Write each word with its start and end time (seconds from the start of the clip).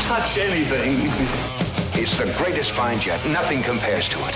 touch 0.00 0.38
anything. 0.38 0.96
It's 1.92 2.16
the 2.16 2.32
greatest 2.38 2.72
find 2.72 3.04
yet. 3.04 3.24
Nothing 3.26 3.62
compares 3.62 4.08
to 4.08 4.18
it. 4.28 4.34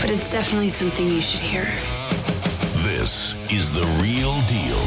But 0.00 0.10
it's 0.10 0.32
definitely 0.32 0.68
something 0.68 1.08
you 1.08 1.20
should 1.20 1.40
hear. 1.40 1.64
This 2.82 3.34
is 3.50 3.68
The 3.70 3.84
Real 4.00 4.40
Deal 4.42 4.80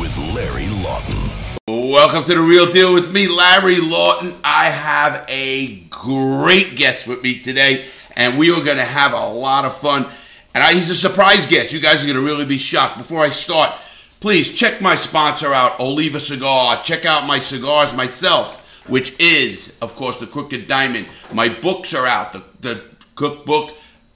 with 0.00 0.16
Larry 0.34 0.68
Lawton. 0.82 1.30
Welcome 1.68 2.24
to 2.24 2.34
The 2.34 2.40
Real 2.40 2.68
Deal 2.70 2.92
with 2.92 3.12
me, 3.12 3.28
Larry 3.28 3.80
Lawton. 3.80 4.34
I 4.42 4.64
have 4.64 5.24
a 5.28 5.84
great 5.88 6.76
guest 6.76 7.06
with 7.06 7.22
me 7.22 7.38
today, 7.38 7.84
and 8.16 8.36
we 8.36 8.50
are 8.50 8.62
going 8.64 8.76
to 8.76 8.84
have 8.84 9.12
a 9.12 9.28
lot 9.28 9.64
of 9.64 9.76
fun. 9.76 10.04
And 10.52 10.64
I, 10.64 10.72
he's 10.72 10.90
a 10.90 10.96
surprise 10.96 11.46
guest. 11.46 11.72
You 11.72 11.80
guys 11.80 12.02
are 12.02 12.06
going 12.06 12.18
to 12.18 12.24
really 12.24 12.44
be 12.44 12.58
shocked. 12.58 12.98
Before 12.98 13.20
I 13.20 13.28
start, 13.28 13.72
please 14.18 14.52
check 14.52 14.80
my 14.80 14.96
sponsor 14.96 15.52
out, 15.52 15.78
Oliva 15.78 16.18
Cigar. 16.18 16.82
Check 16.82 17.06
out 17.06 17.24
my 17.24 17.38
cigars 17.38 17.94
myself, 17.94 18.61
which 18.88 19.18
is, 19.20 19.78
of 19.80 19.94
course, 19.94 20.18
the 20.18 20.26
Crooked 20.26 20.66
Diamond. 20.66 21.06
My 21.32 21.48
books 21.48 21.94
are 21.94 22.06
out, 22.06 22.32
the, 22.32 22.42
the 22.60 22.82
cookbook. 23.14 23.70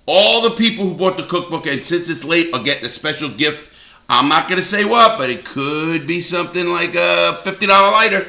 All 0.06 0.48
the 0.48 0.54
people 0.56 0.86
who 0.86 0.94
bought 0.94 1.16
the 1.16 1.24
cookbook, 1.24 1.66
and 1.66 1.82
since 1.82 2.08
it's 2.08 2.24
late, 2.24 2.54
are 2.54 2.62
getting 2.62 2.84
a 2.84 2.88
special 2.88 3.28
gift. 3.28 3.72
I'm 4.08 4.28
not 4.28 4.48
going 4.48 4.60
to 4.60 4.66
say 4.66 4.84
what, 4.84 5.18
but 5.18 5.30
it 5.30 5.44
could 5.44 6.06
be 6.06 6.20
something 6.20 6.66
like 6.66 6.94
a 6.94 7.38
$50 7.42 7.68
lighter. 7.68 8.26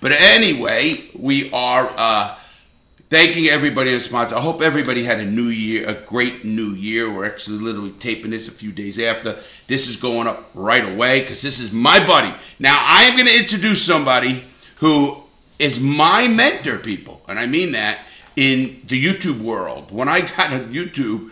But 0.00 0.12
anyway, 0.12 0.92
we 1.16 1.52
are 1.52 1.88
uh, 1.96 2.36
thanking 3.10 3.46
everybody 3.46 3.92
and 3.92 4.00
sponsor. 4.00 4.34
I 4.34 4.40
hope 4.40 4.62
everybody 4.62 5.04
had 5.04 5.20
a 5.20 5.24
new 5.24 5.44
year, 5.44 5.88
a 5.88 5.94
great 5.94 6.44
new 6.44 6.70
year. 6.70 7.12
We're 7.12 7.26
actually 7.26 7.58
literally 7.58 7.92
taping 7.92 8.30
this 8.30 8.48
a 8.48 8.52
few 8.52 8.72
days 8.72 8.98
after. 8.98 9.36
This 9.68 9.88
is 9.88 9.96
going 9.96 10.26
up 10.26 10.50
right 10.54 10.84
away 10.94 11.20
because 11.20 11.42
this 11.42 11.60
is 11.60 11.72
my 11.72 12.04
buddy. 12.06 12.34
Now, 12.58 12.76
I 12.80 13.04
am 13.04 13.16
going 13.16 13.28
to 13.28 13.38
introduce 13.38 13.84
somebody 13.84 14.42
who 14.78 15.22
is 15.60 15.80
my 15.80 16.26
mentor, 16.26 16.78
people. 16.78 17.20
And 17.28 17.38
I 17.38 17.46
mean 17.46 17.72
that 17.72 18.00
in 18.36 18.80
the 18.86 19.00
YouTube 19.00 19.40
world. 19.42 19.92
When 19.92 20.08
I 20.08 20.20
got 20.20 20.52
on 20.52 20.72
YouTube, 20.72 21.30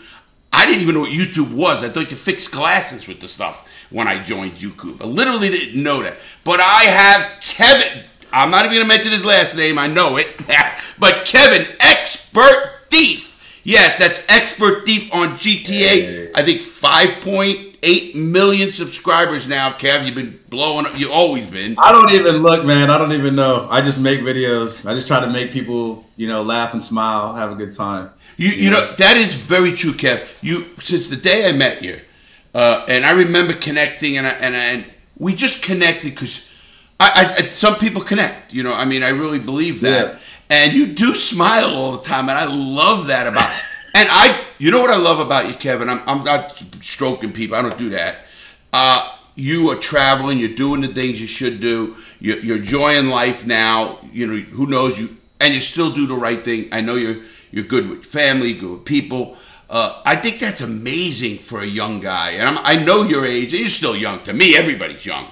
I 0.52 0.66
didn't 0.66 0.82
even 0.82 0.94
know 0.94 1.00
what 1.00 1.10
YouTube 1.10 1.54
was. 1.54 1.82
I 1.82 1.88
thought 1.88 2.10
you 2.10 2.16
fixed 2.16 2.52
glasses 2.52 3.08
with 3.08 3.20
the 3.20 3.28
stuff 3.28 3.86
when 3.90 4.06
I 4.06 4.22
joined 4.22 4.52
YouTube. 4.52 5.00
I 5.00 5.06
literally 5.06 5.48
didn't 5.48 5.82
know 5.82 6.02
that. 6.02 6.16
But 6.44 6.60
I 6.60 6.84
have 6.84 7.40
Kevin. 7.40 8.04
I'm 8.32 8.50
not 8.50 8.66
even 8.66 8.76
going 8.76 8.82
to 8.82 8.88
mention 8.88 9.12
his 9.12 9.24
last 9.24 9.56
name. 9.56 9.78
I 9.78 9.86
know 9.86 10.18
it. 10.18 10.26
but 10.98 11.24
Kevin, 11.24 11.62
XpertThief. 11.78 13.27
Yes, 13.68 13.98
that's 13.98 14.24
XpertThief 14.24 15.12
on 15.12 15.36
GTA. 15.36 16.30
I 16.34 16.40
think 16.40 16.62
5.8 16.62 18.14
million 18.14 18.72
subscribers 18.72 19.46
now. 19.46 19.72
Kev, 19.72 20.06
you've 20.06 20.14
been 20.14 20.40
blowing 20.48 20.86
up. 20.86 20.98
You've 20.98 21.10
always 21.10 21.46
been. 21.46 21.76
I 21.76 21.92
don't 21.92 22.10
even 22.12 22.38
look, 22.38 22.64
man. 22.64 22.88
I 22.88 22.96
don't 22.96 23.12
even 23.12 23.34
know. 23.34 23.68
I 23.70 23.82
just 23.82 24.00
make 24.00 24.20
videos. 24.20 24.88
I 24.88 24.94
just 24.94 25.06
try 25.06 25.20
to 25.20 25.28
make 25.28 25.52
people, 25.52 26.06
you 26.16 26.28
know, 26.28 26.42
laugh 26.42 26.72
and 26.72 26.82
smile, 26.82 27.34
have 27.34 27.52
a 27.52 27.54
good 27.54 27.70
time. 27.70 28.08
You, 28.38 28.48
you 28.48 28.70
know, 28.70 28.80
that 28.92 29.18
is 29.18 29.44
very 29.44 29.72
true, 29.72 29.92
Kev. 29.92 30.42
You 30.42 30.62
since 30.78 31.10
the 31.10 31.16
day 31.16 31.46
I 31.46 31.52
met 31.52 31.82
you, 31.82 32.00
uh, 32.54 32.86
and 32.88 33.04
I 33.04 33.10
remember 33.10 33.52
connecting, 33.52 34.16
and 34.16 34.26
I, 34.26 34.30
and 34.30 34.56
I, 34.56 34.64
and 34.64 34.86
we 35.18 35.34
just 35.34 35.62
connected 35.62 36.14
because 36.14 36.47
I, 37.00 37.34
I, 37.38 37.42
some 37.42 37.76
people 37.76 38.02
connect. 38.02 38.52
You 38.52 38.62
know, 38.62 38.72
I 38.72 38.84
mean, 38.84 39.02
I 39.02 39.10
really 39.10 39.38
believe 39.38 39.80
that. 39.82 40.14
Yeah. 40.14 40.18
And 40.50 40.72
you 40.72 40.86
do 40.86 41.14
smile 41.14 41.68
all 41.74 41.92
the 41.92 42.02
time, 42.02 42.28
and 42.28 42.38
I 42.38 42.46
love 42.46 43.06
that 43.08 43.26
about. 43.26 43.48
and 43.94 44.08
I, 44.10 44.40
you 44.58 44.70
know 44.70 44.80
what 44.80 44.90
I 44.90 44.98
love 44.98 45.20
about 45.20 45.46
you, 45.46 45.54
Kevin? 45.54 45.88
I'm, 45.88 46.00
I'm 46.06 46.24
not 46.24 46.56
stroking 46.80 47.32
people. 47.32 47.56
I 47.56 47.62
don't 47.62 47.78
do 47.78 47.90
that. 47.90 48.16
Uh, 48.72 49.16
you 49.36 49.70
are 49.70 49.76
traveling. 49.76 50.38
You're 50.38 50.54
doing 50.54 50.80
the 50.80 50.88
things 50.88 51.20
you 51.20 51.26
should 51.26 51.60
do. 51.60 51.96
You're, 52.20 52.38
you're 52.40 52.56
enjoying 52.56 53.08
life 53.08 53.46
now. 53.46 53.98
You 54.12 54.26
know, 54.26 54.36
who 54.36 54.66
knows 54.66 55.00
you, 55.00 55.08
and 55.40 55.54
you 55.54 55.60
still 55.60 55.92
do 55.92 56.06
the 56.06 56.16
right 56.16 56.42
thing. 56.42 56.68
I 56.72 56.80
know 56.80 56.96
you're 56.96 57.22
you're 57.50 57.64
good 57.64 57.88
with 57.88 58.04
family, 58.04 58.52
good 58.54 58.70
with 58.70 58.84
people. 58.84 59.36
Uh, 59.70 60.02
I 60.04 60.16
think 60.16 60.38
that's 60.40 60.62
amazing 60.62 61.38
for 61.38 61.60
a 61.60 61.66
young 61.66 62.00
guy. 62.00 62.32
And 62.32 62.48
I'm, 62.48 62.58
I 62.62 62.82
know 62.82 63.04
your 63.04 63.24
age, 63.24 63.52
and 63.52 63.60
you're 63.60 63.68
still 63.68 63.96
young. 63.96 64.20
To 64.20 64.32
me, 64.32 64.56
everybody's 64.56 65.04
young. 65.04 65.26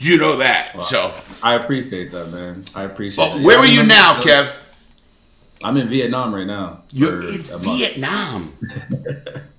You 0.00 0.16
know 0.16 0.38
that. 0.38 0.82
So, 0.82 1.12
I 1.42 1.54
appreciate 1.54 2.10
that, 2.12 2.30
man. 2.30 2.64
I 2.74 2.84
appreciate 2.84 3.22
but 3.22 3.38
it. 3.38 3.44
where 3.44 3.64
Yeah, 3.64 3.80
are 3.80 3.82
you 3.82 3.86
now, 3.86 4.14
Kev? 4.14 4.56
I'm 5.62 5.76
in 5.76 5.86
Vietnam 5.88 6.34
right 6.34 6.46
now. 6.46 6.84
You're 6.90 7.20
in. 7.20 7.42
Vietnam. 7.42 8.54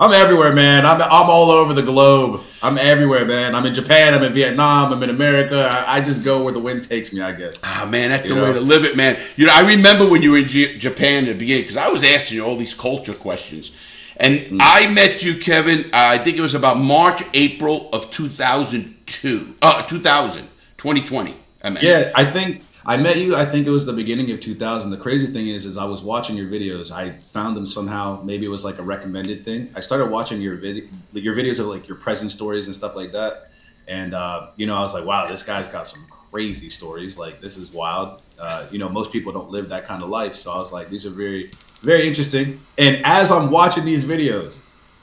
I'm 0.00 0.10
everywhere, 0.10 0.52
man. 0.52 0.84
I'm, 0.84 1.00
I'm 1.00 1.30
all 1.30 1.52
over 1.52 1.72
the 1.72 1.82
globe. 1.82 2.42
I'm 2.62 2.78
everywhere, 2.78 3.24
man. 3.24 3.54
I'm 3.54 3.64
in 3.64 3.72
Japan. 3.72 4.12
I'm 4.12 4.24
in 4.24 4.32
Vietnam. 4.32 4.92
I'm 4.92 5.02
in 5.04 5.10
America. 5.10 5.68
I, 5.70 5.98
I 5.98 6.00
just 6.00 6.24
go 6.24 6.42
where 6.42 6.52
the 6.52 6.58
wind 6.58 6.82
takes 6.82 7.12
me, 7.12 7.20
I 7.20 7.30
guess. 7.30 7.60
Ah, 7.62 7.86
man, 7.88 8.10
that's 8.10 8.28
the 8.28 8.34
You 8.34 8.42
way 8.42 8.52
to 8.54 8.60
live 8.60 8.84
it, 8.84 8.96
man. 8.96 9.16
You 9.36 9.46
know, 9.46 9.52
I 9.54 9.64
remember 9.64 10.08
when 10.08 10.20
you 10.20 10.32
were 10.32 10.38
in 10.38 10.48
J- 10.48 10.78
Japan 10.78 11.24
at 11.24 11.28
the 11.28 11.34
beginning 11.34 11.62
because 11.62 11.76
I 11.76 11.88
was 11.88 12.02
asking 12.02 12.38
you 12.38 12.44
all 12.44 12.56
these 12.56 12.74
culture 12.74 13.14
questions, 13.14 13.70
and 14.18 14.36
Mm. 14.36 14.58
I 14.60 14.92
met 14.92 15.24
you, 15.24 15.34
Kevin. 15.38 15.80
Uh, 15.86 15.88
I 15.92 16.18
think 16.18 16.36
it 16.36 16.40
was 16.40 16.54
about 16.54 16.78
March, 16.78 17.22
April 17.34 17.88
of 17.92 18.10
2002, 18.10 19.54
uh, 19.62 19.82
2000, 19.82 20.48
2020. 20.76 21.34
I 21.62 21.70
mean, 21.70 21.78
Yeah, 21.82 22.12
I 22.14 22.24
think 22.24 22.62
I 22.86 22.96
met 22.98 23.16
you. 23.16 23.34
I 23.34 23.46
think 23.46 23.66
it 23.66 23.70
was 23.70 23.86
the 23.86 23.92
beginning 23.94 24.30
of 24.30 24.40
2000. 24.40 24.90
The 24.90 24.98
crazy 24.98 25.26
thing 25.28 25.48
is, 25.48 25.64
is 25.64 25.78
I 25.78 25.84
was 25.84 26.02
watching 26.02 26.36
your 26.36 26.46
videos. 26.48 26.90
I 26.92 27.12
found 27.32 27.56
them 27.56 27.64
somehow. 27.64 28.20
Maybe 28.22 28.44
it 28.44 28.50
was 28.50 28.64
like 28.64 28.78
a 28.78 28.82
recommended 28.82 29.40
thing. 29.40 29.70
I 29.74 29.80
started 29.80 30.10
watching 30.10 30.40
your 30.42 30.56
vid- 30.56 30.88
your 31.12 31.34
videos 31.34 31.60
of 31.60 31.66
like 31.66 31.88
your 31.88 31.96
present 31.96 32.30
stories 32.30 32.66
and 32.66 32.74
stuff 32.76 32.94
like 32.94 33.12
that. 33.12 33.50
And 33.88 34.12
uh, 34.14 34.48
you 34.56 34.66
know, 34.66 34.76
I 34.76 34.80
was 34.80 34.92
like, 34.92 35.06
wow, 35.06 35.26
this 35.26 35.42
guy's 35.42 35.68
got 35.70 35.86
some 35.86 36.04
crazy 36.30 36.68
stories. 36.68 37.16
Like 37.16 37.40
this 37.40 37.56
is 37.56 37.72
wild. 37.72 38.20
Uh, 38.38 38.66
you 38.70 38.78
know, 38.78 38.88
most 38.88 39.12
people 39.12 39.32
don't 39.32 39.50
live 39.50 39.68
that 39.68 39.86
kind 39.86 40.02
of 40.02 40.08
life. 40.08 40.34
So 40.34 40.50
I 40.52 40.58
was 40.58 40.72
like, 40.72 40.90
these 40.90 41.06
are 41.06 41.10
very, 41.10 41.48
very 41.82 42.06
interesting. 42.06 42.60
And 42.78 43.00
as 43.04 43.30
I'm 43.30 43.50
watching 43.50 43.84
these 43.84 44.04
videos, 44.04 44.58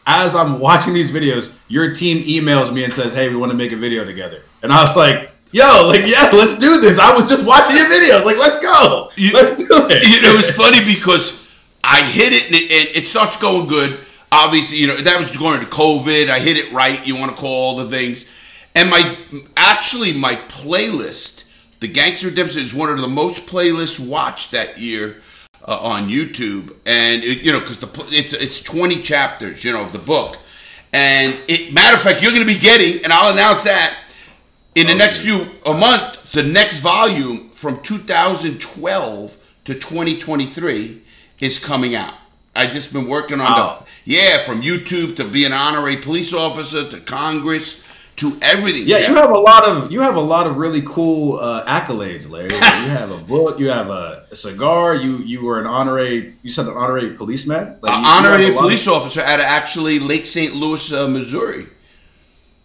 as 0.06 0.36
I'm 0.36 0.60
watching 0.60 0.94
these 0.94 1.12
videos, 1.12 1.54
your 1.68 1.94
team 1.94 2.24
emails 2.24 2.74
me 2.74 2.84
and 2.84 2.92
says, 2.92 3.14
"Hey, 3.14 3.30
we 3.30 3.36
want 3.36 3.52
to 3.52 3.58
make 3.58 3.72
a 3.72 3.76
video 3.78 4.04
together." 4.04 4.42
And 4.64 4.74
I 4.74 4.82
was 4.82 4.96
like, 4.98 5.32
"Yo, 5.52 5.88
like, 5.88 6.08
yeah, 6.08 6.30
let's 6.34 6.58
do 6.58 6.82
this." 6.82 6.98
I 7.00 7.14
was 7.14 7.30
just 7.30 7.46
watching 7.46 7.76
your 7.78 7.86
videos, 7.86 8.26
like, 8.26 8.38
let's 8.38 8.60
go, 8.60 9.10
You- 9.16 9.32
let's 9.34 9.54
do 9.56 9.66
it. 9.70 10.04
you 10.04 10.22
know, 10.24 10.34
it 10.34 10.36
was 10.38 10.50
funny 10.56 10.84
because 10.84 11.40
I 11.84 12.02
hit 12.04 12.34
it 12.34 12.46
and 12.48 12.56
it, 12.56 12.72
it, 12.72 12.98
it 13.04 13.08
starts 13.08 13.38
going 13.38 13.68
good. 13.68 14.00
Obviously, 14.32 14.78
you 14.80 14.88
know, 14.88 14.98
that 14.98 15.20
was 15.22 15.38
going 15.38 15.60
into 15.60 15.70
COVID. 15.70 16.30
I 16.30 16.40
hit 16.40 16.58
it 16.58 16.72
right. 16.74 17.06
You 17.06 17.16
want 17.16 17.36
to 17.36 17.40
call 17.40 17.52
all 17.54 17.76
the 17.76 17.86
things. 17.86 18.26
And 18.76 18.90
my, 18.90 19.18
actually, 19.58 20.14
my 20.14 20.36
playlist, 20.48 21.44
The 21.82 21.88
Gangster 21.88 22.28
Redemption, 22.28 22.62
is 22.62 22.74
one 22.74 22.90
of 22.90 23.02
the 23.02 23.08
most 23.08 23.48
playlists 23.48 24.00
watched 24.00 24.52
that 24.52 24.78
year 24.78 25.18
uh, 25.68 25.80
on 25.82 26.08
YouTube. 26.10 26.76
And, 26.86 27.24
it, 27.24 27.42
you 27.42 27.52
know, 27.52 27.60
because 27.60 27.84
it's, 28.14 28.34
it's 28.34 28.62
20 28.62 29.02
chapters, 29.02 29.66
you 29.66 29.74
know, 29.74 29.82
of 29.82 29.92
the 29.92 30.00
book. 30.00 30.38
And 30.94 31.38
it, 31.48 31.74
matter 31.74 31.96
of 31.96 32.02
fact, 32.02 32.22
you're 32.22 32.32
going 32.32 32.46
to 32.46 32.54
be 32.54 32.60
getting, 32.60 33.04
and 33.04 33.12
I'll 33.12 33.34
announce 33.34 33.64
that 33.64 33.98
in 34.76 34.88
the 34.88 34.94
next 34.96 35.26
few 35.26 35.46
a 35.66 35.74
month, 35.74 36.32
the 36.32 36.44
next 36.44 36.80
volume 36.80 37.50
from 37.50 37.82
2012 37.82 39.56
to 39.66 39.74
2023 39.74 41.02
is 41.42 41.60
coming 41.60 41.96
out. 41.96 42.14
I 42.56 42.68
just 42.68 42.94
been 42.94 43.08
working 43.08 43.40
on 43.40 43.52
Wow. 43.52 43.86
the 43.86 43.92
yeah, 44.12 44.38
from 44.40 44.62
YouTube 44.62 45.16
to 45.16 45.24
be 45.24 45.46
an 45.46 45.54
honorary 45.54 45.98
police 45.98 46.34
officer 46.34 46.88
to 46.90 47.00
Congress 47.00 47.82
to 48.18 48.32
everything. 48.42 48.84
Yeah, 48.88 49.00
you 49.08 49.16
have 49.16 49.32
a 49.32 49.38
lot 49.38 49.68
of 49.68 49.92
you 49.92 50.02
have 50.02 50.16
a 50.16 50.22
lot 50.22 50.46
of 50.48 50.58
really 50.58 50.82
cool 50.86 51.40
uh, 51.40 51.66
accolades, 51.66 52.30
Larry. 52.30 52.50
You 52.54 52.90
have 52.92 53.10
a 53.12 53.18
book, 53.18 53.60
you 53.60 53.70
have 53.70 53.90
a, 53.90 54.28
cigar, 54.34 54.96
you 54.96 55.18
you 55.18 55.44
were 55.44 55.60
an 55.60 55.66
honorary 55.68 56.34
you 56.44 56.50
said 56.50 56.68
an 56.68 56.74
honorary 56.78 57.12
policeman, 57.16 57.78
like, 57.82 57.92
An 57.98 58.06
honorary 58.06 58.46
lot 58.48 58.52
of- 58.52 58.58
police 58.62 58.88
officer 58.88 59.22
at 59.22 59.40
actually 59.40 60.00
Lake 60.00 60.26
St. 60.26 60.54
Louis, 60.56 60.92
uh, 60.94 61.08
Missouri. 61.08 61.68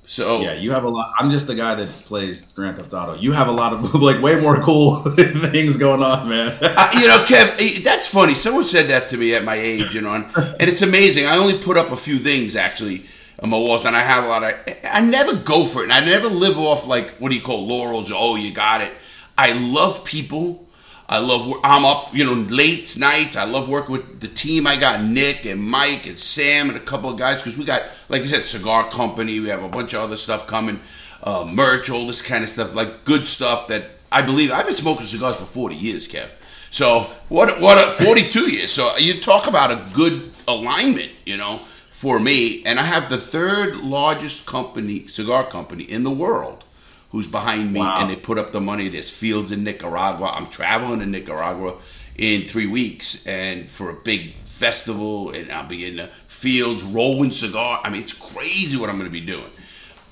So 0.09 0.41
Yeah, 0.41 0.53
you 0.55 0.71
have 0.71 0.85
a 0.85 0.89
lot. 0.89 1.15
I'm 1.19 1.31
just 1.33 1.49
the 1.49 1.55
guy 1.57 1.75
that 1.75 1.89
plays 2.05 2.43
Grand 2.43 2.77
Theft 2.77 2.95
Auto. 2.95 3.15
You 3.15 3.33
have 3.33 3.49
a 3.49 3.53
lot 3.53 3.73
of 3.73 3.95
like 4.09 4.23
way 4.23 4.41
more 4.41 4.61
cool 4.63 5.01
things 5.51 5.77
going 5.77 6.03
on, 6.03 6.29
man. 6.29 6.57
Uh, 6.63 6.91
you 7.01 7.09
know, 7.09 7.25
Kev, 7.27 7.61
eh, 7.61 7.81
that's 7.83 8.09
funny. 8.09 8.35
Someone 8.35 8.63
said 8.65 8.87
that 8.89 9.09
to 9.09 9.17
me 9.17 9.35
at 9.35 9.43
my 9.43 9.57
age, 9.57 9.95
you 9.95 10.03
know, 10.03 10.15
and, 10.15 10.25
and 10.37 10.63
it's 10.69 10.83
amazing. 10.83 11.27
I 11.27 11.37
only 11.39 11.59
put 11.59 11.77
up 11.77 11.91
a 11.91 11.97
few 11.97 12.19
things 12.19 12.55
actually 12.55 13.05
on 13.43 13.51
my 13.51 13.59
walls, 13.59 13.85
and 13.85 13.95
I 13.95 14.01
have 14.01 14.25
a 14.25 14.29
lot 14.29 14.45
of. 14.45 14.55
I 14.93 15.01
never 15.01 15.37
go 15.37 15.65
for 15.65 15.81
it, 15.81 15.85
and 15.85 15.93
I 15.93 16.01
never 16.01 16.29
live 16.29 16.59
off 16.59 16.87
like 16.87 17.11
what 17.19 17.31
do 17.31 17.37
you 17.37 17.43
call 17.43 17.67
laurels? 17.67 18.13
Oh, 18.15 18.37
you 18.37 18.53
got 18.53 18.81
it. 18.81 18.93
I 19.37 19.53
love 19.53 20.05
people. 20.05 20.67
I 21.09 21.19
love. 21.19 21.61
I'm 21.63 21.85
up, 21.85 22.15
you 22.15 22.25
know, 22.25 22.33
late 22.33 22.97
nights. 22.99 23.37
I 23.37 23.45
love 23.45 23.69
working 23.69 23.93
with 23.93 24.21
the 24.21 24.29
team. 24.29 24.67
I 24.67 24.77
got 24.77 25.03
Nick 25.03 25.45
and 25.47 25.63
Mike 25.63 26.07
and 26.07 26.19
Sam 26.19 26.69
and 26.69 26.77
a 26.77 26.81
couple 26.81 27.11
of 27.11 27.19
guys 27.19 27.37
because 27.37 27.57
we 27.57 27.65
got, 27.65 27.83
like 28.09 28.23
I 28.23 28.25
said, 28.25 28.43
cigar 28.43 28.89
company. 28.91 29.39
We 29.39 29.49
have 29.49 29.63
a 29.63 29.69
bunch 29.69 29.93
of 29.93 30.01
other 30.01 30.17
stuff 30.17 30.47
coming, 30.47 30.81
uh, 31.23 31.49
merch, 31.53 31.91
all 31.91 32.07
this 32.07 32.23
kind 32.23 32.43
of 32.43 32.51
stuff, 32.51 32.75
like 32.75 33.05
good 33.05 33.27
stuff 33.27 33.69
that 33.69 33.85
I 34.11 34.23
believe. 34.23 34.51
I've 34.51 34.65
been 34.65 34.75
smoking 34.75 35.07
cigars 35.07 35.37
for 35.37 35.45
40 35.45 35.77
years, 35.77 36.09
Kev. 36.09 36.29
So 36.71 37.01
what? 37.29 37.61
What? 37.61 37.87
A, 37.87 38.05
42 38.05 38.51
years. 38.51 38.73
So 38.73 38.97
you 38.97 39.21
talk 39.21 39.47
about 39.47 39.71
a 39.71 39.81
good 39.95 40.33
alignment, 40.49 41.13
you 41.25 41.37
know, 41.37 41.61
for 41.97 42.21
me. 42.21 42.63
And 42.67 42.79
I 42.79 42.83
have 42.83 43.09
the 43.09 43.17
third 43.17 43.77
largest 43.77 44.45
company, 44.45 45.07
cigar 45.07 45.47
company 45.47 45.85
in 45.85 46.03
the 46.03 46.11
world, 46.11 46.63
who's 47.11 47.27
behind 47.27 47.73
me, 47.73 47.81
Wow. 47.81 48.01
and 48.01 48.11
they 48.11 48.17
put 48.17 48.37
up 48.37 48.53
the 48.53 48.61
money. 48.61 48.91
There's 48.91 49.11
fields 49.11 49.51
in 49.51 49.65
Nicaragua. 49.65 50.27
I'm 50.35 50.47
traveling 50.49 51.01
to 51.01 51.07
Nicaragua 51.07 51.77
in 52.17 52.43
three 52.47 52.67
weeks, 52.67 53.27
and 53.27 53.71
for 53.71 53.89
a 53.89 53.95
big 53.95 54.35
festival, 54.45 55.31
and 55.31 55.51
I'll 55.51 55.67
be 55.67 55.87
in 55.87 55.97
the 55.97 56.09
fields 56.29 56.83
rolling 56.85 57.33
cigar. 57.33 57.81
I 57.83 57.89
mean, 57.89 58.03
it's 58.03 58.13
crazy 58.13 58.77
what 58.77 58.91
I'm 58.91 58.99
going 58.99 59.11
to 59.11 59.21
be 59.21 59.25
doing. 59.25 59.51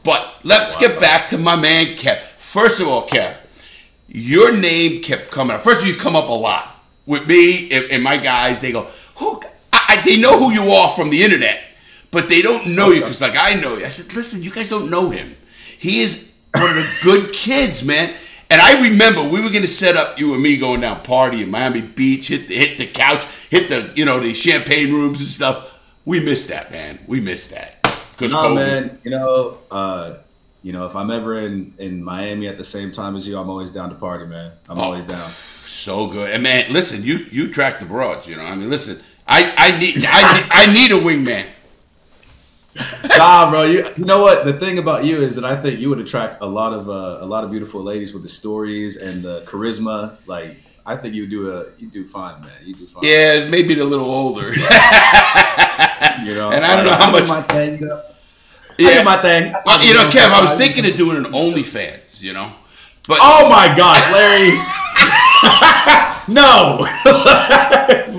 But 0.05 0.37
let's 0.43 0.77
get 0.77 0.99
back 0.99 1.29
to 1.29 1.39
my 1.39 1.57
man 1.57 1.97
Kev. 1.97 2.17
First 2.17 2.81
of 2.81 2.89
all, 2.89 3.07
Kev, 3.07 3.35
your 4.09 4.57
name 4.57 5.03
kept 5.03 5.31
coming 5.31 5.55
up. 5.55 5.61
First, 5.63 5.81
of 5.81 5.85
all, 5.85 5.91
you 5.93 5.97
come 5.99 6.17
up 6.17 6.29
a 6.31 6.33
lot 6.33 6.83
with 7.05 7.27
me 7.29 7.71
and, 7.73 7.85
and 7.91 8.03
my 8.03 8.17
guys. 8.17 8.61
They 8.61 8.73
go, 8.73 8.83
"Who?" 9.19 9.41
I, 9.73 9.85
I, 10.01 10.03
they 10.07 10.19
know 10.19 10.39
who 10.39 10.51
you 10.53 10.71
are 10.73 10.89
from 10.91 11.11
the 11.11 11.23
internet, 11.23 11.64
but 12.15 12.29
they 12.31 12.41
don't 12.41 12.69
know 12.75 12.89
you 12.91 13.01
because, 13.01 13.21
like, 13.21 13.37
I 13.37 13.61
know 13.61 13.77
you. 13.77 13.85
I 13.85 13.91
said, 13.91 14.15
"Listen, 14.15 14.43
you 14.43 14.51
guys 14.51 14.71
don't 14.71 14.89
know 14.91 15.11
him. 15.11 15.37
He 15.79 16.01
is 16.01 16.33
one 16.55 16.71
of 16.71 16.77
the 16.77 16.89
good 17.03 17.33
kids, 17.33 17.85
man." 17.85 18.15
And 18.51 18.61
I 18.61 18.81
remember 18.83 19.23
we 19.25 19.41
were 19.43 19.51
gonna 19.51 19.67
set 19.67 19.97
up 19.97 20.19
you 20.19 20.35
and 20.35 20.43
me 20.43 20.57
going 20.57 20.81
down 20.83 21.03
party 21.03 21.43
in 21.43 21.51
Miami 21.51 21.83
Beach, 21.83 22.29
hit 22.29 22.47
the 22.49 22.55
hit 22.55 22.79
the 22.79 22.87
couch, 22.87 23.25
hit 23.51 23.69
the 23.69 23.91
you 23.97 24.05
know 24.05 24.21
the 24.21 24.33
champagne 24.35 24.93
rooms 24.93 25.21
and 25.21 25.29
stuff. 25.29 25.57
We 26.05 26.21
missed 26.25 26.49
that, 26.51 26.71
man. 26.71 27.01
We 27.07 27.21
missed 27.21 27.51
that 27.51 27.83
because 28.13 28.33
No, 28.33 28.39
COVID. 28.43 28.55
man. 28.57 28.99
You 29.03 29.11
know, 29.13 29.59
uh, 29.71 30.15
you 30.63 30.73
know, 30.73 30.85
if 30.87 30.95
I'm 30.95 31.11
ever 31.11 31.39
in 31.39 31.73
in 31.79 32.05
Miami 32.05 32.47
at 32.47 32.59
the 32.59 32.65
same 32.65 32.93
time 32.93 33.17
as 33.17 33.27
you, 33.27 33.39
I'm 33.39 33.49
always 33.51 33.71
down 33.71 33.89
to 33.89 33.95
party, 33.97 34.27
man. 34.27 34.53
I'm 34.69 34.79
Oh. 34.79 34.83
always 34.83 35.05
down. 35.05 35.29
So 35.29 36.07
good, 36.09 36.31
and 36.31 36.43
man, 36.43 36.67
listen, 36.71 37.03
you 37.03 37.27
you 37.33 37.49
track 37.49 37.81
the 37.81 37.87
broads, 37.87 38.29
you 38.29 38.37
know. 38.37 38.45
I 38.45 38.55
mean, 38.55 38.69
listen, 38.71 39.01
I 39.27 39.53
I 39.57 39.79
need 39.81 40.05
I 40.07 40.35
need, 40.35 40.47
I 40.51 40.73
need 40.73 40.91
a 40.93 41.01
wingman. 41.01 41.47
nah, 43.19 43.50
bro. 43.50 43.62
You, 43.65 43.87
you 43.97 44.05
know 44.05 44.21
what? 44.21 44.44
The 44.44 44.53
thing 44.55 44.79
about 44.79 45.05
you 45.05 45.21
is 45.23 45.37
that 45.37 45.44
I 45.44 45.56
think 45.61 45.79
you 45.79 45.88
would 45.91 46.00
attract 46.00 46.43
a 46.43 46.47
lot 46.47 46.73
of 46.73 46.88
uh, 46.88 47.19
a 47.21 47.26
lot 47.26 47.44
of 47.44 47.50
beautiful 47.50 47.82
ladies 47.82 48.12
with 48.12 48.23
the 48.23 48.29
stories 48.29 48.97
and 48.97 49.23
the 49.23 49.43
charisma. 49.43 50.17
Like, 50.26 50.56
I 50.85 50.97
think 50.97 51.15
you 51.15 51.26
do 51.26 51.50
a 51.50 51.67
you 51.79 51.88
do 51.88 52.05
fine, 52.05 52.41
man. 52.41 52.50
You 52.65 52.75
do 52.75 52.87
fine. 52.87 53.03
Yeah, 53.05 53.49
maybe 53.49 53.79
a 53.79 53.85
little 53.85 54.11
older. 54.11 54.53
You 56.23 56.35
know, 56.35 56.53
And 56.53 56.65
I 56.65 56.76
don't 56.76 56.87
know 56.87 56.94
how 56.94 57.11
much- 57.11 57.29
my 57.29 57.43
thing. 57.43 57.81
You 57.81 57.87
know, 57.87 57.97
I 57.97 58.75
yeah, 58.79 59.03
my 59.03 59.17
thing. 59.17 59.53
Uh, 59.55 59.81
you 59.82 59.94
know, 59.94 60.09
Kev, 60.09 60.31
I 60.31 60.41
was 60.41 60.55
thinking 60.55 60.87
of 60.87 60.97
doing 60.97 61.17
an 61.17 61.32
OnlyFans, 61.32 62.23
you 62.23 62.32
know, 62.32 62.50
but 63.09 63.19
Oh 63.20 63.49
my 63.50 63.75
gosh, 63.77 64.00
Larry! 64.12 64.50
no, 66.35 66.87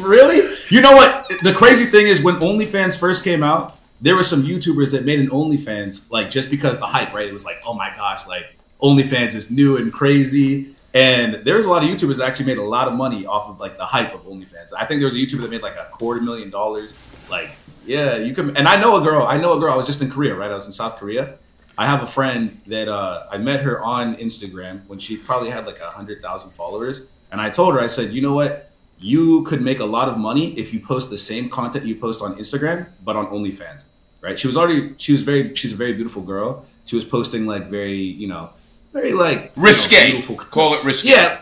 really? 0.07 0.55
You 0.69 0.81
know 0.81 0.91
what? 0.93 1.27
The 1.41 1.53
crazy 1.53 1.85
thing 1.85 2.07
is, 2.07 2.21
when 2.21 2.35
OnlyFans 2.35 2.99
first 2.99 3.23
came 3.23 3.43
out, 3.43 3.75
there 4.01 4.15
were 4.15 4.23
some 4.23 4.43
YouTubers 4.43 4.91
that 4.91 5.05
made 5.05 5.19
an 5.19 5.29
OnlyFans 5.29 6.11
like 6.11 6.29
just 6.29 6.49
because 6.49 6.77
the 6.77 6.85
hype, 6.85 7.13
right? 7.13 7.27
It 7.27 7.33
was 7.33 7.45
like, 7.45 7.61
oh 7.65 7.73
my 7.73 7.93
gosh, 7.95 8.27
like 8.27 8.55
OnlyFans 8.81 9.35
is 9.35 9.51
new 9.51 9.77
and 9.77 9.91
crazy. 9.91 10.75
And 10.93 11.45
there's 11.45 11.65
a 11.65 11.69
lot 11.69 11.83
of 11.83 11.89
YouTubers 11.89 12.19
that 12.19 12.27
actually 12.27 12.45
made 12.45 12.57
a 12.57 12.63
lot 12.63 12.87
of 12.87 12.93
money 12.93 13.25
off 13.25 13.49
of 13.49 13.59
like 13.59 13.77
the 13.77 13.85
hype 13.85 14.13
of 14.13 14.25
OnlyFans. 14.25 14.71
I 14.77 14.85
think 14.85 15.01
there 15.01 15.07
was 15.07 15.15
a 15.15 15.17
YouTuber 15.17 15.41
that 15.41 15.51
made 15.51 15.61
like 15.61 15.75
a 15.75 15.89
quarter 15.91 16.21
million 16.21 16.49
dollars. 16.49 16.93
Like, 17.29 17.49
yeah, 17.85 18.15
you 18.15 18.33
can. 18.33 18.55
And 18.55 18.67
I 18.67 18.79
know 18.79 18.95
a 18.95 19.01
girl. 19.01 19.23
I 19.23 19.37
know 19.37 19.57
a 19.57 19.59
girl. 19.59 19.73
I 19.73 19.75
was 19.75 19.85
just 19.85 20.01
in 20.01 20.09
Korea, 20.09 20.35
right? 20.35 20.49
I 20.49 20.53
was 20.53 20.65
in 20.65 20.71
South 20.71 20.97
Korea. 20.97 21.37
I 21.77 21.85
have 21.85 22.01
a 22.01 22.07
friend 22.07 22.61
that 22.67 22.87
uh, 22.87 23.25
I 23.29 23.37
met 23.37 23.61
her 23.61 23.83
on 23.83 24.15
Instagram 24.15 24.87
when 24.87 24.97
she 24.97 25.17
probably 25.17 25.49
had 25.49 25.65
like 25.65 25.79
a 25.79 25.87
hundred 25.87 26.21
thousand 26.21 26.51
followers, 26.51 27.09
and 27.31 27.41
I 27.41 27.49
told 27.49 27.73
her, 27.73 27.81
I 27.81 27.87
said, 27.87 28.13
you 28.13 28.21
know 28.21 28.33
what, 28.33 28.71
you 28.99 29.43
could 29.43 29.61
make 29.61 29.79
a 29.79 29.85
lot 29.85 30.07
of 30.07 30.17
money 30.17 30.57
if 30.57 30.73
you 30.73 30.79
post 30.79 31.09
the 31.09 31.17
same 31.17 31.49
content 31.49 31.85
you 31.85 31.95
post 31.95 32.21
on 32.23 32.35
Instagram, 32.37 32.87
but 33.03 33.15
on 33.15 33.27
OnlyFans, 33.27 33.85
right? 34.21 34.37
She 34.39 34.47
was 34.47 34.55
already, 34.57 34.93
she 34.97 35.11
was 35.11 35.23
very, 35.23 35.53
she's 35.55 35.73
a 35.73 35.75
very 35.75 35.93
beautiful 35.93 36.21
girl. 36.21 36.65
She 36.85 36.95
was 36.95 37.05
posting 37.05 37.45
like 37.45 37.67
very, 37.67 37.93
you 37.97 38.27
know, 38.27 38.51
very 38.93 39.13
like 39.13 39.51
you 39.55 39.61
know, 39.61 39.67
risque. 39.67 40.11
beautiful- 40.11 40.35
Call 40.37 40.73
it 40.75 40.83
risque. 40.85 41.09
yeah, 41.09 41.41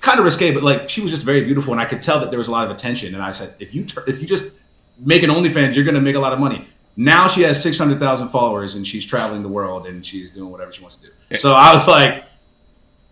kind 0.00 0.18
of 0.18 0.24
risque, 0.24 0.52
but 0.52 0.62
like 0.62 0.88
she 0.88 1.00
was 1.00 1.10
just 1.10 1.24
very 1.24 1.42
beautiful, 1.44 1.72
and 1.72 1.80
I 1.80 1.84
could 1.84 2.00
tell 2.00 2.18
that 2.20 2.30
there 2.30 2.38
was 2.38 2.48
a 2.48 2.52
lot 2.52 2.64
of 2.64 2.70
attention. 2.70 3.14
And 3.14 3.22
I 3.22 3.32
said, 3.32 3.54
if 3.58 3.74
you 3.74 3.84
tur- 3.84 4.04
if 4.06 4.20
you 4.20 4.26
just 4.26 4.58
make 4.98 5.22
an 5.22 5.30
OnlyFans, 5.30 5.74
you're 5.74 5.84
gonna 5.84 6.00
make 6.00 6.16
a 6.16 6.20
lot 6.20 6.32
of 6.32 6.40
money. 6.40 6.66
Now 6.96 7.26
she 7.28 7.42
has 7.42 7.62
six 7.62 7.76
hundred 7.78 8.00
thousand 8.00 8.28
followers, 8.28 8.74
and 8.76 8.86
she's 8.86 9.04
traveling 9.04 9.42
the 9.42 9.48
world, 9.48 9.86
and 9.86 10.04
she's 10.04 10.30
doing 10.30 10.50
whatever 10.50 10.72
she 10.72 10.80
wants 10.82 10.96
to 10.96 11.08
do. 11.30 11.38
So 11.38 11.52
I 11.52 11.72
was 11.74 11.86
like, 11.88 12.24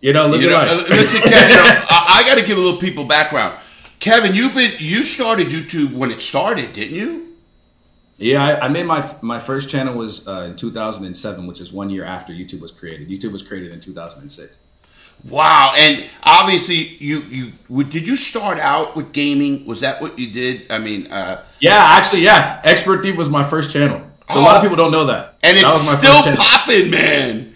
you 0.01 0.13
know, 0.13 0.27
look 0.27 0.41
You 0.41 0.47
at 0.47 0.51
know, 0.51 0.57
life. 0.57 0.69
uh, 0.91 0.95
listen, 0.95 1.21
Kevin, 1.21 1.49
you 1.49 1.55
know, 1.55 1.63
I, 1.89 2.23
I 2.25 2.29
got 2.29 2.39
to 2.39 2.45
give 2.45 2.57
a 2.57 2.61
little 2.61 2.79
people 2.79 3.05
background. 3.05 3.57
Kevin, 3.99 4.33
you've 4.35 4.55
been 4.55 4.71
you 4.79 5.03
started 5.03 5.47
YouTube 5.47 5.93
when 5.93 6.11
it 6.11 6.21
started, 6.21 6.73
didn't 6.73 6.95
you? 6.95 7.27
Yeah, 8.17 8.43
I, 8.43 8.65
I 8.65 8.67
made 8.67 8.85
my 8.85 9.03
my 9.21 9.39
first 9.39 9.69
channel 9.69 9.95
was 9.95 10.27
uh, 10.27 10.41
in 10.49 10.55
2007, 10.55 11.47
which 11.47 11.59
is 11.61 11.71
one 11.71 11.89
year 11.89 12.03
after 12.03 12.33
YouTube 12.33 12.61
was 12.61 12.71
created. 12.71 13.09
YouTube 13.09 13.31
was 13.31 13.41
created 13.43 13.73
in 13.73 13.79
2006. 13.79 14.59
Wow, 15.29 15.73
and 15.77 16.03
obviously 16.23 16.75
you 16.99 17.21
you 17.69 17.83
did 17.83 18.07
you 18.07 18.15
start 18.15 18.57
out 18.59 18.95
with 18.95 19.11
gaming? 19.13 19.65
Was 19.67 19.81
that 19.81 20.01
what 20.01 20.17
you 20.17 20.31
did? 20.31 20.71
I 20.71 20.79
mean, 20.79 21.07
uh, 21.11 21.43
Yeah, 21.59 21.77
actually, 21.77 22.21
yeah, 22.23 22.59
XpertThief 22.63 23.15
was 23.15 23.29
my 23.29 23.43
first 23.43 23.71
channel. 23.71 24.01
So 24.31 24.39
a 24.39 24.41
lot 24.41 24.55
of 24.55 24.59
Oh. 24.59 24.61
people 24.63 24.77
don't 24.77 24.91
know 24.91 25.05
that. 25.05 25.35
and 25.43 25.57
That 25.57 25.65
it's 25.65 25.97
still 25.99 26.21
popping, 26.35 26.89
man. 26.89 27.50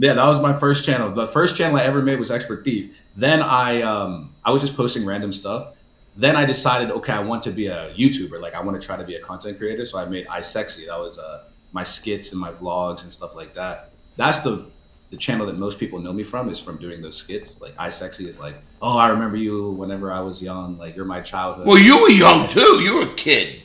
Yeah, 0.00 0.14
that 0.14 0.26
was 0.26 0.40
my 0.40 0.54
first 0.54 0.82
channel. 0.82 1.10
The 1.12 1.26
first 1.26 1.56
channel 1.56 1.76
I 1.76 1.82
ever 1.82 2.00
made 2.00 2.18
was 2.18 2.30
XpertThief. 2.30 2.94
Then 3.16 3.42
I 3.42 3.82
um 3.82 4.34
I 4.42 4.50
was 4.50 4.62
just 4.62 4.74
posting 4.74 5.04
random 5.04 5.30
stuff. 5.30 5.76
Then 6.16 6.36
I 6.36 6.46
decided, 6.46 6.90
okay, 6.90 7.12
I 7.12 7.20
want 7.20 7.42
to 7.44 7.50
be 7.50 7.66
a 7.66 7.92
YouTuber. 7.92 8.40
Like 8.40 8.54
I 8.54 8.62
want 8.62 8.80
to 8.80 8.86
try 8.86 8.96
to 8.96 9.04
be 9.04 9.16
a 9.16 9.20
content 9.20 9.58
creator. 9.58 9.84
So 9.84 9.98
I 9.98 10.06
made 10.06 10.26
iSexy. 10.26 10.86
That 10.86 10.98
was 10.98 11.18
uh 11.18 11.44
my 11.72 11.84
skits 11.84 12.32
and 12.32 12.40
my 12.40 12.50
vlogs 12.50 13.02
and 13.02 13.12
stuff 13.12 13.36
like 13.36 13.52
that. 13.54 13.92
That's 14.16 14.40
the 14.40 14.70
the 15.10 15.18
channel 15.18 15.44
that 15.46 15.58
most 15.58 15.78
people 15.78 15.98
know 15.98 16.14
me 16.14 16.22
from 16.22 16.48
is 16.48 16.58
from 16.58 16.78
doing 16.78 17.02
those 17.02 17.16
skits. 17.16 17.60
Like 17.60 17.76
iSexy 17.76 18.26
is 18.26 18.40
like, 18.40 18.56
oh, 18.80 18.96
I 18.96 19.08
remember 19.08 19.36
you 19.36 19.72
whenever 19.72 20.10
I 20.10 20.20
was 20.20 20.40
young. 20.40 20.78
Like 20.78 20.96
you're 20.96 21.04
my 21.04 21.20
childhood. 21.20 21.66
Well, 21.66 21.78
you 21.78 22.00
were 22.00 22.10
young 22.10 22.48
too. 22.48 22.80
You 22.80 22.94
were 23.00 23.12
a 23.12 23.14
kid, 23.16 23.60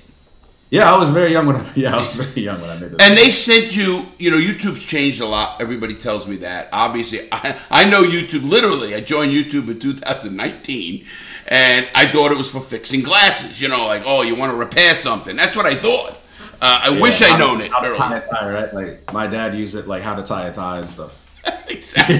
yeah, 0.71 0.91
I 0.91 0.97
was 0.97 1.09
very 1.09 1.31
young 1.31 1.45
when 1.45 1.55
I 1.57 1.71
yeah 1.75 1.93
I 1.93 1.97
was 1.97 2.15
very 2.15 2.43
young 2.43 2.59
when 2.59 2.69
I 2.69 2.73
made 2.79 2.91
those. 2.91 3.01
and 3.01 3.17
they 3.17 3.29
sent 3.29 3.75
you. 3.77 4.05
You 4.17 4.31
know, 4.31 4.37
YouTube's 4.37 4.83
changed 4.83 5.21
a 5.21 5.25
lot. 5.25 5.61
Everybody 5.61 5.93
tells 5.95 6.27
me 6.27 6.37
that. 6.37 6.69
Obviously, 6.71 7.27
I, 7.31 7.59
I 7.69 7.89
know 7.89 8.03
YouTube. 8.03 8.49
Literally, 8.49 8.95
I 8.95 9.01
joined 9.01 9.31
YouTube 9.31 9.69
in 9.69 9.79
2019, 9.79 11.05
and 11.49 11.87
I 11.93 12.07
thought 12.07 12.31
it 12.31 12.37
was 12.37 12.51
for 12.51 12.59
fixing 12.59 13.03
glasses. 13.03 13.61
You 13.61 13.69
know, 13.69 13.85
like 13.85 14.03
oh, 14.05 14.23
you 14.23 14.35
want 14.35 14.51
to 14.51 14.57
repair 14.57 14.93
something. 14.93 15.35
That's 15.35 15.55
what 15.55 15.65
I 15.65 15.75
thought. 15.75 16.19
Uh, 16.61 16.81
I 16.83 16.99
wish 16.99 17.21
I'd 17.21 17.37
known 17.37 17.61
it 17.61 17.71
how 17.71 17.81
to 17.81 17.95
tie 17.95 18.17
a 18.17 18.27
tie, 18.27 18.51
right? 18.51 18.73
Like 18.73 19.13
my 19.13 19.27
dad 19.27 19.53
used 19.53 19.75
it 19.75 19.87
like 19.87 20.01
how 20.01 20.15
to 20.15 20.23
tie 20.23 20.47
a 20.47 20.53
tie 20.53 20.79
and 20.79 20.89
stuff. 20.89 21.21
exactly. 21.69 22.19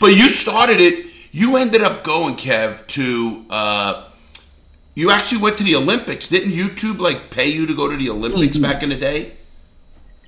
But 0.00 0.08
you 0.08 0.28
started 0.28 0.80
it. 0.80 1.06
You 1.30 1.56
ended 1.56 1.82
up 1.82 2.02
going, 2.02 2.34
Kev, 2.34 2.84
to. 2.88 3.46
Uh, 3.48 4.07
you 4.98 5.12
actually 5.12 5.40
went 5.40 5.56
to 5.56 5.62
the 5.62 5.76
Olympics, 5.76 6.28
didn't 6.28 6.50
YouTube 6.52 6.98
like 6.98 7.30
pay 7.30 7.48
you 7.48 7.66
to 7.68 7.74
go 7.76 7.88
to 7.88 7.96
the 7.96 8.10
Olympics 8.10 8.56
Mm-hmm. 8.56 8.62
back 8.62 8.82
in 8.82 8.88
the 8.88 8.96
day? 8.96 9.32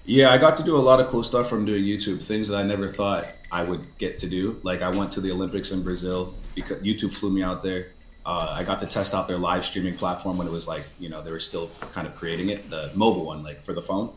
Yeah, 0.04 0.30
I 0.30 0.38
got 0.38 0.56
to 0.58 0.62
do 0.62 0.76
a 0.76 0.84
lot 0.90 1.00
of 1.00 1.08
cool 1.08 1.24
stuff 1.24 1.48
from 1.48 1.64
doing 1.64 1.82
YouTube, 1.84 2.22
things 2.22 2.46
that 2.48 2.56
I 2.56 2.62
never 2.62 2.86
thought 2.88 3.26
I 3.50 3.64
would 3.64 3.84
get 3.98 4.20
to 4.20 4.28
do. 4.28 4.60
Like 4.62 4.80
I 4.80 4.88
went 4.88 5.10
to 5.12 5.20
the 5.20 5.32
Olympics 5.32 5.72
in 5.72 5.82
Brazil 5.82 6.34
because 6.54 6.78
YouTube 6.82 7.10
flew 7.12 7.30
me 7.32 7.42
out 7.42 7.64
there. 7.64 7.88
Uh, 8.24 8.54
I 8.58 8.62
got 8.62 8.78
to 8.80 8.86
test 8.86 9.12
out 9.12 9.26
their 9.26 9.38
live 9.38 9.64
streaming 9.64 9.94
platform 9.96 10.38
when 10.38 10.46
it 10.46 10.52
was 10.52 10.68
like, 10.68 10.84
you 11.00 11.08
know, 11.08 11.20
they 11.20 11.32
were 11.32 11.40
still 11.40 11.68
kind 11.92 12.06
of 12.06 12.14
creating 12.14 12.50
it, 12.50 12.70
the 12.70 12.92
mobile 12.94 13.24
one, 13.26 13.42
like 13.42 13.60
for 13.60 13.72
the 13.72 13.82
phone. 13.82 14.12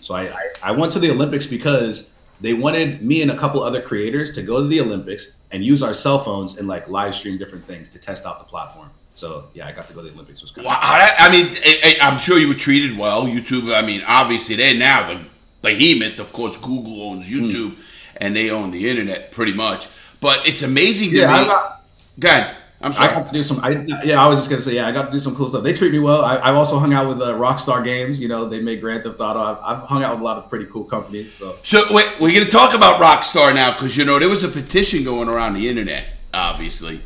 So 0.00 0.14
I, 0.14 0.22
I, 0.22 0.44
I 0.64 0.70
went 0.70 0.92
to 0.92 0.98
the 0.98 1.10
Olympics 1.10 1.46
because 1.46 2.10
they 2.40 2.54
wanted 2.54 3.02
me 3.02 3.20
and 3.20 3.30
a 3.30 3.36
couple 3.36 3.62
other 3.62 3.82
creators 3.82 4.32
to 4.36 4.42
go 4.42 4.60
to 4.62 4.66
the 4.66 4.80
Olympics 4.80 5.32
and 5.50 5.62
use 5.62 5.82
our 5.82 5.92
cell 5.92 6.18
phones 6.18 6.56
and 6.58 6.68
like 6.68 6.88
live 6.88 7.14
stream 7.14 7.36
different 7.38 7.66
things 7.66 7.88
to 7.90 7.98
test 7.98 8.24
out 8.24 8.38
the 8.38 8.44
platform. 8.44 8.90
So 9.14 9.48
yeah, 9.54 9.66
I 9.66 9.72
got 9.72 9.86
to 9.88 9.92
go 9.92 10.00
to 10.02 10.08
the 10.08 10.14
Olympics. 10.14 10.40
It 10.40 10.44
was 10.44 10.50
kind 10.52 10.66
Wow, 10.66 10.78
I, 10.80 11.14
I 11.18 11.30
mean, 11.32 11.46
I, 11.64 11.96
I- 12.00 12.08
I'm 12.10 12.18
sure 12.18 12.38
you 12.38 12.48
were 12.48 12.54
treated 12.54 12.96
well. 12.98 13.24
YouTube, 13.26 13.74
I 13.74 13.84
mean, 13.84 14.02
obviously 14.06 14.56
they're 14.56 14.74
now 14.78 15.08
the 15.08 15.20
behemoth. 15.62 16.20
Of 16.20 16.32
course, 16.32 16.56
Google 16.56 17.02
owns 17.10 17.28
Hmm. 17.28 17.44
YouTube, 17.48 18.12
and 18.18 18.34
they 18.34 18.50
own 18.50 18.70
the 18.70 18.88
internet 18.88 19.32
pretty 19.32 19.52
much. 19.52 19.88
But 20.20 20.46
it's 20.46 20.62
amazing 20.62 21.10
to 21.10 21.16
Yeah, 21.16 21.26
me. 21.26 21.32
I 21.32 21.44
got- 21.44 21.82
Go 22.18 22.28
ahead. 22.28 22.56
I'm 22.82 22.92
sorry. 22.94 23.08
I 23.08 23.12
sorry. 23.12 23.22
got 23.24 23.26
to 23.26 23.32
do 23.34 23.42
some. 23.42 23.60
I, 23.62 23.70
yeah, 24.04 24.24
I 24.24 24.26
was 24.26 24.38
just 24.38 24.48
gonna 24.48 24.62
say, 24.62 24.74
yeah, 24.74 24.88
I 24.88 24.92
got 24.92 25.04
to 25.06 25.12
do 25.12 25.18
some 25.18 25.36
cool 25.36 25.48
stuff. 25.48 25.62
They 25.62 25.74
treat 25.74 25.92
me 25.92 25.98
well. 25.98 26.22
I, 26.24 26.38
I've 26.38 26.54
also 26.56 26.78
hung 26.78 26.94
out 26.94 27.06
with 27.08 27.20
uh, 27.20 27.34
Rockstar 27.34 27.84
Games. 27.84 28.18
You 28.18 28.28
know, 28.28 28.46
they 28.46 28.60
make 28.62 28.80
Grand 28.80 29.02
Theft 29.04 29.20
Auto. 29.20 29.38
I've, 29.38 29.58
I've 29.62 29.86
hung 29.88 30.02
out 30.02 30.12
with 30.12 30.20
a 30.22 30.24
lot 30.24 30.38
of 30.38 30.48
pretty 30.48 30.64
cool 30.64 30.84
companies. 30.84 31.34
So 31.34 31.56
So 31.62 31.82
wait, 31.90 32.06
we're 32.20 32.32
going 32.32 32.44
to 32.46 32.50
talk 32.50 32.74
about 32.74 32.98
Rockstar 32.98 33.54
now 33.54 33.72
because 33.72 33.98
you 33.98 34.06
know 34.06 34.18
there 34.18 34.30
was 34.30 34.44
a 34.44 34.48
petition 34.48 35.04
going 35.04 35.28
around 35.28 35.54
the 35.54 35.68
internet, 35.68 36.06
obviously, 36.32 37.00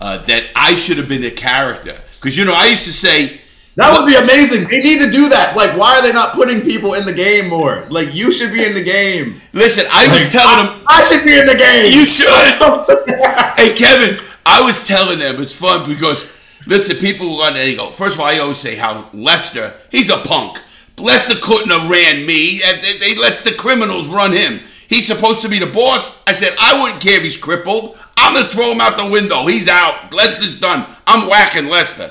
uh, 0.00 0.18
that 0.26 0.44
I 0.56 0.74
should 0.76 0.96
have 0.98 1.08
been 1.08 1.24
a 1.24 1.30
character 1.30 1.96
because 2.20 2.36
you 2.38 2.44
know 2.44 2.54
I 2.56 2.68
used 2.68 2.84
to 2.84 2.92
say 2.92 3.40
that 3.76 3.96
would 3.96 4.06
be 4.10 4.16
amazing. 4.16 4.66
They 4.68 4.82
need 4.82 5.00
to 5.02 5.10
do 5.10 5.28
that. 5.28 5.54
Like, 5.56 5.78
why 5.78 5.98
are 5.98 6.02
they 6.02 6.12
not 6.12 6.34
putting 6.34 6.62
people 6.62 6.94
in 6.94 7.04
the 7.06 7.12
game 7.12 7.48
more? 7.48 7.84
Like, 7.90 8.12
you 8.12 8.32
should 8.32 8.52
be 8.52 8.64
in 8.64 8.74
the 8.74 8.82
game. 8.82 9.34
Listen, 9.52 9.86
I 9.92 10.08
was 10.08 10.24
Like, 10.24 10.32
telling 10.32 10.58
I, 10.58 10.66
them 10.66 10.84
I 10.88 11.04
should 11.06 11.24
be 11.24 11.38
in 11.38 11.46
the 11.46 11.54
game. 11.54 11.92
you 11.92 12.04
should. 12.04 12.26
hey 13.56 13.74
Kevin, 13.76 14.18
I 14.44 14.62
was 14.64 14.84
telling 14.86 15.20
them 15.20 15.40
it's 15.40 15.52
fun 15.54 15.88
because 15.88 16.26
listen, 16.66 16.96
people 16.96 17.36
want 17.38 17.54
to 17.56 17.74
go. 17.76 17.90
First 17.90 18.14
of 18.16 18.20
all, 18.20 18.26
I 18.26 18.38
always 18.38 18.58
say 18.58 18.74
how 18.74 19.08
Lester, 19.12 19.72
he's 19.92 20.10
a 20.10 20.18
punk. 20.18 20.58
Lester 20.98 21.38
couldn't 21.40 21.70
have 21.70 21.88
ran 21.88 22.26
me. 22.26 22.58
They, 22.58 22.98
they 22.98 23.20
lets 23.20 23.42
the 23.42 23.54
criminals 23.56 24.08
run 24.08 24.32
him. 24.32 24.58
He's 24.88 25.06
supposed 25.06 25.42
to 25.42 25.48
be 25.48 25.60
the 25.60 25.66
boss. 25.66 26.20
I 26.26 26.32
said, 26.32 26.52
I 26.58 26.80
wouldn't 26.82 27.00
care 27.00 27.18
if 27.18 27.22
he's 27.22 27.36
crippled. 27.36 27.96
I'm 28.18 28.34
going 28.34 28.46
to 28.46 28.50
throw 28.50 28.72
him 28.72 28.80
out 28.80 28.98
the 28.98 29.10
window. 29.10 29.46
He's 29.46 29.68
out. 29.68 30.12
Lester's 30.12 30.58
done. 30.60 30.84
I'm 31.06 31.28
whacking 31.28 31.66
Lester. 31.68 32.10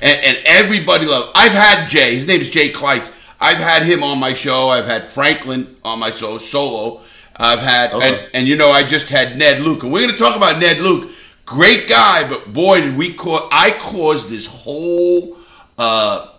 And, 0.00 0.24
and 0.24 0.38
everybody 0.46 1.06
loves 1.06 1.30
I've 1.34 1.52
had 1.52 1.86
Jay. 1.88 2.14
His 2.14 2.26
name 2.26 2.40
is 2.40 2.50
Jay 2.50 2.70
Klaitz. 2.70 3.14
I've 3.40 3.56
had 3.58 3.82
him 3.82 4.02
on 4.02 4.18
my 4.18 4.32
show. 4.32 4.68
I've 4.68 4.86
had 4.86 5.04
Franklin 5.04 5.76
on 5.84 5.98
my 5.98 6.10
show 6.10 6.38
solo. 6.38 7.00
I've 7.36 7.60
had, 7.60 7.92
Okay. 7.92 8.08
and, 8.24 8.30
and 8.34 8.48
you 8.48 8.56
know, 8.56 8.70
I 8.70 8.82
just 8.82 9.10
had 9.10 9.36
Ned 9.38 9.60
Luke. 9.60 9.82
And 9.84 9.92
we're 9.92 10.00
going 10.02 10.12
to 10.12 10.18
talk 10.18 10.36
about 10.36 10.58
Ned 10.60 10.80
Luke. 10.80 11.10
Great 11.46 11.88
guy, 11.88 12.28
but 12.28 12.52
boy, 12.52 12.80
did 12.80 12.96
we 12.96 13.14
cause, 13.14 13.48
I 13.52 13.70
caused 13.78 14.28
this 14.28 14.46
whole, 14.46 15.36
uh, 15.78 16.32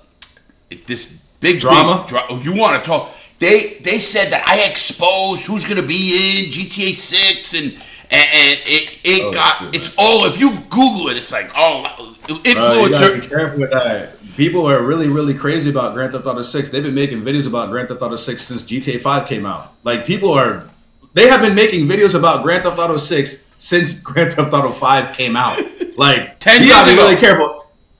this 0.86 1.24
big 1.40 1.60
Drama? 1.60 2.00
big 2.02 2.08
dra- 2.08 2.26
oh, 2.30 2.40
you 2.42 2.56
want 2.56 2.84
to 2.84 2.88
talk? 2.88 3.10
They 3.40 3.78
they 3.84 4.00
said 4.00 4.32
that 4.34 4.44
I 4.46 4.70
exposed 4.70 5.48
who's 5.48 5.64
going 5.66 5.80
to 5.82 5.88
be 5.88 5.96
in 6.44 6.52
GTA 6.52 6.94
Six, 6.94 7.54
and 7.54 7.72
and, 8.12 8.28
and 8.34 8.60
it 8.66 9.00
it 9.04 9.22
Oh, 9.24 9.32
got 9.34 9.76
it's 9.76 9.96
all. 9.98 10.26
If 10.26 10.40
you 10.40 10.52
Google 10.70 11.10
it, 11.10 11.18
it's 11.18 11.32
like 11.32 11.52
oh, 11.56 11.84
Uh, 11.88 12.14
you 12.28 13.22
be 13.22 13.28
careful 13.28 13.60
with 13.60 13.72
that. 13.72 14.12
People 14.38 14.66
are 14.68 14.82
really, 14.82 15.10
really 15.10 15.34
crazy 15.34 15.70
about 15.70 15.94
Grand 15.94 16.14
Theft 16.14 16.26
Auto 16.26 16.42
6. 16.42 16.70
They've 16.70 16.82
been 16.82 16.96
making 16.96 17.22
videos 17.24 17.46
about 17.48 17.70
Grand 17.70 17.90
Theft 17.90 18.02
Auto 18.02 18.16
6 18.16 18.42
since 18.42 18.64
GTA 18.64 19.02
5 19.02 19.28
came 19.28 19.46
out. 19.46 19.74
Like 19.84 20.06
people 20.06 20.32
are, 20.32 20.70
they 21.14 21.28
have 21.28 21.42
been 21.42 21.56
making 21.56 21.88
videos 21.90 22.18
about 22.18 22.44
Grand 22.44 22.64
Theft 22.64 22.80
Auto 22.80 22.96
6 22.98 23.46
since 23.58 24.00
Grand 24.02 24.34
Theft 24.34 24.54
Auto 24.54 24.70
5 24.72 25.16
came 25.18 25.36
out. 25.36 25.60
Like 25.98 26.40
10 26.40 26.64
you 26.64 26.70
gotta 26.70 26.86
years 26.86 26.86
be 26.86 26.94
ago. 26.94 27.10
really 27.10 27.20
careful. 27.20 27.56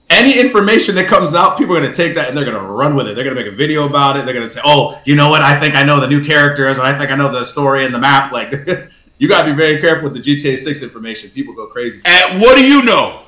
Any 0.08 0.40
information 0.40 0.94
that 0.96 1.06
comes 1.06 1.34
out, 1.34 1.56
people 1.58 1.76
are 1.76 1.80
gonna 1.80 1.92
take 1.94 2.14
that 2.16 2.28
and 2.28 2.36
they're 2.36 2.44
gonna 2.44 2.60
run 2.66 2.96
with 2.96 3.06
it. 3.06 3.14
They're 3.14 3.22
gonna 3.24 3.36
make 3.36 3.46
a 3.46 3.54
video 3.54 3.86
about 3.86 4.16
it. 4.16 4.24
They're 4.24 4.34
gonna 4.34 4.48
say, 4.48 4.60
"Oh, 4.64 5.00
you 5.04 5.14
know 5.14 5.28
what? 5.28 5.40
I 5.42 5.56
think 5.60 5.76
I 5.76 5.84
know 5.84 6.00
the 6.00 6.08
new 6.08 6.24
characters, 6.24 6.78
and 6.78 6.86
I 6.86 6.98
think 6.98 7.12
I 7.12 7.16
know 7.16 7.30
the 7.30 7.44
story 7.44 7.84
and 7.84 7.94
the 7.94 8.00
map." 8.00 8.32
Like, 8.32 8.50
you 9.20 9.28
gotta 9.28 9.48
be 9.48 9.54
very 9.56 9.80
careful 9.80 10.10
with 10.10 10.16
the 10.16 10.36
GTA 10.36 10.56
6 10.58 10.82
information. 10.82 11.30
People 11.30 11.54
go 11.54 11.66
crazy. 11.66 12.00
And 12.04 12.40
what 12.40 12.56
do 12.56 12.64
you 12.66 12.82
know? 12.82 13.22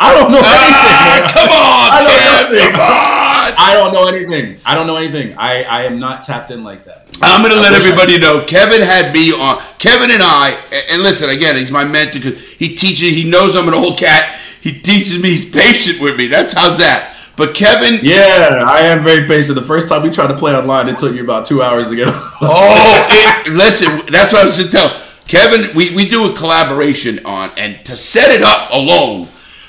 I 0.00 0.12
don't 0.14 0.30
know 0.32 0.40
Ah, 0.42 0.48
anything. 0.48 1.34
come 1.34 1.50
on, 1.50 1.90
I 1.94 2.00
Kev, 2.02 2.70
come 2.72 2.80
on. 2.80 3.54
I 3.58 3.74
don't 3.74 3.92
know 3.92 4.08
anything. 4.08 4.60
I 4.64 4.74
don't 4.74 4.86
know 4.86 4.96
anything. 4.96 5.36
I, 5.38 5.62
I 5.64 5.82
am 5.84 5.98
not 6.00 6.22
tapped 6.22 6.50
in 6.50 6.64
like 6.64 6.84
that. 6.84 7.06
I'm 7.22 7.42
going 7.42 7.52
to 7.54 7.58
I 7.58 7.70
let 7.70 7.74
everybody 7.74 8.18
know. 8.18 8.44
Kevin 8.46 8.82
had 8.82 9.12
me 9.14 9.30
on. 9.30 9.62
Kevin 9.78 10.10
and 10.10 10.22
I, 10.22 10.50
and- 10.72 10.84
and 10.94 11.02
listen 11.02 11.30
again, 11.30 11.56
he's 11.56 11.70
my 11.70 11.84
mentor 11.84 12.18
because 12.18 12.52
he 12.54 12.74
teaches. 12.74 13.14
He 13.14 13.28
knows 13.30 13.54
I'm 13.54 13.68
an 13.68 13.74
old 13.74 13.98
cat. 13.98 14.38
He 14.60 14.72
teaches 14.80 15.22
me. 15.22 15.30
He's 15.30 15.48
patient 15.50 16.00
with 16.00 16.16
me. 16.16 16.26
That's 16.26 16.54
how's 16.54 16.78
that. 16.78 17.13
But 17.36 17.54
Kevin, 17.54 17.98
Yeah, 18.02 18.62
I 18.66 18.80
am 18.82 19.02
very 19.02 19.26
patient. 19.26 19.56
The 19.56 19.62
first 19.66 19.88
time 19.88 20.02
we 20.02 20.10
tried 20.10 20.28
to 20.28 20.36
play 20.36 20.54
online, 20.54 20.88
it 20.88 20.98
took 20.98 21.14
you 21.16 21.24
about 21.24 21.46
two 21.46 21.62
hours 21.62 21.88
to 21.88 21.96
get. 21.96 22.08
Oh, 22.46 23.06
it, 23.10 23.52
listen, 23.54 23.88
that's 24.12 24.32
what 24.32 24.42
I 24.42 24.44
was 24.44 24.56
to 24.62 24.70
tell 24.70 24.90
Kevin. 25.26 25.74
We, 25.74 25.94
we 25.94 26.08
do 26.08 26.30
a 26.30 26.36
collaboration 26.36 27.24
on, 27.24 27.50
and 27.56 27.82
to 27.86 27.96
set 27.96 28.30
it 28.30 28.42
up 28.42 28.70
alone. 28.70 29.26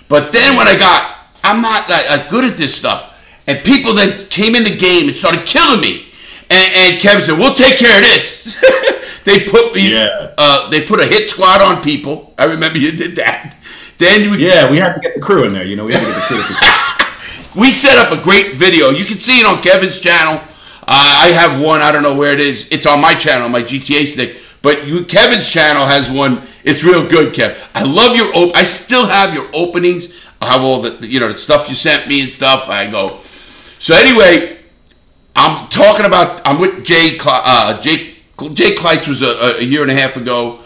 But 0.10 0.32
then 0.32 0.58
when 0.58 0.68
I 0.68 0.78
got, 0.78 1.16
I'm 1.44 1.62
not 1.62 1.88
that 1.88 2.06
uh, 2.10 2.30
good 2.30 2.44
at 2.46 2.58
this 2.58 2.76
stuff, 2.76 3.14
and 3.48 3.58
people 3.66 3.94
then 3.94 4.28
came 4.30 4.54
in 4.56 4.64
the 4.64 4.76
game 4.78 5.08
and 5.08 5.16
started 5.16 5.46
killing 5.46 5.82
me. 5.82 6.06
And, 6.52 6.70
and 6.94 7.02
Kevin 7.02 7.22
said, 7.22 7.38
"We'll 7.40 7.56
take 7.56 7.78
care 7.80 7.98
of 7.98 8.04
this." 8.06 8.62
they 9.26 9.46
put 9.50 9.74
me, 9.74 9.94
Yeah. 9.94 10.34
uh, 10.38 10.70
they 10.70 10.86
put 10.86 11.00
a 11.00 11.06
hit 11.06 11.28
squad 11.30 11.62
on 11.62 11.82
people. 11.82 12.34
I 12.38 12.46
remember 12.46 12.78
you 12.78 12.92
did 12.92 13.16
that. 13.16 13.56
Then 13.98 14.22
you, 14.22 14.36
Yeah, 14.38 14.70
we 14.70 14.78
had 14.78 14.94
to 14.96 15.00
get 15.00 15.16
the 15.16 15.22
crew 15.22 15.46
in 15.46 15.54
there. 15.54 15.64
You 15.64 15.76
know, 15.78 15.86
we 15.86 15.94
had 15.94 16.02
to 16.02 16.06
get 16.06 16.16
the 16.16 16.54
crew. 16.60 16.68
We 17.56 17.72
set 17.72 17.98
up 17.98 18.18
a 18.18 18.22
great 18.22 18.56
video. 18.56 18.90
You 18.90 19.06
can 19.06 19.20
see 19.20 19.40
it 19.40 19.46
on 19.46 19.62
Kevin's 19.62 20.00
channel. 20.00 20.42
Uh, 20.88 20.88
I 20.88 21.28
have 21.28 21.62
one. 21.62 21.82
I 21.82 21.92
don't 21.92 22.04
know 22.04 22.16
where 22.16 22.34
it 22.34 22.40
is. 22.40 22.70
It's 22.72 22.86
on 22.86 23.02
my 23.02 23.16
channel, 23.16 23.50
my 23.50 23.62
GTA 23.62 24.06
stick. 24.06 24.38
But 24.62 24.86
you, 24.86 25.06
Kevin's 25.06 25.52
channel 25.52 25.86
has 25.86 26.12
one. 26.12 26.42
It's 26.64 26.84
real 26.84 27.08
good, 27.08 27.34
Kev. 27.34 27.72
I 27.74 27.84
love 27.84 28.16
your. 28.16 28.28
Op- 28.36 28.56
I 28.56 28.64
still 28.64 29.08
have 29.08 29.34
your 29.34 29.48
openings. 29.54 30.30
I 30.42 30.52
have 30.52 30.62
all 30.62 30.82
the 30.82 31.08
you 31.08 31.20
know 31.20 31.28
the 31.28 31.34
stuff 31.34 31.70
you 31.70 31.76
sent 31.76 32.08
me 32.08 32.22
and 32.22 32.30
stuff. 32.30 32.70
I 32.70 32.90
go. 32.90 33.08
So 33.08 33.96
anyway, 33.96 34.60
I'm 35.36 35.68
talking 35.70 36.06
about. 36.06 36.42
I'm 36.46 36.60
with 36.60 36.86
Jay. 36.86 37.18
Uh, 37.26 37.82
Jay. 37.82 38.16
Jay 38.54 38.76
Klaitz 38.76 39.08
was 39.08 39.22
a, 39.22 39.60
a 39.60 39.64
year 39.64 39.82
and 39.82 39.90
a 39.90 39.96
half 39.96 40.18
ago. 40.18 40.60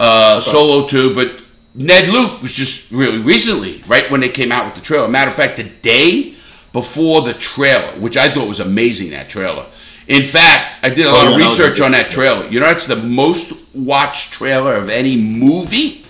Uh, 0.00 0.40
solo 0.40 0.86
too, 0.86 1.14
but 1.14 1.46
Ned 1.74 2.08
Luke 2.08 2.42
was 2.42 2.52
just 2.52 2.90
really 2.90 3.18
recently, 3.18 3.82
right 3.86 4.10
when 4.10 4.20
they 4.20 4.28
came 4.28 4.50
out 4.50 4.64
with 4.64 4.74
the 4.74 4.80
trailer. 4.80 5.06
Matter 5.08 5.30
of 5.30 5.36
fact, 5.36 5.56
the 5.56 5.64
day 5.64 6.31
before 6.72 7.22
the 7.22 7.34
trailer, 7.34 7.88
which 8.00 8.16
I 8.16 8.28
thought 8.28 8.48
was 8.48 8.60
amazing. 8.60 9.10
That 9.10 9.28
trailer. 9.28 9.66
In 10.08 10.24
fact, 10.24 10.78
I 10.82 10.88
did 10.90 11.06
a 11.06 11.10
lot 11.12 11.26
Oh, 11.28 11.32
of 11.32 11.36
research 11.38 11.80
on 11.80 11.92
that 11.92 12.10
trailer. 12.10 12.46
You 12.48 12.60
know, 12.60 12.68
it's 12.68 12.86
the 12.86 12.96
most 12.96 13.72
watched 13.74 14.32
trailer 14.32 14.74
of 14.74 14.88
any 14.90 15.16
movie, 15.16 16.04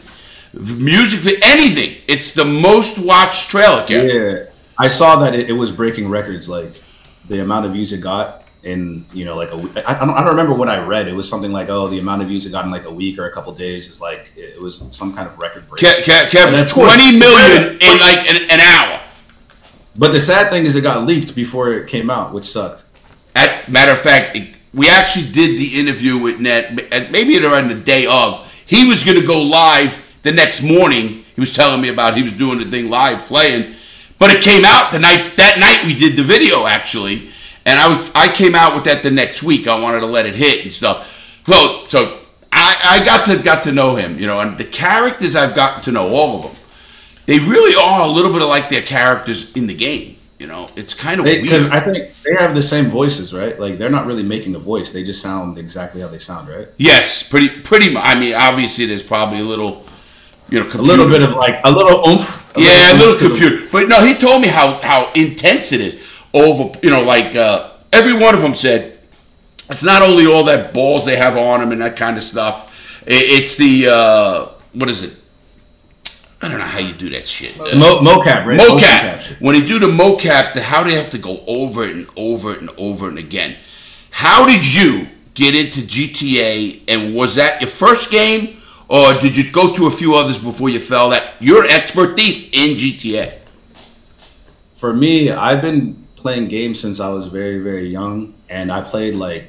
music, 0.55 1.21
for 1.21 1.31
anything. 1.45 2.01
It's 2.09 2.33
the 2.35 2.45
most 2.45 2.99
watched 3.05 3.51
trailer. 3.51 3.83
Kev. 3.83 4.13
yeah, 4.47 4.51
I 4.79 4.89
saw 4.89 5.17
that 5.21 5.35
it, 5.35 5.51
it 5.51 5.53
was 5.53 5.71
breaking 5.71 6.09
records. 6.09 6.49
Like 6.49 6.81
the 7.29 7.41
amount 7.41 7.67
of 7.67 7.73
views 7.73 7.93
it 7.93 7.99
got 8.01 8.45
in, 8.63 9.05
you 9.13 9.25
know, 9.25 9.37
like 9.37 9.53
a 9.53 9.57
week. 9.59 9.77
I, 9.77 9.97
I, 9.97 9.99
don't, 9.99 10.11
I 10.11 10.21
don't 10.21 10.29
remember 10.31 10.55
what 10.55 10.69
I 10.69 10.85
read. 10.85 11.07
It 11.09 11.13
was 11.15 11.29
something 11.29 11.53
like, 11.53 11.69
oh, 11.69 11.89
the 11.89 11.99
amount 11.99 12.23
of 12.23 12.29
views 12.29 12.47
it 12.47 12.51
got 12.51 12.65
in 12.65 12.71
like 12.71 12.85
a 12.87 12.93
week 12.93 13.19
or 13.19 13.27
a 13.27 13.33
couple 13.33 13.53
days 13.53 13.89
is 13.89 14.01
like 14.01 14.33
it 14.37 14.61
was 14.61 14.79
some 14.97 15.13
kind 15.15 15.29
of 15.29 15.39
record 15.39 15.69
break. 15.69 15.83
Kev, 15.83 16.03
Kev, 16.03 16.31
Kev, 16.31 16.47
And 16.47 16.53
it's 16.57 16.73
of 16.73 16.77
course- 16.77 16.95
20 16.95 17.19
million 17.19 17.73
in 17.75 18.01
like 18.01 18.29
an, 18.31 18.51
an 18.51 18.61
hour. 18.61 18.92
But 19.97 20.13
the 20.13 20.21
sad 20.21 20.51
thing 20.51 20.65
is, 20.65 20.75
it 20.75 20.83
got 20.83 21.07
leaked 21.07 21.35
before 21.35 21.73
it 21.73 21.87
came 21.89 22.11
out, 22.11 22.33
which 22.33 22.45
sucked. 22.45 22.85
At, 23.35 23.69
matter 23.69 23.93
of 23.93 24.01
fact, 24.01 24.37
it- 24.37 24.49
we 24.75 24.89
actually 24.89 25.31
did 25.33 25.59
the 25.59 25.81
interview 25.81 26.17
with 26.19 26.41
Ned, 26.41 26.87
maybe 27.11 27.37
around 27.45 27.69
the 27.69 27.75
day 27.75 28.07
of. 28.07 28.51
He 28.67 28.87
was 28.89 29.05
going 29.05 29.21
to 29.21 29.27
go 29.27 29.43
live 29.43 30.01
the 30.23 30.33
next 30.33 30.63
morning. 30.63 31.25
He 31.35 31.41
was 31.41 31.55
telling 31.55 31.83
me 31.83 31.91
about 31.91 32.17
he 32.17 32.23
was 32.23 32.33
doing 32.33 32.59
the 32.59 32.65
thing 32.65 32.89
live 32.89 33.19
playing, 33.27 33.75
but 34.19 34.31
it 34.31 34.43
came 34.43 34.65
out 34.65 34.91
the 34.91 34.99
night 34.99 35.37
that 35.37 35.59
night 35.59 35.85
we 35.85 35.93
did 35.95 36.17
the 36.17 36.23
video 36.23 36.67
actually, 36.67 37.29
and 37.67 37.79
I 37.79 37.89
was 37.89 38.11
I 38.15 38.29
came 38.33 38.55
out 38.55 38.75
with 38.75 38.85
that 38.85 39.03
the 39.03 39.11
next 39.11 39.43
week. 39.43 39.67
I 39.69 39.79
wanted 39.79 40.01
to 40.01 40.07
let 40.07 40.25
it 40.25 40.35
hit 40.35 40.63
and 40.65 40.73
stuff. 40.73 41.43
So 41.47 41.85
so 41.87 42.21
I, 42.51 43.01
I 43.01 43.05
got 43.05 43.27
to 43.27 43.43
got 43.43 43.65
to 43.65 43.73
know 43.73 43.95
him, 43.97 44.19
you 44.19 44.27
know, 44.27 44.41
and 44.41 44.57
the 44.57 44.65
characters 44.65 45.37
I've 45.37 45.55
gotten 45.55 45.83
to 45.83 45.93
know 45.93 46.09
all 46.15 46.37
of 46.37 46.43
them. 46.45 46.62
They 47.27 47.39
really 47.39 47.75
are 47.81 48.07
a 48.07 48.11
little 48.11 48.33
bit 48.33 48.43
of 48.43 48.49
like 48.49 48.69
their 48.69 48.83
characters 48.83 49.53
in 49.57 49.67
the 49.67 49.75
game. 49.75 50.17
You 50.39 50.49
know, 50.49 50.69
it's 50.75 50.93
kind 50.93 51.21
of 51.21 51.27
Because 51.27 51.63
weird. 51.63 51.73
I 51.73 51.79
think 51.81 52.13
they 52.25 52.35
have 52.35 52.53
the 52.53 52.63
same 52.63 52.89
voices, 52.89 53.33
right? 53.33 53.59
Like 53.61 53.79
they're 53.79 53.91
not 53.91 54.07
really 54.07 54.25
making 54.25 54.57
a 54.57 54.59
voice; 54.59 54.91
they 54.91 55.05
just 55.05 55.23
sound 55.23 55.57
exactly 55.57 56.01
how 56.01 56.09
they 56.09 56.19
sound, 56.19 56.49
right? 56.49 56.67
Yes, 56.79 57.23
pretty 57.29 57.49
pretty. 57.49 57.97
I 57.97 58.19
mean, 58.19 58.35
obviously, 58.35 58.87
there's 58.87 59.05
probably 59.05 59.39
a 59.39 59.45
little, 59.45 59.85
you 60.51 60.59
know, 60.59 60.67
A 60.75 60.83
little 60.83 61.09
bit 61.09 61.23
of 61.23 61.31
like 61.37 61.61
a 61.65 61.71
little 61.71 62.09
oomph. 62.09 62.53
yeah, 62.57 62.93
a 62.93 62.95
little 62.99 63.11
oomph 63.13 63.19
to 63.21 63.29
the- 63.29 63.35
computer. 63.35 63.69
But 63.71 63.89
no, 63.89 64.05
he 64.05 64.15
told 64.15 64.43
me 64.43 64.49
how 64.49 64.81
how 64.83 65.13
intense 65.15 65.71
it 65.73 65.81
is. 65.81 66.09
Over, 66.35 66.77
you 66.83 66.91
know, 66.91 67.03
like 67.03 67.37
uh, 67.37 67.71
every 67.93 68.15
one 68.19 68.35
of 68.35 68.41
them 68.41 68.55
said, 68.55 68.99
it's 69.71 69.85
not 69.85 70.03
only 70.03 70.27
all 70.27 70.43
that 70.45 70.75
balls 70.75 71.05
they 71.05 71.15
have 71.15 71.37
on 71.37 71.61
them 71.61 71.71
and 71.71 71.81
that 71.83 71.95
kind 71.95 72.17
of 72.17 72.23
stuff. 72.25 73.01
I- 73.03 73.39
It's 73.39 73.55
the 73.57 73.87
uh, 73.93 74.49
what 74.73 74.91
is 74.91 75.05
it? 75.05 75.22
I 76.43 76.49
don't 76.49 76.59
know 76.59 76.65
how 76.65 76.81
you 76.81 76.93
do 76.95 77.09
that 77.11 77.29
shit. 77.29 77.59
Uh, 77.59 77.71
mocap, 78.03 78.45
right? 78.45 78.57
Motion 78.57 78.77
mocap. 78.77 79.41
When 79.41 79.55
you 79.55 79.65
do 79.65 79.79
the 79.79 79.87
mocap, 79.87 80.55
the, 80.55 80.63
how 80.63 80.83
do 80.83 80.91
you 80.91 80.97
have 80.97 81.11
to 81.11 81.19
go 81.19 81.43
over 81.47 81.85
it 81.85 81.95
and 81.95 82.07
over 82.17 82.53
it 82.53 82.61
and 82.61 82.71
over 82.79 83.09
and 83.09 83.19
again? 83.19 83.57
How 84.11 84.45
did 84.45 84.75
you 84.75 85.07
get 85.35 85.55
into 85.55 85.81
GTA, 85.81 86.83
and 86.89 87.15
was 87.15 87.37
that 87.37 87.61
your 87.61 87.71
first 87.71 88.11
game, 88.11 88.57
or 88.89 89.15
did 89.21 89.37
you 89.37 89.51
go 89.53 89.73
to 89.73 89.87
a 89.87 89.91
few 89.91 90.15
others 90.15 90.37
before 90.37 90.69
you 90.69 90.81
fell? 90.81 91.11
That 91.11 91.35
you're 91.39 91.65
expert 91.65 92.17
thief 92.17 92.53
in 92.53 92.77
GTA. 92.77 93.39
For 94.75 94.93
me, 94.93 95.31
I've 95.31 95.63
been 95.63 96.07
playing 96.17 96.49
games 96.49 96.81
since 96.81 96.99
I 96.99 97.09
was 97.09 97.29
very, 97.29 97.59
very 97.59 97.89
young, 97.89 98.35
and 98.51 98.73
I 98.73 98.83
played 98.83 99.15
like 99.15 99.49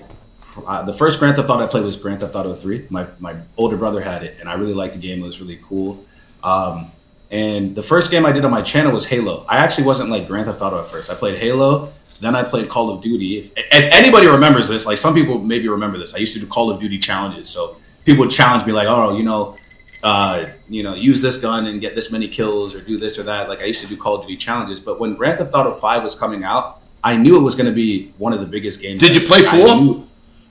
uh, 0.67 0.83
the 0.83 0.93
first 0.93 1.17
Grand 1.17 1.37
Theft 1.37 1.49
Auto 1.49 1.63
I 1.63 1.67
played 1.67 1.83
was 1.83 1.97
Grand 1.97 2.21
Theft 2.21 2.35
Auto 2.35 2.53
Three. 2.53 2.85
My 2.89 3.07
my 3.19 3.35
older 3.57 3.77
brother 3.77 3.99
had 3.99 4.23
it, 4.23 4.39
and 4.39 4.47
I 4.47 4.53
really 4.53 4.75
liked 4.75 4.93
the 4.93 4.99
game. 4.99 5.23
It 5.23 5.25
was 5.25 5.41
really 5.41 5.59
cool. 5.67 6.05
Um, 6.43 6.87
and 7.31 7.75
the 7.75 7.81
first 7.81 8.11
game 8.11 8.25
I 8.25 8.31
did 8.31 8.45
on 8.45 8.51
my 8.51 8.61
channel 8.61 8.91
was 8.91 9.05
Halo. 9.05 9.45
I 9.49 9.57
actually 9.57 9.85
wasn't 9.85 10.09
like 10.09 10.27
Grand 10.27 10.45
Theft 10.45 10.61
Auto 10.61 10.79
at 10.79 10.87
first. 10.87 11.09
I 11.09 11.15
played 11.15 11.39
Halo, 11.39 11.91
then 12.21 12.35
I 12.35 12.43
played 12.43 12.69
Call 12.69 12.89
of 12.91 13.01
Duty. 13.01 13.39
If, 13.39 13.51
if 13.57 13.93
anybody 13.93 14.27
remembers 14.27 14.67
this, 14.67 14.85
like 14.85 14.97
some 14.97 15.15
people 15.15 15.39
maybe 15.39 15.67
remember 15.67 15.97
this, 15.97 16.13
I 16.13 16.19
used 16.19 16.33
to 16.33 16.39
do 16.39 16.45
Call 16.45 16.69
of 16.69 16.79
Duty 16.79 16.99
challenges. 16.99 17.49
So 17.49 17.77
people 18.05 18.25
would 18.25 18.31
challenge 18.31 18.65
me 18.65 18.73
like, 18.73 18.87
"Oh, 18.87 19.17
you 19.17 19.23
know, 19.23 19.57
uh, 20.03 20.47
you 20.69 20.83
know, 20.83 20.93
use 20.93 21.21
this 21.21 21.37
gun 21.37 21.65
and 21.65 21.79
get 21.79 21.95
this 21.95 22.11
many 22.11 22.27
kills 22.27 22.75
or 22.75 22.81
do 22.81 22.97
this 22.97 23.17
or 23.17 23.23
that. 23.23 23.49
Like 23.49 23.61
I 23.61 23.65
used 23.65 23.81
to 23.81 23.87
do 23.87 23.97
Call 23.97 24.15
of 24.15 24.21
Duty 24.23 24.35
challenges, 24.35 24.79
but 24.79 24.99
when 24.99 25.15
Grand 25.15 25.39
Theft 25.39 25.53
Auto 25.53 25.73
Five 25.73 26.03
was 26.03 26.13
coming 26.13 26.43
out, 26.43 26.81
I 27.03 27.17
knew 27.17 27.37
it 27.37 27.41
was 27.41 27.55
going 27.55 27.67
to 27.67 27.73
be 27.73 28.13
one 28.17 28.33
of 28.33 28.41
the 28.41 28.45
biggest 28.45 28.81
games. 28.81 29.01
Did 29.01 29.15
you 29.15 29.25
play 29.25 29.41
four? 29.41 30.05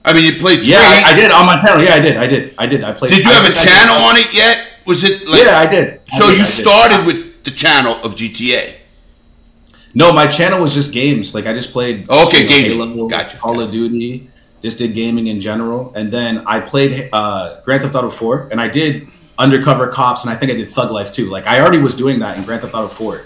I 0.05 0.11
mean, 0.11 0.25
you 0.25 0.37
played 0.37 0.59
three. 0.59 0.73
Yeah, 0.73 0.79
I, 0.79 1.11
I 1.11 1.15
did 1.15 1.31
on 1.31 1.45
my 1.45 1.57
channel. 1.57 1.81
Yeah, 1.81 1.93
I 1.93 1.99
did. 1.99 2.17
I 2.17 2.27
did. 2.27 2.55
I 2.57 2.65
did. 2.65 2.83
I 2.83 2.91
played. 2.91 3.11
did 3.11 3.23
you 3.23 3.31
I 3.31 3.35
have 3.35 3.49
a 3.49 3.55
channel 3.55 3.95
on 4.09 4.17
it 4.17 4.33
yet? 4.35 4.72
Was 4.85 5.03
it 5.03 5.27
like? 5.27 5.43
Yeah, 5.45 5.59
I 5.59 5.65
did. 5.67 5.99
I 6.11 6.17
So 6.17 6.27
did, 6.27 6.37
you 6.39 6.43
did. 6.43 6.51
started 6.51 7.05
with 7.07 7.43
the 7.43 7.51
channel 7.51 7.93
of 8.03 8.15
GTA. 8.15 8.75
No, 9.95 10.11
my 10.11 10.25
channel 10.27 10.59
was 10.61 10.73
just 10.73 10.91
games. 10.91 11.33
Like 11.35 11.45
I 11.45 11.53
just 11.53 11.71
played. 11.71 12.09
Okay, 12.09 12.41
you 12.69 12.77
know, 12.77 12.85
gaming. 12.87 13.07
Gotcha, 13.07 13.37
Call 13.37 13.53
gotcha. 13.55 13.65
of 13.65 13.71
Duty. 13.71 14.29
just 14.61 14.77
did 14.77 14.93
gaming 14.93 15.27
in 15.27 15.39
general, 15.39 15.93
and 15.95 16.11
then 16.11 16.43
I 16.47 16.59
played 16.61 17.09
uh, 17.13 17.61
Grand 17.65 17.83
Theft 17.83 17.95
Auto 17.95 18.09
4, 18.09 18.47
and 18.51 18.59
I 18.61 18.67
did 18.69 19.07
undercover 19.37 19.87
cops, 19.87 20.23
and 20.23 20.31
I 20.31 20.35
think 20.37 20.51
I 20.51 20.55
did 20.55 20.69
Thug 20.69 20.89
Life 20.91 21.11
too. 21.11 21.29
Like 21.29 21.45
I 21.47 21.59
already 21.61 21.79
was 21.79 21.95
doing 21.95 22.19
that 22.19 22.37
in 22.37 22.43
Grand 22.43 22.61
Theft 22.61 22.73
Auto 22.73 22.87
4. 22.87 23.21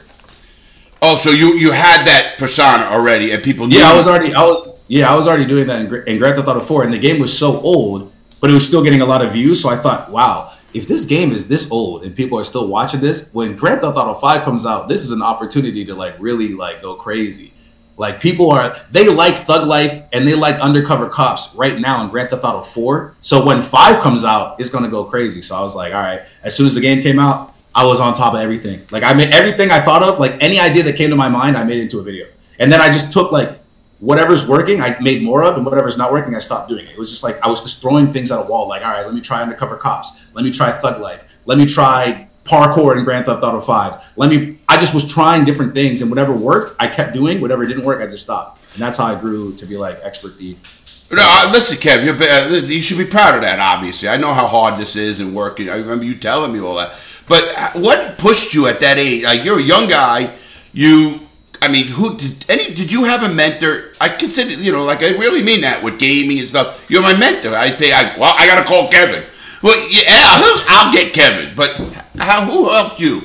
Oh, 1.04 1.16
so 1.16 1.30
you 1.30 1.54
you 1.58 1.72
had 1.72 2.06
that 2.06 2.36
persona 2.38 2.84
already, 2.86 3.32
and 3.32 3.42
people 3.44 3.68
knew. 3.68 3.78
Yeah, 3.78 3.92
I 3.92 3.98
was 3.98 4.08
already 4.08 4.34
I 4.34 4.44
was 4.44 4.76
yeah 4.88 5.12
I 5.12 5.16
was 5.16 5.28
already 5.28 5.46
doing 5.46 5.68
that 5.68 5.80
in, 5.86 6.08
in 6.08 6.18
Grand 6.18 6.36
Theft 6.36 6.48
Auto 6.48 6.60
4, 6.60 6.84
and 6.84 6.94
the 6.94 6.98
game 7.00 7.20
was 7.20 7.38
so 7.38 7.54
old, 7.62 8.12
but 8.42 8.50
it 8.50 8.54
was 8.54 8.66
still 8.66 8.84
getting 8.84 9.02
a 9.02 9.06
lot 9.06 9.22
of 9.24 9.32
views. 9.32 9.62
So 9.62 9.70
I 9.70 9.76
thought, 9.78 10.12
wow, 10.12 10.52
if 10.74 10.88
this 10.88 11.06
game 11.06 11.32
is 11.32 11.48
this 11.48 11.72
old 11.72 12.04
and 12.04 12.16
people 12.16 12.38
are 12.38 12.44
still 12.44 12.68
watching 12.68 13.00
this, 13.00 13.32
when 13.34 13.56
Grand 13.56 13.82
Theft 13.82 13.98
Auto 13.98 14.14
5 14.14 14.44
comes 14.44 14.66
out, 14.66 14.88
this 14.88 15.04
is 15.04 15.12
an 15.12 15.22
opportunity 15.22 15.86
to 15.86 15.96
like 15.96 16.16
really 16.20 16.54
like 16.54 16.82
go 16.82 16.96
crazy. 16.96 17.54
Like 17.98 18.22
people 18.22 18.52
are 18.52 18.76
they 18.92 19.10
like 19.10 19.34
Thug 19.34 19.68
Life 19.68 20.04
and 20.14 20.28
they 20.28 20.36
like 20.36 20.60
Undercover 20.60 21.10
Cops 21.10 21.54
right 21.56 21.80
now 21.80 22.04
in 22.04 22.10
Grand 22.10 22.30
Theft 22.30 22.44
Auto 22.44 22.62
4. 22.62 23.16
So 23.22 23.46
when 23.46 23.62
5 23.62 24.02
comes 24.02 24.24
out, 24.24 24.60
it's 24.60 24.70
gonna 24.70 24.90
go 24.90 25.04
crazy. 25.04 25.42
So 25.42 25.56
I 25.56 25.62
was 25.62 25.76
like, 25.76 25.94
all 25.94 26.02
right, 26.02 26.22
as 26.44 26.56
soon 26.56 26.68
as 26.68 26.76
the 26.76 26.82
game 26.82 27.02
came 27.02 27.18
out, 27.18 27.54
I 27.74 27.86
was 27.86 28.00
on 28.00 28.14
top 28.14 28.34
of 28.34 28.40
everything. 28.40 28.82
Like 28.92 29.04
I 29.04 29.14
made 29.14 29.34
everything 29.34 29.72
I 29.72 29.82
thought 29.82 30.04
of, 30.04 30.20
like 30.20 30.36
any 30.42 30.60
idea 30.60 30.84
that 30.84 30.96
came 30.96 31.10
to 31.10 31.16
my 31.16 31.30
mind, 31.30 31.58
I 31.58 31.64
made 31.64 31.80
into 31.80 32.00
a 32.00 32.04
video. 32.04 32.28
And 32.60 32.72
then 32.72 32.82
I 32.82 32.92
just 32.92 33.12
took 33.12 33.32
like 33.32 33.57
whatever's 34.00 34.48
working, 34.48 34.82
I 34.82 35.00
made 35.00 35.24
more 35.24 35.44
of, 35.44 35.56
and 35.56 35.66
whatever's 35.66 35.98
not 35.98 36.12
working, 36.12 36.36
I 36.36 36.40
stopped 36.40 36.70
doing 36.70 36.86
it. 36.86 36.92
It 36.92 36.98
was 36.98 37.10
just 37.10 37.24
like 37.24 37.42
I 37.42 37.48
was 37.48 37.62
just 37.62 37.82
throwing 37.82 38.12
things 38.14 38.32
at 38.32 38.40
a 38.40 38.44
wall. 38.44 38.68
Like, 38.68 38.84
all 38.84 38.92
right, 38.92 39.06
let 39.06 39.14
me 39.14 39.22
try 39.22 39.42
Undercover 39.42 39.76
Cops. 39.76 40.30
Let 40.34 40.46
me 40.46 40.52
try 40.52 40.72
Thug 40.72 41.02
Life. 41.02 41.38
Let 41.46 41.58
me 41.58 41.66
try 41.66 42.28
parkour 42.44 42.98
in 42.98 43.04
Grand 43.04 43.26
Theft 43.26 43.44
Auto 43.44 43.62
Five. 43.62 44.04
Let 44.16 44.30
me. 44.30 44.60
I 44.70 44.78
just 44.78 44.94
was 44.94 45.12
trying 45.12 45.46
different 45.46 45.74
things, 45.74 46.02
and 46.02 46.10
whatever 46.10 46.34
worked, 46.34 46.76
I 46.80 46.88
kept 46.88 47.14
doing. 47.14 47.42
Whatever 47.42 47.66
didn't 47.66 47.84
work, 47.84 48.02
I 48.02 48.08
just 48.08 48.24
stopped. 48.24 48.64
And 48.74 48.82
that's 48.82 48.98
how 48.98 49.06
I 49.06 49.20
grew 49.20 49.56
to 49.56 49.66
be 49.66 49.78
like 49.78 50.00
expert 50.04 50.36
thief. 50.38 50.84
No, 51.10 51.50
listen, 51.54 51.78
Kev, 51.78 52.20
uh, 52.20 52.66
you 52.68 52.82
should 52.82 52.98
be 52.98 53.06
proud 53.06 53.36
of 53.36 53.42
that. 53.42 53.60
Obviously, 53.60 54.10
I 54.10 54.18
know 54.18 54.34
how 54.34 54.46
hard 54.46 54.78
this 54.78 54.98
is 54.98 55.22
and 55.22 55.34
working. 55.34 55.70
I 55.70 55.78
remember 55.78 56.04
you 56.04 56.16
telling 56.16 56.52
me 56.52 56.60
all 56.60 56.76
that. 56.76 56.90
But 57.30 57.44
uh, 57.58 57.80
what 57.80 58.18
pushed 58.18 58.54
you 58.54 58.68
at 58.68 58.82
that 58.82 58.98
age? 58.98 59.24
Like 59.24 59.46
you're 59.46 59.60
a 59.60 59.64
young 59.64 59.88
guy. 59.88 60.36
You, 60.74 61.22
I 61.68 61.70
mean, 61.70 61.88
who 61.88 62.16
did 62.16 62.46
any? 62.50 62.74
Did 62.74 62.94
you 62.94 63.04
have 63.04 63.30
a 63.30 63.34
mentor? 63.34 63.92
I 64.00 64.08
consider, 64.08 64.52
you 64.52 64.72
know, 64.72 64.86
like 64.86 65.04
I 65.04 65.10
really 65.18 65.44
mean 65.44 65.62
that 65.62 65.84
with 65.84 66.00
gaming 66.00 66.40
and 66.40 66.48
stuff. 66.48 66.90
You're 66.90 67.02
my 67.02 67.18
mentor. 67.18 67.54
I 67.54 67.72
say, 67.72 67.92
I, 67.92 68.16
well, 68.18 68.34
I 68.38 68.46
gotta 68.48 68.66
call 68.66 68.90
Kevin. 68.90 69.22
Well, 69.62 69.78
yeah, 69.90 70.06
I'll 70.70 70.94
get 70.94 71.14
Kevin. 71.14 71.54
But 71.58 71.76
how? 72.18 72.46
Who 72.46 72.70
helped 72.70 73.02
you? 73.02 73.22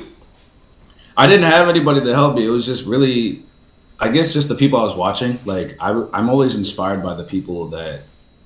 I 1.15 1.25
didn't 1.25 1.45
have 1.45 1.69
anybody 1.69 2.01
to 2.01 2.13
help 2.13 2.35
me. 2.35 2.45
It 2.45 2.49
was 2.49 2.65
just 2.65 2.85
really, 2.85 3.43
I 3.97 4.09
guess, 4.09 4.33
just 4.33 4.49
the 4.49 4.55
people 4.55 4.77
I 4.77 4.83
was 4.83 4.95
watching. 4.95 5.39
Like 5.45 5.77
I, 5.79 5.91
I'm 6.11 6.29
always 6.29 6.57
inspired 6.57 7.01
by 7.01 7.13
the 7.13 7.23
people 7.23 7.69
that 7.69 8.01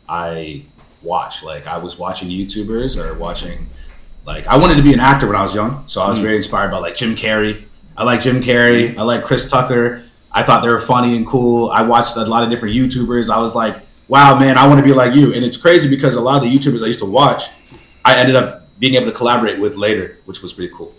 I 0.08 0.64
watch. 1.02 1.44
Like 1.44 1.66
I 1.66 1.80
was 1.80 1.98
watching 1.98 2.30
YouTubers 2.30 3.04
or 3.04 3.18
watching. 3.18 3.68
Like 4.28 4.46
I 4.46 4.58
wanted 4.58 4.76
to 4.76 4.84
be 4.84 4.94
an 4.94 5.00
actor 5.00 5.26
when 5.26 5.38
I 5.38 5.42
was 5.42 5.56
young, 5.56 5.88
so 5.88 6.04
I 6.04 6.10
was 6.10 6.20
mm. 6.20 6.24
very 6.24 6.36
inspired 6.36 6.70
by 6.70 6.78
like 6.78 6.94
Jim 6.94 7.16
Carrey. 7.16 7.64
I 7.98 8.04
like 8.04 8.20
Jim 8.22 8.42
Carrey. 8.42 8.96
I 8.98 9.04
like 9.04 9.24
Chris 9.24 9.50
Tucker. 9.50 10.04
I 10.32 10.44
thought 10.44 10.62
they 10.62 10.70
were 10.70 10.80
funny 10.80 11.18
and 11.18 11.26
cool. 11.26 11.70
I 11.70 11.82
watched 11.82 12.16
a 12.16 12.24
lot 12.26 12.44
of 12.44 12.50
different 12.50 12.76
YouTubers. 12.76 13.30
I 13.30 13.40
was 13.40 13.56
like, 13.56 13.82
wow, 14.08 14.38
man, 14.40 14.58
I 14.58 14.68
want 14.68 14.80
to 14.80 14.84
be 14.86 14.94
like 14.94 15.16
you. 15.16 15.34
And 15.34 15.44
it's 15.44 15.58
crazy 15.58 15.90
because 15.90 16.16
a 16.16 16.22
lot 16.22 16.38
of 16.38 16.44
the 16.44 16.56
YouTubers 16.56 16.84
I 16.84 16.88
used 16.88 17.00
to 17.00 17.06
watch, 17.06 17.44
I 18.06 18.16
ended 18.18 18.36
up 18.36 18.68
being 18.80 18.94
able 18.96 19.08
to 19.08 19.12
collaborate 19.12 19.60
with 19.60 19.76
later, 19.76 20.18
which 20.26 20.42
was 20.42 20.54
pretty 20.54 20.72
cool. 20.76 20.94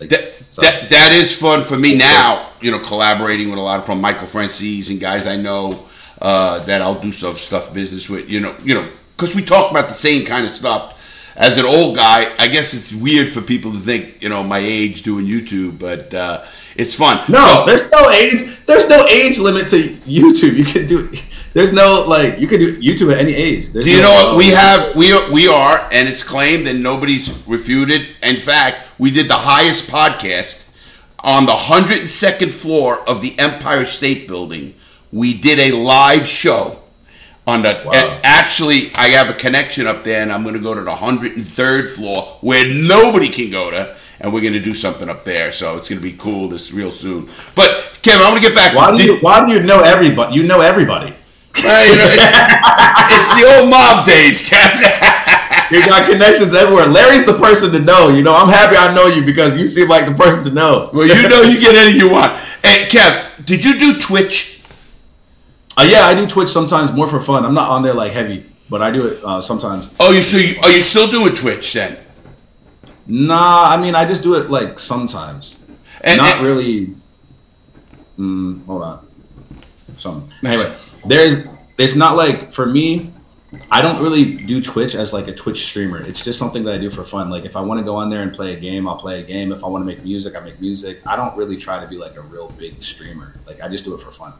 Like, 0.00 0.08
That, 0.08 0.32
so- 0.50 0.62
that 0.62 0.88
that 0.90 1.12
is 1.12 1.38
fun 1.38 1.62
for 1.62 1.76
me 1.76 1.98
now. 1.98 2.48
You 2.62 2.70
know, 2.70 2.78
collaborating 2.78 3.50
with 3.50 3.58
a 3.58 3.62
lot 3.62 3.78
of 3.80 3.84
from 3.84 4.00
Michael 4.00 4.26
Franzese 4.26 4.90
and 4.90 4.98
guys 5.00 5.26
I 5.26 5.36
know 5.36 5.84
uh, 6.22 6.60
that 6.64 6.80
I'll 6.80 6.98
do 7.00 7.12
some 7.12 7.34
stuff 7.34 7.74
business 7.74 8.08
with. 8.08 8.30
You 8.30 8.40
know, 8.40 8.54
you 8.62 8.74
know, 8.74 8.88
because 9.16 9.36
we 9.36 9.42
talk 9.42 9.70
about 9.70 9.88
the 9.88 9.94
same 9.94 10.24
kind 10.24 10.46
of 10.46 10.52
stuff. 10.52 10.94
As 11.38 11.56
an 11.56 11.64
old 11.66 11.94
guy, 11.94 12.32
I 12.38 12.48
guess 12.48 12.74
it's 12.74 12.92
weird 12.92 13.30
for 13.30 13.40
people 13.40 13.70
to 13.72 13.78
think 13.78 14.20
you 14.20 14.28
know 14.28 14.42
my 14.42 14.58
age 14.58 15.02
doing 15.02 15.24
YouTube, 15.24 15.78
but 15.78 16.12
uh, 16.12 16.44
it's 16.76 16.94
fun. 16.96 17.18
No, 17.28 17.40
So- 17.40 17.64
there's 17.66 17.90
no 17.90 18.10
age. 18.10 18.56
There's 18.66 18.88
no 18.88 19.06
age 19.06 19.38
limit 19.38 19.68
to 19.68 19.76
YouTube. 20.04 20.56
You 20.56 20.64
can 20.64 20.86
do. 20.86 21.08
There's 21.54 21.72
no 21.72 22.04
like 22.08 22.40
you 22.40 22.46
can 22.48 22.58
do 22.60 22.76
YouTube 22.80 23.10
at 23.12 23.18
any 23.18 23.32
age. 23.34 23.70
There's 23.70 23.84
Do 23.84 23.90
you 23.92 24.02
no- 24.02 24.08
know 24.08 24.28
what 24.30 24.36
we 24.38 24.48
have? 24.48 24.94
We 24.96 25.12
are, 25.12 25.30
we 25.32 25.48
are, 25.48 25.88
and 25.92 26.08
it's 26.08 26.22
claimed, 26.22 26.66
and 26.68 26.82
nobody's 26.82 27.32
refuted. 27.46 28.02
In 28.22 28.36
fact, 28.36 28.94
we 28.98 29.10
did 29.10 29.28
the 29.28 29.34
highest 29.52 29.88
podcast 29.90 30.66
on 31.20 31.46
the 31.46 31.52
102nd 31.54 32.52
floor 32.52 32.98
of 33.08 33.22
the 33.22 33.38
Empire 33.38 33.84
State 33.84 34.28
Building. 34.28 34.74
We 35.12 35.34
did 35.34 35.58
a 35.72 35.76
live 35.76 36.26
show 36.26 36.78
on 37.48 37.62
the. 37.62 37.82
Wow. 37.84 38.20
actually, 38.22 38.92
I 38.94 39.08
have 39.08 39.30
a 39.30 39.32
connection 39.32 39.86
up 39.86 40.04
there, 40.04 40.22
and 40.22 40.30
I'm 40.30 40.42
going 40.42 40.54
to 40.54 40.60
go 40.60 40.74
to 40.74 40.82
the 40.82 40.92
103rd 40.92 41.88
floor 41.88 42.22
where 42.42 42.64
nobody 42.86 43.28
can 43.28 43.50
go 43.50 43.70
to. 43.70 43.96
And 44.20 44.32
we're 44.32 44.42
gonna 44.42 44.58
do 44.58 44.74
something 44.74 45.08
up 45.08 45.22
there, 45.22 45.52
so 45.52 45.76
it's 45.76 45.88
gonna 45.88 46.00
be 46.00 46.10
cool 46.10 46.48
this 46.48 46.72
real 46.72 46.90
soon. 46.90 47.28
But 47.54 48.00
Kevin, 48.02 48.26
I'm 48.26 48.32
gonna 48.32 48.40
get 48.40 48.52
back. 48.52 48.74
Why 48.74 48.90
to 48.90 48.96
do 48.96 49.02
you? 49.04 49.20
Why 49.20 49.46
do 49.46 49.52
you 49.52 49.60
know 49.60 49.80
everybody? 49.80 50.34
You 50.34 50.42
know 50.42 50.60
everybody. 50.60 51.14
You 51.56 51.62
know, 51.62 51.84
it's, 51.86 52.18
it's 53.14 53.30
the 53.38 53.44
old 53.54 53.70
mob 53.70 54.04
days, 54.04 54.48
Kevin. 54.50 54.90
You 55.70 55.84
got 55.84 56.10
connections 56.10 56.54
everywhere. 56.54 56.86
Larry's 56.86 57.26
the 57.26 57.34
person 57.34 57.70
to 57.72 57.78
know. 57.78 58.08
You 58.08 58.22
know, 58.22 58.34
I'm 58.34 58.48
happy 58.48 58.76
I 58.78 58.94
know 58.94 59.06
you 59.06 59.22
because 59.22 59.60
you 59.60 59.68
seem 59.68 59.86
like 59.86 60.06
the 60.06 60.14
person 60.14 60.42
to 60.44 60.50
know. 60.50 60.88
Well, 60.94 61.06
you 61.06 61.28
know 61.28 61.42
you 61.42 61.60
get 61.60 61.74
anything 61.74 62.00
you 62.00 62.10
want. 62.10 62.32
Hey, 62.64 62.88
Kev, 62.88 63.44
did 63.44 63.62
you 63.62 63.78
do 63.78 63.98
Twitch? 64.00 64.57
Uh, 65.78 65.84
yeah, 65.88 66.00
I 66.06 66.14
do 66.14 66.26
Twitch 66.26 66.48
sometimes 66.48 66.92
more 66.92 67.06
for 67.06 67.20
fun. 67.20 67.44
I'm 67.44 67.54
not 67.54 67.70
on 67.70 67.82
there 67.84 67.94
like 67.94 68.10
heavy, 68.10 68.44
but 68.68 68.82
I 68.82 68.90
do 68.90 69.06
it 69.06 69.22
uh, 69.24 69.40
sometimes. 69.40 69.94
Oh, 70.00 70.10
you 70.10 70.22
so 70.22 70.36
you, 70.36 70.60
are 70.62 70.70
you 70.70 70.80
still 70.80 71.08
doing 71.08 71.32
Twitch 71.34 71.72
then? 71.72 71.96
Nah, 73.06 73.70
I 73.70 73.76
mean 73.76 73.94
I 73.94 74.04
just 74.04 74.22
do 74.22 74.34
it 74.34 74.50
like 74.50 74.80
sometimes. 74.80 75.60
And- 76.02 76.18
not 76.18 76.36
and- 76.36 76.46
really. 76.46 76.94
Mm, 78.18 78.64
hold 78.66 78.82
on. 78.82 79.06
Something. 79.94 80.32
anyway. 80.44 80.74
There's 81.06 81.46
it's 81.78 81.94
not 81.94 82.16
like 82.16 82.50
for 82.52 82.66
me. 82.66 83.12
I 83.70 83.80
don't 83.80 84.02
really 84.02 84.34
do 84.34 84.60
Twitch 84.60 84.94
as 84.94 85.12
like 85.14 85.26
a 85.28 85.32
Twitch 85.32 85.64
streamer. 85.64 86.02
It's 86.02 86.22
just 86.22 86.38
something 86.38 86.64
that 86.64 86.74
I 86.74 86.78
do 86.78 86.90
for 86.90 87.02
fun. 87.02 87.30
Like 87.30 87.44
if 87.46 87.56
I 87.56 87.60
want 87.62 87.78
to 87.78 87.84
go 87.84 87.96
on 87.96 88.10
there 88.10 88.22
and 88.22 88.30
play 88.32 88.52
a 88.52 88.60
game, 88.60 88.86
I'll 88.86 88.96
play 88.96 89.20
a 89.20 89.22
game. 89.22 89.52
If 89.52 89.64
I 89.64 89.68
want 89.68 89.82
to 89.82 89.86
make 89.86 90.02
music, 90.04 90.36
I 90.36 90.40
make 90.40 90.60
music. 90.60 91.00
I 91.06 91.16
don't 91.16 91.34
really 91.36 91.56
try 91.56 91.80
to 91.80 91.86
be 91.86 91.96
like 91.96 92.16
a 92.16 92.20
real 92.20 92.48
big 92.58 92.82
streamer. 92.82 93.32
Like 93.46 93.62
I 93.62 93.68
just 93.68 93.84
do 93.84 93.94
it 93.94 94.00
for 94.00 94.10
fun. 94.10 94.34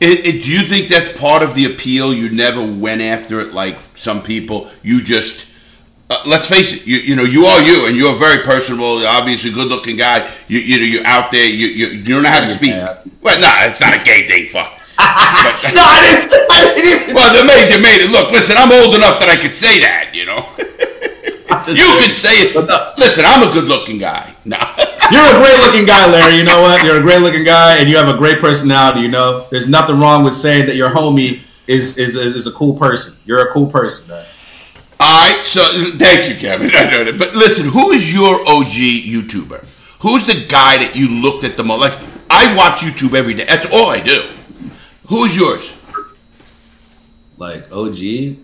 It, 0.00 0.26
it, 0.26 0.42
do 0.44 0.50
you 0.52 0.66
think 0.66 0.88
that's 0.88 1.18
part 1.18 1.42
of 1.42 1.54
the 1.54 1.66
appeal? 1.66 2.12
You 2.12 2.34
never 2.34 2.60
went 2.60 3.00
after 3.00 3.40
it 3.40 3.54
like 3.54 3.76
some 3.94 4.22
people. 4.22 4.68
You 4.82 5.02
just 5.02 5.54
uh, 6.10 6.22
let's 6.26 6.48
face 6.48 6.76
it. 6.76 6.86
You 6.86 6.98
you 6.98 7.16
know 7.16 7.22
you 7.22 7.44
are 7.44 7.62
you, 7.62 7.86
and 7.86 7.96
you're 7.96 8.14
a 8.14 8.18
very 8.18 8.42
personable, 8.42 9.06
obviously 9.06 9.50
good-looking 9.52 9.96
guy. 9.96 10.28
You 10.48 10.58
you 10.58 10.76
know 10.78 10.84
you're 10.84 11.06
out 11.06 11.30
there. 11.32 11.46
You 11.46 11.68
you, 11.68 11.86
you 11.98 12.04
don't 12.04 12.22
know 12.22 12.30
how 12.30 12.40
to 12.40 12.46
speak. 12.46 12.74
Well, 12.74 13.40
no, 13.40 13.48
it's 13.64 13.80
not 13.80 13.94
a 13.94 14.04
gay 14.04 14.26
thing. 14.26 14.46
Fuck. 14.46 14.80
No, 15.74 15.80
I 15.80 15.98
didn't. 16.04 16.28
Say, 16.28 16.38
I 16.50 16.74
didn't. 16.76 17.14
Well, 17.14 17.30
the 17.32 17.46
major 17.46 17.80
made 17.80 18.04
it. 18.04 18.10
Look, 18.12 18.30
listen, 18.30 18.56
I'm 18.58 18.70
old 18.70 18.94
enough 18.94 19.18
that 19.18 19.28
I 19.30 19.40
could 19.40 19.54
say 19.54 19.80
that. 19.80 20.10
You 20.12 20.26
know, 20.26 20.44
you 21.72 21.90
could 21.98 22.14
say 22.14 22.52
it. 22.52 22.54
Listen, 22.98 23.24
I'm 23.26 23.48
a 23.48 23.52
good-looking 23.52 23.98
guy. 23.98 24.34
No. 24.44 24.58
You're 25.12 25.22
a 25.22 25.38
great 25.38 25.58
looking 25.60 25.86
guy, 25.86 26.10
Larry. 26.10 26.36
You 26.36 26.44
know 26.44 26.60
what? 26.62 26.84
You're 26.84 26.98
a 26.98 27.02
great 27.02 27.20
looking 27.20 27.44
guy, 27.44 27.78
and 27.78 27.88
you 27.88 27.96
have 27.96 28.14
a 28.14 28.16
great 28.16 28.38
personality. 28.38 29.00
You 29.00 29.08
know, 29.08 29.46
there's 29.50 29.68
nothing 29.68 30.00
wrong 30.00 30.24
with 30.24 30.34
saying 30.34 30.66
that 30.66 30.76
your 30.76 30.90
homie 30.90 31.42
is 31.66 31.98
is 31.98 32.16
is, 32.16 32.36
is 32.36 32.46
a 32.46 32.52
cool 32.52 32.74
person. 32.74 33.16
You're 33.24 33.48
a 33.48 33.52
cool 33.52 33.66
person, 33.66 34.08
man. 34.08 34.24
All 35.00 35.20
right, 35.20 35.44
so 35.44 35.60
thank 35.98 36.30
you, 36.30 36.36
Kevin. 36.36 36.70
I 36.74 36.90
know 36.90 37.04
that. 37.04 37.18
But 37.18 37.34
listen, 37.34 37.68
who 37.68 37.90
is 37.90 38.14
your 38.14 38.34
OG 38.48 38.72
YouTuber? 39.04 40.00
Who's 40.00 40.26
the 40.26 40.46
guy 40.50 40.78
that 40.78 40.92
you 40.94 41.08
looked 41.22 41.44
at 41.44 41.56
the 41.56 41.64
most? 41.64 41.80
Like, 41.80 41.98
I 42.30 42.56
watch 42.56 42.80
YouTube 42.80 43.14
every 43.14 43.34
day. 43.34 43.44
That's 43.44 43.66
all 43.74 43.90
I 43.90 44.00
do. 44.00 44.22
Who 45.08 45.24
is 45.24 45.36
yours? 45.36 45.80
Like 47.36 47.70
OG, 47.72 48.36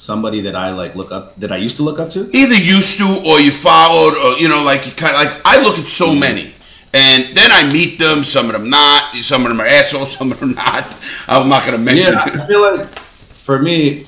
somebody 0.00 0.40
that 0.40 0.56
I 0.56 0.70
like 0.70 0.94
look 0.94 1.12
up 1.12 1.36
that 1.36 1.52
I 1.52 1.58
used 1.58 1.76
to 1.76 1.82
look 1.82 1.98
up 1.98 2.10
to. 2.12 2.20
Either 2.32 2.54
used 2.54 2.96
to, 2.98 3.04
or 3.28 3.38
you 3.38 3.52
followed, 3.52 4.16
or 4.16 4.38
you 4.38 4.48
know, 4.48 4.62
like 4.64 4.86
you 4.86 4.92
kind 4.92 5.14
of 5.14 5.22
like. 5.22 5.42
I 5.44 5.62
look 5.62 5.78
at 5.78 5.86
so 5.86 6.14
many, 6.14 6.54
and 6.94 7.36
then 7.36 7.50
I 7.52 7.70
meet 7.70 7.98
them. 7.98 8.24
Some 8.24 8.46
of 8.46 8.52
them 8.52 8.70
not. 8.70 9.14
Some 9.16 9.42
of 9.42 9.50
them 9.50 9.60
are 9.60 9.66
assholes. 9.66 10.16
Some 10.18 10.32
of 10.32 10.40
them 10.40 10.54
not. 10.54 10.98
I'm 11.28 11.48
not 11.48 11.66
going 11.66 11.78
to 11.78 11.84
mention. 11.84 12.14
Yeah, 12.14 12.42
I 12.42 12.46
feel 12.46 12.62
like 12.62 12.86
for 12.86 13.58
me, 13.58 14.06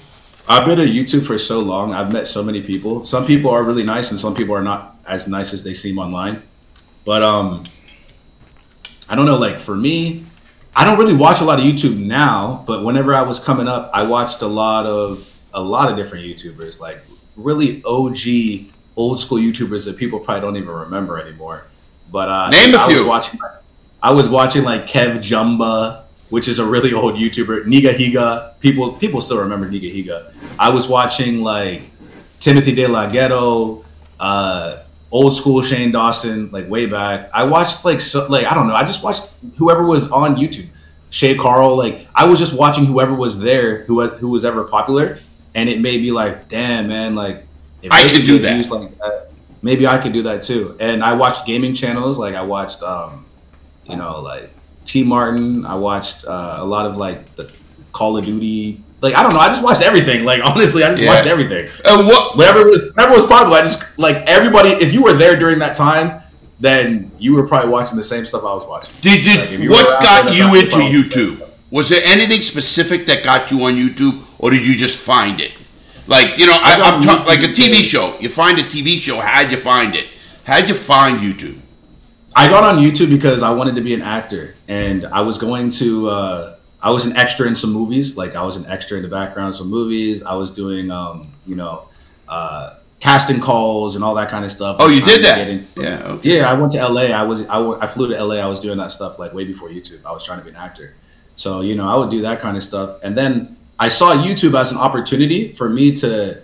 I've 0.49 0.67
been 0.67 0.81
on 0.81 0.87
YouTube 0.87 1.27
for 1.27 1.39
so 1.39 1.61
long. 1.61 1.93
I've 1.93 2.11
met 2.11 2.27
so 2.27 2.43
many 2.43 2.63
people. 2.63 3.05
Some 3.05 3.27
people 3.27 3.51
are 3.51 3.63
really 3.63 3.85
nice, 3.85 4.11
and 4.11 4.19
some 4.19 4.35
people 4.35 4.55
are 4.55 4.63
not 4.63 4.97
as 5.07 5.29
nice 5.29 5.53
as 5.53 5.63
they 5.63 5.75
seem 5.75 5.99
online. 5.99 6.43
But 7.05 7.23
um, 7.23 7.65
I 9.11 9.15
don't 9.15 9.27
know. 9.27 9.37
Like 9.37 9.61
for 9.61 9.77
me, 9.77 10.25
I 10.75 10.87
don't 10.87 10.99
really 10.99 11.15
watch 11.15 11.43
a 11.43 11.45
lot 11.45 11.59
of 11.59 11.67
YouTube 11.67 11.99
now. 11.99 12.65
But 12.67 12.83
whenever 12.83 13.15
I 13.15 13.23
was 13.23 13.39
coming 13.39 13.69
up, 13.69 13.91
I 13.93 14.09
watched 14.09 14.41
a 14.41 14.47
lot 14.47 14.87
of 14.87 15.32
a 15.55 15.61
lot 15.61 15.91
of 15.91 15.97
different 15.97 16.25
YouTubers, 16.27 16.81
like 16.81 17.03
really 17.37 17.83
OG, 17.85 18.73
old 18.97 19.21
school 19.21 19.39
YouTubers 19.39 19.85
that 19.87 19.97
people 19.97 20.21
probably 20.21 20.41
don't 20.41 20.57
even 20.57 20.69
remember 20.71 21.21
anymore. 21.21 21.65
But 22.11 22.29
uh, 22.29 22.51
Name 22.51 22.75
a 22.75 22.79
I 22.79 22.87
few. 22.89 22.99
Was 22.99 23.07
watching, 23.07 23.41
I 24.03 24.13
was 24.13 24.29
watching 24.29 24.65
like 24.65 24.87
KevJumba, 24.87 26.05
which 26.31 26.49
is 26.49 26.59
a 26.59 26.67
really 26.67 26.93
old 26.93 27.15
YouTuber. 27.15 27.65
Nigahiga. 27.65 28.59
People 28.61 28.93
people 28.95 29.21
still 29.21 29.39
remember 29.39 29.69
Nigahiga. 29.69 30.33
I 30.59 30.69
was 30.71 30.89
watching 30.89 31.43
like 31.43 31.91
Timothy 32.41 32.75
DeLaGhetto, 32.75 33.85
uh, 34.21 34.83
old 35.11 35.35
school 35.35 35.63
Shane 35.63 35.93
Dawson, 35.93 36.51
like 36.51 36.69
way 36.69 36.87
back. 36.87 37.31
I 37.33 37.45
watched 37.45 37.85
like 37.85 38.01
so, 38.01 38.27
like 38.29 38.47
I 38.47 38.55
don't 38.55 38.69
know. 38.69 38.75
I 38.75 38.85
just 38.85 39.03
watched 39.03 39.33
whoever 39.57 39.85
was 39.85 40.11
on 40.11 40.37
YouTube. 40.37 40.69
Shay 41.11 41.37
Carl, 41.37 41.77
like 41.77 42.09
I 42.15 42.25
was 42.25 42.39
just 42.39 42.59
watching 42.59 42.87
whoever 42.87 43.15
was 43.15 43.39
there, 43.41 43.85
who 43.85 44.07
who 44.09 44.31
was 44.31 44.45
ever 44.45 44.65
popular, 44.65 45.19
and 45.55 45.69
it 45.69 45.81
made 45.81 46.01
me 46.03 46.13
like, 46.13 46.49
damn 46.49 46.89
man, 46.89 47.15
like 47.15 47.45
if 47.83 47.93
I 47.93 48.03
could 48.09 48.25
do 48.25 48.39
that. 48.39 48.71
Like 48.71 48.99
that, 48.99 49.31
maybe 49.63 49.87
I 49.87 49.99
could 49.99 50.13
do 50.13 50.23
that 50.25 50.43
too. 50.43 50.77
And 50.81 51.03
I 51.03 51.15
watched 51.15 51.47
gaming 51.47 51.75
channels, 51.75 52.19
like 52.19 52.35
I 52.35 52.43
watched, 52.43 52.83
um, 52.83 53.27
you 53.85 53.97
know, 53.97 54.21
like 54.21 54.51
TmarTn. 54.85 55.67
I 55.67 55.75
watched 55.75 56.25
uh, 56.27 56.57
a 56.61 56.65
lot 56.65 56.87
of 56.87 56.97
like 56.97 57.35
the 57.37 57.51
Call 57.93 58.17
of 58.17 58.25
Duty. 58.25 58.83
Like 59.01 59.15
I 59.15 59.23
don't 59.23 59.33
know, 59.33 59.41
I 59.41 59.49
just 59.49 59.63
watched 59.65 59.83
everything. 59.83 60.25
Like 60.25 60.41
honestly, 60.45 60.85
I 60.85 60.91
just 60.91 61.03
Yeah. 61.03 61.15
watched 61.15 61.27
everything. 61.27 61.69
Uh, 61.85 62.05
what? 62.05 62.37
Whatever 62.37 62.65
was 62.65 62.93
whatever 62.95 63.15
was 63.15 63.27
popular, 63.27 63.59
I 63.59 63.63
just 63.63 63.83
like 63.99 64.17
everybody. 64.29 64.71
If 64.71 64.93
you 64.95 65.03
were 65.03 65.15
there 65.15 65.37
during 65.39 65.59
that 65.59 65.75
time, 65.77 66.23
then 66.61 67.11
you 67.19 67.35
were 67.35 67.47
probably 67.47 67.71
watching 67.71 67.97
the 67.97 68.03
same 68.05 68.25
stuff 68.25 68.43
I 68.43 68.55
was 68.55 68.65
watching. 68.67 68.95
Did, 69.01 69.25
did 69.25 69.61
Like, 69.69 69.69
what 69.71 70.03
got 70.03 70.37
you 70.37 70.47
into 70.61 70.71
probably 70.71 70.93
the 71.03 71.07
same 71.07 71.35
YouTube? 71.35 71.49
Was 71.73 71.89
there 71.89 72.01
anything 72.07 72.41
specific 72.43 73.07
that 73.07 73.25
got 73.25 73.51
you 73.51 73.65
on 73.65 73.73
YouTube, 73.73 74.21
or 74.43 74.51
did 74.51 74.67
you 74.67 74.77
just 74.77 74.99
find 74.99 75.41
it? 75.41 75.53
Like 76.07 76.39
you 76.39 76.47
know, 76.47 76.53
I, 76.55 76.75
I 76.83 76.97
I'm 76.97 77.03
talking 77.03 77.27
like 77.27 77.41
a 77.41 77.53
TV 77.53 77.83
show. 77.83 78.17
You 78.21 78.29
find 78.29 78.59
a 78.59 78.63
TV 78.65 78.99
show. 78.99 79.21
How'd 79.21 79.51
you 79.51 79.57
find 79.59 79.95
it? 79.95 80.09
How'd 80.45 80.69
you 80.69 80.75
find 80.75 81.19
YouTube? 81.21 81.59
I 82.35 82.49
got 82.49 82.65
on 82.65 82.83
YouTube 82.83 83.09
because 83.11 83.43
I 83.43 83.53
wanted 83.53 83.75
to 83.77 83.83
be 83.83 83.95
an 83.95 84.03
actor, 84.03 84.55
and 84.69 85.05
I 85.07 85.21
was 85.23 85.39
going 85.39 85.71
to. 85.71 86.09
Uh, 86.09 86.57
I 86.83 86.91
was 86.91 87.05
an 87.07 87.17
extra 87.17 87.47
in 87.47 87.55
some 87.55 87.73
movies. 87.73 88.17
Like 88.17 88.35
I 88.35 88.43
was 88.43 88.57
an 88.57 88.67
extra 88.67 88.97
in 88.97 89.03
the 89.05 89.09
background 89.09 89.49
of 89.51 89.55
some 89.55 89.71
movies. 89.71 90.23
I 90.25 90.35
was 90.35 90.51
doing, 90.51 90.91
um, 90.91 91.31
you 91.47 91.55
know, 91.55 91.89
uh, 92.29 92.75
casting 92.99 93.39
calls 93.39 93.95
and 93.95 94.03
all 94.03 94.17
that 94.17 94.29
kind 94.29 94.45
of 94.45 94.51
stuff. 94.51 94.77
Oh, 94.81 94.89
you 94.89 95.01
did 95.01 95.23
that? 95.25 95.47
in- 95.49 95.65
Yeah. 95.77 96.03
Okay. 96.15 96.39
Yeah, 96.39 96.51
I 96.51 96.55
went 96.55 96.73
to 96.73 96.79
LA. 96.85 97.03
I 97.15 97.23
was 97.23 97.43
I, 97.43 97.55
w- 97.59 97.79
I 97.81 97.87
flew 97.87 98.09
to 98.09 98.25
LA. 98.25 98.37
I 98.37 98.47
was 98.47 98.59
doing 98.59 98.79
that 98.79 98.91
stuff 98.91 99.21
like 99.21 99.33
way 99.33 99.45
before 99.45 99.69
YouTube. 99.69 100.05
I 100.05 100.11
was 100.13 100.25
trying 100.25 100.39
to 100.39 100.45
be 100.45 100.51
an 100.51 100.57
actor, 100.57 100.95
so 101.37 101.61
you 101.61 101.77
know 101.77 101.89
I 101.89 101.95
would 101.97 102.11
do 102.11 102.23
that 102.23 102.41
kind 102.41 102.57
of 102.57 102.65
stuff. 102.65 102.99
And 103.05 103.17
then 103.17 103.57
I 103.79 103.89
saw 103.89 104.15
YouTube 104.15 104.59
as 104.59 104.71
an 104.71 104.79
opportunity 104.79 105.53
for 105.53 105.69
me 105.69 105.93
to 105.97 106.41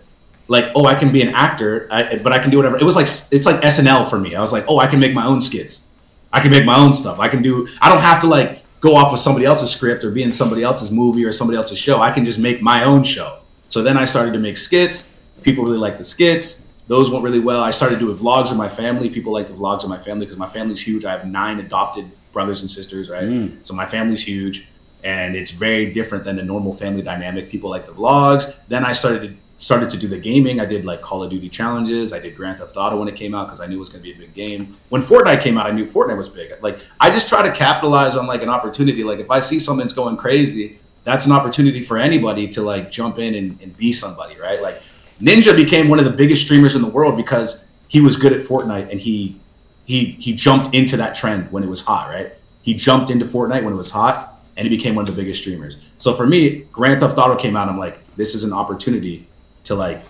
like, 0.49 0.73
oh, 0.75 0.87
I 0.87 0.95
can 0.95 1.13
be 1.13 1.23
an 1.23 1.35
actor, 1.35 1.87
I, 1.91 2.17
but 2.17 2.33
I 2.33 2.39
can 2.39 2.51
do 2.51 2.57
whatever. 2.57 2.79
It 2.79 2.85
was 2.85 2.97
like 2.97 3.07
it's 3.07 3.47
like 3.47 3.61
SNL 3.61 4.09
for 4.09 4.19
me. 4.19 4.35
I 4.35 4.41
was 4.41 4.53
like, 4.53 4.65
oh, 4.67 4.79
I 4.79 4.87
can 4.87 4.99
make 4.99 5.15
my 5.15 5.27
own 5.27 5.41
skits. 5.41 5.87
I 6.33 6.41
can 6.41 6.51
make 6.51 6.65
my 6.65 6.79
own 6.79 6.93
stuff. 6.93 7.21
I 7.21 7.29
can 7.29 7.43
do. 7.43 7.69
I 7.81 7.89
don't 7.89 8.03
have 8.03 8.21
to 8.23 8.27
like 8.27 8.63
go 8.81 8.97
off 8.97 9.13
of 9.13 9.19
somebody 9.19 9.45
else's 9.45 9.71
script 9.71 10.05
or 10.05 10.11
be 10.11 10.23
in 10.23 10.33
somebody 10.33 10.63
else's 10.63 10.91
movie 10.91 11.25
or 11.25 11.33
somebody 11.33 11.57
else's 11.57 11.79
show. 11.79 12.01
I 12.01 12.11
can 12.11 12.25
just 12.25 12.39
make 12.39 12.63
my 12.63 12.85
own 12.85 13.03
show. 13.03 13.41
So 13.69 13.83
then 13.83 13.97
I 13.99 14.05
started 14.05 14.33
to 14.33 14.39
make 14.39 14.57
skits. 14.57 15.15
People 15.43 15.65
really 15.65 15.79
liked 15.79 15.99
the 15.99 16.05
skits. 16.05 16.67
Those 16.87 17.11
went 17.11 17.23
really 17.23 17.41
well. 17.41 17.63
I 17.63 17.71
started 17.71 17.99
doing 17.99 18.17
vlogs 18.17 18.51
of 18.51 18.57
my 18.57 18.69
family. 18.69 19.11
People 19.11 19.33
like 19.33 19.47
the 19.47 19.53
vlogs 19.53 19.83
of 19.85 19.91
my 19.91 19.99
family 19.99 20.25
because 20.25 20.39
my 20.39 20.47
family's 20.47 20.81
huge. 20.81 21.05
I 21.05 21.13
have 21.13 21.27
nine 21.27 21.61
adopted 21.61 22.11
brothers 22.33 22.61
and 22.63 22.71
sisters, 22.71 23.11
right? 23.11 23.25
Mm. 23.25 23.67
So 23.67 23.75
my 23.75 23.85
family's 23.85 24.25
huge, 24.25 24.69
and 25.05 25.37
it's 25.37 25.53
very 25.53 25.93
different 25.93 26.25
than 26.25 26.37
the 26.37 26.43
normal 26.43 26.73
family 26.73 27.03
dynamic. 27.03 27.49
People 27.49 27.71
like 27.71 27.87
the 27.87 27.93
vlogs. 27.93 28.59
Then 28.69 28.85
I 28.85 28.93
started 28.93 29.23
to 29.23 29.35
started 29.59 29.91
to 29.91 29.97
do 29.97 30.07
the 30.07 30.19
gaming. 30.19 30.61
I 30.61 30.65
did 30.65 30.85
like 30.85 31.03
Call 31.03 31.23
of 31.23 31.31
Duty 31.31 31.49
challenges. 31.49 32.13
I 32.13 32.21
did 32.21 32.37
Grand 32.37 32.59
Theft 32.59 32.77
Auto 32.77 32.97
when 32.97 33.09
it 33.09 33.17
came 33.17 33.35
out 33.35 33.47
because 33.47 33.61
I 33.61 33.67
knew 33.67 33.77
it 33.77 33.81
was 33.81 33.89
going 33.89 34.03
to 34.03 34.09
be 34.09 34.15
a 34.15 34.19
big 34.19 34.33
game. 34.33 34.69
When 34.89 35.03
Fortnite 35.03 35.43
came 35.43 35.59
out, 35.59 35.67
I 35.67 35.73
knew 35.73 35.85
Fortnite 35.85 36.17
was 36.17 36.29
big. 36.29 36.53
Like 36.63 36.79
I 37.01 37.11
just 37.11 37.29
try 37.29 37.43
to 37.43 37.53
capitalize 37.53 38.17
on 38.17 38.27
like 38.27 38.43
an 38.43 38.49
opportunity. 38.49 39.05
Like 39.05 39.19
if 39.19 39.31
I 39.31 39.41
see 39.41 39.59
something's 39.59 39.93
going 39.93 40.17
crazy, 40.17 40.79
that's 41.05 41.27
an 41.27 41.33
opportunity 41.33 41.83
for 41.83 41.99
anybody 41.99 42.47
to 42.49 42.63
like 42.63 42.91
jump 42.91 43.19
in 43.19 43.35
and, 43.35 43.61
and 43.61 43.77
be 43.77 43.93
somebody, 43.93 44.37
right? 44.39 44.63
Like 44.63 44.81
Ninja 45.21 45.55
became 45.57 45.89
one 45.89 45.99
of 45.99 46.05
the 46.05 46.13
biggest 46.13 46.43
streamers 46.43 46.77
in 46.77 46.83
the 46.83 46.89
world 46.89 47.17
because 47.17 47.67
he 47.89 48.01
was 48.01 48.17
good 48.17 48.33
at 48.33 48.41
Fortnite 48.41 48.91
and 48.91 49.01
he 49.01 49.41
he 49.87 50.13
he 50.21 50.35
jumped 50.35 50.73
into 50.73 50.97
that 50.99 51.17
trend 51.17 51.51
when 51.51 51.65
it 51.65 51.69
was 51.69 51.81
hot, 51.85 52.09
right? 52.09 52.33
He 52.63 52.75
jumped 52.75 53.11
into 53.11 53.25
Fortnite 53.25 53.65
when 53.65 53.73
it 53.73 53.77
was 53.77 53.91
hot 53.91 54.38
and 54.59 54.69
he 54.69 54.77
became 54.77 54.95
one 54.95 55.09
of 55.09 55.15
the 55.15 55.23
biggest 55.23 55.41
streamers. 55.41 55.81
So 55.97 56.13
for 56.13 56.27
me, 56.27 56.67
Grand 56.73 57.01
Theft 57.01 57.17
Auto 57.17 57.37
came 57.37 57.57
out. 57.57 57.69
I'm 57.69 57.79
like, 57.79 57.99
this 58.17 58.35
is 58.35 58.45
an 58.45 58.53
opportunity 58.53 59.27
to 59.65 59.75
like 59.77 60.03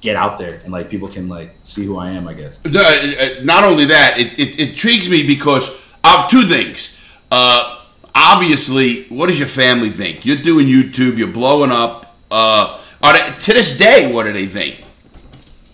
get 0.00 0.16
out 0.16 0.38
there 0.38 0.54
and 0.64 0.72
like 0.72 0.88
people 0.88 1.08
can 1.08 1.28
like 1.28 1.54
see 1.62 1.84
who 1.84 1.98
I 1.98 2.10
am. 2.10 2.26
I 2.28 2.34
guess. 2.34 2.60
Uh, 2.64 3.40
not 3.44 3.64
only 3.64 3.84
that, 3.86 4.18
it, 4.18 4.38
it, 4.38 4.60
it 4.60 4.68
intrigues 4.70 5.10
me 5.10 5.26
because 5.26 5.68
of 6.04 6.30
two 6.30 6.44
things. 6.44 6.96
Uh, 7.30 7.82
obviously, 8.14 9.04
what 9.14 9.26
does 9.26 9.38
your 9.38 9.48
family 9.48 9.90
think? 9.90 10.24
You're 10.24 10.36
doing 10.36 10.66
YouTube, 10.66 11.18
you're 11.18 11.32
blowing 11.32 11.70
up. 11.72 12.16
Uh, 12.30 12.80
they, 13.02 13.30
to 13.38 13.52
this 13.52 13.76
day, 13.76 14.12
what 14.12 14.24
do 14.24 14.32
they 14.32 14.46
think? 14.46 14.84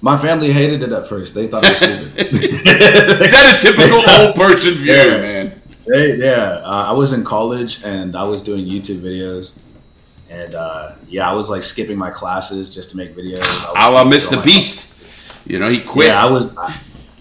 My 0.00 0.16
family 0.16 0.52
hated 0.52 0.82
it 0.84 0.92
at 0.92 1.06
first. 1.06 1.34
They 1.34 1.48
thought 1.48 1.64
it 1.64 1.70
was 1.70 1.78
stupid. 1.78 2.16
Is 2.16 3.32
that 3.32 3.56
a 3.58 3.60
typical 3.60 3.98
old 4.16 4.34
person 4.36 4.74
view, 4.74 4.92
Yeah. 4.92 5.18
man? 5.20 5.37
Yeah, 5.92 6.60
uh, 6.64 6.86
I 6.88 6.92
was 6.92 7.12
in 7.12 7.24
college 7.24 7.84
and 7.84 8.14
I 8.16 8.24
was 8.24 8.42
doing 8.42 8.66
YouTube 8.66 9.00
videos, 9.00 9.62
and 10.30 10.54
uh, 10.54 10.92
yeah, 11.08 11.30
I 11.30 11.32
was 11.34 11.48
like 11.50 11.62
skipping 11.62 11.96
my 11.98 12.10
classes 12.10 12.72
just 12.74 12.90
to 12.90 12.96
make 12.96 13.16
videos. 13.16 13.42
I 13.74 13.90
was 13.90 14.02
doing 14.04 14.12
Mr. 14.20 14.36
my- 14.36 14.42
Beast. 14.44 14.94
You 15.46 15.58
know, 15.58 15.68
he 15.70 15.80
quit. 15.80 16.08
Yeah, 16.08 16.22
I 16.22 16.30
was. 16.30 16.56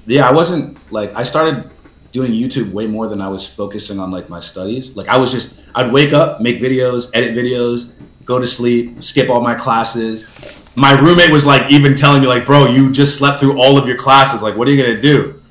Yeah, 0.06 0.28
I 0.28 0.32
wasn't 0.34 0.78
like 0.92 1.14
I 1.16 1.24
started 1.24 1.70
doing 2.12 2.32
YouTube 2.32 2.72
way 2.72 2.88
more 2.88 3.08
than 3.08 3.22
I 3.22 3.30
was 3.30 3.48
focusing 3.48 4.00
on 4.00 4.12
like 4.12 4.30
my 4.30 4.40
studies. 4.40 4.96
Like 4.98 5.08
I 5.08 5.18
was 5.18 5.32
just 5.32 5.64
I'd 5.76 5.92
wake 5.94 6.12
up, 6.14 6.42
make 6.42 6.60
videos, 6.60 7.10
edit 7.14 7.36
videos, 7.36 7.94
go 8.26 8.40
to 8.40 8.48
sleep, 8.48 9.02
skip 9.02 9.30
all 9.30 9.40
my 9.42 9.56
classes. 9.56 10.26
My 10.76 10.92
roommate 11.00 11.32
was 11.32 11.46
like 11.46 11.72
even 11.72 11.96
telling 11.96 12.22
me 12.22 12.28
like, 12.28 12.46
"Bro, 12.46 12.68
you 12.68 12.92
just 12.92 13.18
slept 13.18 13.40
through 13.40 13.58
all 13.60 13.78
of 13.78 13.88
your 13.88 13.98
classes. 13.98 14.44
Like, 14.44 14.58
what 14.58 14.68
are 14.68 14.72
you 14.72 14.84
gonna 14.84 15.02
do?" 15.02 15.42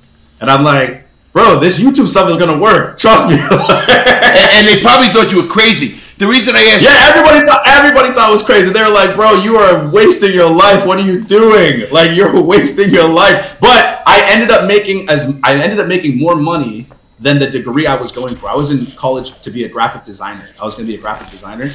And 0.41 0.51
I'm 0.51 0.63
like, 0.65 1.06
"Bro, 1.37 1.61
this 1.61 1.79
YouTube 1.79 2.09
stuff 2.09 2.31
is 2.31 2.41
gonna 2.41 2.59
work. 2.59 2.97
Trust 2.97 3.29
me." 3.29 3.37
and, 3.37 4.49
and 4.57 4.63
they 4.65 4.81
probably 4.81 5.13
thought 5.13 5.29
you 5.29 5.43
were 5.45 5.49
crazy. 5.49 6.01
The 6.17 6.27
reason 6.27 6.57
I 6.57 6.65
asked 6.73 6.81
Yeah, 6.89 7.13
everybody 7.13 7.45
thought 7.45 7.63
everybody 7.69 8.09
thought 8.17 8.31
it 8.31 8.33
was 8.33 8.43
crazy. 8.43 8.73
They 8.73 8.81
were 8.81 8.89
like, 8.89 9.15
"Bro, 9.15 9.45
you 9.45 9.57
are 9.57 9.91
wasting 9.91 10.33
your 10.33 10.49
life. 10.49 10.87
What 10.87 10.99
are 10.99 11.05
you 11.05 11.21
doing? 11.21 11.85
Like, 11.93 12.17
you're 12.17 12.41
wasting 12.55 12.89
your 12.89 13.07
life." 13.07 13.61
But 13.61 14.01
I 14.07 14.25
ended 14.33 14.51
up 14.51 14.67
making 14.67 15.11
as 15.11 15.39
I 15.45 15.61
ended 15.61 15.79
up 15.79 15.89
making 15.89 16.17
more 16.17 16.37
money 16.37 16.87
than 17.21 17.39
the 17.39 17.51
degree 17.51 17.87
I 17.87 18.01
was 18.01 18.13
going 18.13 18.35
for. 18.35 18.49
I 18.49 18.55
was 18.55 18.71
in 18.71 18.87
college 18.97 19.39
to 19.43 19.51
be 19.51 19.65
a 19.65 19.69
graphic 19.69 20.05
designer. 20.05 20.47
I 20.59 20.65
was 20.65 20.75
going 20.75 20.87
to 20.87 20.93
be 20.93 20.99
a 20.99 21.03
graphic 21.03 21.29
designer, 21.29 21.69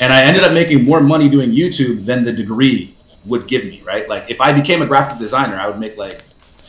and 0.00 0.10
I 0.10 0.22
ended 0.22 0.42
up 0.42 0.54
making 0.54 0.84
more 0.84 1.02
money 1.02 1.28
doing 1.28 1.50
YouTube 1.50 2.06
than 2.06 2.24
the 2.24 2.32
degree 2.32 2.94
would 3.26 3.46
give 3.46 3.64
me. 3.64 3.82
Right? 3.84 4.08
Like, 4.08 4.30
if 4.30 4.40
I 4.40 4.54
became 4.54 4.80
a 4.80 4.86
graphic 4.86 5.18
designer, 5.18 5.56
I 5.56 5.68
would 5.68 5.78
make 5.78 5.98
like 5.98 6.22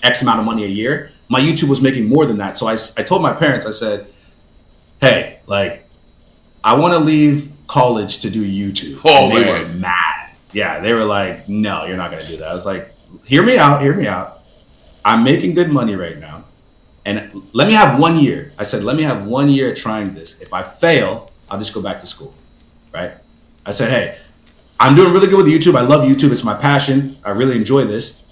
X 0.04 0.22
amount 0.22 0.40
of 0.40 0.46
money 0.46 0.66
a 0.66 0.74
year. 0.82 1.12
My 1.34 1.42
YouTube 1.42 1.70
was 1.76 1.82
making 1.82 2.06
more 2.08 2.26
than 2.30 2.38
that. 2.38 2.58
So 2.60 2.68
I, 2.68 2.78
I 3.00 3.04
told 3.04 3.22
my 3.22 3.34
parents, 3.34 3.66
I 3.66 3.72
said, 3.72 4.08
"Hey, 5.02 5.40
like." 5.48 5.84
I 6.66 6.76
want 6.76 6.94
to 6.94 7.00
leave 7.00 7.52
college 7.68 8.22
to 8.22 8.30
do 8.30 8.42
YouTube. 8.42 9.02
Oh, 9.04 9.26
and 9.26 9.38
they 9.38 9.44
man. 9.44 9.62
were 9.62 9.80
mad. 9.80 10.32
Yeah, 10.54 10.80
they 10.80 10.94
were 10.94 11.04
like, 11.04 11.50
no, 11.50 11.86
you're 11.86 11.98
not 11.98 12.10
going 12.10 12.24
to 12.24 12.30
do 12.30 12.38
that. 12.38 12.48
I 12.48 12.54
was 12.54 12.66
like, 12.66 12.92
hear 13.26 13.44
me 13.44 13.58
out, 13.58 13.82
hear 13.82 13.94
me 13.94 14.08
out. 14.08 14.40
I'm 15.04 15.24
making 15.26 15.56
good 15.56 15.70
money 15.70 15.96
right 15.96 16.18
now. 16.18 16.46
And 17.06 17.34
let 17.54 17.68
me 17.68 17.74
have 17.74 18.00
one 18.00 18.18
year. 18.18 18.54
I 18.58 18.64
said, 18.64 18.86
let 18.86 18.96
me 18.96 19.04
have 19.04 19.26
one 19.26 19.50
year 19.50 19.74
trying 19.74 20.14
this. 20.14 20.40
If 20.40 20.54
I 20.54 20.64
fail, 20.64 21.32
I'll 21.50 21.60
just 21.60 21.74
go 21.74 21.82
back 21.82 22.00
to 22.00 22.06
school. 22.06 22.34
Right? 22.94 23.12
I 23.66 23.72
said, 23.72 23.90
hey, 23.90 24.18
I'm 24.80 24.96
doing 24.96 25.12
really 25.12 25.28
good 25.28 25.44
with 25.44 25.48
YouTube. 25.48 25.76
I 25.76 25.82
love 25.82 26.08
YouTube. 26.08 26.32
It's 26.32 26.46
my 26.46 26.56
passion. 26.56 27.18
I 27.26 27.32
really 27.32 27.58
enjoy 27.58 27.84
this. 27.84 28.23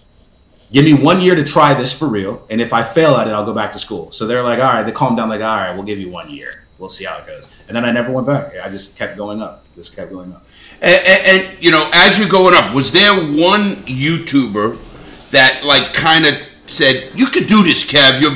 Give 0.72 0.86
me 0.86 0.94
one 0.94 1.22
year 1.22 1.36
to 1.36 1.44
try 1.44 1.74
this 1.74 1.92
for 1.94 2.08
real. 2.08 2.46
And 2.50 2.62
if 2.62 2.72
I 2.74 2.82
fail 2.82 3.16
at 3.16 3.28
it, 3.28 3.32
I'll 3.32 3.46
go 3.46 3.54
back 3.54 3.74
to 3.74 3.78
school. 3.78 4.12
So 4.12 4.26
they're 4.26 4.42
like, 4.42 4.60
all 4.60 4.66
right, 4.66 4.84
they 4.84 4.92
calm 4.92 5.16
down, 5.16 5.30
like, 5.30 5.42
all 5.42 5.58
right, 5.58 5.74
we'll 5.74 5.84
give 5.84 6.00
you 6.00 6.10
one 6.10 6.30
year. 6.30 6.64
We'll 6.80 6.90
see 6.90 7.06
how 7.06 7.18
it 7.18 7.28
goes. 7.28 7.48
And 7.68 7.76
then 7.76 7.86
I 7.86 7.92
never 7.92 8.12
went 8.12 8.26
back. 8.26 8.54
I 8.64 8.70
just 8.70 8.98
kept 8.98 9.18
going 9.18 9.42
up. 9.42 9.66
Just 9.76 9.96
kept 9.96 10.12
going 10.12 10.34
up. 10.34 10.46
And, 10.82 11.02
and, 11.08 11.28
and, 11.28 11.64
you 11.64 11.72
know, 11.72 11.90
as 11.94 12.18
you're 12.18 12.30
going 12.30 12.56
up, 12.56 12.74
was 12.74 12.92
there 12.92 13.14
one 13.14 13.76
YouTuber 13.86 15.30
that 15.32 15.64
like 15.64 15.94
kind 15.94 16.26
of 16.26 16.34
said, 16.68 17.12
"You 17.16 17.26
could 17.28 17.48
do 17.48 17.64
this, 17.64 17.90
Kev," 17.90 18.22
you 18.22 18.30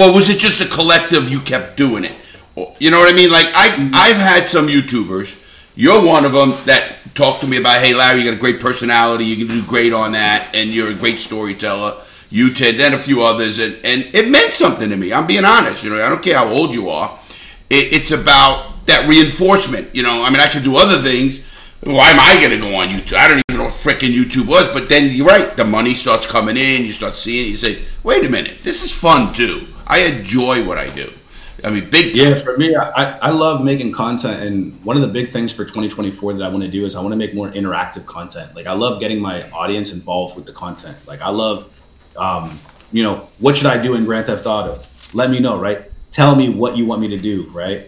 or 0.00 0.12
was 0.12 0.30
it 0.30 0.38
just 0.38 0.64
a 0.64 0.68
collective? 0.68 1.28
You 1.28 1.40
kept 1.40 1.76
doing 1.76 2.04
it. 2.04 2.12
You 2.78 2.90
know 2.90 2.98
what 2.98 3.12
I 3.12 3.16
mean? 3.16 3.30
Like 3.30 3.46
I, 3.54 3.68
mm-hmm. 3.68 3.94
I've 3.94 4.16
had 4.16 4.44
some 4.44 4.68
YouTubers. 4.68 5.38
You're 5.74 6.04
one 6.04 6.24
of 6.24 6.32
them 6.32 6.50
that 6.66 6.96
talked 7.14 7.40
to 7.40 7.46
me 7.46 7.56
about, 7.56 7.80
"Hey, 7.80 7.94
Larry, 7.94 8.20
you 8.20 8.30
got 8.30 8.36
a 8.36 8.40
great 8.40 8.60
personality. 8.60 9.24
You 9.24 9.36
can 9.36 9.48
do 9.48 9.62
great 9.62 9.92
on 9.92 10.12
that, 10.12 10.48
and 10.54 10.70
you're 10.70 10.90
a 10.90 10.94
great 10.94 11.20
storyteller." 11.20 11.94
You 12.30 12.52
Ted, 12.52 12.76
then 12.76 12.94
a 12.94 12.98
few 12.98 13.22
others, 13.22 13.58
and 13.58 13.76
and 13.84 14.08
it 14.14 14.28
meant 14.30 14.52
something 14.52 14.88
to 14.88 14.96
me. 14.96 15.12
I'm 15.12 15.26
being 15.26 15.44
honest. 15.44 15.84
You 15.84 15.90
know, 15.90 16.02
I 16.02 16.08
don't 16.08 16.22
care 16.22 16.36
how 16.36 16.48
old 16.48 16.74
you 16.74 16.88
are. 16.88 17.18
It, 17.70 17.92
it's 17.92 18.10
about 18.10 18.86
that 18.86 19.06
reinforcement. 19.08 19.94
You 19.94 20.02
know, 20.02 20.24
I 20.24 20.30
mean, 20.30 20.40
I 20.40 20.48
could 20.48 20.62
do 20.62 20.76
other 20.76 20.98
things. 20.98 21.40
Why 21.84 22.10
am 22.10 22.20
I 22.20 22.38
going 22.40 22.58
to 22.58 22.58
go 22.58 22.76
on 22.76 22.88
YouTube? 22.88 23.16
I 23.16 23.28
don't 23.28 23.42
even 23.48 23.58
know 23.58 23.64
what 23.64 23.72
freaking 23.72 24.14
YouTube 24.14 24.46
was. 24.46 24.72
But 24.72 24.88
then 24.88 25.10
you're 25.10 25.26
right. 25.26 25.56
The 25.56 25.64
money 25.64 25.94
starts 25.94 26.26
coming 26.26 26.56
in. 26.56 26.86
You 26.86 26.92
start 26.92 27.16
seeing. 27.16 27.46
it, 27.46 27.50
You 27.50 27.56
say, 27.56 27.82
wait 28.02 28.24
a 28.24 28.30
minute, 28.30 28.62
this 28.62 28.82
is 28.82 28.96
fun 28.96 29.32
too. 29.34 29.66
I 29.86 30.02
enjoy 30.04 30.64
what 30.64 30.78
I 30.78 30.88
do. 30.94 31.10
I 31.64 31.70
mean, 31.70 31.88
big. 31.90 32.16
Yeah, 32.16 32.34
for 32.34 32.56
me, 32.56 32.74
I, 32.74 33.18
I 33.18 33.30
love 33.30 33.64
making 33.64 33.92
content, 33.92 34.42
and 34.42 34.84
one 34.84 34.96
of 34.96 35.02
the 35.02 35.08
big 35.08 35.28
things 35.28 35.54
for 35.54 35.64
2024 35.64 36.34
that 36.34 36.44
I 36.44 36.48
want 36.48 36.64
to 36.64 36.70
do 36.70 36.84
is 36.84 36.96
I 36.96 37.00
want 37.00 37.12
to 37.12 37.16
make 37.16 37.34
more 37.34 37.50
interactive 37.50 38.04
content. 38.06 38.54
Like 38.54 38.66
I 38.66 38.72
love 38.72 39.00
getting 39.00 39.20
my 39.20 39.48
audience 39.50 39.92
involved 39.92 40.36
with 40.36 40.46
the 40.46 40.52
content. 40.52 40.96
Like 41.06 41.20
I 41.20 41.30
love, 41.30 41.72
um, 42.16 42.58
you 42.90 43.02
know, 43.02 43.28
what 43.38 43.56
should 43.56 43.66
I 43.66 43.80
do 43.80 43.94
in 43.94 44.04
Grand 44.04 44.26
Theft 44.26 44.46
Auto? 44.46 44.80
Let 45.12 45.30
me 45.30 45.38
know, 45.38 45.58
right? 45.58 45.90
Tell 46.10 46.34
me 46.34 46.48
what 46.48 46.76
you 46.76 46.84
want 46.84 47.00
me 47.00 47.08
to 47.08 47.18
do, 47.18 47.48
right? 47.50 47.82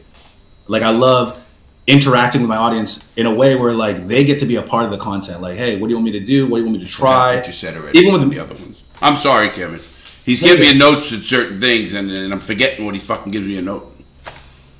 Like 0.69 0.83
I 0.83 0.91
love 0.91 1.41
interacting 1.87 2.41
with 2.41 2.49
my 2.49 2.57
audience 2.57 3.13
in 3.17 3.27
a 3.27 3.35
way 3.35 3.57
where 3.57 3.73
like 3.73 4.07
they 4.07 4.25
get 4.25 4.39
to 4.41 4.47
be 4.47 4.57
a 4.57 4.63
part 4.63 4.85
of 4.85 4.91
the 4.91 4.99
content. 4.99 5.41
Like, 5.41 5.59
hey, 5.59 5.79
what 5.79 5.89
do 5.89 5.91
you 5.91 5.97
want 5.97 6.07
me 6.07 6.13
to 6.13 6.25
do? 6.25 6.47
What 6.47 6.59
do 6.59 6.65
you 6.65 6.71
want 6.71 6.79
me 6.79 6.85
to 6.85 6.91
try? 6.91 7.43
You 7.45 7.53
said 7.53 7.77
already. 7.77 7.99
Even 7.99 8.13
with 8.13 8.31
the 8.31 8.39
other 8.39 8.55
ones. 8.55 8.83
I'm 9.03 9.17
sorry, 9.17 9.51
Kevin. 9.51 9.81
He's 10.25 10.41
giving 10.41 10.61
me 10.61 10.79
notes 10.79 11.13
at 11.13 11.21
certain 11.21 11.61
things, 11.61 11.95
and, 11.95 12.11
and 12.11 12.33
I'm 12.33 12.41
forgetting 12.41 12.85
what 12.85 12.95
he 12.95 13.01
fucking 13.01 13.31
gives 13.31 13.47
me 13.47 13.59
a 13.59 13.63
note. 13.63 13.91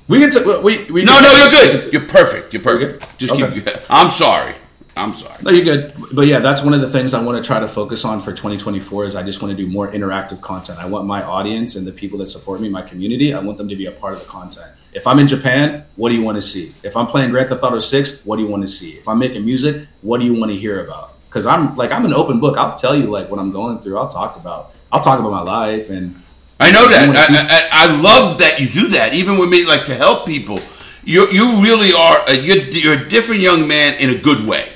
We 0.07 0.19
can. 0.19 0.31
T- 0.31 0.43
we, 0.63 0.83
we 0.91 1.03
no, 1.03 1.19
no, 1.19 1.31
you're 1.41 1.49
good. 1.49 1.93
You're 1.93 2.07
perfect. 2.07 2.53
You're 2.53 2.61
perfect. 2.61 3.17
Just 3.17 3.33
Okay. 3.33 3.59
keep. 3.61 3.67
I'm 3.89 4.11
sorry. 4.11 4.55
I'm 4.97 5.13
sorry. 5.13 5.35
No, 5.43 5.51
you're 5.51 5.65
good. 5.65 5.93
But 6.13 6.27
yeah, 6.27 6.39
that's 6.39 6.63
one 6.63 6.73
of 6.73 6.79
the 6.79 6.87
things 6.87 7.13
I 7.13 7.21
want 7.21 7.41
to 7.43 7.45
try 7.45 7.59
to 7.59 7.67
focus 7.67 8.05
on 8.05 8.21
for 8.21 8.31
2024 8.31 9.05
is 9.05 9.15
I 9.15 9.23
just 9.23 9.41
want 9.41 9.55
to 9.55 9.61
do 9.61 9.69
more 9.69 9.91
interactive 9.91 10.39
content. 10.41 10.79
I 10.79 10.85
want 10.85 11.05
my 11.05 11.21
audience 11.21 11.75
and 11.75 11.85
the 11.85 11.91
people 11.91 12.17
that 12.19 12.27
support 12.27 12.61
me, 12.61 12.69
my 12.69 12.81
community, 12.81 13.33
I 13.33 13.39
want 13.39 13.57
them 13.57 13.67
to 13.67 13.75
be 13.75 13.87
a 13.87 13.91
part 13.91 14.13
of 14.13 14.19
the 14.21 14.25
content. 14.27 14.71
If 14.93 15.05
I'm 15.05 15.19
in 15.19 15.27
Japan, 15.27 15.83
what 15.97 16.09
do 16.09 16.15
you 16.15 16.21
want 16.23 16.37
to 16.37 16.41
see? 16.41 16.73
If 16.83 16.95
I'm 16.95 17.07
playing 17.07 17.31
Grand 17.31 17.49
Theft 17.49 17.61
Auto 17.63 17.79
6, 17.79 18.23
what 18.25 18.37
do 18.37 18.43
you 18.43 18.47
want 18.47 18.63
to 18.63 18.69
see? 18.69 18.91
If 18.91 19.09
I'm 19.09 19.19
making 19.19 19.43
music, 19.43 19.85
what 20.01 20.19
do 20.21 20.25
you 20.25 20.39
want 20.39 20.51
to 20.53 20.57
hear 20.57 20.85
about? 20.85 21.11
Because 21.27 21.45
I'm 21.45 21.75
like 21.75 21.91
I'm 21.91 22.05
an 22.05 22.13
open 22.13 22.39
book. 22.39 22.55
I'll 22.57 22.77
tell 22.77 22.95
you 22.95 23.07
like 23.07 23.29
what 23.29 23.39
I'm 23.39 23.51
going 23.51 23.79
through. 23.79 23.97
I'll 23.97 24.07
talk 24.07 24.37
about. 24.37 24.71
I'll 24.95 25.01
talk 25.01 25.19
about 25.19 25.31
my 25.31 25.41
life 25.41 25.89
and. 25.89 26.15
I 26.57 26.71
know 26.71 26.87
that. 26.87 27.01
You 27.01 27.07
wanna 27.11 27.25
see- 27.25 27.35
I, 27.35 27.59
I, 27.69 27.83
I 27.83 28.01
love 28.01 28.37
that 28.39 28.59
you 28.61 28.67
do 28.67 28.87
that, 28.97 29.13
even 29.13 29.37
with 29.37 29.49
me, 29.49 29.65
like 29.65 29.85
to 29.87 29.93
help 29.93 30.25
people. 30.25 30.59
You 31.03 31.27
you 31.29 31.61
really 31.61 31.91
are. 31.93 32.17
A, 32.29 32.33
you're, 32.39 32.63
you're 32.71 33.05
a 33.05 33.09
different 33.09 33.41
young 33.41 33.67
man 33.67 33.99
in 33.99 34.09
a 34.09 34.17
good 34.17 34.47
way. 34.47 34.69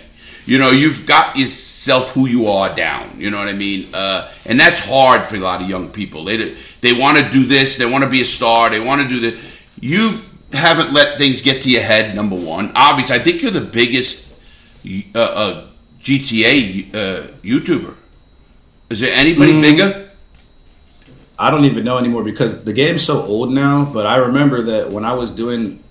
You 0.45 0.57
know, 0.57 0.71
you've 0.71 1.05
got 1.05 1.37
yourself 1.37 2.11
who 2.13 2.27
you 2.27 2.47
are 2.47 2.75
down. 2.75 3.17
You 3.17 3.29
know 3.31 3.37
what 3.37 3.47
I 3.47 3.53
mean? 3.53 3.87
Uh, 3.93 4.29
and 4.45 4.59
that's 4.59 4.81
hard 4.85 5.25
for 5.25 5.37
a 5.37 5.39
lot 5.39 5.61
of 5.61 5.69
young 5.69 5.87
people. 5.89 6.25
They 6.25 6.53
they 6.81 6.91
want 6.93 7.17
to 7.17 7.29
do 7.29 7.45
this. 7.45 7.77
They 7.77 7.85
want 7.89 8.03
to 8.03 8.09
be 8.09 8.21
a 8.21 8.25
star. 8.25 8.69
They 8.69 8.81
want 8.81 9.01
to 9.01 9.07
do 9.07 9.19
this. 9.21 9.63
You 9.79 10.19
haven't 10.51 10.91
let 10.91 11.17
things 11.17 11.41
get 11.41 11.61
to 11.61 11.69
your 11.71 11.81
head. 11.83 12.13
Number 12.13 12.35
one, 12.35 12.73
obviously, 12.75 13.15
I 13.15 13.19
think 13.19 13.41
you're 13.41 13.51
the 13.51 13.61
biggest 13.61 14.33
uh, 15.15 15.19
uh, 15.19 15.67
GTA 16.01 16.93
uh, 16.93 17.27
YouTuber. 17.41 17.95
Is 18.89 18.99
there 18.99 19.13
anybody 19.15 19.53
Mm. 19.53 19.61
bigger? 19.61 20.08
I 21.39 21.49
don't 21.49 21.63
even 21.63 21.85
know 21.85 21.97
anymore 21.97 22.23
because 22.23 22.65
the 22.65 22.73
game's 22.73 23.03
so 23.03 23.21
old 23.23 23.51
now. 23.51 23.89
But 23.91 24.05
I 24.05 24.17
remember 24.17 24.61
that 24.63 24.91
when 24.91 25.05
I 25.05 25.13
was 25.13 25.31
doing 25.31 25.81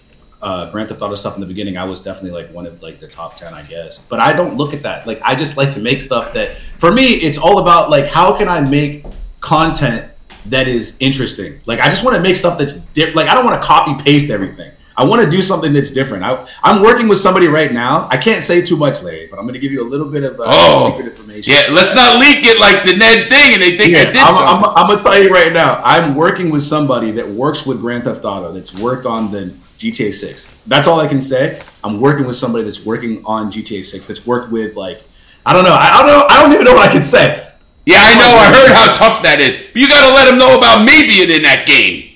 uh, 0.43 0.71
Grand 0.71 0.91
Theft 0.91 1.01
Auto 1.01 1.15
stuff 1.15 1.35
in 1.37 1.41
the 1.41 1.47
beginning, 1.47 1.79
I 1.79 1.85
was 1.85 2.01
definitely 2.01 2.41
like 2.43 2.53
one 2.53 2.67
of 2.67 2.83
like 2.83 3.01
the 3.01 3.09
top 3.09 3.35
ten, 3.35 3.55
I 3.55 3.63
guess. 3.63 3.99
But 3.99 4.21
I 4.21 4.35
don't 4.35 4.57
look 4.57 4.75
at 4.75 4.83
that. 4.83 5.07
Like 5.07 5.23
I 5.23 5.35
just 5.35 5.57
like 5.57 5.73
to 5.73 5.81
make 5.81 6.03
stuff 6.03 6.35
that, 6.35 6.57
for 6.57 6.93
me, 6.93 7.15
it's 7.15 7.39
all 7.39 7.61
about 7.61 7.89
like 7.89 8.07
how 8.07 8.37
can 8.37 8.47
I 8.47 8.61
make 8.61 9.07
content 9.41 10.13
that 10.47 10.69
is 10.69 10.97
interesting. 11.01 11.61
Like 11.65 11.81
I 11.81 11.89
just 11.89 12.05
want 12.05 12.17
to 12.17 12.23
make 12.23 12.37
stuff 12.37 12.59
that's 12.59 12.75
different. 12.75 13.17
Like 13.17 13.29
I 13.29 13.35
don't 13.35 13.45
want 13.45 13.61
to 13.61 13.67
copy 13.67 14.03
paste 14.03 14.31
everything. 14.31 14.73
I 14.99 15.05
want 15.05 15.23
to 15.25 15.31
do 15.31 15.41
something 15.41 15.73
that's 15.73 15.93
different. 15.93 16.25
I, 16.25 16.45
I'm 16.63 16.83
working 16.83 17.07
with 17.07 17.19
somebody 17.19 17.47
right 17.47 17.73
now. 17.73 18.09
I 18.11 18.17
can't 18.17 18.43
say 18.43 18.61
too 18.61 18.77
much, 18.77 19.03
Larry, 19.03 19.29
but 19.31 19.39
I'm 19.39 19.45
going 19.45 19.55
to 19.55 19.61
give 19.61 19.71
you 19.71 19.81
a 19.81 19.89
little 19.89 20.09
bit 20.11 20.25
of 20.25 20.33
uh, 20.41 20.45
Oh. 20.47 20.91
secret 20.91 21.07
information. 21.13 21.53
Yeah, 21.55 21.63
let's 21.73 21.95
not 21.95 22.19
leak 22.21 22.39
it 22.45 22.59
like 22.61 22.83
the 22.85 22.97
Ned 22.99 23.29
thing, 23.31 23.53
and 23.55 23.63
they 23.63 23.77
think 23.79 23.95
I 23.97 24.01
Yeah, 24.03 24.05
did 24.13 24.17
I'm, 24.19 24.35
something. 24.35 24.71
I'm, 24.71 24.77
I'm 24.77 24.87
gonna 24.91 25.03
tell 25.03 25.23
you 25.23 25.31
right 25.33 25.53
now. 25.53 25.81
I'm 25.85 26.17
working 26.17 26.51
with 26.51 26.63
somebody 26.63 27.13
that 27.13 27.29
works 27.29 27.65
with 27.65 27.81
Grand 27.81 28.05
Theft 28.05 28.25
Auto. 28.25 28.53
That's 28.53 28.77
worked 28.79 29.07
on 29.07 29.31
the 29.31 29.55
GTA 29.79 30.13
6. 30.13 30.49
That's 30.67 30.89
all 30.89 30.99
I 30.99 31.07
can 31.07 31.23
say. 31.23 31.63
I'm 31.85 32.01
working 32.01 32.27
with 32.27 32.35
somebody 32.35 32.65
that's 32.65 32.85
working 32.85 33.23
on 33.25 33.53
GTA 33.53 33.85
6. 33.85 34.07
That's 34.09 34.27
worked 34.27 34.51
with 34.51 34.75
like 34.75 35.01
I 35.47 35.53
don't 35.53 35.63
know. 35.65 35.71
I, 35.79 35.89
I 35.95 36.03
don't 36.03 36.13
know. 36.19 36.27
I 36.29 36.43
don't 36.43 36.53
even 36.53 36.65
know 36.65 36.75
what 36.75 36.89
I 36.89 36.93
can 36.93 37.05
say. 37.05 37.47
yeah, 37.87 38.01
I 38.03 38.15
know. 38.19 38.27
I 38.35 38.47
heard 38.51 38.75
how 38.75 38.95
tough 38.97 39.23
that 39.23 39.39
is. 39.39 39.59
But 39.73 39.81
you 39.81 39.89
got 39.89 40.05
to 40.09 40.13
let 40.13 40.29
them 40.29 40.39
know 40.39 40.59
about 40.59 40.85
me 40.85 41.07
being 41.07 41.31
in 41.31 41.43
that 41.43 41.65
game. 41.67 42.08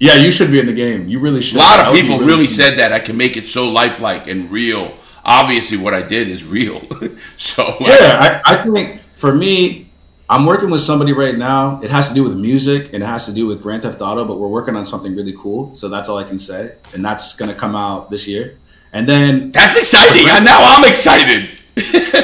Yeah, 0.00 0.14
you 0.14 0.30
should 0.30 0.50
be 0.50 0.58
in 0.58 0.66
the 0.66 0.72
game. 0.72 1.08
You 1.08 1.18
really 1.18 1.42
should. 1.42 1.58
A 1.58 1.60
lot 1.60 1.86
of 1.86 1.92
people 1.92 2.20
really 2.20 2.46
said 2.46 2.78
that 2.78 2.90
I 2.90 3.00
can 3.00 3.18
make 3.18 3.36
it 3.36 3.46
so 3.46 3.68
lifelike 3.68 4.28
and 4.28 4.50
real. 4.50 4.96
Obviously, 5.26 5.76
what 5.76 5.92
I 5.92 6.00
did 6.00 6.26
is 6.28 6.42
real. 6.42 6.80
so 7.36 7.62
Yeah, 7.80 8.40
I, 8.46 8.54
I 8.54 8.56
think 8.56 9.02
for 9.14 9.34
me, 9.34 9.90
I'm 10.30 10.46
working 10.46 10.70
with 10.70 10.80
somebody 10.80 11.12
right 11.12 11.36
now. 11.36 11.82
It 11.82 11.90
has 11.90 12.08
to 12.08 12.14
do 12.14 12.22
with 12.22 12.34
music 12.34 12.94
and 12.94 13.02
it 13.02 13.06
has 13.06 13.26
to 13.26 13.32
do 13.32 13.46
with 13.46 13.62
Grand 13.62 13.82
Theft 13.82 14.00
Auto, 14.00 14.24
but 14.24 14.38
we're 14.38 14.48
working 14.48 14.74
on 14.74 14.86
something 14.86 15.14
really 15.14 15.34
cool. 15.36 15.76
So 15.76 15.90
that's 15.90 16.08
all 16.08 16.16
I 16.16 16.24
can 16.24 16.38
say, 16.38 16.76
and 16.94 17.04
that's 17.04 17.36
gonna 17.36 17.54
come 17.54 17.76
out 17.76 18.08
this 18.08 18.26
year. 18.26 18.56
And 18.94 19.06
then 19.06 19.50
that's 19.50 19.76
exciting. 19.76 20.26
And 20.30 20.44
now 20.52 20.60
I'm 20.62 20.88
excited. 20.88 21.60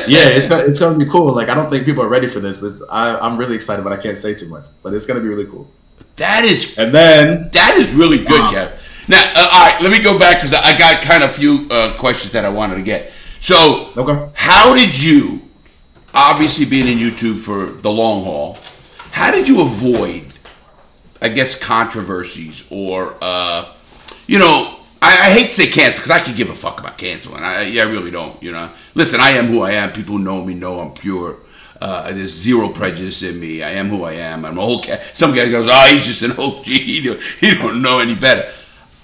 yeah, 0.09 0.29
it's 0.33 0.47
gonna, 0.47 0.65
it's 0.65 0.81
gonna 0.81 0.97
be 0.99 1.05
cool. 1.05 1.35
Like 1.35 1.51
I 1.51 1.55
don't 1.55 1.69
think 1.69 1.85
people 1.85 2.03
are 2.03 2.09
ready 2.09 2.27
for 2.27 2.41
this. 2.41 2.63
It's, 2.63 2.83
I, 2.91 3.19
I'm 3.19 3.37
really 3.37 3.55
excited, 3.55 3.83
but 3.83 3.93
I 3.93 3.99
can't 3.99 4.17
say 4.17 4.33
too 4.35 4.49
much. 4.49 4.69
But 4.83 4.95
it's 4.95 5.05
gonna 5.05 5.21
be 5.21 5.29
really 5.29 5.47
cool. 5.47 5.71
That 6.17 6.45
is 6.45 6.79
And 6.79 6.93
then 6.95 7.51
that 7.53 7.77
is 7.77 7.93
really 7.95 8.19
good, 8.19 8.41
Kev. 8.51 9.09
Now, 9.09 9.23
uh, 9.37 9.49
all 9.53 9.67
right, 9.67 9.83
let 9.83 9.93
me 9.93 10.03
go 10.03 10.19
back 10.19 10.39
because 10.39 10.53
I 10.55 10.63
I 10.75 10.79
got 10.79 11.03
kind 11.03 11.23
of 11.23 11.31
a 11.31 11.33
few 11.33 11.67
uh, 11.71 11.95
questions 11.97 12.33
that 12.33 12.45
I 12.45 12.49
wanted 12.49 12.77
to 12.77 12.83
get. 12.83 13.13
So, 13.41 13.91
Okay. 13.97 14.31
how 14.35 14.75
did 14.75 15.01
you, 15.01 15.41
obviously 16.15 16.65
being 16.67 16.89
in 16.89 16.99
YouTube 16.99 17.39
for 17.39 17.67
the 17.81 17.91
long 17.91 18.25
haul, 18.25 18.59
how 19.13 19.31
did 19.31 19.47
you 19.49 19.61
avoid, 19.63 20.25
I 21.23 21.29
guess, 21.29 21.55
controversies 21.63 22.67
or, 22.71 23.15
uh, 23.23 23.67
you 24.27 24.39
know, 24.39 24.73
I, 25.03 25.13
I 25.29 25.31
hate 25.39 25.45
to 25.45 25.51
say 25.51 25.67
cancel 25.67 26.03
because 26.03 26.11
I 26.11 26.19
could 26.19 26.35
give 26.37 26.51
a 26.51 26.55
fuck 26.55 26.81
about 26.81 26.99
canceling. 26.99 27.43
I, 27.45 27.63
yeah, 27.63 27.83
I 27.85 27.87
really 27.87 28.11
don't. 28.11 28.43
You 28.43 28.53
know, 28.53 28.71
listen, 28.95 29.21
I 29.21 29.31
am 29.33 29.47
who 29.47 29.61
I 29.63 29.73
am. 29.73 29.93
People 29.93 30.17
who 30.17 30.25
know 30.25 30.45
me 30.45 30.55
know 30.55 30.81
I'm 30.81 30.93
pure. 30.95 31.37
Uh, 31.81 32.13
there's 32.13 32.31
zero 32.31 32.69
prejudice 32.69 33.23
in 33.23 33.39
me. 33.39 33.63
I 33.63 33.73
am 33.73 33.89
who 33.89 34.05
I 34.05 34.13
am. 34.13 34.45
I'm 34.45 34.59
a 34.59 34.61
whole 34.61 34.83
cat. 34.83 35.03
Some 35.03 35.35
guy 35.35 35.51
goes, 35.51 35.69
"Oh, 35.71 35.87
he's 35.93 36.07
just 36.07 36.23
an 36.23 36.33
OG. 36.39 36.65
He 36.65 37.03
don't, 37.03 37.21
he 37.41 37.55
don't 37.55 37.83
know 37.83 37.99
any 37.99 38.15
better." 38.15 38.43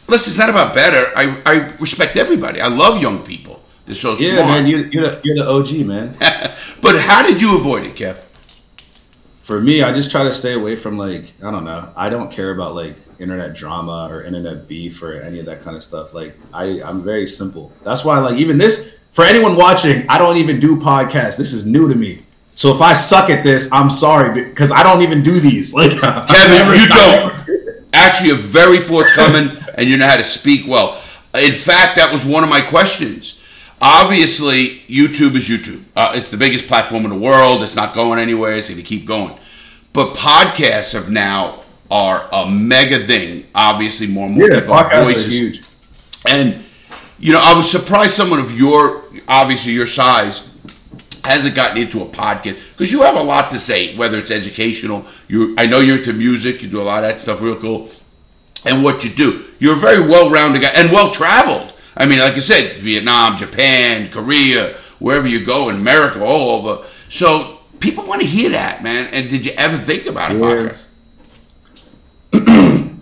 Listen, 0.08 0.30
it's 0.30 0.38
not 0.38 0.50
about 0.50 0.74
better. 0.74 1.10
I, 1.16 1.42
I 1.46 1.54
respect 1.78 2.16
everybody. 2.16 2.60
I 2.60 2.68
love 2.68 3.00
young 3.00 3.22
people. 3.22 3.62
They're 3.84 3.94
so 3.94 4.14
yeah, 4.18 4.42
smart. 4.42 4.48
man, 4.48 4.66
you, 4.66 4.88
you're 4.92 5.10
the, 5.10 5.20
you're 5.24 5.36
the 5.36 5.48
OG 5.48 5.86
man. 5.86 6.14
but 6.82 7.00
how 7.00 7.26
did 7.26 7.40
you 7.40 7.56
avoid 7.56 7.84
it, 7.84 7.94
Kev? 7.94 8.16
For 9.40 9.60
me, 9.60 9.82
I 9.82 9.92
just 9.92 10.10
try 10.10 10.22
to 10.22 10.30
stay 10.30 10.52
away 10.52 10.76
from 10.76 10.96
like 10.98 11.34
I 11.42 11.50
don't 11.50 11.64
know. 11.64 11.92
I 11.96 12.08
don't 12.08 12.30
care 12.30 12.52
about 12.52 12.74
like 12.74 12.96
internet 13.18 13.54
drama 13.54 14.08
or 14.10 14.22
internet 14.22 14.68
beef 14.68 15.02
or 15.02 15.14
any 15.14 15.40
of 15.40 15.46
that 15.46 15.60
kind 15.62 15.76
of 15.76 15.82
stuff. 15.82 16.14
Like 16.14 16.36
I, 16.54 16.80
I'm 16.82 17.02
very 17.02 17.26
simple. 17.26 17.72
That's 17.82 18.04
why 18.04 18.18
like 18.18 18.36
even 18.36 18.58
this 18.58 18.96
for 19.10 19.24
anyone 19.24 19.56
watching, 19.56 20.08
I 20.08 20.18
don't 20.18 20.36
even 20.36 20.60
do 20.60 20.76
podcasts. 20.76 21.36
This 21.36 21.52
is 21.52 21.66
new 21.66 21.88
to 21.88 21.94
me. 21.94 22.20
So 22.54 22.74
if 22.74 22.80
I 22.80 22.92
suck 22.92 23.30
at 23.30 23.42
this, 23.44 23.72
I'm 23.72 23.90
sorry 23.90 24.44
because 24.44 24.70
I 24.72 24.82
don't 24.82 25.02
even 25.02 25.22
do 25.22 25.38
these. 25.38 25.72
Like 25.74 25.90
Kevin, 25.90 26.66
you 26.80 26.88
don't. 26.88 27.84
Actually, 27.94 28.28
you're 28.28 28.36
very 28.36 28.78
forthcoming 28.78 29.56
and 29.76 29.88
you 29.88 29.96
know 29.96 30.06
how 30.06 30.16
to 30.16 30.24
speak 30.24 30.66
well. 30.66 30.92
In 31.34 31.52
fact, 31.52 31.96
that 31.96 32.10
was 32.12 32.24
one 32.26 32.44
of 32.44 32.50
my 32.50 32.60
questions. 32.60 33.40
Obviously, 33.80 34.80
YouTube 34.86 35.34
is 35.34 35.48
YouTube. 35.48 35.82
Uh, 35.96 36.12
it's 36.14 36.30
the 36.30 36.36
biggest 36.36 36.68
platform 36.68 37.04
in 37.04 37.10
the 37.10 37.18
world. 37.18 37.62
It's 37.62 37.74
not 37.74 37.94
going 37.94 38.18
anywhere. 38.20 38.54
It's 38.54 38.68
going 38.68 38.80
to 38.80 38.86
keep 38.86 39.06
going. 39.06 39.36
But 39.92 40.14
podcasts 40.14 40.92
have 40.92 41.10
now 41.10 41.60
are 41.90 42.28
a 42.32 42.48
mega 42.48 42.98
thing. 43.04 43.46
Obviously, 43.54 44.06
more 44.06 44.26
and 44.26 44.36
more 44.36 44.48
Yeah, 44.48 44.60
people 44.60 44.74
podcasts 44.74 44.92
are 45.00 45.04
voices. 45.04 45.32
huge. 45.32 45.62
And 46.28 46.64
you 47.18 47.32
know, 47.32 47.40
I 47.42 47.54
was 47.54 47.70
surprised 47.70 48.12
someone 48.12 48.38
of 48.40 48.52
your 48.58 49.02
obviously 49.26 49.72
your 49.72 49.86
size 49.86 50.51
hasn't 51.24 51.54
gotten 51.54 51.78
into 51.78 52.02
a 52.02 52.06
podcast 52.06 52.72
because 52.72 52.90
you 52.92 53.02
have 53.02 53.16
a 53.16 53.22
lot 53.22 53.50
to 53.52 53.58
say, 53.58 53.94
whether 53.96 54.18
it's 54.18 54.30
educational. 54.30 55.04
You, 55.28 55.54
I 55.58 55.66
know 55.66 55.78
you're 55.80 55.98
into 55.98 56.12
music. 56.12 56.62
You 56.62 56.68
do 56.68 56.80
a 56.80 56.84
lot 56.84 57.04
of 57.04 57.10
that 57.10 57.20
stuff, 57.20 57.40
real 57.40 57.56
cool. 57.56 57.88
And 58.66 58.82
what 58.84 59.04
you 59.04 59.10
do, 59.10 59.42
you're 59.58 59.74
a 59.74 59.78
very 59.78 60.00
well-rounded 60.00 60.62
guy 60.62 60.70
and 60.76 60.90
well-traveled. 60.92 61.72
I 61.96 62.06
mean, 62.06 62.20
like 62.20 62.34
I 62.34 62.38
said, 62.38 62.78
Vietnam, 62.78 63.36
Japan, 63.36 64.10
Korea, 64.10 64.74
wherever 64.98 65.26
you 65.28 65.44
go 65.44 65.68
in 65.68 65.76
America, 65.76 66.24
all 66.24 66.58
over. 66.58 66.84
So 67.08 67.58
people 67.80 68.06
want 68.06 68.20
to 68.22 68.26
hear 68.26 68.50
that, 68.50 68.82
man. 68.82 69.08
And 69.12 69.28
did 69.28 69.44
you 69.46 69.52
ever 69.58 69.76
think 69.76 70.06
about 70.06 70.32
a 70.32 70.34
Yeah. 70.34 70.74
podcast? 72.32 72.88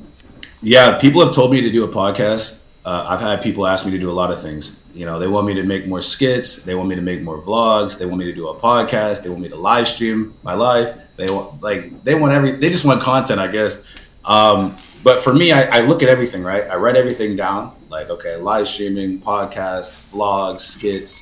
Yeah, 0.62 0.98
people 0.98 1.24
have 1.24 1.34
told 1.34 1.52
me 1.52 1.62
to 1.62 1.70
do 1.70 1.84
a 1.84 1.88
podcast. 1.88 2.58
Uh, 2.84 3.06
I've 3.08 3.20
had 3.20 3.42
people 3.42 3.66
ask 3.66 3.84
me 3.84 3.92
to 3.92 3.98
do 3.98 4.10
a 4.10 4.12
lot 4.12 4.30
of 4.30 4.40
things. 4.40 4.80
You 4.94 5.04
know, 5.04 5.18
they 5.18 5.28
want 5.28 5.46
me 5.46 5.54
to 5.54 5.62
make 5.62 5.86
more 5.86 6.00
skits. 6.00 6.62
They 6.62 6.74
want 6.74 6.88
me 6.88 6.94
to 6.94 7.02
make 7.02 7.22
more 7.22 7.40
vlogs. 7.40 7.98
They 7.98 8.06
want 8.06 8.18
me 8.18 8.24
to 8.24 8.32
do 8.32 8.48
a 8.48 8.54
podcast. 8.54 9.22
They 9.22 9.28
want 9.28 9.42
me 9.42 9.48
to 9.48 9.56
live 9.56 9.86
stream 9.86 10.34
my 10.42 10.54
life. 10.54 10.98
They 11.16 11.26
want 11.26 11.62
like 11.62 12.02
they 12.04 12.14
want 12.14 12.32
every. 12.32 12.52
They 12.52 12.70
just 12.70 12.84
want 12.84 13.02
content, 13.02 13.38
I 13.38 13.48
guess. 13.48 13.84
Um, 14.24 14.74
but 15.04 15.22
for 15.22 15.34
me, 15.34 15.52
I, 15.52 15.78
I 15.78 15.80
look 15.82 16.02
at 16.02 16.08
everything. 16.08 16.42
Right, 16.42 16.64
I 16.64 16.76
write 16.76 16.96
everything 16.96 17.36
down. 17.36 17.74
Like, 17.90 18.08
okay, 18.08 18.36
live 18.36 18.66
streaming, 18.66 19.20
podcast, 19.20 20.10
vlogs, 20.10 20.60
skits, 20.60 21.20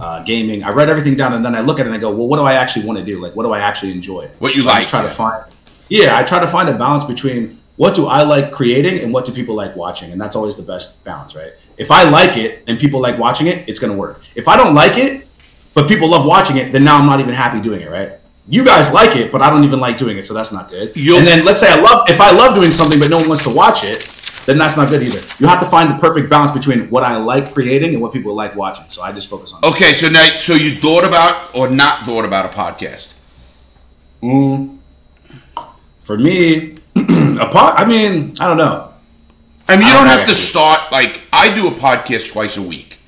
uh, 0.00 0.22
gaming. 0.24 0.62
I 0.62 0.70
write 0.70 0.88
everything 0.88 1.16
down, 1.16 1.32
and 1.32 1.44
then 1.44 1.54
I 1.54 1.60
look 1.60 1.78
at 1.80 1.86
it 1.86 1.88
and 1.88 1.96
I 1.96 1.98
go, 1.98 2.10
well, 2.10 2.28
what 2.28 2.36
do 2.36 2.44
I 2.44 2.54
actually 2.54 2.86
want 2.86 2.98
to 2.98 3.04
do? 3.04 3.20
Like, 3.20 3.34
what 3.34 3.44
do 3.44 3.52
I 3.52 3.60
actually 3.60 3.92
enjoy? 3.92 4.28
What 4.38 4.54
you 4.54 4.62
So 4.62 4.68
I 4.68 4.72
like, 4.72 4.80
just 4.82 4.90
try 4.90 5.02
to 5.02 5.08
find. 5.08 5.44
Yeah, 5.88 6.18
I 6.18 6.22
try 6.22 6.40
to 6.40 6.46
find 6.46 6.68
a 6.68 6.76
balance 6.76 7.04
between 7.04 7.57
what 7.78 7.94
do 7.94 8.06
I 8.06 8.22
like 8.24 8.50
creating 8.52 8.98
and 9.02 9.12
what 9.14 9.24
do 9.24 9.32
people 9.32 9.54
like 9.54 9.74
watching? 9.76 10.10
And 10.12 10.20
that's 10.20 10.34
always 10.36 10.56
the 10.56 10.62
best 10.64 11.02
balance, 11.04 11.34
right? 11.34 11.52
If 11.76 11.90
I 11.92 12.08
like 12.10 12.36
it 12.36 12.64
and 12.66 12.76
people 12.78 13.00
like 13.00 13.16
watching 13.18 13.46
it, 13.46 13.68
it's 13.68 13.78
going 13.78 13.92
to 13.92 13.98
work. 13.98 14.20
If 14.34 14.48
I 14.48 14.56
don't 14.56 14.74
like 14.74 14.98
it, 14.98 15.26
but 15.74 15.88
people 15.88 16.10
love 16.10 16.26
watching 16.26 16.56
it, 16.58 16.72
then 16.72 16.82
now 16.82 16.98
I'm 16.98 17.06
not 17.06 17.20
even 17.20 17.32
happy 17.34 17.60
doing 17.60 17.80
it, 17.80 17.88
right? 17.88 18.12
You 18.48 18.64
guys 18.64 18.92
like 18.92 19.14
it, 19.16 19.30
but 19.30 19.42
I 19.42 19.48
don't 19.50 19.62
even 19.62 19.78
like 19.78 19.96
doing 19.96 20.18
it, 20.18 20.24
so 20.24 20.34
that's 20.34 20.50
not 20.50 20.68
good. 20.68 20.90
You'll- 20.96 21.18
and 21.18 21.26
then 21.26 21.44
let's 21.44 21.60
say 21.60 21.68
I 21.70 21.80
love 21.80 22.10
if 22.10 22.20
I 22.20 22.32
love 22.32 22.54
doing 22.56 22.72
something 22.72 22.98
but 22.98 23.10
no 23.10 23.18
one 23.18 23.28
wants 23.28 23.44
to 23.44 23.50
watch 23.54 23.84
it, 23.84 24.00
then 24.46 24.58
that's 24.58 24.76
not 24.76 24.88
good 24.88 25.02
either. 25.02 25.20
You 25.38 25.46
have 25.46 25.60
to 25.60 25.66
find 25.66 25.88
the 25.90 25.98
perfect 26.00 26.28
balance 26.30 26.50
between 26.50 26.88
what 26.90 27.04
I 27.04 27.16
like 27.18 27.52
creating 27.54 27.92
and 27.92 28.00
what 28.02 28.12
people 28.12 28.34
like 28.34 28.56
watching. 28.56 28.86
So 28.88 29.02
I 29.02 29.12
just 29.12 29.28
focus 29.30 29.52
on. 29.52 29.60
that. 29.60 29.68
Okay, 29.68 29.92
so 29.92 30.08
now, 30.08 30.26
so 30.38 30.54
you 30.54 30.80
thought 30.80 31.04
about 31.04 31.54
or 31.54 31.68
not 31.68 32.04
thought 32.06 32.24
about 32.24 32.46
a 32.46 32.48
podcast? 32.56 33.20
Mm. 34.22 34.78
For 36.00 36.16
me, 36.18 36.76
pod, 37.52 37.74
I 37.76 37.84
mean, 37.86 38.34
I 38.40 38.46
don't 38.46 38.56
know. 38.56 38.92
I 39.68 39.76
mean, 39.76 39.82
you 39.86 39.92
I 39.92 39.92
don't 39.94 40.06
don't 40.06 40.18
have 40.18 40.26
to 40.28 40.34
start 40.34 40.90
like 40.92 41.20
I 41.32 41.54
do 41.54 41.68
a 41.68 41.70
podcast 41.70 42.32
twice 42.32 42.56
a 42.56 42.62
week, 42.62 42.98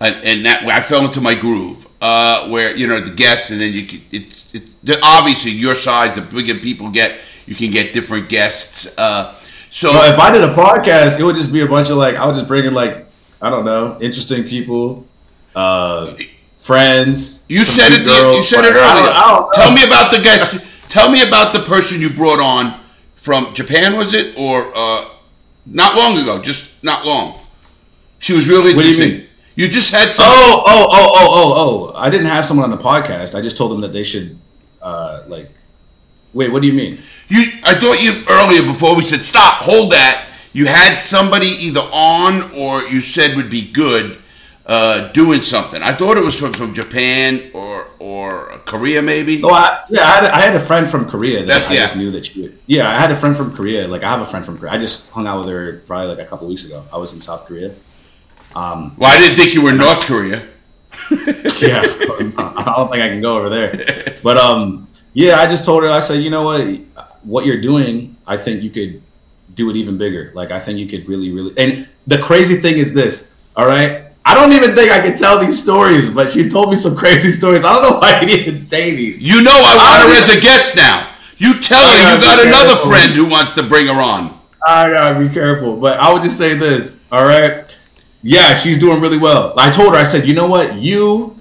and, 0.00 0.14
and 0.24 0.46
that 0.46 0.64
I 0.64 0.80
fell 0.80 1.04
into 1.04 1.20
my 1.20 1.34
groove 1.34 1.86
uh, 2.00 2.48
where 2.48 2.76
you 2.76 2.86
know 2.86 3.00
the 3.00 3.10
guests, 3.14 3.50
and 3.50 3.60
then 3.60 3.72
you 3.72 3.86
can, 3.86 4.00
it's 4.12 4.54
it, 4.54 4.98
obviously 5.02 5.50
your 5.50 5.74
size. 5.74 6.14
The 6.14 6.22
bigger 6.22 6.54
people 6.60 6.90
get, 6.90 7.20
you 7.46 7.54
can 7.54 7.70
get 7.70 7.92
different 7.92 8.28
guests. 8.28 8.96
Uh, 8.98 9.32
so 9.68 9.92
But 9.92 10.14
if 10.14 10.18
I 10.20 10.30
did 10.30 10.44
a 10.44 10.54
podcast, 10.54 11.18
it 11.18 11.24
would 11.24 11.34
just 11.36 11.52
be 11.52 11.60
a 11.62 11.66
bunch 11.66 11.90
of 11.90 11.96
like 11.96 12.14
I 12.14 12.24
would 12.26 12.34
just 12.36 12.46
bring 12.46 12.64
in 12.66 12.72
like 12.74 13.06
I 13.42 13.50
don't 13.50 13.64
know, 13.64 13.98
interesting 14.00 14.44
people, 14.44 15.06
uh, 15.56 16.12
friends. 16.56 17.44
you 17.48 17.58
said 17.58 17.92
it. 17.92 18.04
the- 18.04 18.10
you 18.12 18.20
girls, 18.20 18.48
said 18.48 18.64
it 18.64 18.72
but 18.74 18.82
I 18.82 18.92
earlier. 18.92 19.06
don't- 19.06 19.16
I 19.16 19.26
don't. 19.34 19.52
Tell 19.54 19.72
me 19.72 19.84
about 19.84 20.12
the 20.12 20.20
guest. 20.22 20.88
tell 20.88 21.10
me 21.10 21.26
about 21.26 21.52
the 21.52 21.60
person 21.60 22.00
you 22.00 22.10
brought 22.10 22.40
on 22.40 22.80
from 23.26 23.52
Japan. 23.54 23.96
Was 23.96 24.14
it 24.14 24.38
or 24.38 24.70
uh, 24.72 25.08
not 25.66 25.96
long 25.96 26.16
ago? 26.16 26.40
Just 26.40 26.82
not 26.84 27.04
long. 27.04 27.36
She 28.20 28.32
was 28.32 28.48
really 28.48 28.72
What 28.72 28.82
do 28.82 28.92
you 28.92 29.00
mean? 29.00 29.26
You 29.56 29.68
just 29.68 29.92
had 29.92 30.10
some. 30.10 30.26
Oh, 30.28 30.62
oh, 30.64 30.86
oh, 30.90 31.10
oh, 31.18 31.28
oh, 31.34 31.92
oh! 31.92 31.98
I 31.98 32.08
didn't 32.08 32.28
have 32.28 32.44
someone 32.44 32.70
on 32.70 32.70
the 32.70 32.82
podcast. 32.82 33.34
I 33.36 33.40
just 33.40 33.56
told 33.56 33.72
them 33.72 33.80
that 33.80 33.92
they 33.92 34.04
should, 34.04 34.38
uh, 34.80 35.24
like. 35.26 35.50
Wait, 36.34 36.52
what 36.52 36.60
do 36.60 36.68
you 36.68 36.74
mean? 36.74 36.98
You, 37.28 37.44
I 37.64 37.74
thought 37.74 38.02
you 38.02 38.22
earlier 38.28 38.62
before 38.62 38.94
we 38.94 39.02
said 39.02 39.22
stop, 39.22 39.62
hold 39.62 39.92
that. 39.92 40.28
You 40.52 40.66
had 40.66 40.96
somebody 40.96 41.48
either 41.48 41.80
on 41.80 42.52
or 42.54 42.82
you 42.82 43.00
said 43.00 43.36
would 43.36 43.50
be 43.50 43.72
good 43.72 44.18
uh, 44.66 45.12
doing 45.12 45.40
something. 45.40 45.82
I 45.82 45.92
thought 45.92 46.16
it 46.16 46.24
was 46.24 46.38
from, 46.38 46.52
from 46.52 46.74
Japan 46.74 47.40
or 47.54 47.86
or 47.98 48.58
Korea 48.66 49.00
maybe. 49.02 49.40
Oh, 49.42 49.50
I, 49.50 49.84
yeah, 49.88 50.02
I 50.02 50.06
had, 50.06 50.24
I 50.24 50.40
had 50.40 50.56
a 50.56 50.60
friend 50.60 50.88
from 50.88 51.08
Korea 51.08 51.40
that, 51.40 51.46
That- 51.46 51.70
I 51.70 51.74
yeah. 51.74 51.80
just 51.80 51.96
knew 51.96 52.10
that 52.12 52.24
she. 52.26 52.42
Would, 52.42 52.58
yeah, 52.66 52.88
I 52.90 52.94
had 52.98 53.10
a 53.10 53.16
friend 53.16 53.36
from 53.36 53.54
Korea. 53.54 53.86
Like 53.88 54.02
I 54.02 54.08
have 54.10 54.20
a 54.20 54.26
friend 54.26 54.44
from 54.44 54.58
Korea. 54.58 54.72
I 54.72 54.78
just 54.78 55.08
hung 55.10 55.26
out 55.26 55.40
with 55.40 55.48
her 55.48 55.82
probably 55.86 56.08
like 56.14 56.18
a 56.26 56.28
couple 56.28 56.48
weeks 56.48 56.64
ago. 56.64 56.84
I 56.92 56.96
was 56.98 57.12
in 57.12 57.20
South 57.20 57.46
Korea. 57.46 57.72
Well, 58.98 59.10
I 59.10 59.18
didn't 59.18 59.36
think 59.36 59.54
you 59.54 59.62
were 59.62 59.70
in 59.70 59.76
North 59.78 60.04
Korea. 60.06 60.38
yeah, 61.60 61.82
I 61.84 62.72
don't 62.76 62.90
think 62.90 63.02
I 63.02 63.08
can 63.08 63.20
go 63.20 63.36
over 63.38 63.48
there. 63.50 64.16
But 64.22 64.38
um, 64.38 64.88
yeah, 65.12 65.36
I 65.40 65.46
just 65.46 65.64
told 65.64 65.82
her. 65.82 65.90
I 65.90 65.98
said, 65.98 66.22
you 66.22 66.30
know 66.30 66.42
what, 66.42 66.62
what 67.22 67.44
you're 67.44 67.60
doing, 67.60 68.16
I 68.26 68.36
think 68.38 68.62
you 68.62 68.70
could 68.70 69.02
do 69.54 69.68
it 69.70 69.76
even 69.76 69.98
bigger. 69.98 70.32
Like 70.34 70.50
I 70.50 70.58
think 70.58 70.78
you 70.78 70.86
could 70.86 71.06
really, 71.08 71.30
really. 71.32 71.52
And 71.58 71.88
the 72.06 72.18
crazy 72.18 72.56
thing 72.56 72.78
is 72.78 72.94
this. 72.94 73.32
All 73.56 73.66
right, 73.66 74.05
I 74.28 74.34
don't 74.34 74.52
even 74.52 74.74
think 74.74 74.90
I 74.90 75.00
can 75.00 75.16
tell 75.16 75.38
these 75.38 75.62
stories, 75.62 76.10
but 76.10 76.28
she's 76.28 76.52
told 76.52 76.70
me 76.70 76.76
some 76.76 76.96
crazy 76.96 77.30
stories. 77.30 77.64
I 77.64 77.72
don't 77.72 77.82
know 77.90 77.98
why 78.00 78.18
I 78.20 78.24
even 78.24 78.58
say 78.58 78.90
these. 78.94 79.22
You 79.22 79.40
know 79.40 79.52
I 79.52 79.76
want 79.76 80.02
her 80.02 80.08
I- 80.14 80.20
as 80.20 80.36
a 80.36 80.40
guest 80.40 80.76
now. 80.76 81.10
You 81.38 81.60
tell 81.60 81.78
her 81.80 81.96
you 81.96 82.20
got 82.20 82.44
another 82.44 82.66
careful. 82.74 82.90
friend 82.90 83.12
who 83.12 83.28
wants 83.30 83.52
to 83.54 83.62
bring 83.62 83.86
her 83.86 84.00
on. 84.00 84.36
I 84.66 84.90
gotta 84.90 85.20
be 85.20 85.28
careful, 85.32 85.76
but 85.76 85.98
I 86.00 86.12
would 86.12 86.22
just 86.22 86.36
say 86.38 86.54
this. 86.54 86.98
All 87.12 87.24
right, 87.24 87.76
yeah, 88.22 88.52
she's 88.54 88.78
doing 88.78 89.00
really 89.00 89.18
well. 89.18 89.54
I 89.56 89.70
told 89.70 89.92
her, 89.94 89.98
I 90.00 90.02
said, 90.02 90.26
you 90.26 90.34
know 90.34 90.48
what, 90.48 90.74
you 90.74 91.36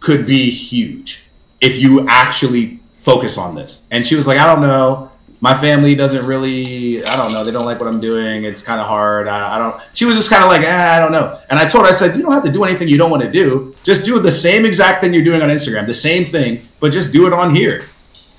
could 0.00 0.26
be 0.26 0.48
huge 0.50 1.24
if 1.60 1.76
you 1.76 2.06
actually 2.08 2.80
focus 2.94 3.36
on 3.36 3.54
this. 3.54 3.86
And 3.90 4.06
she 4.06 4.14
was 4.16 4.26
like, 4.26 4.38
I 4.38 4.46
don't 4.46 4.62
know. 4.62 5.10
My 5.40 5.52
family 5.52 5.94
doesn't 5.94 6.24
really, 6.24 7.04
I 7.04 7.16
don't 7.16 7.32
know. 7.32 7.44
They 7.44 7.50
don't 7.50 7.66
like 7.66 7.78
what 7.78 7.88
I'm 7.88 8.00
doing. 8.00 8.44
It's 8.44 8.62
kind 8.62 8.80
of 8.80 8.86
hard. 8.86 9.28
I, 9.28 9.56
I 9.56 9.58
don't. 9.58 9.80
She 9.92 10.04
was 10.06 10.14
just 10.14 10.30
kind 10.30 10.42
of 10.42 10.48
like, 10.48 10.62
eh, 10.62 10.96
I 10.96 10.98
don't 10.98 11.12
know. 11.12 11.38
And 11.50 11.58
I 11.58 11.68
told 11.68 11.84
her, 11.84 11.90
I 11.90 11.94
said, 11.94 12.16
you 12.16 12.22
don't 12.22 12.32
have 12.32 12.44
to 12.44 12.52
do 12.52 12.64
anything 12.64 12.88
you 12.88 12.96
don't 12.96 13.10
want 13.10 13.22
to 13.22 13.30
do. 13.30 13.74
Just 13.82 14.04
do 14.04 14.18
the 14.18 14.32
same 14.32 14.64
exact 14.64 15.02
thing 15.02 15.12
you're 15.12 15.24
doing 15.24 15.42
on 15.42 15.50
Instagram, 15.50 15.86
the 15.86 15.94
same 15.94 16.24
thing, 16.24 16.62
but 16.80 16.92
just 16.92 17.12
do 17.12 17.26
it 17.26 17.32
on 17.32 17.54
here. 17.54 17.82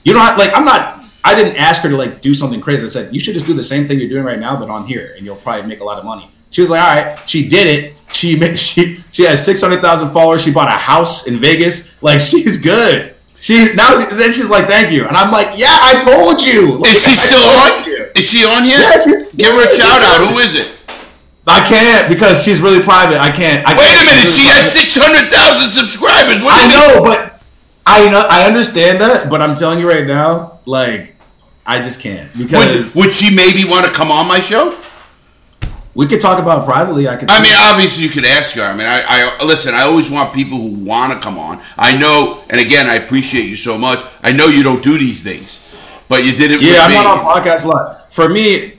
You 0.04 0.14
don't 0.14 0.24
have 0.24 0.38
like 0.38 0.56
I'm 0.56 0.66
not. 0.66 1.04
I 1.24 1.34
didn't 1.34 1.58
ask 1.58 1.82
her 1.82 1.90
to 1.90 1.98
like 1.98 2.22
do 2.22 2.34
something 2.34 2.62
crazy. 2.62 2.84
I 2.84 2.88
said 2.88 3.14
you 3.14 3.20
should 3.20 3.34
just 3.34 3.48
do 3.48 3.54
the 3.54 3.64
same 3.64 3.88
thing 3.88 4.00
you're 4.00 4.10
doing 4.10 4.24
right 4.24 4.40
now, 4.40 4.56
but 4.58 4.70
on 4.70 4.86
here, 4.86 5.14
and 5.18 5.26
you'll 5.26 5.36
probably 5.36 5.68
make 5.68 5.80
a 5.80 5.84
lot 5.84 5.98
of 5.98 6.06
money. 6.06 6.30
She 6.52 6.62
was 6.62 6.70
like, 6.70 6.82
all 6.82 6.96
right. 6.96 7.30
She 7.30 7.50
did 7.50 7.68
it. 7.68 8.02
She 8.14 8.38
made, 8.38 8.58
she 8.60 8.98
she 9.12 9.24
has 9.24 9.44
six 9.44 9.62
hundred 9.62 9.82
thousand 9.82 10.10
followers. 10.10 10.44
She 10.44 10.54
bought 10.54 10.68
a 10.68 10.72
house 10.72 11.28
in 11.28 11.40
Vegas. 11.40 12.02
Like 12.02 12.22
she's 12.22 12.58
good. 12.62 13.15
She 13.40 13.74
now 13.76 13.98
then 14.10 14.32
she's 14.34 14.50
like, 14.50 14.66
thank 14.66 14.92
you, 14.92 15.06
and 15.08 15.16
I'm 15.16 15.32
like, 15.32 15.58
yeah, 15.60 15.76
I 15.76 16.02
told 16.04 16.42
you. 16.42 16.78
Like, 16.80 16.92
Is 16.96 17.04
she 17.06 17.14
still 17.16 17.44
on? 17.44 17.86
you. 17.86 18.10
Is 18.16 18.26
she 18.32 18.42
on 18.46 18.64
here? 18.64 18.80
Yeah, 18.80 18.98
she's- 19.04 19.32
Give 19.36 19.52
her 19.54 19.62
a 19.70 19.76
shout 19.76 20.02
out. 20.02 20.28
Who 20.32 20.40
is 20.40 20.56
it? 20.56 20.72
I 21.46 21.62
can't 21.68 22.10
because 22.10 22.42
she's 22.44 22.60
really 22.60 22.82
private. 22.82 23.20
I 23.22 23.30
can't. 23.30 23.62
I 23.68 23.74
Wait 23.78 23.86
can't- 23.86 24.02
a 24.02 24.06
minute. 24.10 24.32
She 24.34 24.48
has 24.50 24.72
six 24.72 24.98
hundred 24.98 25.30
thousand 25.32 25.70
subscribers. 25.70 26.42
What 26.42 26.56
I 26.58 26.66
mean? 26.66 26.74
know, 26.74 27.04
but 27.04 27.42
I 27.86 28.10
know 28.10 28.26
I 28.30 28.48
understand 28.48 29.00
that, 29.02 29.30
but 29.30 29.42
I'm 29.42 29.54
telling 29.54 29.80
you 29.80 29.88
right 29.88 30.08
now, 30.08 30.60
like 30.66 31.16
I 31.68 31.82
just 31.84 32.00
can't 32.00 32.34
Would, 32.36 32.48
because 32.50 32.96
would 32.96 33.14
she 33.14 33.36
maybe 33.36 33.70
want 33.70 33.86
to 33.86 33.92
come 33.92 34.10
on 34.12 34.28
my 34.28 34.40
show? 34.40 34.76
We 35.96 36.06
could 36.08 36.20
talk 36.20 36.40
about 36.40 36.64
it 36.64 36.66
privately. 36.66 37.08
I 37.08 37.16
could. 37.16 37.32
I 37.32 37.42
mean, 37.42 37.54
obviously, 37.56 38.04
you 38.04 38.10
could 38.10 38.26
ask 38.26 38.54
her. 38.56 38.62
I 38.62 38.76
mean, 38.76 38.86
I, 38.86 39.02
I 39.08 39.46
listen. 39.46 39.74
I 39.74 39.84
always 39.84 40.12
want 40.12 40.34
people 40.34 40.58
who 40.58 40.86
want 40.86 41.14
to 41.14 41.20
come 41.20 41.40
on. 41.40 41.62
I 41.78 41.98
know, 41.98 42.44
and 42.50 42.60
again, 42.60 42.88
I 42.88 42.96
appreciate 42.96 43.46
you 43.46 43.56
so 43.56 43.78
much. 43.78 44.00
I 44.22 44.34
know 44.34 44.48
you 44.48 44.62
don't 44.62 44.84
do 44.84 44.98
these 44.98 45.24
things, 45.24 45.74
but 46.10 46.26
you 46.26 46.34
did 46.34 46.52
it. 46.52 46.62
yeah, 46.62 46.82
I'm 46.82 46.90
me. 46.90 46.96
not 46.96 47.08
on 47.08 47.26
podcasts 47.26 47.64
a 47.64 47.70
lot. 47.70 48.14
For 48.14 48.28
me, 48.28 48.74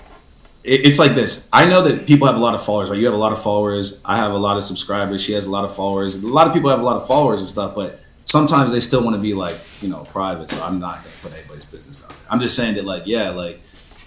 it's 0.63 0.99
like 0.99 1.15
this. 1.15 1.49
I 1.53 1.65
know 1.65 1.81
that 1.83 2.07
people 2.07 2.27
have 2.27 2.37
a 2.37 2.41
lot 2.41 2.55
of 2.55 2.63
followers. 2.63 2.91
Right? 2.91 2.99
You 2.99 3.07
have 3.07 3.15
a 3.15 3.19
lot 3.19 3.33
of 3.33 3.43
followers. 3.43 4.03
I 4.05 4.19
have 4.19 4.33
a 4.33 4.39
lot 4.39 4.59
of 4.59 4.65
subscribers. 4.65 5.25
She 5.25 5.33
has 5.33 5.47
a 5.47 5.51
lot 5.51 5.65
of 5.65 5.75
followers. 5.75 6.17
A 6.17 6.27
lot 6.27 6.47
of 6.47 6.53
people 6.53 6.69
have 6.69 6.81
a 6.81 6.85
lot 6.85 6.97
of 6.97 7.07
followers 7.07 7.41
and 7.41 7.49
stuff, 7.49 7.75
but 7.75 7.99
sometimes 8.25 8.73
they 8.73 8.81
still 8.81 9.03
want 9.03 9.17
to 9.17 9.23
be 9.23 9.33
like 9.33 9.57
you 9.81 9.89
know 9.89 10.05
private. 10.05 10.51
So 10.51 10.63
I'm 10.63 10.79
not 10.79 10.97
gonna 10.97 11.17
put 11.23 11.33
anybody's 11.33 11.65
business 11.65 12.05
out 12.05 12.11
there. 12.11 12.19
I'm 12.29 12.41
just 12.41 12.57
saying 12.57 12.75
that 12.75 12.85
like 12.85 13.05
yeah, 13.07 13.31
like 13.31 13.61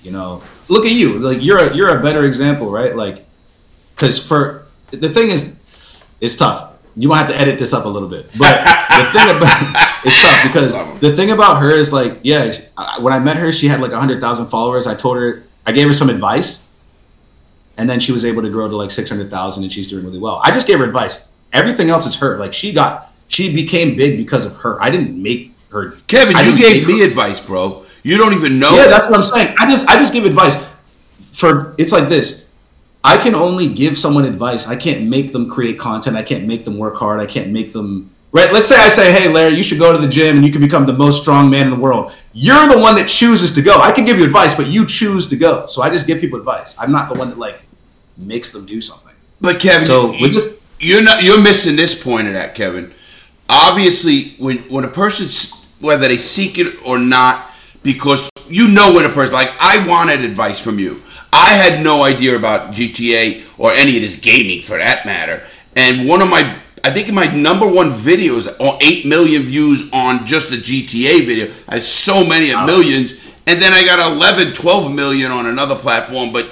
you 0.04 0.12
know, 0.12 0.44
look 0.70 0.86
at 0.86 0.92
you. 0.92 1.20
Like 1.20 1.42
you're 1.44 1.60
a 1.60 1.76
you're 1.76 1.98
a 1.98 2.02
better 2.02 2.26
example, 2.26 2.72
right? 2.72 2.96
Like 2.96 3.26
because 3.96 4.20
for 4.26 4.66
the 4.92 5.10
thing 5.10 5.30
is, 5.30 5.58
it's 6.22 6.36
tough. 6.36 6.68
You 6.96 7.08
might 7.08 7.20
have 7.20 7.30
to 7.30 7.38
edit 7.40 7.60
this 7.60 7.74
up 7.74 7.86
a 7.86 7.88
little 7.88 8.10
bit, 8.10 8.26
but 8.38 8.64
the 8.90 9.06
thing 9.12 9.30
about 9.38 9.76
it's 10.06 10.22
tough 10.22 10.44
because 10.44 11.00
the 11.02 11.12
thing 11.16 11.32
about 11.32 11.62
her 11.62 11.72
is 11.72 11.94
like, 11.94 12.20
yeah, 12.24 12.54
when 13.00 13.14
I 13.14 13.20
met 13.20 13.38
her, 13.38 13.52
she 13.52 13.68
had 13.68 13.80
like 13.82 13.92
hundred 13.92 14.20
thousand 14.22 14.48
followers. 14.48 14.88
I 14.88 14.96
told 14.96 15.18
her, 15.18 15.44
I 15.66 15.72
gave 15.72 15.88
her 15.88 15.94
some 15.94 16.10
advice, 16.10 16.68
and 17.78 17.90
then 17.90 18.00
she 18.00 18.12
was 18.12 18.26
able 18.26 18.42
to 18.42 18.50
grow 18.50 18.68
to 18.70 18.76
like 18.76 18.92
six 18.92 19.10
hundred 19.10 19.30
thousand, 19.30 19.64
and 19.64 19.72
she's 19.72 19.88
doing 19.88 20.04
really 20.06 20.20
well. 20.20 20.42
I 20.44 20.52
just 20.52 20.68
gave 20.68 20.80
her 20.80 20.86
advice. 20.86 21.28
Everything 21.54 21.90
else 21.90 22.06
is 22.06 22.16
her. 22.18 22.38
Like 22.38 22.54
she 22.54 22.74
got, 22.74 23.12
she 23.28 23.54
became 23.54 23.96
big 23.96 24.18
because 24.18 24.46
of 24.46 24.56
her. 24.58 24.82
I 24.82 24.90
didn't 24.90 25.22
make 25.22 25.54
her. 25.72 25.92
Kevin, 26.08 26.36
I 26.36 26.42
you 26.42 26.58
gave 26.58 26.88
me 26.88 27.00
her- 27.00 27.08
advice, 27.08 27.40
bro. 27.40 27.86
You 28.04 28.18
don't 28.18 28.34
even 28.34 28.60
know. 28.60 28.76
yeah, 28.76 28.88
that's 28.88 29.08
what 29.10 29.18
I'm 29.18 29.24
saying. 29.26 29.56
I 29.60 29.70
just 29.70 29.88
I 29.88 29.98
just 29.98 30.14
give 30.14 30.26
advice. 30.26 30.56
For 31.34 31.74
it's 31.78 31.92
like 31.92 32.10
this. 32.10 32.46
I 33.04 33.18
can 33.18 33.34
only 33.34 33.68
give 33.70 33.98
someone 33.98 34.26
advice. 34.26 34.68
I 34.68 34.76
can't 34.76 35.04
make 35.08 35.32
them 35.32 35.50
create 35.50 35.80
content. 35.80 36.18
I 36.18 36.24
can't 36.24 36.46
make 36.46 36.66
them 36.66 36.78
work 36.78 36.98
hard. 36.98 37.22
I 37.22 37.26
can't 37.26 37.50
make 37.50 37.72
them 37.72 38.10
right. 38.34 38.52
Let's 38.52 38.68
say 38.68 38.76
I 38.76 38.90
say, 38.90 39.12
"Hey, 39.12 39.30
Larry, 39.32 39.56
you 39.56 39.64
should 39.64 39.80
go 39.80 39.92
to 39.94 39.98
the 39.98 40.08
gym 40.08 40.36
and 40.38 40.46
you 40.46 40.52
can 40.52 40.60
become 40.62 40.86
the 40.86 40.94
most 40.94 41.22
strong 41.22 41.50
man 41.50 41.66
in 41.66 41.72
the 41.72 41.80
world." 41.80 42.14
You're 42.34 42.68
the 42.68 42.78
one 42.80 42.96
that 42.96 43.08
chooses 43.08 43.54
to 43.54 43.62
go. 43.62 43.80
I 43.80 43.92
can 43.92 44.06
give 44.06 44.18
you 44.20 44.26
advice, 44.26 44.54
but 44.54 44.68
you 44.68 44.86
choose 44.86 45.28
to 45.30 45.38
go. 45.38 45.66
So 45.68 45.82
I 45.82 45.90
just 45.90 46.08
give 46.08 46.20
people 46.20 46.38
advice. 46.40 46.76
I'm 46.78 46.92
not 46.92 47.08
the 47.12 47.18
one 47.18 47.30
that 47.30 47.38
like 47.38 47.62
makes 48.18 48.52
them 48.52 48.66
do 48.66 48.82
something. 48.82 49.14
But 49.42 49.60
Kevin, 49.62 49.86
So, 49.86 50.12
you, 50.12 50.28
this- 50.28 50.60
you're 50.80 51.02
not. 51.02 51.24
You're 51.24 51.42
missing 51.42 51.76
this 51.78 51.96
point 52.02 52.28
of 52.28 52.34
that, 52.34 52.54
Kevin. 52.56 52.92
Obviously, 53.50 54.36
when 54.38 54.58
when 54.70 54.84
a 54.84 54.90
person's 54.90 55.66
whether 55.80 56.08
they 56.08 56.18
seek 56.18 56.58
it 56.60 56.76
or 56.86 57.00
not, 57.00 57.49
because 57.84 58.30
you 58.48 58.68
know 58.68 58.94
when 58.94 59.06
a 59.06 59.10
person 59.10 59.34
like 59.34 59.52
I 59.60 59.86
wanted 59.88 60.22
advice 60.22 60.62
from 60.62 60.80
you. 60.80 61.02
I 61.32 61.52
had 61.52 61.84
no 61.84 62.04
idea 62.04 62.36
about 62.36 62.74
GTA 62.74 63.60
or 63.60 63.72
any 63.72 63.96
of 63.98 64.02
this 64.02 64.16
gaming 64.16 64.62
for 64.62 64.78
that 64.78 65.06
matter. 65.06 65.44
And 65.76 66.08
one 66.08 66.22
of 66.22 66.30
my, 66.30 66.40
I 66.84 66.90
think 66.90 67.14
my 67.14 67.34
number 67.36 67.68
one 67.68 67.92
videos, 67.92 68.48
on 68.60 68.80
eight 68.82 69.06
million 69.06 69.44
views 69.44 69.90
on 69.94 70.26
just 70.26 70.50
the 70.50 70.58
GTA 70.58 71.26
video. 71.26 71.54
I 71.68 71.76
have 71.76 71.84
so 71.84 72.28
many 72.28 72.48
millions, 72.66 73.36
and 73.46 73.62
then 73.62 73.74
I 73.74 73.86
got 73.86 74.12
11, 74.12 74.54
12 74.54 74.94
million 74.94 75.32
on 75.32 75.46
another 75.46 75.76
platform. 75.76 76.34
But 76.34 76.46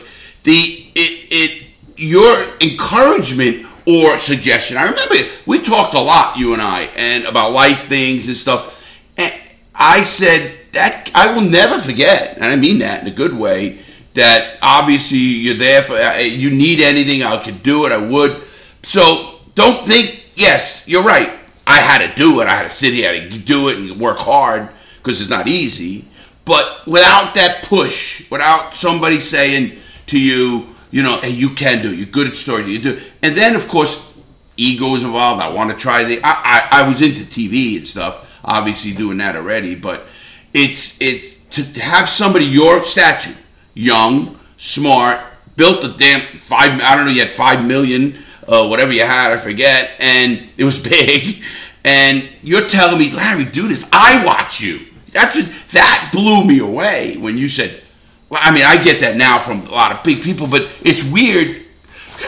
the 0.44 0.54
it 0.54 1.28
it 1.32 1.68
your 1.96 2.54
encouragement 2.62 3.66
or 3.88 4.18
suggestion. 4.18 4.78
I 4.78 4.84
remember 4.90 5.16
we 5.46 5.60
talked 5.60 5.96
a 5.96 6.00
lot, 6.00 6.38
you 6.38 6.54
and 6.54 6.62
I, 6.62 6.88
and 6.98 7.26
about 7.26 7.52
life 7.52 7.88
things 7.88 8.28
and 8.28 8.38
stuff. 8.38 9.02
And 9.18 9.32
I 9.74 10.04
said 10.04 10.57
that 10.74 11.12
I 11.16 11.34
will 11.34 11.50
never 11.50 11.80
forget, 11.80 12.36
and 12.36 12.46
I 12.46 12.56
mean 12.56 12.80
that 12.80 13.02
in 13.02 13.08
a 13.08 13.16
good 13.16 13.34
way. 13.34 13.80
that 14.14 14.58
obviously 14.64 15.18
you're 15.20 15.54
there 15.56 15.82
for. 15.84 15.94
uh, 15.94 16.18
You 16.18 16.50
need 16.50 16.80
anything, 16.82 17.22
I 17.24 17.38
could 17.44 17.62
do 17.64 17.86
it. 17.86 17.92
I 17.92 17.98
would. 17.98 18.42
So 18.84 19.40
don't 19.56 19.86
think. 19.86 20.26
Yes, 20.36 20.88
you're 20.88 21.04
right. 21.04 21.32
I 21.68 21.78
had 21.78 22.00
to 22.08 22.14
do 22.24 22.42
it. 22.42 22.48
I 22.48 22.56
had 22.56 22.64
to 22.64 22.70
sit 22.70 22.94
here, 22.94 23.10
I 23.12 23.20
had 23.20 23.32
to 23.32 23.40
do 23.40 23.70
it, 23.70 23.78
and 23.78 24.00
work 24.00 24.18
hard 24.18 24.70
because 24.98 25.20
it's 25.22 25.30
not 25.30 25.48
easy. 25.48 26.06
But 26.46 26.84
without 26.88 27.36
that 27.36 27.66
push, 27.68 28.30
without 28.32 28.74
somebody 28.74 29.20
saying 29.20 29.74
to 30.08 30.18
you, 30.22 30.66
you 30.92 31.04
know, 31.04 31.20
hey, 31.22 31.32
you 31.32 31.50
can 31.50 31.82
do 31.82 31.92
it. 31.92 31.98
You're 31.98 32.06
good 32.08 32.28
at 32.28 32.36
story. 32.36 32.64
You 32.72 32.80
do. 32.80 33.00
And 33.22 33.36
then, 33.36 33.56
of 33.56 33.68
course, 33.68 34.18
ego 34.56 34.96
is 34.96 35.04
involved. 35.04 35.42
I 35.42 35.50
want 35.50 35.70
to 35.72 35.76
try 35.78 36.04
the. 36.06 36.20
I, 36.24 36.70
I 36.72 36.82
I 36.84 36.88
was 36.90 37.02
into 37.02 37.24
TV 37.24 37.76
and 37.78 37.86
stuff. 37.86 38.40
Obviously, 38.46 38.94
doing 38.94 39.18
that 39.18 39.36
already, 39.36 39.76
but 39.76 40.06
it's 40.54 41.00
it's 41.02 41.38
to 41.56 41.64
have 41.80 42.08
somebody 42.08 42.46
your 42.46 42.84
stature, 42.84 43.36
young, 43.74 44.38
smart, 44.58 45.20
built 45.56 45.84
a 45.84 45.90
damn 45.98 46.22
five. 46.22 46.80
I 46.82 46.96
don't 46.96 47.06
know. 47.06 47.12
You 47.12 47.22
had 47.22 47.32
five 47.32 47.66
million, 47.66 48.18
uh, 48.48 48.68
whatever 48.68 48.92
you 48.94 49.02
had. 49.04 49.32
I 49.32 49.38
forget, 49.38 49.92
and 50.00 50.48
it 50.58 50.64
was 50.64 50.80
big. 50.96 51.44
And 51.86 52.28
you're 52.44 52.68
telling 52.68 53.00
me, 53.00 53.12
Larry, 53.12 53.46
do 53.46 53.68
this. 53.68 53.90
I 53.94 54.26
watch 54.26 54.60
you. 54.62 54.80
That's 55.12 55.36
what, 55.38 55.46
that 55.72 56.10
blew 56.12 56.44
me 56.44 56.60
away 56.60 57.16
when 57.18 57.38
you 57.38 57.48
said. 57.48 57.82
Well, 58.30 58.42
I 58.44 58.52
mean, 58.54 58.64
I 58.66 58.82
get 58.84 59.00
that 59.02 59.16
now 59.16 59.40
from 59.40 59.62
a 59.68 59.72
lot 59.72 59.94
of 59.94 60.04
big 60.04 60.22
people, 60.22 60.48
but 60.48 60.64
it's 60.82 61.10
weird. 61.10 61.64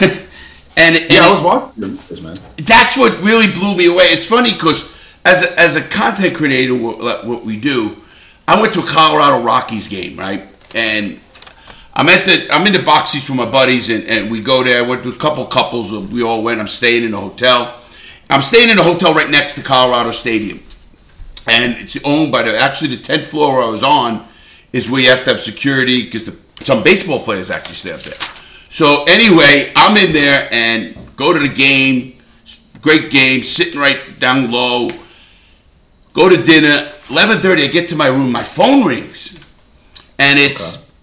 and, 0.00 0.96
and 0.96 1.10
Yeah, 1.10 1.26
I 1.26 1.30
was 1.30 1.42
watching 1.42 1.96
this, 2.08 2.22
man. 2.22 2.36
that's 2.64 2.96
what 2.96 3.20
really 3.20 3.52
blew 3.52 3.76
me 3.76 3.86
away. 3.86 4.04
It's 4.04 4.26
funny 4.26 4.52
because 4.54 5.14
as 5.26 5.42
a, 5.44 5.60
as 5.60 5.76
a 5.76 5.82
content 5.82 6.34
creator, 6.36 6.74
what, 6.74 7.26
what 7.26 7.44
we 7.44 7.60
do, 7.60 7.96
I 8.50 8.60
went 8.60 8.74
to 8.74 8.80
a 8.80 8.84
Colorado 8.84 9.44
Rockies 9.44 9.86
game, 9.86 10.18
right? 10.18 10.42
And 10.74 11.20
I'm 11.94 12.08
at 12.08 12.26
the 12.26 12.48
I'm 12.50 12.66
in 12.66 12.72
the 12.72 12.82
box 12.82 13.10
seats 13.10 13.30
with 13.30 13.38
my 13.38 13.48
buddies, 13.48 13.90
and, 13.90 14.02
and 14.08 14.28
we 14.28 14.40
go 14.40 14.64
there. 14.64 14.84
I 14.84 14.88
went 14.88 15.04
to 15.04 15.10
a 15.10 15.14
couple 15.14 15.46
couples. 15.46 15.94
Uh, 15.94 16.00
we 16.00 16.24
all 16.24 16.42
went. 16.42 16.58
I'm 16.58 16.66
staying 16.66 17.04
in 17.04 17.14
a 17.14 17.16
hotel. 17.16 17.80
I'm 18.28 18.42
staying 18.42 18.68
in 18.70 18.76
a 18.76 18.82
hotel 18.82 19.14
right 19.14 19.30
next 19.30 19.54
to 19.54 19.62
Colorado 19.62 20.10
Stadium, 20.10 20.58
and 21.46 21.76
it's 21.78 21.96
owned 22.04 22.32
by 22.32 22.42
the 22.42 22.58
actually 22.58 22.96
the 22.96 23.00
10th 23.00 23.22
floor 23.22 23.62
I 23.62 23.68
was 23.68 23.84
on 23.84 24.26
is 24.72 24.90
where 24.90 25.00
you 25.00 25.10
have 25.10 25.22
to 25.24 25.30
have 25.30 25.38
security 25.38 26.02
because 26.02 26.36
some 26.58 26.82
baseball 26.82 27.20
players 27.20 27.52
actually 27.52 27.76
stay 27.76 27.92
up 27.92 28.00
there. 28.00 28.18
So 28.68 29.04
anyway, 29.06 29.72
I'm 29.76 29.96
in 29.96 30.12
there 30.12 30.48
and 30.50 30.96
go 31.14 31.32
to 31.32 31.38
the 31.38 31.54
game. 31.54 32.16
Great 32.80 33.12
game, 33.12 33.42
sitting 33.42 33.78
right 33.78 34.00
down 34.18 34.50
low. 34.50 34.90
Go 36.14 36.28
to 36.28 36.42
dinner. 36.42 36.90
11:30. 37.10 37.64
I 37.64 37.66
get 37.66 37.88
to 37.88 37.96
my 37.96 38.06
room. 38.06 38.30
My 38.30 38.44
phone 38.44 38.86
rings, 38.86 39.38
and 40.18 40.38
it's 40.38 40.96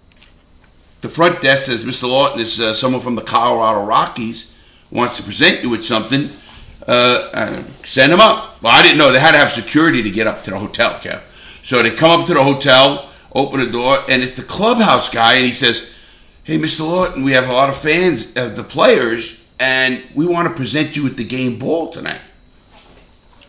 the 1.02 1.10
front 1.10 1.42
desk 1.42 1.66
says, 1.66 1.84
"Mr. 1.84 2.08
Lawton 2.10 2.40
is 2.40 2.60
uh, 2.60 2.74
someone 2.74 3.02
from 3.02 3.16
the 3.16 3.22
Colorado 3.22 3.84
Rockies 3.86 4.54
wants 4.90 5.18
to 5.18 5.24
present 5.24 5.64
you 5.64 5.70
with 5.70 5.84
something. 5.84 6.30
Uh, 6.88 7.30
uh, 7.34 7.64
send 7.84 8.14
him 8.14 8.22
up." 8.22 8.62
Well, 8.64 8.72
I 8.72 8.82
didn't 8.82 8.98
know 8.98 9.12
they 9.12 9.20
had 9.20 9.34
to 9.34 9.38
have 9.38 9.52
security 9.52 10.02
to 10.02 10.10
get 10.10 10.28
up 10.28 10.44
to 10.44 10.52
the 10.52 10.58
hotel, 10.58 10.92
Kev. 10.94 11.22
So 11.62 11.84
they 11.84 11.92
come 11.92 12.22
up 12.22 12.26
to 12.28 12.34
the 12.34 12.44
hotel, 12.44 13.10
open 13.36 13.60
the 13.60 13.70
door, 13.70 13.98
and 14.08 14.24
it's 14.24 14.36
the 14.36 14.44
clubhouse 14.44 15.10
guy, 15.10 15.34
and 15.34 15.46
he 15.46 15.52
says, 15.52 15.90
"Hey, 16.46 16.58
Mr. 16.58 16.88
Lawton, 16.88 17.26
we 17.26 17.34
have 17.34 17.50
a 17.50 17.54
lot 17.54 17.68
of 17.68 17.76
fans 17.76 18.34
of 18.38 18.56
the 18.56 18.64
players, 18.64 19.42
and 19.60 20.02
we 20.16 20.26
want 20.26 20.48
to 20.48 20.56
present 20.56 20.96
you 20.96 21.04
with 21.04 21.18
the 21.18 21.26
game 21.26 21.60
ball 21.60 21.90
tonight." 21.90 22.22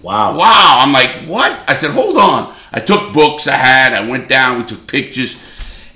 Wow. 0.03 0.37
Wow. 0.39 0.79
I'm 0.81 0.93
like, 0.93 1.11
what? 1.29 1.53
I 1.69 1.75
said, 1.75 1.91
hold 1.91 2.17
on. 2.17 2.55
I 2.73 2.81
took 2.81 3.13
books 3.13 3.49
I 3.49 3.57
had. 3.57 3.93
I 3.95 4.09
went 4.09 4.29
down. 4.29 4.59
We 4.59 4.65
took 4.65 4.87
pictures. 4.87 5.37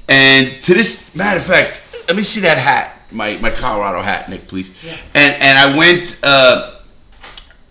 And 0.09 0.61
to 0.63 0.75
this 0.75 1.15
matter 1.15 1.39
of 1.39 1.45
fact, 1.45 1.81
let 2.09 2.17
me 2.17 2.23
see 2.23 2.41
that 2.41 2.59
hat, 2.59 2.99
my, 3.11 3.37
my 3.41 3.51
Colorado 3.51 4.03
hat, 4.03 4.29
Nick, 4.29 4.49
please. 4.49 4.71
Yeah. 4.85 5.23
And 5.23 5.43
and 5.43 5.59
I 5.59 5.77
went. 5.77 6.21
Uh, 6.23 6.81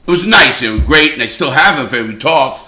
it 0.08 0.10
was 0.10 0.26
nice. 0.26 0.62
It 0.62 0.72
was 0.72 0.82
great, 0.82 1.14
and 1.14 1.22
I 1.22 1.28
still 1.28 1.52
have 1.52 1.80
it. 1.80 1.98
If 1.98 2.08
we 2.08 2.18
talk. 2.18 2.60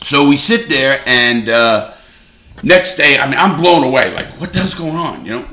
So 0.00 0.28
we 0.28 0.36
sit 0.36 0.68
there, 0.68 1.00
and 1.06 1.48
uh, 1.48 1.92
next 2.62 2.96
day, 2.96 3.18
I 3.18 3.28
mean, 3.28 3.38
I'm 3.38 3.60
blown 3.60 3.84
away. 3.84 4.14
Like, 4.14 4.28
what 4.40 4.52
the 4.52 4.60
hell's 4.60 4.74
going 4.74 4.96
on? 4.96 5.24
You 5.24 5.32
know. 5.32 5.48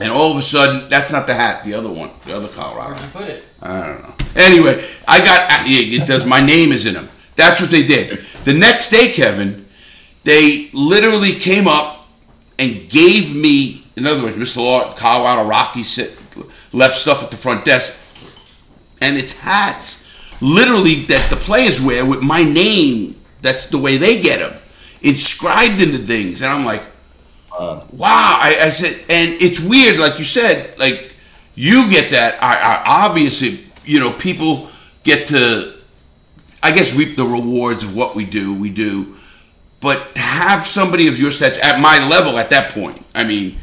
And 0.00 0.12
all 0.12 0.30
of 0.30 0.36
a 0.36 0.42
sudden, 0.42 0.88
that's 0.90 1.10
not 1.10 1.26
the 1.26 1.34
hat. 1.34 1.64
The 1.64 1.74
other 1.74 1.90
one, 1.90 2.10
the 2.26 2.36
other 2.36 2.48
Colorado. 2.48 2.94
hat. 2.94 3.12
Put 3.12 3.28
it. 3.28 3.44
I 3.62 3.86
don't 3.86 4.02
know. 4.02 4.14
Anyway, 4.36 4.84
I 5.08 5.18
got 5.18 5.50
ah, 5.50 5.64
it 5.66 6.06
does. 6.06 6.26
My 6.26 6.44
name 6.44 6.72
is 6.72 6.84
in 6.84 6.94
them. 6.94 7.08
That's 7.36 7.60
what 7.60 7.70
they 7.70 7.84
did. 7.84 8.18
The 8.44 8.52
next 8.52 8.90
day, 8.90 9.12
Kevin, 9.12 9.64
they 10.24 10.68
literally 10.74 11.32
came 11.32 11.66
up 11.66 12.08
and 12.58 12.88
gave 12.90 13.34
me. 13.34 13.84
In 13.96 14.06
other 14.06 14.22
words, 14.24 14.36
Mr. 14.36 14.58
Law, 14.58 14.92
Colorado 14.94 15.48
Rockies 15.48 15.88
sit, 15.88 16.18
left 16.74 16.94
stuff 16.96 17.24
at 17.24 17.30
the 17.30 17.36
front 17.36 17.64
desk, 17.64 17.94
and 19.00 19.16
it's 19.16 19.40
hats, 19.40 20.42
literally 20.42 21.02
that 21.04 21.30
the 21.30 21.36
players 21.36 21.80
wear 21.80 22.06
with 22.06 22.22
my 22.22 22.42
name. 22.42 23.14
That's 23.40 23.66
the 23.66 23.78
way 23.78 23.96
they 23.96 24.20
get 24.20 24.40
them, 24.40 24.58
inscribed 25.02 25.80
into 25.80 25.98
things, 25.98 26.42
and 26.42 26.52
I'm 26.52 26.64
like, 26.64 26.82
wow. 27.58 28.38
I, 28.40 28.56
I 28.62 28.68
said, 28.68 29.00
and 29.10 29.42
it's 29.42 29.60
weird, 29.60 29.98
like 29.98 30.18
you 30.18 30.24
said, 30.24 30.78
like 30.78 31.14
you 31.54 31.88
get 31.90 32.10
that. 32.10 32.42
I, 32.42 32.56
I 32.56 33.06
obviously, 33.08 33.60
you 33.84 34.00
know, 34.00 34.12
people 34.12 34.68
get 35.04 35.26
to, 35.28 35.74
I 36.62 36.72
guess, 36.72 36.94
reap 36.94 37.16
the 37.16 37.24
rewards 37.24 37.82
of 37.82 37.96
what 37.96 38.14
we 38.14 38.24
do. 38.24 38.58
We 38.58 38.70
do, 38.70 39.14
but 39.80 40.14
to 40.14 40.20
have 40.20 40.66
somebody 40.66 41.08
of 41.08 41.18
your 41.18 41.30
stature 41.30 41.60
at 41.62 41.80
my 41.80 42.06
level 42.08 42.38
at 42.38 42.50
that 42.50 42.72
point, 42.72 43.00
I 43.14 43.24
mean, 43.24 43.56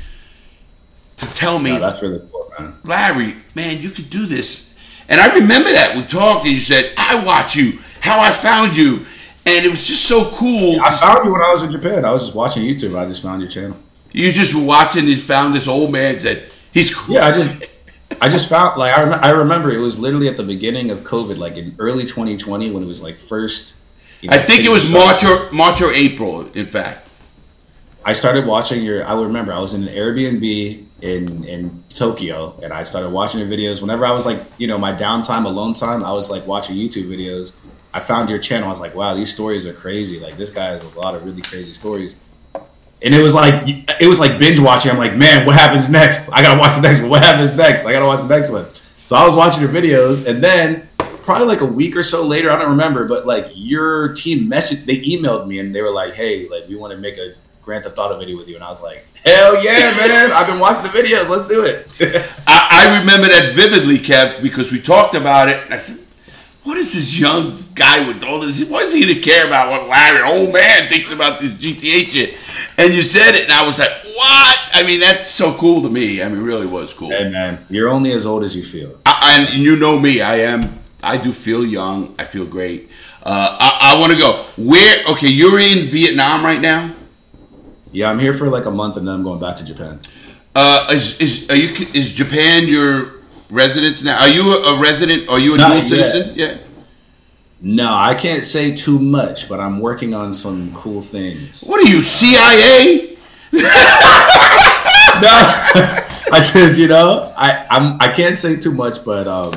to 1.17 1.33
tell 1.33 1.59
me, 1.59 1.71
Yeah, 1.71 1.79
that's 1.79 2.01
really 2.01 2.21
cool, 2.31 2.51
man. 2.57 2.75
Larry, 2.83 3.35
man, 3.55 3.81
you 3.81 3.89
could 3.89 4.09
do 4.09 4.25
this. 4.25 4.73
And 5.09 5.19
I 5.19 5.35
remember 5.35 5.69
that 5.69 5.95
we 5.95 6.03
talked, 6.03 6.45
and 6.45 6.53
you 6.53 6.61
said, 6.61 6.93
"I 6.97 7.23
watch 7.25 7.55
you, 7.55 7.77
how 7.99 8.19
I 8.19 8.31
found 8.31 8.75
you," 8.75 9.05
and 9.45 9.65
it 9.65 9.69
was 9.69 9.85
just 9.85 10.05
so 10.07 10.31
cool. 10.35 10.79
I 10.81 10.89
to- 10.89 10.95
found 10.97 11.25
you 11.25 11.31
when 11.33 11.41
I 11.41 11.51
was 11.51 11.63
in 11.63 11.71
Japan. 11.71 12.05
I 12.05 12.11
was 12.11 12.23
just 12.23 12.35
watching 12.35 12.63
YouTube. 12.63 12.97
I 12.97 13.05
just 13.05 13.21
found 13.21 13.41
your 13.41 13.49
channel. 13.49 13.77
you 14.11 14.31
just 14.31 14.53
were 14.55 14.63
watching 14.63 15.05
and 15.09 15.19
found 15.19 15.55
this 15.55 15.67
old 15.67 15.91
man. 15.91 16.17
Said 16.17 16.49
he's 16.73 16.93
cool. 16.93 17.15
Yeah, 17.15 17.25
I 17.27 17.31
just, 17.33 17.65
I 18.21 18.29
just 18.29 18.47
found 18.49 18.77
like 18.77 18.93
I, 18.97 19.01
rem- 19.01 19.19
I 19.23 19.29
remember 19.31 19.71
it 19.71 19.79
was 19.79 19.97
literally 19.99 20.27
at 20.27 20.37
the 20.37 20.43
beginning 20.43 20.91
of 20.91 20.99
COVID, 20.99 21.37
like 21.37 21.57
in 21.57 21.75
early 21.79 22.03
2020 22.03 22.71
when 22.71 22.83
it 22.83 22.87
was 22.87 23.01
like 23.01 23.17
first. 23.17 23.75
you 24.21 24.29
know, 24.29 24.35
I 24.35 24.39
think 24.39 24.63
it 24.65 24.69
was. 24.69 24.91
March 24.91 25.23
or 25.25 25.51
March 25.51 25.81
or 25.81 25.91
April. 25.93 26.47
In 26.53 26.67
fact, 26.67 27.07
I 28.05 28.13
started 28.13 28.45
watching 28.45 28.83
your. 28.83 29.05
I 29.07 29.13
remember 29.19 29.51
I 29.53 29.59
was 29.59 29.73
in 29.73 29.83
an 29.87 29.89
Airbnb 29.93 30.85
in 31.01 31.43
in 31.43 31.83
Tokyo, 31.89 32.57
and 32.63 32.71
I 32.71 32.83
started 32.83 33.09
watching 33.09 33.39
your 33.39 33.49
videos. 33.49 33.81
Whenever 33.81 34.05
I 34.05 34.11
was 34.11 34.25
like, 34.25 34.39
you 34.57 34.67
know, 34.67 34.77
my 34.77 34.93
downtime, 34.93 35.45
alone 35.45 35.73
time, 35.73 36.03
I 36.03 36.11
was 36.11 36.29
like 36.29 36.45
watching 36.47 36.75
YouTube 36.75 37.07
videos. 37.09 37.53
I 37.93 37.99
found 37.99 38.29
your 38.29 38.39
channel. 38.39 38.67
I 38.67 38.69
was 38.69 38.79
like, 38.79 38.95
wow, 38.95 39.13
these 39.13 39.33
stories 39.33 39.65
are 39.65 39.73
crazy. 39.73 40.19
Like 40.19 40.37
this 40.37 40.49
guy 40.49 40.65
has 40.65 40.83
a 40.83 40.99
lot 40.99 41.13
of 41.15 41.23
really 41.23 41.41
crazy 41.41 41.73
stories. 41.73 42.15
And 43.01 43.13
it 43.13 43.21
was 43.21 43.33
like 43.33 43.53
it 43.99 44.07
was 44.07 44.19
like 44.19 44.39
binge 44.39 44.59
watching. 44.59 44.91
I'm 44.91 44.97
like, 44.97 45.15
man, 45.15 45.45
what 45.45 45.55
happens 45.55 45.89
next? 45.89 46.29
I 46.29 46.41
gotta 46.41 46.59
watch 46.59 46.75
the 46.75 46.81
next 46.81 47.01
one. 47.01 47.09
What 47.09 47.23
happens 47.23 47.55
next? 47.55 47.85
I 47.85 47.91
gotta 47.91 48.05
watch 48.05 48.21
the 48.21 48.29
next 48.29 48.49
one. 48.49 48.65
So 49.05 49.17
I 49.17 49.25
was 49.25 49.35
watching 49.35 49.61
your 49.61 49.71
videos, 49.71 50.25
and 50.25 50.41
then 50.41 50.87
probably 51.23 51.47
like 51.47 51.61
a 51.61 51.65
week 51.65 51.95
or 51.95 52.03
so 52.03 52.25
later, 52.25 52.49
I 52.51 52.57
don't 52.57 52.69
remember, 52.69 53.07
but 53.07 53.25
like 53.25 53.51
your 53.53 54.13
team 54.13 54.47
message, 54.47 54.85
they 54.85 54.97
emailed 55.01 55.47
me, 55.47 55.59
and 55.59 55.75
they 55.75 55.81
were 55.81 55.91
like, 55.91 56.13
hey, 56.13 56.47
like 56.47 56.67
we 56.67 56.75
want 56.75 56.91
to 56.91 56.97
make 56.97 57.17
a 57.17 57.33
Grand 57.61 57.83
Theft 57.83 57.97
Auto 57.97 58.17
video 58.17 58.37
with 58.37 58.47
you, 58.47 58.55
and 58.55 58.63
I 58.63 58.69
was 58.69 58.81
like, 58.81 59.05
hell 59.25 59.61
yeah, 59.63 59.93
man! 59.97 60.31
I've 60.33 60.47
been 60.47 60.59
watching 60.59 60.83
the 60.83 60.89
videos. 60.89 61.29
Let's 61.29 61.47
do 61.47 61.63
it. 61.63 61.93
I, 62.47 62.87
I 62.87 62.99
remember 62.99 63.27
that 63.27 63.53
vividly, 63.53 63.97
Kev, 63.97 64.41
because 64.41 64.71
we 64.71 64.81
talked 64.81 65.15
about 65.15 65.49
it, 65.49 65.59
I 65.69 65.77
said, 65.77 66.02
"What 66.63 66.77
is 66.77 66.93
this 66.93 67.19
young 67.19 67.55
guy 67.75 68.07
with 68.07 68.23
all 68.23 68.39
this? 68.39 68.67
What 68.69 68.83
is 68.85 68.93
he 68.93 69.01
gonna 69.01 69.19
care 69.19 69.45
about 69.47 69.69
what 69.69 69.89
Larry, 69.89 70.21
old 70.21 70.53
man, 70.53 70.89
thinks 70.89 71.11
about 71.11 71.39
this 71.39 71.53
GTA 71.53 72.05
shit?" 72.05 72.37
And 72.77 72.93
you 72.93 73.01
said 73.01 73.35
it, 73.35 73.43
and 73.43 73.51
I 73.51 73.65
was 73.65 73.79
like, 73.79 73.91
"What?" 74.15 74.57
I 74.73 74.83
mean, 74.83 74.99
that's 74.99 75.29
so 75.29 75.53
cool 75.53 75.81
to 75.83 75.89
me. 75.89 76.21
I 76.23 76.29
mean, 76.29 76.39
it 76.39 76.43
really 76.43 76.67
was 76.67 76.93
cool. 76.93 77.09
hey 77.09 77.29
man, 77.29 77.59
you're 77.69 77.89
only 77.89 78.11
as 78.11 78.25
old 78.25 78.43
as 78.43 78.55
you 78.55 78.63
feel. 78.63 78.97
I, 79.05 79.45
and 79.47 79.53
you 79.53 79.75
know 79.75 79.99
me, 79.99 80.21
I 80.21 80.37
am. 80.37 80.79
I 81.03 81.17
do 81.17 81.31
feel 81.31 81.65
young. 81.65 82.15
I 82.17 82.25
feel 82.25 82.45
great. 82.45 82.89
Uh, 83.23 83.57
I, 83.59 83.95
I 83.95 83.99
want 83.99 84.13
to 84.13 84.19
go. 84.19 84.33
Where? 84.57 85.05
Okay, 85.11 85.27
you're 85.27 85.59
in 85.59 85.85
Vietnam 85.85 86.43
right 86.43 86.59
now. 86.61 86.91
Yeah, 87.91 88.09
I'm 88.09 88.19
here 88.19 88.33
for 88.33 88.49
like 88.49 88.65
a 88.65 88.71
month, 88.71 88.97
and 88.97 89.07
then 89.07 89.15
I'm 89.15 89.23
going 89.23 89.39
back 89.39 89.55
to 89.57 89.63
Japan. 89.63 89.99
Uh, 90.55 90.87
is 90.91 91.19
is 91.19 91.49
are 91.49 91.55
you 91.55 91.69
is 91.93 92.11
Japan 92.11 92.67
your 92.67 93.12
residence 93.53 94.03
now? 94.03 94.19
Are 94.19 94.29
you 94.29 94.43
a, 94.65 94.79
resident? 94.79 95.29
Are 95.29 95.39
you 95.39 95.55
a 95.55 95.57
Not 95.57 95.67
dual 95.67 95.77
yet. 95.99 96.11
citizen? 96.11 96.33
Yeah. 96.35 96.57
No, 97.61 97.93
I 97.93 98.13
can't 98.15 98.43
say 98.43 98.73
too 98.75 98.99
much, 98.99 99.47
but 99.47 99.59
I'm 99.61 99.79
working 99.79 100.13
on 100.13 100.33
some 100.33 100.73
cool 100.73 101.01
things. 101.01 101.63
What 101.65 101.79
are 101.79 101.89
you 101.89 102.01
CIA? 102.01 103.15
no, 103.53 103.61
I 106.33 106.39
just 106.41 106.77
you 106.79 106.87
know 106.87 107.31
I 107.37 107.65
I'm 107.69 107.97
I 108.01 108.11
can't 108.11 108.35
say 108.35 108.57
too 108.57 108.73
much, 108.73 109.05
but 109.05 109.27
um, 109.27 109.53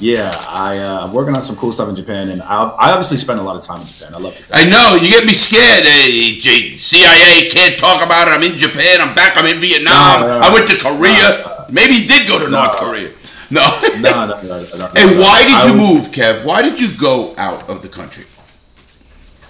Yeah, 0.00 0.32
I, 0.48 0.78
uh, 0.78 1.04
I'm 1.04 1.12
working 1.12 1.34
on 1.34 1.42
some 1.42 1.56
cool 1.56 1.72
stuff 1.72 1.88
in 1.88 1.94
Japan, 1.94 2.30
and 2.30 2.40
I, 2.42 2.70
I 2.70 2.90
obviously 2.92 3.18
spend 3.18 3.38
a 3.40 3.42
lot 3.42 3.56
of 3.56 3.62
time 3.62 3.80
in 3.82 3.86
Japan. 3.86 4.14
I 4.14 4.18
love 4.18 4.34
Japan. 4.34 4.54
I 4.54 4.70
know 4.70 4.94
you 4.96 5.10
get 5.10 5.26
me 5.26 5.34
scared. 5.34 5.84
Hey, 5.84 6.38
CIA 6.78 7.50
can't 7.50 7.78
talk 7.78 8.04
about 8.06 8.28
it. 8.28 8.30
I'm 8.30 8.42
in 8.42 8.56
Japan. 8.56 9.00
I'm 9.00 9.14
back. 9.14 9.36
I'm 9.36 9.46
in 9.46 9.58
Vietnam. 9.58 10.20
No, 10.22 10.26
no, 10.26 10.40
I 10.42 10.54
went 10.54 10.68
to 10.70 10.78
Korea. 10.78 11.66
Maybe 11.70 11.94
he 12.00 12.06
did 12.06 12.26
go 12.26 12.38
to 12.38 12.48
North 12.48 12.76
Korea. 12.78 13.12
No. 13.50 13.62
No, 14.00 14.26
no, 14.26 14.42
no, 14.42 14.76
no. 14.78 14.86
Hey, 14.94 15.18
why 15.18 15.42
did 15.48 15.70
you 15.72 15.74
move, 15.80 16.08
Kev? 16.12 16.44
Why 16.44 16.60
did 16.62 16.78
you 16.80 16.88
go 17.00 17.34
out 17.38 17.68
of 17.70 17.80
the 17.80 17.88
country? 17.88 18.24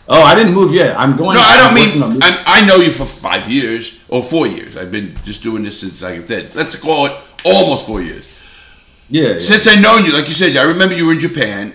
Oh, 0.09 0.23
I 0.23 0.35
didn't 0.35 0.55
move 0.55 0.73
yet. 0.73 0.97
I'm 0.99 1.17
going. 1.17 1.35
No, 1.37 1.43
I 1.43 1.57
don't 1.57 1.75
mean. 1.75 2.19
I, 2.23 2.45
I 2.47 2.67
know 2.67 2.77
you 2.77 2.91
for 2.93 3.05
five 3.05 3.51
years 3.51 4.03
or 4.09 4.23
four 4.23 4.47
years. 4.47 4.77
I've 4.77 4.91
been 4.91 5.15
just 5.25 5.43
doing 5.43 5.63
this 5.65 5.81
since, 5.81 6.01
like 6.03 6.21
I 6.21 6.25
said, 6.25 6.55
let's 6.55 6.77
call 6.77 7.07
it 7.07 7.13
almost 7.45 7.87
four 7.87 8.01
years. 8.01 8.25
yeah, 9.11 9.33
yeah. 9.33 9.39
Since 9.41 9.67
I 9.69 9.75
known 9.81 10.05
you, 10.07 10.13
like 10.15 10.27
you 10.27 10.33
said, 10.33 10.57
I 10.57 10.63
remember 10.65 10.95
you 10.95 11.07
were 11.07 11.13
in 11.13 11.19
Japan. 11.19 11.75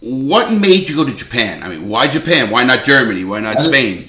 What 0.00 0.52
made 0.52 0.88
you 0.90 0.96
go 0.96 1.04
to 1.06 1.14
Japan? 1.14 1.62
I 1.62 1.68
mean, 1.68 1.88
why 1.88 2.08
Japan? 2.08 2.50
Why 2.50 2.64
not 2.64 2.84
Germany? 2.84 3.24
Why 3.24 3.40
not 3.40 3.58
I- 3.58 3.60
Spain? 3.60 4.08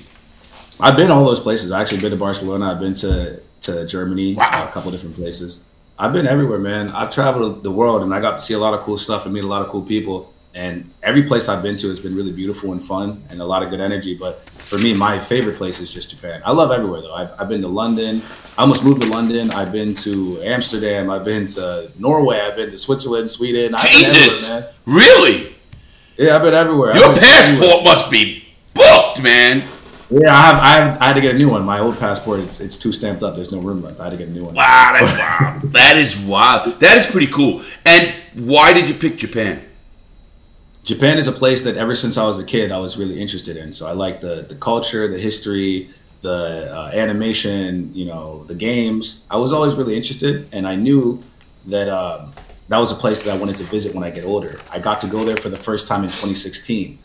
I've 0.80 0.98
been 0.98 1.12
all 1.12 1.24
those 1.24 1.40
places. 1.40 1.72
I 1.72 1.80
actually 1.82 2.02
been 2.02 2.12
to 2.12 2.18
Barcelona. 2.18 2.72
I've 2.72 2.80
been 2.80 2.96
to 2.96 3.40
to 3.62 3.86
Germany. 3.86 4.34
Wow. 4.34 4.68
A 4.68 4.72
couple 4.74 4.92
different 4.92 5.16
places. 5.16 5.64
I've 5.98 6.14
been 6.14 6.28
everywhere, 6.28 6.60
man. 6.60 6.90
I've 6.92 7.10
traveled 7.12 7.64
the 7.64 7.72
world, 7.72 8.02
and 8.02 8.14
I 8.14 8.20
got 8.20 8.38
to 8.38 8.42
see 8.42 8.54
a 8.54 8.60
lot 8.60 8.74
of 8.74 8.82
cool 8.82 8.98
stuff 8.98 9.26
and 9.26 9.34
meet 9.34 9.44
a 9.44 9.48
lot 9.48 9.62
of 9.62 9.70
cool 9.70 9.84
people. 9.84 10.34
And 10.56 10.90
every 11.02 11.24
place 11.24 11.50
I've 11.50 11.64
been 11.64 11.76
to 11.78 11.88
has 11.90 12.00
been 12.00 12.16
really 12.16 12.32
beautiful 12.32 12.72
and 12.74 12.82
fun, 12.82 13.24
and 13.30 13.42
a 13.42 13.46
lot 13.46 13.64
of 13.64 13.70
good 13.70 13.80
energy. 13.80 14.16
But 14.16 14.42
for 14.50 14.78
me, 14.78 14.94
my 14.94 15.18
favorite 15.18 15.56
place 15.56 15.80
is 15.80 15.92
just 15.92 16.12
Japan. 16.12 16.42
I 16.46 16.52
love 16.52 16.72
everywhere 16.72 17.02
though. 17.02 17.14
I've, 17.14 17.32
I've 17.40 17.50
been 17.50 17.62
to 17.62 17.68
London. 17.68 18.22
I 18.58 18.62
almost 18.62 18.84
moved 18.84 19.02
to 19.02 19.08
London. 19.08 19.50
I've 19.52 19.72
been 19.72 19.94
to 19.96 20.40
Amsterdam. 20.44 21.10
I've 21.10 21.26
been 21.26 21.48
to 21.48 21.92
Norway. 21.98 22.40
I've 22.40 22.56
been 22.56 22.70
to 22.70 22.78
Switzerland, 22.78 23.32
Sweden. 23.32 23.74
I've 23.74 23.82
been 23.82 24.00
Jesus, 24.00 24.50
everywhere, 24.50 24.74
man. 24.86 24.96
really? 25.02 25.56
Yeah, 26.18 26.36
I've 26.36 26.44
been 26.44 26.54
everywhere. 26.54 26.96
Your 26.96 27.14
been 27.16 27.24
everywhere. 27.24 27.70
passport 27.70 27.84
must 27.84 28.12
be 28.12 28.44
booked, 28.76 29.24
man. 29.24 29.64
Yeah, 30.14 30.32
I 30.32 30.42
have, 30.42 30.56
I 30.56 30.70
have. 30.70 31.02
I 31.02 31.06
had 31.06 31.14
to 31.14 31.22
get 31.22 31.34
a 31.34 31.38
new 31.38 31.50
one. 31.50 31.66
My 31.66 31.80
old 31.80 31.98
passport, 31.98 32.40
it's, 32.40 32.60
it's 32.60 32.78
too 32.78 32.92
stamped 32.92 33.24
up. 33.24 33.34
There's 33.34 33.52
no 33.52 33.60
room 33.60 33.82
left. 33.82 34.00
I 34.00 34.04
had 34.04 34.12
to 34.12 34.18
get 34.18 34.28
a 34.28 34.32
new 34.32 34.46
one. 34.46 34.54
Wow, 34.54 34.96
that's 35.00 35.18
wild. 35.18 35.62
that 35.74 35.98
is 35.98 36.22
wild. 36.22 36.80
That 36.80 36.98
is 36.98 37.08
pretty 37.08 37.32
cool. 37.32 37.62
And 37.86 38.14
why 38.36 38.74
did 38.74 38.88
you 38.88 38.94
pick 38.96 39.18
Japan? 39.18 39.60
Japan 40.84 41.18
is 41.18 41.28
a 41.28 41.32
place 41.32 41.62
that 41.62 41.78
ever 41.78 41.96
since 41.96 42.18
I 42.18 42.28
was 42.28 42.38
a 42.38 42.44
kid, 42.44 42.72
I 42.72 42.78
was 42.78 42.96
really 42.96 43.20
interested 43.20 43.58
in. 43.58 43.74
So 43.74 43.88
I 43.88 43.94
like 43.94 44.22
the 44.22 44.46
the 44.48 44.56
culture, 44.56 45.08
the 45.08 45.18
history, 45.18 45.90
the 46.22 46.70
uh, 46.72 46.92
animation, 46.94 47.92
you 47.96 48.06
know, 48.06 48.44
the 48.44 48.56
games. 48.56 49.26
I 49.32 49.38
was 49.38 49.52
always 49.52 49.74
really 49.74 49.96
interested, 49.96 50.48
and 50.52 50.68
I 50.68 50.76
knew 50.76 51.24
that 51.68 51.90
um, 51.90 52.32
that 52.68 52.78
was 52.78 52.92
a 52.92 52.96
place 52.96 53.24
that 53.24 53.34
I 53.34 53.38
wanted 53.38 53.58
to 53.58 53.64
visit 53.64 53.96
when 53.96 54.04
I 54.04 54.12
get 54.12 54.26
older. 54.26 54.60
I 54.72 54.78
got 54.78 55.02
to 55.02 55.08
go 55.08 55.24
there 55.24 55.38
for 55.38 55.50
the 55.50 55.58
first 55.58 55.88
time 55.88 56.04
in 56.04 56.10
2016. 56.10 57.00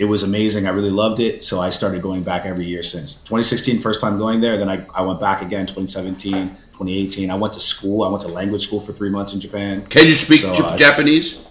It 0.00 0.06
was 0.06 0.22
amazing. 0.22 0.66
I 0.66 0.70
really 0.70 0.88
loved 0.88 1.20
it. 1.20 1.42
So 1.42 1.60
I 1.60 1.68
started 1.68 2.00
going 2.00 2.22
back 2.22 2.46
every 2.46 2.64
year 2.64 2.82
since 2.82 3.16
2016, 3.16 3.76
first 3.80 4.00
time 4.00 4.16
going 4.16 4.40
there. 4.40 4.56
Then 4.56 4.70
I, 4.70 4.86
I 4.94 5.02
went 5.02 5.20
back 5.20 5.42
again 5.42 5.66
2017, 5.66 6.48
2018. 6.48 7.30
I 7.30 7.34
went 7.34 7.52
to 7.52 7.60
school. 7.60 8.02
I 8.04 8.08
went 8.08 8.22
to 8.22 8.28
language 8.28 8.62
school 8.66 8.80
for 8.80 8.94
three 8.94 9.10
months 9.10 9.34
in 9.34 9.40
Japan. 9.40 9.84
Can 9.84 10.06
you 10.06 10.14
speak 10.14 10.40
So, 10.40 10.52
uh, 10.52 10.74
Japanese? 10.78 11.44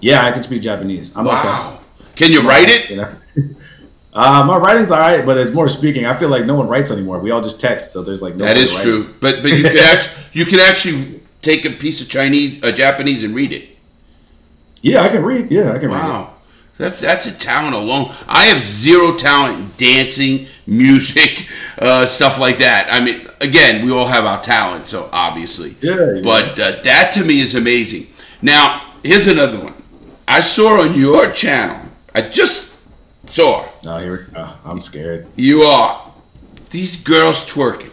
Yeah, 0.00 0.24
I 0.24 0.32
can 0.32 0.42
speak 0.42 0.62
Japanese. 0.62 1.14
I'm 1.14 1.26
okay. 1.26 1.36
Wow. 1.36 1.80
Can 2.16 2.32
you 2.32 2.40
write 2.40 2.70
it? 2.70 2.88
You 2.88 2.96
know? 2.96 3.14
Uh, 4.14 4.44
my 4.46 4.56
writing's 4.56 4.90
all 4.90 5.00
right, 5.00 5.26
but 5.26 5.36
it's 5.36 5.52
more 5.52 5.68
speaking. 5.68 6.06
I 6.06 6.14
feel 6.14 6.30
like 6.30 6.46
no 6.46 6.54
one 6.54 6.68
writes 6.68 6.90
anymore. 6.90 7.18
We 7.18 7.32
all 7.32 7.42
just 7.42 7.60
text, 7.60 7.92
so 7.92 8.02
there's 8.02 8.22
like 8.22 8.36
no. 8.36 8.46
That 8.46 8.56
is 8.56 8.72
write. 8.76 8.82
true. 8.82 9.14
But 9.20 9.42
but 9.42 9.52
you 9.52 9.62
can 9.62 9.76
actually 9.78 10.24
you 10.32 10.46
could 10.46 10.60
actually 10.60 11.20
take 11.42 11.66
a 11.66 11.70
piece 11.70 12.00
of 12.00 12.08
Chinese, 12.08 12.64
uh, 12.64 12.72
Japanese, 12.72 13.24
and 13.24 13.34
read 13.34 13.52
it. 13.52 13.76
Yeah, 14.80 15.02
I 15.02 15.10
can 15.10 15.22
read. 15.22 15.50
Yeah, 15.50 15.72
I 15.72 15.78
can 15.78 15.90
read. 15.90 15.98
Wow. 15.98 16.34
That's 16.78 17.00
that's 17.00 17.26
a 17.26 17.36
talent 17.38 17.74
alone. 17.74 18.06
I 18.28 18.44
have 18.44 18.62
zero 18.62 19.16
talent 19.16 19.58
in 19.58 19.70
dancing, 19.76 20.46
music, 20.66 21.48
uh, 21.78 22.06
stuff 22.06 22.38
like 22.38 22.58
that. 22.58 22.88
I 22.92 23.00
mean, 23.00 23.26
again, 23.40 23.84
we 23.84 23.92
all 23.92 24.06
have 24.06 24.24
our 24.24 24.40
talent, 24.40 24.86
so 24.86 25.08
obviously. 25.12 25.74
Yeah, 25.80 26.14
yeah. 26.14 26.20
But 26.22 26.58
uh, 26.58 26.80
that 26.84 27.10
to 27.14 27.24
me 27.24 27.40
is 27.40 27.54
amazing. 27.56 28.06
Now, 28.42 28.92
here's 29.02 29.26
another 29.26 29.58
one. 29.58 29.74
I 30.28 30.40
saw 30.40 30.82
on 30.82 30.94
your 30.94 31.32
channel. 31.32 31.80
I 32.14 32.22
just 32.22 32.76
saw 33.26 33.66
Oh, 33.86 33.98
here. 33.98 34.28
Oh, 34.36 34.60
I'm 34.64 34.80
scared. 34.80 35.26
you 35.36 35.62
are 35.62 36.12
these 36.70 37.02
girls 37.02 37.44
twerking. 37.50 37.90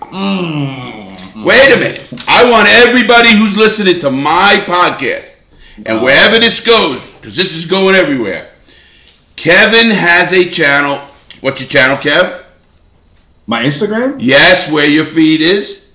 Mm. 0.00 1.44
Wait 1.44 1.72
a 1.72 1.78
minute. 1.78 2.12
I 2.28 2.50
want 2.50 2.68
everybody 2.68 3.30
who's 3.36 3.56
listening 3.56 3.98
to 4.00 4.10
my 4.10 4.56
podcast 4.66 5.42
and 5.86 6.02
wherever 6.02 6.38
this 6.38 6.64
goes, 6.64 7.11
because 7.22 7.36
this 7.36 7.54
is 7.56 7.66
going 7.66 7.94
everywhere. 7.94 8.48
Kevin 9.36 9.92
has 9.92 10.32
a 10.32 10.50
channel. 10.50 10.96
What's 11.40 11.60
your 11.60 11.68
channel, 11.68 11.96
Kev? 11.96 12.42
My 13.46 13.62
Instagram 13.62 14.16
Yes, 14.18 14.70
where 14.70 14.88
your 14.88 15.04
feed 15.04 15.40
is. 15.40 15.92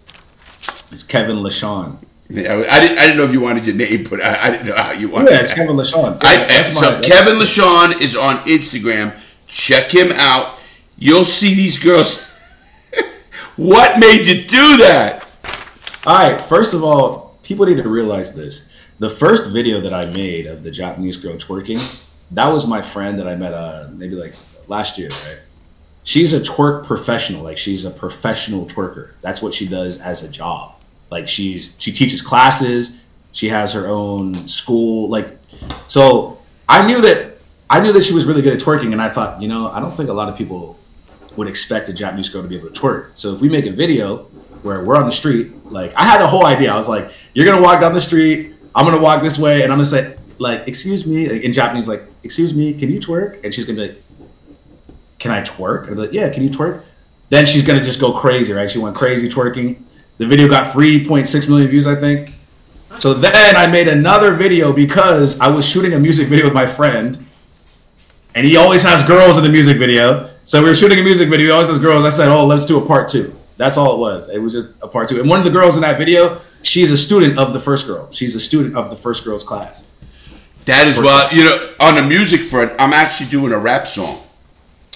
It's 0.90 1.04
Kevin 1.04 1.38
LaShawn. 1.38 1.98
Yeah, 2.30 2.64
I 2.70 2.80
didn't. 2.80 2.98
I 2.98 3.02
didn't 3.02 3.18
know 3.18 3.26
if 3.26 3.34
you 3.34 3.42
wanted 3.42 3.66
your 3.68 3.76
name, 3.76 4.06
but 4.10 4.22
I, 4.22 4.48
I 4.48 4.52
didn't 4.52 4.68
know 4.68 4.76
how 4.76 4.92
you 4.92 5.10
wanted. 5.10 5.32
Yeah, 5.32 5.40
it's 5.42 5.50
that. 5.50 5.58
Kevin 5.58 5.76
LaShawn. 5.76 6.18
I, 6.22 6.38
That's 6.48 6.70
eh, 6.70 6.74
my- 6.74 6.82
so 6.82 7.02
Kevin 7.02 7.36
LaShawn 7.36 8.02
is 8.02 8.16
on 8.16 8.38
Instagram. 8.46 9.14
Check 9.48 9.92
him 9.92 10.12
out. 10.14 10.60
You'll 10.98 11.26
see 11.26 11.54
these 11.54 11.78
girls. 11.78 12.24
what 13.58 14.00
made 14.00 14.28
you 14.28 14.46
do 14.48 14.78
that? 14.78 15.24
All 16.06 16.16
right. 16.16 16.40
First 16.40 16.74
of 16.74 16.84
all, 16.84 17.38
people 17.44 17.66
need 17.66 17.78
to 17.78 17.88
realize 17.90 18.34
this. 18.34 18.77
The 19.00 19.10
first 19.10 19.52
video 19.52 19.80
that 19.82 19.94
I 19.94 20.06
made 20.06 20.48
of 20.48 20.64
the 20.64 20.72
Japanese 20.72 21.18
girl 21.18 21.36
twerking, 21.36 21.80
that 22.32 22.48
was 22.48 22.66
my 22.66 22.82
friend 22.82 23.20
that 23.20 23.28
I 23.28 23.36
met 23.36 23.54
uh, 23.54 23.90
maybe 23.92 24.16
like 24.16 24.34
last 24.68 24.98
year, 24.98 25.10
right? 25.10 25.40
She's 26.04 26.34
a 26.34 26.40
twerk 26.40 26.86
professional. 26.86 27.44
Like 27.44 27.58
she's 27.58 27.86
a 27.86 27.92
professional 27.92 28.66
twerker. 28.66 29.12
That's 29.22 29.42
what 29.42 29.54
she 29.54 29.68
does 29.68 30.00
as 30.00 30.24
a 30.24 30.30
job. 30.30 30.76
Like 31.12 31.28
she's 31.28 31.76
she 31.80 31.92
teaches 31.92 32.22
classes. 32.22 33.02
She 33.34 33.50
has 33.50 33.74
her 33.74 33.88
own 33.88 34.34
school. 34.34 35.10
Like 35.10 35.38
so, 35.86 36.40
I 36.68 36.86
knew 36.88 37.00
that 37.02 37.34
I 37.70 37.82
knew 37.82 37.94
that 37.94 38.04
she 38.04 38.14
was 38.14 38.26
really 38.26 38.42
good 38.42 38.54
at 38.54 38.60
twerking, 38.60 38.94
and 38.94 39.02
I 39.02 39.10
thought, 39.10 39.42
you 39.42 39.48
know, 39.48 39.68
I 39.68 39.80
don't 39.80 39.92
think 39.92 40.10
a 40.10 40.14
lot 40.14 40.28
of 40.30 40.38
people 40.38 40.80
would 41.36 41.48
expect 41.48 41.88
a 41.90 41.94
Japanese 41.94 42.30
girl 42.30 42.42
to 42.42 42.48
be 42.48 42.58
able 42.58 42.70
to 42.72 42.82
twerk. 42.82 43.12
So 43.16 43.34
if 43.36 43.42
we 43.42 43.50
make 43.50 43.68
a 43.68 43.72
video 43.72 44.24
where 44.64 44.84
we're 44.84 44.96
on 44.96 45.06
the 45.06 45.12
street, 45.12 45.52
like 45.66 45.94
I 45.96 46.04
had 46.04 46.20
a 46.20 46.28
whole 46.28 46.48
idea. 46.48 46.74
I 46.74 46.78
was 46.78 46.88
like, 46.88 47.12
you're 47.36 47.46
gonna 47.46 47.62
walk 47.62 47.80
down 47.80 47.94
the 47.94 48.02
street, 48.02 48.54
I'm 48.78 48.86
gonna 48.86 49.02
walk 49.02 49.24
this 49.24 49.40
way, 49.40 49.64
and 49.64 49.72
I'm 49.72 49.80
gonna 49.80 49.86
say, 49.86 50.16
like, 50.38 50.68
excuse 50.68 51.08
me, 51.08 51.44
in 51.44 51.52
Japanese, 51.52 51.88
like, 51.88 52.04
excuse 52.24 52.54
me, 52.54 52.76
can 52.76 52.92
you 52.92 53.00
twerk? 53.00 53.44
And 53.44 53.52
she's 53.52 53.66
gonna 53.66 53.82
be 53.82 53.88
like, 53.88 53.98
can 55.18 55.32
I 55.32 55.42
twerk? 55.42 55.88
And 55.88 55.96
be 55.96 56.04
like, 56.04 56.14
yeah, 56.14 56.30
can 56.30 56.44
you 56.44 56.52
twerk? 56.52 56.84
Then 57.30 57.48
she's 57.48 57.66
gonna 57.66 57.82
just 57.82 58.00
go 58.00 58.14
crazy, 58.14 58.54
right? 58.54 58.70
She 58.70 58.78
went 58.78 58.96
crazy 58.96 59.28
twerking. 59.28 59.82
The 60.20 60.28
video 60.28 60.48
got 60.48 60.72
3.6 60.72 61.50
million 61.50 61.70
views, 61.72 61.88
I 61.88 61.96
think. 61.96 62.30
So 63.00 63.16
then 63.16 63.56
I 63.56 63.66
made 63.66 63.88
another 63.88 64.32
video 64.32 64.72
because 64.72 65.40
I 65.40 65.48
was 65.48 65.68
shooting 65.68 65.94
a 65.94 66.00
music 66.00 66.28
video 66.28 66.46
with 66.46 66.54
my 66.54 66.68
friend, 66.68 67.18
and 68.36 68.46
he 68.46 68.58
always 68.58 68.84
has 68.84 69.04
girls 69.04 69.38
in 69.38 69.44
the 69.44 69.50
music 69.50 69.78
video. 69.78 70.30
So 70.46 70.62
we 70.62 70.70
were 70.70 70.76
shooting 70.76 71.00
a 71.00 71.04
music 71.04 71.30
video. 71.30 71.48
He 71.48 71.52
always 71.52 71.68
has 71.68 71.80
girls. 71.80 72.06
I 72.06 72.10
said, 72.10 72.28
"Oh, 72.28 72.46
let's 72.46 72.66
do 72.66 72.82
a 72.82 72.86
part 72.86 73.10
two. 73.10 73.34
That's 73.58 73.78
all 73.78 73.96
it 73.96 74.00
was. 74.00 74.30
It 74.30 74.40
was 74.40 74.54
just 74.54 74.76
a 74.82 74.88
part 74.88 75.10
two. 75.10 75.20
And 75.20 75.30
one 75.30 75.40
of 75.40 75.46
the 75.46 75.52
girls 75.52 75.76
in 75.76 75.82
that 75.82 75.98
video, 75.98 76.40
she's 76.62 76.92
a 76.92 76.98
student 76.98 77.38
of 77.38 77.54
the 77.54 77.60
first 77.60 77.88
girl. 77.88 78.10
She's 78.12 78.36
a 78.36 78.40
student 78.40 78.76
of 78.76 78.90
the 78.90 78.96
first 78.96 79.26
girl's 79.26 79.44
class. 79.44 79.92
That 80.66 80.88
is 80.88 80.98
what 80.98 81.34
you 81.34 81.44
know. 81.44 81.74
On 81.80 81.96
the 81.96 82.04
music 82.04 82.42
front, 82.42 82.74
I'm 82.80 82.94
actually 82.94 83.30
doing 83.30 83.52
a 83.54 83.58
rap 83.58 83.88
song. 83.88 84.22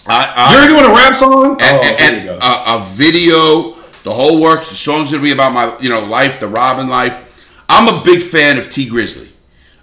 I, 0.07 0.33
I, 0.35 0.57
You're 0.57 0.67
doing 0.67 0.91
a 0.91 0.93
rap 0.95 1.13
song? 1.13 1.57
and, 1.61 1.77
oh, 1.77 1.81
there 1.81 2.13
you 2.23 2.29
and 2.29 2.41
go. 2.41 2.45
a, 2.45 2.77
a 2.77 2.85
video, 2.89 3.75
the 4.03 4.11
whole 4.11 4.41
works. 4.41 4.69
The 4.69 4.75
song's 4.75 5.11
gonna 5.11 5.23
be 5.23 5.31
about 5.31 5.53
my, 5.53 5.77
you 5.79 5.89
know, 5.89 6.01
life, 6.01 6.39
the 6.39 6.47
Robin 6.47 6.89
life. 6.89 7.63
I'm 7.69 7.87
a 7.87 8.03
big 8.03 8.21
fan 8.21 8.57
of 8.57 8.69
Tee 8.69 8.89
Grizzley. 8.89 9.29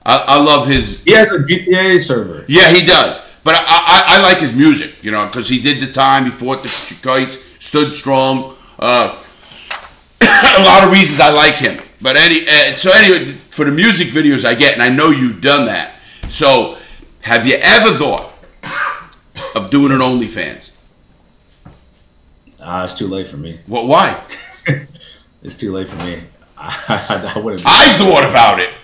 I, 0.05 0.25
I 0.29 0.45
love 0.45 0.67
his. 0.69 1.03
he 1.05 1.13
has 1.13 1.33
a 1.33 1.39
GTA 1.39 2.01
server. 2.03 2.45
Yeah, 2.49 2.71
he 2.73 2.85
does. 2.85 3.39
But 3.45 3.55
I, 3.55 3.61
I, 3.67 4.05
I 4.19 4.23
like 4.23 4.39
his 4.39 4.55
music, 4.55 5.03
you 5.03 5.11
know, 5.11 5.25
because 5.27 5.49
he 5.49 5.61
did 5.61 5.81
the 5.81 5.91
time. 5.91 6.25
He 6.25 6.31
fought 6.31 6.63
the 6.63 6.69
Chicais, 6.69 7.29
stood 7.63 7.95
strong. 7.95 8.57
Uh, 8.79 9.23
a 10.21 10.63
lot 10.63 10.85
of 10.85 10.93
reasons 10.93 11.21
I 11.21 11.31
like 11.33 11.55
him. 11.55 11.81
But 12.01 12.17
any, 12.17 12.47
uh, 12.47 12.75
so 12.75 12.91
anyway, 12.95 13.25
for 13.27 13.65
the 13.65 13.73
music 13.73 14.09
videos 14.09 14.45
I 14.45 14.55
get, 14.55 14.75
and 14.75 14.83
I 14.83 14.89
know 14.89 15.11
you've 15.11 15.41
done 15.43 15.67
that. 15.67 15.95
So, 16.29 16.77
have 17.23 17.47
you 17.47 17.57
ever 17.61 17.91
thought 17.91 18.33
of 19.57 19.71
doing 19.71 19.93
an 19.93 19.99
OnlyFans? 19.99 20.77
Ah, 22.61 22.85
it's 22.85 22.95
too 22.95 23.09
late 23.09 23.27
for 23.27 23.37
me. 23.37 23.61
Well, 23.67 23.87
why? 23.87 24.23
It's 25.43 25.57
too 25.57 25.73
late 25.73 25.89
for 25.89 25.97
me. 26.05 26.21
I, 26.59 27.33
I 27.37 27.41
wouldn't. 27.41 27.63
I 27.65 27.93
thought 27.97 28.29
about 28.29 28.59
it. 28.59 28.75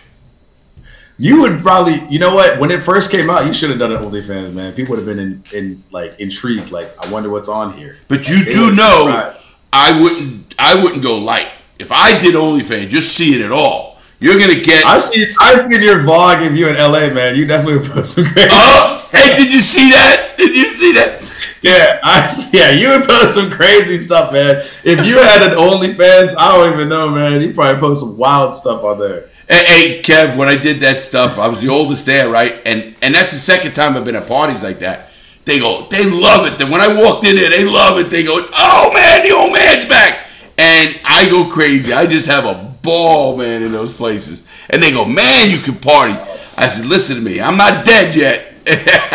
You 1.16 1.42
would 1.42 1.60
probably, 1.60 2.00
you 2.08 2.18
know 2.18 2.34
what? 2.34 2.58
When 2.58 2.70
it 2.70 2.80
first 2.82 3.10
came 3.10 3.30
out, 3.30 3.46
you 3.46 3.52
should 3.52 3.70
have 3.70 3.78
done 3.78 3.92
it 3.92 4.00
OnlyFans, 4.00 4.52
man. 4.52 4.72
People 4.72 4.96
would 4.96 5.06
have 5.06 5.16
been 5.16 5.18
in, 5.18 5.42
in 5.54 5.82
like 5.90 6.18
intrigued, 6.18 6.70
like, 6.70 6.88
I 7.04 7.10
wonder 7.12 7.30
what's 7.30 7.48
on 7.48 7.76
here. 7.76 7.96
But 8.08 8.28
you 8.28 8.44
do 8.44 8.72
know 8.72 9.06
subscribe. 9.06 9.36
I 9.74 10.00
wouldn't 10.00 10.54
I 10.58 10.80
wouldn't 10.80 11.02
go 11.02 11.18
light. 11.18 11.48
If 11.80 11.90
I 11.90 12.18
did 12.20 12.36
OnlyFans, 12.36 12.88
just 12.88 13.16
see 13.16 13.34
it 13.34 13.44
at 13.44 13.50
all. 13.50 13.98
You're 14.20 14.38
gonna 14.38 14.60
get. 14.60 14.86
I 14.86 14.98
see. 14.98 15.26
I 15.40 15.58
seen 15.58 15.82
your 15.82 15.98
vlog 15.98 16.46
of 16.46 16.56
you 16.56 16.68
in 16.68 16.76
LA, 16.76 17.12
man. 17.12 17.34
You 17.34 17.46
definitely 17.46 17.78
would 17.78 17.90
post 17.90 18.14
some 18.14 18.24
crazy. 18.24 18.48
Oh, 18.52 19.08
hey, 19.10 19.34
did 19.34 19.52
you 19.52 19.58
see 19.60 19.90
that? 19.90 20.34
Did 20.38 20.54
you 20.54 20.68
see 20.68 20.92
that? 20.92 21.20
Yeah, 21.60 21.98
I 22.04 22.26
see 22.28 22.56
yeah. 22.56 22.70
You 22.70 22.90
would 22.90 23.08
post 23.08 23.34
some 23.34 23.50
crazy 23.50 23.98
stuff, 23.98 24.32
man. 24.32 24.64
If 24.84 25.06
you 25.06 25.18
had 25.18 25.42
an 25.42 25.58
OnlyFans, 25.58 26.36
I 26.38 26.56
don't 26.56 26.72
even 26.72 26.88
know, 26.88 27.10
man. 27.10 27.42
You 27.42 27.52
probably 27.52 27.80
post 27.80 28.00
some 28.00 28.16
wild 28.16 28.54
stuff 28.54 28.84
on 28.84 29.00
there. 29.00 29.30
Hey, 29.48 29.64
hey, 29.66 30.02
Kev, 30.02 30.36
when 30.38 30.48
I 30.48 30.56
did 30.56 30.80
that 30.80 31.00
stuff, 31.00 31.38
I 31.38 31.48
was 31.48 31.60
the 31.60 31.68
oldest 31.68 32.06
there, 32.06 32.30
right? 32.30 32.62
And 32.64 32.94
and 33.02 33.12
that's 33.12 33.32
the 33.32 33.38
second 33.38 33.72
time 33.74 33.96
I've 33.96 34.04
been 34.04 34.16
at 34.16 34.28
parties 34.28 34.62
like 34.62 34.78
that. 34.78 35.10
They 35.44 35.58
go, 35.58 35.86
they 35.90 36.04
love 36.08 36.46
it. 36.46 36.58
Then 36.58 36.70
when 36.70 36.80
I 36.80 36.88
walked 37.02 37.24
in 37.26 37.36
there, 37.36 37.50
they 37.50 37.64
love 37.64 37.98
it. 37.98 38.10
They 38.10 38.24
go, 38.24 38.32
oh 38.34 38.90
man, 38.94 39.22
the 39.28 39.34
old 39.34 39.52
man's 39.52 39.84
back, 39.88 40.26
and 40.56 40.98
I 41.04 41.28
go 41.30 41.48
crazy. 41.50 41.92
I 41.92 42.06
just 42.06 42.26
have 42.28 42.44
a 42.46 42.74
ball, 42.82 43.36
man, 43.36 43.62
in 43.62 43.72
those 43.72 43.94
places. 43.94 44.48
And 44.70 44.82
they 44.82 44.90
go, 44.90 45.04
man, 45.04 45.50
you 45.50 45.58
can 45.58 45.74
party. 45.76 46.14
I 46.56 46.68
said, 46.68 46.86
listen 46.86 47.16
to 47.16 47.22
me, 47.22 47.40
I'm 47.40 47.56
not 47.56 47.84
dead 47.84 48.14
yet. 48.16 48.52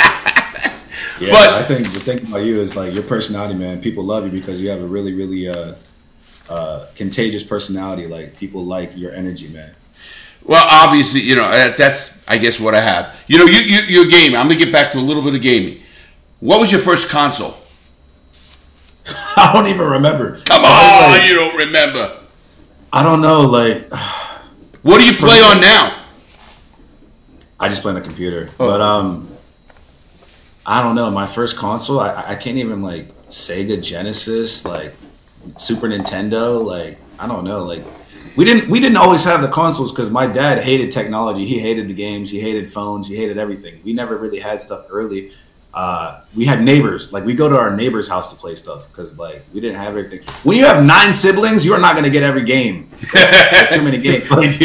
Yeah, 1.21 1.31
But- 1.31 1.53
I 1.53 1.63
think 1.63 1.91
the 1.91 1.99
thing 1.99 2.19
about 2.19 2.45
you 2.45 2.61
is 2.61 2.77
like 2.77 2.93
your 2.93 3.03
personality, 3.03 3.53
man. 3.53 3.81
People 3.81 4.05
love 4.05 4.23
you 4.23 4.31
because 4.31 4.61
you 4.61 4.69
have 4.69 4.81
a 4.81 4.85
really, 4.85 5.13
really 5.13 5.49
uh, 5.49 5.75
uh, 6.49 6.85
contagious 6.95 7.43
personality. 7.43 8.07
Like 8.07 8.37
people 8.37 8.63
like 8.63 8.95
your 8.95 9.11
energy, 9.11 9.49
man. 9.49 9.71
Well, 10.45 10.65
obviously, 10.71 11.19
you 11.19 11.35
know 11.35 11.43
that's 11.75 12.23
I 12.25 12.37
guess 12.37 12.57
what 12.57 12.73
I 12.73 12.79
have. 12.79 13.21
You 13.27 13.37
know, 13.39 13.43
you 13.45 13.59
you 13.59 13.79
you're 13.89 14.09
gaming. 14.09 14.37
I'm 14.37 14.47
gonna 14.47 14.59
get 14.59 14.71
back 14.71 14.93
to 14.93 14.97
a 14.97 15.01
little 15.01 15.21
bit 15.21 15.35
of 15.35 15.41
gaming. 15.41 15.81
What 16.39 16.59
was 16.59 16.71
your 16.71 16.81
first 16.81 17.09
console? 17.09 17.55
I 19.37 19.51
don't 19.53 19.67
even 19.67 19.87
remember. 19.87 20.39
Come 20.45 20.63
on, 20.63 21.11
like- 21.11 21.27
you 21.29 21.35
don't 21.35 21.55
remember. 21.57 22.15
I 22.91 23.03
don't 23.03 23.21
know. 23.21 23.41
Like 23.41 23.91
What 24.81 24.99
do 24.99 25.05
you 25.05 25.13
play 25.13 25.39
on 25.41 25.59
now? 25.61 25.95
I 27.59 27.67
just 27.67 27.81
play 27.81 27.89
on 27.89 27.95
the 27.95 28.01
computer, 28.01 28.47
Oh. 28.59 28.67
but 28.69 28.79
um, 28.81 29.27
I 30.65 30.81
don't 30.81 30.95
know. 30.95 31.11
My 31.11 31.27
first 31.27 31.57
console, 31.57 31.99
I, 31.99 32.29
I 32.29 32.35
can't 32.35 32.57
even 32.57 32.81
like 32.81 33.09
Sega 33.25 33.83
Genesis, 33.83 34.63
like 34.63 34.93
Super 35.57 35.87
Nintendo. 35.89 36.63
Like 36.63 36.97
I 37.19 37.27
don't 37.27 37.43
know. 37.43 37.63
Like 37.65 37.83
we 38.37 38.45
didn't 38.45 38.69
we 38.69 38.79
didn't 38.79 38.97
always 38.97 39.23
have 39.25 39.41
the 39.41 39.49
consoles 39.49 39.91
because 39.91 40.09
my 40.09 40.25
dad 40.25 40.59
hated 40.63 40.91
technology. 40.91 41.45
He 41.45 41.59
hated 41.59 41.89
the 41.89 41.93
games. 41.93 42.29
He 42.31 42.39
hated 42.39 42.69
phones. 42.69 43.07
He 43.09 43.15
hated 43.17 43.37
everything. 43.37 43.81
We 43.83 43.91
never 43.93 44.15
really 44.17 44.39
had 44.39 44.61
stuff 44.61 44.85
early. 44.89 45.31
Uh, 45.73 46.21
we 46.35 46.45
had 46.45 46.63
neighbors. 46.63 47.13
Like 47.13 47.25
we 47.25 47.33
go 47.33 47.47
to 47.47 47.57
our 47.57 47.75
neighbor's 47.75 48.07
house 48.07 48.33
to 48.33 48.39
play 48.39 48.55
stuff 48.55 48.87
because 48.87 49.17
like 49.17 49.43
we 49.53 49.59
didn't 49.59 49.77
have 49.77 49.95
everything. 49.95 50.21
When 50.43 50.57
you 50.57 50.65
have 50.65 50.83
nine 50.83 51.13
siblings, 51.13 51.65
you 51.65 51.73
are 51.73 51.79
not 51.79 51.93
going 51.93 52.05
to 52.05 52.11
get 52.11 52.23
every 52.23 52.43
game. 52.43 52.89
There's 53.13 53.69
too 53.69 53.83
many 53.83 53.97
games. 54.01 54.29
Like 54.31 54.57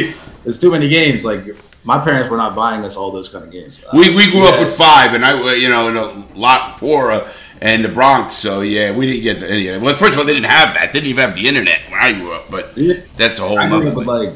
there's 0.45 0.59
too 0.59 0.71
many 0.71 0.89
games. 0.89 1.25
Like 1.25 1.45
my 1.85 2.03
parents 2.03 2.31
were 2.31 2.39
not 2.39 2.57
buying 2.57 2.85
us 2.85 2.97
all 2.97 3.11
those 3.11 3.29
kind 3.29 3.45
of 3.45 3.51
games. 3.51 3.85
We, 3.93 4.15
we 4.17 4.31
grew 4.31 4.47
up 4.49 4.59
with 4.59 4.75
five, 4.75 5.13
and 5.15 5.25
I, 5.25 5.55
you 5.55 5.69
know, 5.69 5.89
in 5.89 5.97
a 5.97 6.39
lot 6.39 6.79
poorer 6.79 7.29
and 7.61 7.85
the 7.85 7.91
Bronx. 7.91 8.35
So 8.35 8.63
yeah, 8.63 8.97
we 8.97 9.07
didn't 9.07 9.23
get 9.23 9.51
any. 9.51 9.69
of 9.69 9.77
it. 9.77 9.85
Well, 9.85 9.95
first 9.95 10.13
of 10.13 10.19
all, 10.19 10.25
they 10.25 10.35
didn't 10.35 10.51
have 10.51 10.75
that. 10.75 10.93
They 10.93 11.01
didn't 11.01 11.11
even 11.11 11.29
have 11.29 11.37
the 11.37 11.47
internet 11.47 11.81
when 11.91 12.01
I 12.01 12.19
grew 12.19 12.33
up. 12.33 12.51
But 12.51 12.75
that's 13.17 13.39
a 13.39 13.43
whole 13.47 13.59
I 13.59 13.69
grew 13.69 13.77
other 13.79 13.91
up 13.91 13.97
with 13.97 14.07
like 14.07 14.31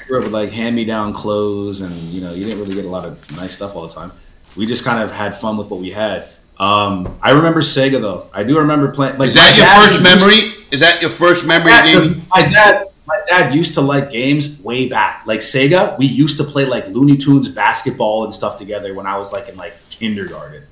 I 0.00 0.04
grew 0.06 0.18
up 0.18 0.24
with 0.24 0.32
like 0.34 0.50
hand 0.50 0.76
me 0.76 0.84
down 0.84 1.14
clothes, 1.14 1.80
and 1.80 1.92
you 1.92 2.20
know 2.20 2.34
you 2.34 2.44
didn't 2.44 2.60
really 2.60 2.74
get 2.74 2.84
a 2.84 2.88
lot 2.88 3.06
of 3.06 3.36
nice 3.36 3.54
stuff 3.54 3.74
all 3.74 3.86
the 3.86 3.94
time. 3.94 4.12
We 4.56 4.66
just 4.66 4.84
kind 4.84 5.02
of 5.02 5.12
had 5.12 5.36
fun 5.36 5.56
with 5.56 5.70
what 5.70 5.80
we 5.80 5.90
had. 5.90 6.24
Um, 6.58 7.18
I 7.22 7.32
remember 7.32 7.60
Sega 7.60 8.00
though. 8.00 8.28
I 8.32 8.42
do 8.42 8.58
remember 8.58 8.88
playing. 8.88 9.18
Like 9.18 9.28
Is 9.28 9.34
that 9.34 9.56
your 9.56 9.66
first 9.66 10.02
memory? 10.02 10.54
Is 10.70 10.80
that 10.80 11.00
your 11.02 11.10
first 11.10 11.46
memory 11.46 11.70
'cause 11.72 12.06
gaming? 12.06 12.22
my 12.34 12.42
dad, 12.42 12.86
my 13.06 13.20
dad 13.28 13.54
used 13.54 13.74
to 13.74 13.82
like 13.82 14.10
games 14.10 14.58
way 14.60 14.88
back. 14.88 15.22
Like 15.26 15.40
Sega, 15.40 15.98
we 15.98 16.06
used 16.06 16.38
to 16.38 16.44
play 16.44 16.64
like 16.64 16.88
Looney 16.88 17.16
Tunes 17.16 17.48
basketball 17.48 18.24
and 18.24 18.34
stuff 18.34 18.56
together 18.56 18.94
when 18.94 19.06
I 19.06 19.18
was 19.18 19.32
like 19.32 19.48
in 19.48 19.56
like 19.56 19.74
kindergarten. 19.90 20.62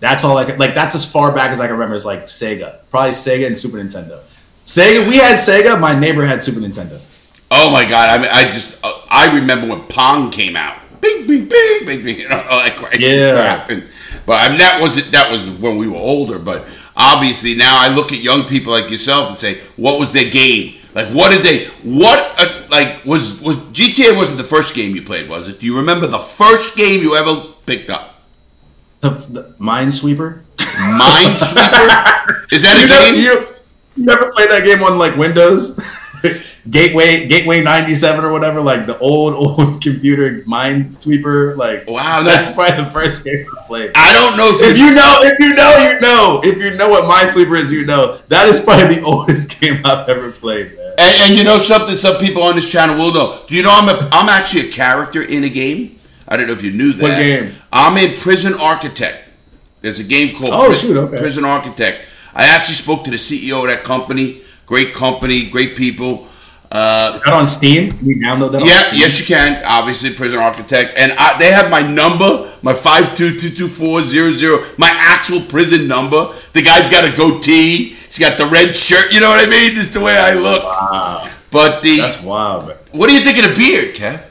That's 0.00 0.24
all 0.24 0.36
I 0.36 0.44
could, 0.44 0.58
like. 0.58 0.74
That's 0.74 0.94
as 0.96 1.10
far 1.10 1.32
back 1.32 1.52
as 1.52 1.60
I 1.60 1.66
can 1.66 1.74
remember. 1.74 1.94
Is 1.94 2.04
like 2.04 2.24
Sega, 2.26 2.78
probably 2.90 3.12
Sega 3.12 3.46
and 3.46 3.58
Super 3.58 3.78
Nintendo. 3.78 4.18
Sega, 4.66 5.08
we 5.08 5.16
had 5.16 5.36
Sega. 5.38 5.78
My 5.80 5.98
neighbor 5.98 6.24
had 6.24 6.42
Super 6.42 6.60
Nintendo. 6.60 7.00
Oh 7.50 7.70
my 7.70 7.88
god! 7.88 8.10
I 8.10 8.18
mean, 8.20 8.30
I 8.32 8.44
just 8.44 8.84
uh, 8.84 8.92
I 9.08 9.34
remember 9.38 9.68
when 9.68 9.80
Pong 9.82 10.30
came 10.30 10.56
out. 10.56 10.76
Bing, 11.02 11.26
bing, 11.26 11.48
bing, 11.48 11.84
bing, 11.86 12.02
bing. 12.04 12.20
You 12.20 12.28
know, 12.30 12.42
all 12.50 12.62
that 12.62 12.76
crazy 12.76 13.04
Yeah. 13.04 13.32
crap. 13.34 13.70
And, 13.70 13.84
but 14.24 14.40
I 14.40 14.48
mean, 14.48 14.58
that 14.58 14.80
wasn't 14.80 15.12
that 15.12 15.30
was 15.30 15.44
when 15.46 15.76
we 15.76 15.88
were 15.88 15.96
older. 15.96 16.38
But 16.38 16.64
obviously 16.96 17.54
now 17.56 17.76
I 17.78 17.92
look 17.94 18.12
at 18.12 18.20
young 18.22 18.44
people 18.44 18.72
like 18.72 18.90
yourself 18.90 19.28
and 19.28 19.36
say, 19.36 19.58
what 19.76 19.98
was 19.98 20.12
their 20.12 20.30
game? 20.30 20.76
Like, 20.94 21.08
what 21.08 21.32
did 21.32 21.42
they? 21.42 21.66
What 21.82 22.18
uh, 22.38 22.66
like 22.70 23.04
was 23.04 23.40
was 23.42 23.56
GTA 23.72 24.16
wasn't 24.16 24.38
the 24.38 24.44
first 24.44 24.74
game 24.74 24.94
you 24.94 25.02
played, 25.02 25.28
was 25.28 25.48
it? 25.48 25.58
Do 25.58 25.66
you 25.66 25.76
remember 25.76 26.06
the 26.06 26.18
first 26.18 26.76
game 26.76 27.00
you 27.02 27.16
ever 27.16 27.34
picked 27.66 27.90
up? 27.90 28.20
The, 29.00 29.08
the 29.10 29.54
Minesweeper. 29.58 30.42
Minesweeper. 30.58 32.44
Is 32.52 32.62
that 32.62 32.76
a 32.76 32.86
never, 32.86 33.12
game? 33.16 33.24
you, 33.24 33.56
you 33.96 34.04
never 34.04 34.30
played 34.32 34.50
that 34.50 34.62
game 34.64 34.82
on 34.84 34.98
like 34.98 35.16
Windows? 35.16 35.76
Gateway 36.70 37.26
Gateway 37.26 37.60
97 37.60 38.24
or 38.24 38.30
whatever, 38.30 38.60
like 38.60 38.86
the 38.86 38.96
old, 38.98 39.34
old 39.58 39.82
computer 39.82 40.42
Minesweeper. 40.46 41.56
Like 41.56 41.86
Wow, 41.88 42.22
that's 42.22 42.48
that- 42.50 42.54
probably 42.54 42.84
the 42.84 42.90
first 42.90 43.24
game 43.24 43.46
I 43.58 43.66
played. 43.66 43.90
I 43.94 44.12
don't 44.12 44.36
know 44.36 44.50
if 44.54 44.78
you 44.78 44.94
know, 44.94 45.18
if 45.22 45.38
you 45.40 45.54
know, 45.54 45.76
you 45.92 46.00
know. 46.00 46.40
If 46.44 46.58
you 46.58 46.76
know 46.78 46.88
what 46.88 47.04
Minesweeper 47.04 47.56
is, 47.58 47.72
you 47.72 47.84
know. 47.84 48.18
That 48.28 48.48
is 48.48 48.60
probably 48.60 48.96
the 48.96 49.02
oldest 49.06 49.60
game 49.60 49.80
I've 49.84 50.08
ever 50.08 50.30
played, 50.30 50.76
man. 50.76 50.94
And, 50.98 51.14
and 51.30 51.38
you 51.38 51.44
know 51.44 51.58
something? 51.58 51.96
Some 51.96 52.18
people 52.18 52.42
on 52.42 52.54
this 52.54 52.70
channel 52.70 52.96
will 52.96 53.12
know. 53.12 53.42
Do 53.46 53.56
you 53.56 53.62
know 53.62 53.70
I'm 53.72 53.88
a, 53.88 54.08
I'm 54.12 54.28
actually 54.28 54.68
a 54.68 54.72
character 54.72 55.22
in 55.22 55.44
a 55.44 55.48
game? 55.48 55.98
I 56.28 56.36
don't 56.36 56.46
know 56.46 56.52
if 56.52 56.62
you 56.62 56.70
knew 56.72 56.92
that. 56.92 57.02
What 57.02 57.16
game? 57.16 57.52
I'm 57.72 57.96
in 57.98 58.14
Prison 58.16 58.54
Architect. 58.60 59.18
There's 59.80 59.98
a 59.98 60.04
game 60.04 60.34
called 60.36 60.52
Oh, 60.54 60.72
shoot, 60.72 60.96
okay. 60.96 61.16
Prison 61.16 61.44
Architect. 61.44 62.06
I 62.34 62.46
actually 62.46 62.76
spoke 62.76 63.02
to 63.04 63.10
the 63.10 63.16
CEO 63.16 63.60
of 63.64 63.68
that 63.68 63.82
company. 63.84 64.42
Great 64.64 64.94
company, 64.94 65.50
great 65.50 65.76
people. 65.76 66.28
Uh, 66.74 67.12
Is 67.14 67.20
that 67.22 67.34
on 67.34 67.46
Steam? 67.46 67.92
Can 67.92 68.06
you 68.06 68.16
download 68.16 68.52
that 68.52 68.62
yeah, 68.64 68.96
yes, 68.98 69.20
you 69.20 69.26
can. 69.26 69.62
Obviously, 69.66 70.14
Prison 70.14 70.38
Architect, 70.38 70.94
and 70.96 71.12
I, 71.18 71.36
they 71.38 71.52
have 71.52 71.70
my 71.70 71.82
number, 71.82 72.50
my 72.62 72.72
five 72.72 73.12
two 73.14 73.36
two 73.36 73.50
two 73.50 73.68
four 73.68 74.00
zero 74.00 74.30
zero, 74.30 74.64
my 74.78 74.88
actual 74.96 75.42
prison 75.42 75.86
number. 75.86 76.32
The 76.54 76.62
guy's 76.62 76.88
got 76.88 77.04
a 77.04 77.14
goatee. 77.14 77.90
He's 77.92 78.18
got 78.18 78.38
the 78.38 78.46
red 78.46 78.74
shirt. 78.74 79.12
You 79.12 79.20
know 79.20 79.28
what 79.28 79.46
I 79.46 79.50
mean? 79.50 79.74
This 79.74 79.84
is 79.88 79.92
the 79.92 80.00
way 80.00 80.16
I 80.16 80.32
look. 80.34 80.64
Wow. 80.64 81.28
But 81.50 81.82
the 81.82 81.98
That's 81.98 82.22
wild, 82.22 82.68
man. 82.68 82.76
what 82.92 83.08
do 83.08 83.14
you 83.14 83.20
think 83.20 83.36
of 83.44 83.50
the 83.50 83.54
beard, 83.54 83.94
Kev? 83.94 84.28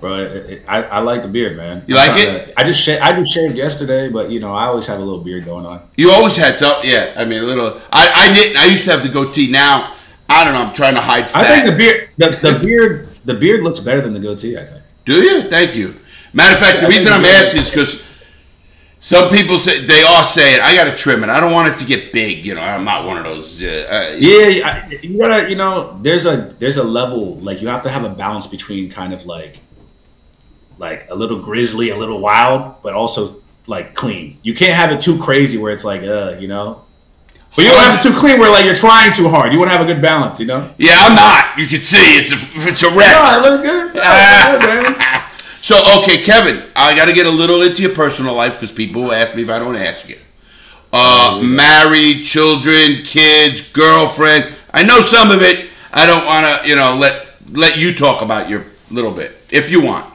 Bro, 0.00 0.14
it, 0.20 0.32
it, 0.50 0.62
I, 0.66 0.82
I 0.84 0.98
like 1.00 1.20
the 1.20 1.28
beard, 1.28 1.58
man. 1.58 1.84
You 1.86 1.94
like 1.96 2.12
it? 2.18 2.46
to- 2.46 2.58
I 2.60 2.64
just 2.64 2.80
sha- 2.80 2.98
I 3.02 3.12
just 3.12 3.30
shaved 3.34 3.58
yesterday, 3.58 4.08
but 4.08 4.30
you 4.30 4.40
know 4.40 4.54
I 4.54 4.64
always 4.64 4.86
have 4.86 4.98
a 4.98 5.02
little 5.04 5.20
beard 5.22 5.44
going 5.44 5.66
on. 5.66 5.82
You 5.98 6.10
always 6.12 6.36
had 6.38 6.56
some, 6.56 6.80
yeah. 6.82 7.12
I 7.18 7.26
mean, 7.26 7.42
a 7.42 7.46
little. 7.46 7.78
I, 7.92 8.10
I 8.30 8.32
didn't. 8.34 8.56
I 8.56 8.64
used 8.64 8.86
to 8.86 8.92
have 8.92 9.02
the 9.02 9.10
goatee. 9.10 9.50
Now, 9.50 9.92
I 10.30 10.44
don't 10.44 10.54
know. 10.54 10.62
I'm 10.62 10.72
trying 10.72 10.94
to 10.94 11.00
hide 11.00 11.28
fat. 11.28 11.44
I 11.44 11.60
think 11.60 11.66
the 11.66 11.76
beard, 11.76 12.08
the, 12.16 12.52
the 12.52 12.58
beard, 12.60 13.08
the 13.24 13.34
beard 13.34 13.62
looks 13.62 13.80
better 13.80 14.00
than 14.00 14.12
the 14.12 14.20
goatee. 14.20 14.56
I 14.56 14.64
think. 14.64 14.82
Do 15.04 15.14
you? 15.14 15.42
Thank 15.50 15.74
you. 15.76 15.94
Matter 16.32 16.54
of 16.54 16.60
fact, 16.60 16.80
the 16.80 16.86
I 16.86 16.90
reason 16.90 17.12
I'm 17.12 17.24
asking 17.24 17.62
is 17.62 17.70
because 17.70 18.06
some 19.00 19.28
people 19.30 19.58
say 19.58 19.84
they 19.84 20.02
are 20.02 20.22
saying 20.22 20.60
I 20.62 20.74
got 20.76 20.84
to 20.84 20.96
trim 20.96 21.24
it. 21.24 21.30
I 21.30 21.40
don't 21.40 21.52
want 21.52 21.72
it 21.72 21.76
to 21.78 21.84
get 21.84 22.12
big. 22.12 22.46
You 22.46 22.54
know, 22.54 22.60
I'm 22.60 22.84
not 22.84 23.06
one 23.06 23.16
of 23.18 23.24
those. 23.24 23.60
Uh, 23.62 23.66
uh, 23.66 24.16
Yeah, 24.18 24.66
I- 24.68 24.98
you 25.02 25.18
gotta, 25.18 25.48
you 25.50 25.56
know, 25.56 25.98
there's 26.02 26.26
a 26.26 26.54
there's 26.58 26.76
a 26.76 26.84
level 26.84 27.36
like 27.36 27.60
you 27.60 27.68
have 27.68 27.82
to 27.82 27.88
have 27.90 28.04
a 28.04 28.10
balance 28.10 28.46
between 28.46 28.88
kind 28.90 29.12
of 29.12 29.26
like 29.26 29.60
like 30.78 31.08
a 31.10 31.14
little 31.14 31.40
grizzly, 31.42 31.90
a 31.90 31.96
little 31.96 32.20
wild, 32.20 32.80
but 32.82 32.94
also 32.94 33.36
like 33.66 33.94
clean. 33.94 34.38
You 34.42 34.54
can't 34.54 34.74
have 34.74 34.92
it 34.92 35.00
too 35.00 35.18
crazy 35.18 35.58
where 35.58 35.72
it's 35.72 35.84
like, 35.84 36.02
uh, 36.02 36.36
you 36.38 36.48
know. 36.48 36.84
But 37.56 37.64
you 37.64 37.70
don't 37.70 37.80
have 37.80 37.98
it 37.98 38.02
too 38.02 38.16
clean 38.16 38.38
where 38.38 38.50
like 38.50 38.64
you're 38.64 38.74
trying 38.74 39.12
too 39.12 39.28
hard. 39.28 39.52
You 39.52 39.58
want 39.58 39.70
to 39.70 39.76
have 39.76 39.86
a 39.86 39.92
good 39.92 40.00
balance, 40.00 40.38
you 40.38 40.46
know. 40.46 40.72
Yeah, 40.78 40.94
I'm 40.96 41.16
not. 41.16 41.58
You 41.58 41.66
can 41.66 41.82
see 41.82 41.98
it's 42.16 42.32
a 42.32 42.38
it's 42.68 42.82
a 42.82 42.88
wreck. 42.90 43.10
No, 43.10 43.20
I 43.22 43.40
look 43.42 43.62
good. 43.62 44.00
I 44.02 44.52
look 44.52 44.62
good, 44.62 44.98
man. 44.98 45.16
So 45.62 45.76
okay, 46.00 46.22
Kevin, 46.22 46.62
I 46.74 46.96
got 46.96 47.04
to 47.04 47.12
get 47.12 47.26
a 47.26 47.30
little 47.30 47.60
into 47.60 47.82
your 47.82 47.94
personal 47.94 48.34
life 48.34 48.54
because 48.54 48.72
people 48.72 49.12
ask 49.12 49.36
me 49.36 49.42
if 49.42 49.50
I 49.50 49.58
don't 49.58 49.76
ask 49.76 50.08
you. 50.08 50.16
Uh, 50.90 51.40
married, 51.44 52.24
children, 52.24 53.04
kids, 53.04 53.70
girlfriend. 53.70 54.52
I 54.72 54.82
know 54.82 55.00
some 55.02 55.30
of 55.30 55.42
it. 55.42 55.68
I 55.92 56.06
don't 56.06 56.24
want 56.24 56.62
to, 56.62 56.68
you 56.68 56.76
know, 56.76 56.96
let 56.98 57.26
let 57.52 57.78
you 57.78 57.94
talk 57.94 58.22
about 58.22 58.48
your 58.48 58.64
little 58.90 59.12
bit 59.12 59.36
if 59.50 59.70
you 59.70 59.82
want. 59.82 60.06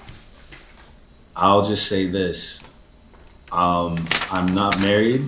I'll 1.36 1.64
just 1.64 1.88
say 1.88 2.08
this. 2.08 2.68
Um, 3.52 4.04
I'm 4.32 4.48
not 4.54 4.82
married. 4.82 5.24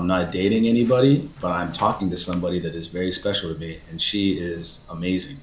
I'm 0.00 0.06
not 0.06 0.32
dating 0.32 0.66
anybody, 0.66 1.28
but 1.42 1.52
I'm 1.52 1.72
talking 1.72 2.08
to 2.08 2.16
somebody 2.16 2.58
that 2.60 2.74
is 2.74 2.86
very 2.86 3.12
special 3.12 3.52
to 3.52 3.60
me, 3.60 3.80
and 3.90 4.00
she 4.00 4.38
is 4.38 4.86
amazing. 4.88 5.36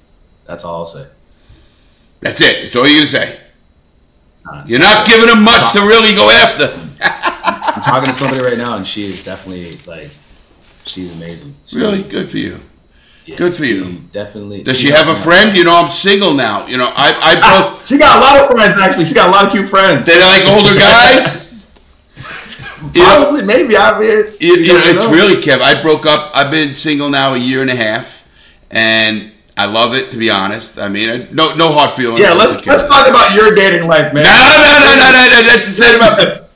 That's 0.46 0.64
all 0.64 0.80
I'll 0.80 0.86
say. 0.86 1.06
That's 2.18 2.40
it. 2.40 2.64
That's 2.64 2.74
all 2.74 2.84
you're 2.84 2.96
gonna 2.96 3.06
say. 3.06 3.38
Uh, 4.50 4.64
You're 4.66 4.80
not 4.80 5.06
giving 5.06 5.28
them 5.28 5.44
much 5.44 5.72
to 5.74 5.80
really 5.80 6.12
go 6.16 6.28
after. 6.28 6.74
I'm 7.76 7.82
talking 7.82 8.06
to 8.06 8.12
somebody 8.12 8.42
right 8.42 8.58
now, 8.58 8.76
and 8.76 8.84
she 8.84 9.04
is 9.04 9.22
definitely 9.22 9.76
like, 9.86 10.10
she's 10.86 11.16
amazing. 11.16 11.54
Really 11.72 12.02
good 12.02 12.28
for 12.28 12.38
you. 12.38 12.58
Yeah, 13.26 13.36
Good 13.36 13.54
for 13.54 13.64
you. 13.64 13.98
Definitely. 14.10 14.64
Does 14.64 14.80
he 14.80 14.88
she 14.88 14.92
have 14.92 15.06
a 15.06 15.14
friend? 15.14 15.56
You 15.56 15.62
know, 15.62 15.76
I'm 15.76 15.88
single 15.90 16.34
now. 16.34 16.66
You 16.66 16.78
know, 16.78 16.90
I 16.96 17.14
I 17.14 17.32
broke. 17.38 17.86
She 17.86 17.96
got 17.96 18.16
a 18.16 18.20
lot 18.20 18.42
of 18.42 18.56
friends 18.56 18.80
actually. 18.82 19.04
She 19.04 19.14
got 19.14 19.28
a 19.28 19.30
lot 19.30 19.44
of 19.46 19.52
cute 19.52 19.68
friends. 19.68 20.06
They 20.06 20.18
like 20.18 20.42
older 20.48 20.74
guys. 20.74 21.47
Probably, 22.94 23.42
maybe. 23.42 23.76
I 23.76 23.98
mean, 23.98 24.24
you, 24.40 24.54
you 24.56 24.72
know, 24.74 24.80
it's 24.84 25.04
know. 25.08 25.12
really 25.12 25.40
Kev. 25.42 25.60
I 25.60 25.80
broke 25.82 26.06
up. 26.06 26.30
I've 26.34 26.50
been 26.50 26.74
single 26.74 27.08
now 27.10 27.34
a 27.34 27.38
year 27.38 27.60
and 27.62 27.70
a 27.70 27.74
half, 27.76 28.28
and 28.70 29.32
I 29.56 29.66
love 29.66 29.94
it. 29.94 30.10
To 30.12 30.16
be 30.16 30.30
honest, 30.30 30.78
I 30.78 30.88
mean, 30.88 31.10
I- 31.10 31.28
no 31.32 31.54
no 31.56 31.72
hard 31.72 31.90
feelings. 31.92 32.20
Yeah, 32.20 32.32
let's 32.34 32.64
let's 32.66 32.86
talk 32.86 33.08
about 33.08 33.34
your 33.34 33.54
dating 33.54 33.88
life, 33.88 34.12
man. 34.14 34.22
No, 34.24 34.30
no, 34.30 34.72
no, 34.78 34.92
no, 34.94 35.08
no, 35.10 35.22
no. 35.42 35.42
That's 35.48 35.66
the 35.66 35.84
same 35.84 35.96
about. 35.96 36.44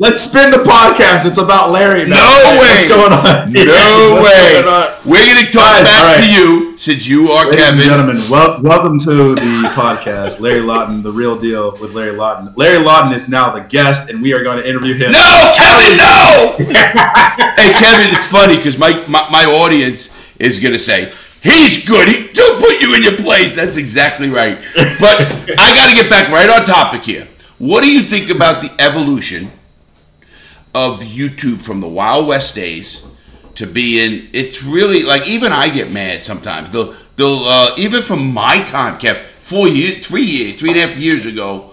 Let's 0.00 0.22
spin 0.22 0.50
the 0.50 0.64
podcast. 0.64 1.26
It's 1.28 1.36
about 1.36 1.72
Larry 1.72 2.08
now. 2.08 2.16
No 2.16 2.24
Hey, 2.24 2.56
way. 2.56 2.72
What's 2.72 2.88
going 2.88 3.12
on? 3.12 3.52
No 3.52 4.16
What's 4.16 4.32
way. 4.32 4.52
going 4.56 4.64
on? 4.64 4.88
We're 5.04 5.26
gonna 5.28 5.44
talk 5.52 5.76
Guys, 5.76 5.84
back 5.84 6.16
right. 6.16 6.24
to 6.24 6.32
you 6.32 6.69
since 6.80 7.06
you 7.06 7.26
are 7.28 7.44
Ladies 7.44 7.60
and 7.60 7.76
Kevin. 7.76 7.88
gentlemen, 7.90 8.30
wel- 8.30 8.62
welcome 8.62 8.98
to 9.00 9.34
the 9.34 9.70
podcast. 9.76 10.40
Larry 10.40 10.62
Lawton, 10.62 11.02
the 11.02 11.12
real 11.12 11.38
deal 11.38 11.72
with 11.72 11.92
Larry 11.92 12.16
Lawton. 12.16 12.54
Larry 12.56 12.82
Lawton 12.82 13.12
is 13.12 13.28
now 13.28 13.50
the 13.50 13.60
guest, 13.60 14.08
and 14.08 14.22
we 14.22 14.32
are 14.32 14.42
going 14.42 14.56
to 14.56 14.66
interview 14.66 14.94
him. 14.94 15.12
No, 15.12 15.52
Kevin, 15.54 15.98
no. 15.98 16.54
hey, 16.56 17.72
Kevin, 17.76 18.08
it's 18.08 18.26
funny 18.26 18.56
because 18.56 18.78
my, 18.78 18.92
my 19.10 19.28
my 19.30 19.44
audience 19.44 20.34
is 20.40 20.58
gonna 20.58 20.78
say 20.78 21.12
he's 21.42 21.84
good. 21.84 22.08
He 22.08 22.32
do 22.32 22.56
put 22.58 22.80
you 22.80 22.94
in 22.94 23.02
your 23.02 23.16
place. 23.16 23.54
That's 23.54 23.76
exactly 23.76 24.30
right. 24.30 24.56
But 24.74 25.20
I 25.60 25.74
got 25.74 25.90
to 25.90 25.94
get 25.94 26.08
back 26.08 26.30
right 26.30 26.48
on 26.48 26.64
topic 26.64 27.02
here. 27.02 27.28
What 27.58 27.84
do 27.84 27.92
you 27.92 28.00
think 28.00 28.30
about 28.30 28.62
the 28.62 28.74
evolution 28.80 29.50
of 30.74 31.00
YouTube 31.00 31.60
from 31.60 31.82
the 31.82 31.88
Wild 31.88 32.26
West 32.26 32.54
days 32.54 33.06
to 33.56 33.66
be 33.66 34.02
in. 34.04 34.28
It's 34.32 34.62
really 34.62 35.02
like 35.02 35.28
even 35.28 35.52
I 35.52 35.68
get 35.68 35.92
mad 35.92 36.22
sometimes. 36.22 36.70
They'll 36.70 36.94
they'll 37.16 37.44
uh, 37.44 37.70
even 37.78 38.02
from 38.02 38.32
my 38.32 38.62
time, 38.66 38.98
Kev, 38.98 39.16
four 39.16 39.68
years, 39.68 40.06
three 40.06 40.24
years, 40.24 40.58
three 40.60 40.70
and 40.70 40.78
a 40.78 40.86
half 40.86 40.96
years 40.98 41.26
ago 41.26 41.70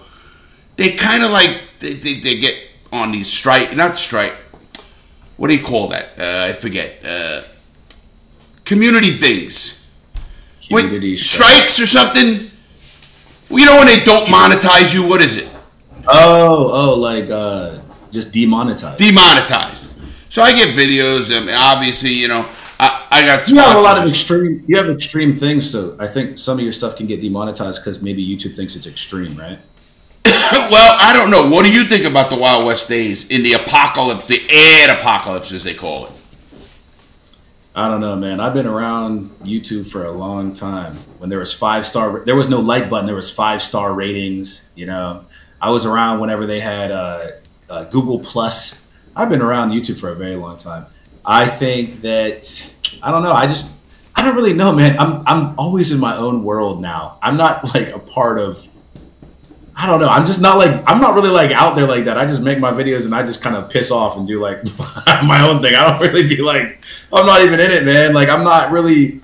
they 0.78 0.92
kind 0.92 1.22
of 1.24 1.30
like 1.30 1.60
they, 1.80 1.90
they, 1.92 2.14
they 2.20 2.38
get 2.40 2.54
on 2.92 3.12
these 3.12 3.30
strike 3.30 3.76
not 3.76 3.96
strike 3.98 4.32
what 5.36 5.48
do 5.48 5.54
you 5.54 5.62
call 5.62 5.88
that 5.88 6.06
uh, 6.18 6.46
i 6.48 6.52
forget 6.52 7.04
uh, 7.04 7.42
community 8.64 9.10
things 9.10 9.74
Community 10.66 11.16
strikes 11.16 11.80
or 11.80 11.86
something 11.86 12.50
well, 13.50 13.58
you 13.58 13.66
know 13.66 13.76
when 13.78 13.86
they 13.86 14.04
don't 14.04 14.26
monetize 14.28 14.94
you 14.94 15.06
what 15.06 15.20
is 15.20 15.36
it 15.36 15.48
Oh, 16.10 16.70
oh, 16.72 16.94
like 16.98 17.28
uh, 17.28 17.78
just 18.10 18.32
demonetized. 18.32 18.98
demonetized 18.98 19.87
so 20.38 20.44
i 20.44 20.52
get 20.52 20.68
videos 20.68 21.36
and 21.36 21.50
obviously 21.50 22.10
you 22.10 22.28
know 22.28 22.46
i, 22.80 23.06
I 23.10 23.22
got 23.22 23.48
you 23.48 23.56
have 23.56 23.76
a 23.76 23.80
lot 23.80 24.00
of 24.00 24.08
extreme. 24.08 24.64
You 24.66 24.76
have 24.76 24.88
extreme 24.88 25.34
things, 25.34 25.68
so 25.68 25.96
I 25.98 26.06
think 26.06 26.38
some 26.38 26.58
of 26.58 26.62
your 26.62 26.72
stuff 26.72 26.96
can 26.96 27.06
get 27.06 27.20
demonetized 27.20 27.80
because 27.82 28.00
maybe 28.02 28.24
YouTube 28.24 28.54
thinks 28.54 28.76
it's 28.76 28.86
extreme, 28.86 29.34
right? 29.36 29.58
well 30.70 30.96
i 31.00 31.12
don't 31.14 31.30
know 31.30 31.48
what 31.48 31.64
do 31.64 31.72
you 31.72 31.84
think 31.84 32.04
about 32.04 32.28
the 32.28 32.36
wild 32.36 32.66
west 32.66 32.88
days 32.88 33.30
in 33.30 33.42
the 33.42 33.54
apocalypse 33.54 34.26
the 34.26 34.40
ad 34.50 34.90
apocalypse 34.98 35.52
as 35.52 35.64
they 35.64 35.74
call 35.74 36.06
it 36.06 36.12
I 37.78 37.86
don't 37.86 38.00
know, 38.00 38.16
man. 38.16 38.40
I've 38.40 38.54
been 38.54 38.66
around 38.66 39.30
YouTube 39.44 39.88
for 39.88 40.04
a 40.04 40.10
long 40.10 40.52
time. 40.52 40.96
When 41.18 41.30
there 41.30 41.38
was 41.38 41.52
five 41.54 41.86
star, 41.86 42.24
there 42.24 42.34
was 42.34 42.48
no 42.48 42.58
like 42.58 42.90
button. 42.90 43.06
There 43.06 43.14
was 43.14 43.30
five 43.30 43.62
star 43.62 43.94
ratings. 43.94 44.72
You 44.74 44.86
know, 44.86 45.24
I 45.62 45.70
was 45.70 45.86
around 45.86 46.18
whenever 46.18 46.44
they 46.44 46.58
had 46.58 46.90
uh, 46.90 47.28
uh, 47.70 47.84
Google 47.84 48.18
Plus. 48.18 48.84
I've 49.18 49.28
been 49.28 49.42
around 49.42 49.72
YouTube 49.72 50.00
for 50.00 50.10
a 50.10 50.14
very 50.14 50.36
long 50.36 50.56
time. 50.56 50.86
I 51.26 51.44
think 51.44 52.02
that 52.02 52.72
I 53.02 53.10
don't 53.10 53.24
know. 53.24 53.32
I 53.32 53.48
just 53.48 53.74
I 54.14 54.22
don't 54.24 54.36
really 54.36 54.52
know, 54.52 54.72
man. 54.72 54.96
I'm 54.96 55.24
I'm 55.26 55.58
always 55.58 55.90
in 55.90 55.98
my 55.98 56.16
own 56.16 56.44
world 56.44 56.80
now. 56.80 57.18
I'm 57.20 57.36
not 57.36 57.74
like 57.74 57.88
a 57.88 57.98
part 57.98 58.38
of. 58.38 58.64
I 59.74 59.86
don't 59.86 60.00
know. 60.00 60.08
I'm 60.08 60.24
just 60.24 60.40
not 60.40 60.56
like 60.56 60.82
I'm 60.86 61.00
not 61.00 61.16
really 61.16 61.30
like 61.30 61.50
out 61.50 61.74
there 61.74 61.86
like 61.86 62.04
that. 62.04 62.16
I 62.16 62.26
just 62.26 62.42
make 62.42 62.60
my 62.60 62.70
videos 62.70 63.06
and 63.06 63.14
I 63.14 63.24
just 63.24 63.42
kind 63.42 63.56
of 63.56 63.68
piss 63.68 63.90
off 63.90 64.16
and 64.16 64.26
do 64.26 64.40
like 64.40 64.64
my 65.24 65.40
own 65.42 65.60
thing. 65.60 65.74
I 65.74 65.90
don't 65.90 66.00
really 66.00 66.28
be 66.28 66.40
like 66.40 66.80
I'm 67.12 67.26
not 67.26 67.42
even 67.42 67.58
in 67.58 67.72
it, 67.72 67.84
man. 67.84 68.14
Like 68.14 68.28
I'm 68.28 68.44
not 68.44 68.70
really 68.70 69.20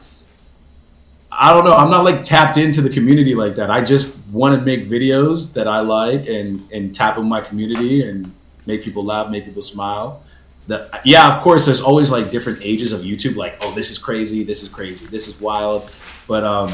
I 1.30 1.52
don't 1.52 1.64
know. 1.64 1.74
I'm 1.76 1.90
not 1.90 2.04
like 2.04 2.24
tapped 2.24 2.56
into 2.56 2.80
the 2.80 2.90
community 2.90 3.36
like 3.36 3.54
that. 3.56 3.70
I 3.70 3.80
just 3.80 4.24
want 4.26 4.58
to 4.58 4.64
make 4.64 4.88
videos 4.88 5.54
that 5.54 5.68
I 5.68 5.80
like 5.80 6.26
and 6.26 6.68
and 6.72 6.92
tap 6.92 7.16
in 7.16 7.28
my 7.28 7.40
community 7.40 8.08
and 8.08 8.32
make 8.66 8.82
people 8.82 9.04
laugh, 9.04 9.30
make 9.30 9.44
people 9.44 9.62
smile. 9.62 10.22
The, 10.66 10.88
yeah, 11.04 11.34
of 11.34 11.42
course, 11.42 11.66
there's 11.66 11.82
always 11.82 12.10
like 12.10 12.30
different 12.30 12.60
ages 12.62 12.92
of 12.92 13.00
YouTube. 13.02 13.36
Like, 13.36 13.58
oh, 13.60 13.74
this 13.74 13.90
is 13.90 13.98
crazy, 13.98 14.44
this 14.44 14.62
is 14.62 14.68
crazy, 14.68 15.04
this 15.06 15.28
is 15.28 15.38
wild. 15.40 15.94
But 16.26 16.42
um, 16.44 16.70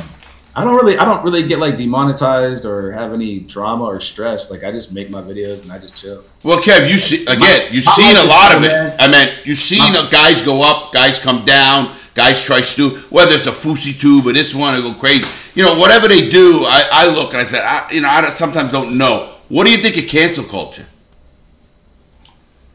I 0.55 0.63
don't 0.63 0.77
really, 0.77 0.97
I 0.97 1.05
don't 1.05 1.25
really 1.25 1.43
get 1.43 1.59
like 1.59 1.77
demonetized 1.77 2.65
or 2.65 2.93
have 2.93 3.13
any 3.13 3.41
drama 3.41 3.85
or 3.85 3.99
stress. 3.99 4.49
Like, 4.51 4.63
I 4.63 4.71
just 4.71 4.93
make 4.95 5.11
my 5.11 5.21
videos 5.23 5.63
and 5.65 5.73
I 5.73 5.79
just 5.79 5.97
chill. 5.97 6.23
Well, 6.45 6.63
Kev, 6.63 6.89
you 6.89 6.99
see 6.99 7.25
again. 7.25 7.69
You've 7.73 7.87
my 7.87 7.93
seen 7.93 8.17
a 8.17 8.29
lot 8.29 8.57
of 8.57 8.63
it. 8.63 8.69
man. 8.69 8.97
I 9.01 9.11
mean, 9.11 9.39
you've 9.45 9.59
seen 9.59 9.81
uh, 9.97 10.09
guys 10.09 10.41
go 10.43 10.63
up, 10.63 10.93
guys 10.93 11.19
come 11.19 11.45
down, 11.45 11.93
guys 12.15 12.45
try 12.45 12.61
to 12.61 12.91
whether 13.11 13.35
it's 13.35 13.49
a 13.49 13.51
FouseyTUBE 13.51 14.27
or 14.27 14.33
this 14.33 14.55
one 14.55 14.77
or 14.77 14.83
go 14.83 14.95
crazy. 14.95 15.25
You 15.59 15.65
know, 15.65 15.77
whatever 15.81 16.07
they 16.07 16.29
do, 16.29 16.63
I, 16.65 16.85
I 16.93 17.15
look 17.15 17.33
and 17.33 17.41
I 17.41 17.45
said, 17.45 17.63
I, 17.65 17.89
you 17.91 18.03
know, 18.03 18.09
I 18.09 18.21
don't- 18.21 18.31
sometimes 18.33 18.71
don't 18.71 18.97
know. 18.97 19.35
What 19.49 19.65
do 19.65 19.73
you 19.73 19.79
think 19.79 19.97
of 19.99 20.07
cancel 20.09 20.45
culture? 20.45 20.87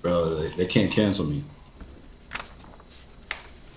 Bro, 0.05 0.35
they, 0.35 0.49
they 0.49 0.65
can't 0.67 0.91
cancel 0.91 1.25
me. 1.25 1.43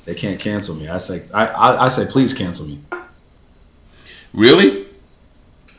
They 0.05 0.14
can't 0.14 0.39
cancel 0.39 0.74
me. 0.74 0.87
I 0.87 0.99
say, 0.99 1.22
I, 1.33 1.47
I, 1.47 1.85
I 1.87 1.89
say, 1.89 2.05
please 2.05 2.35
cancel 2.35 2.66
me. 2.66 2.81
Really? 4.35 4.85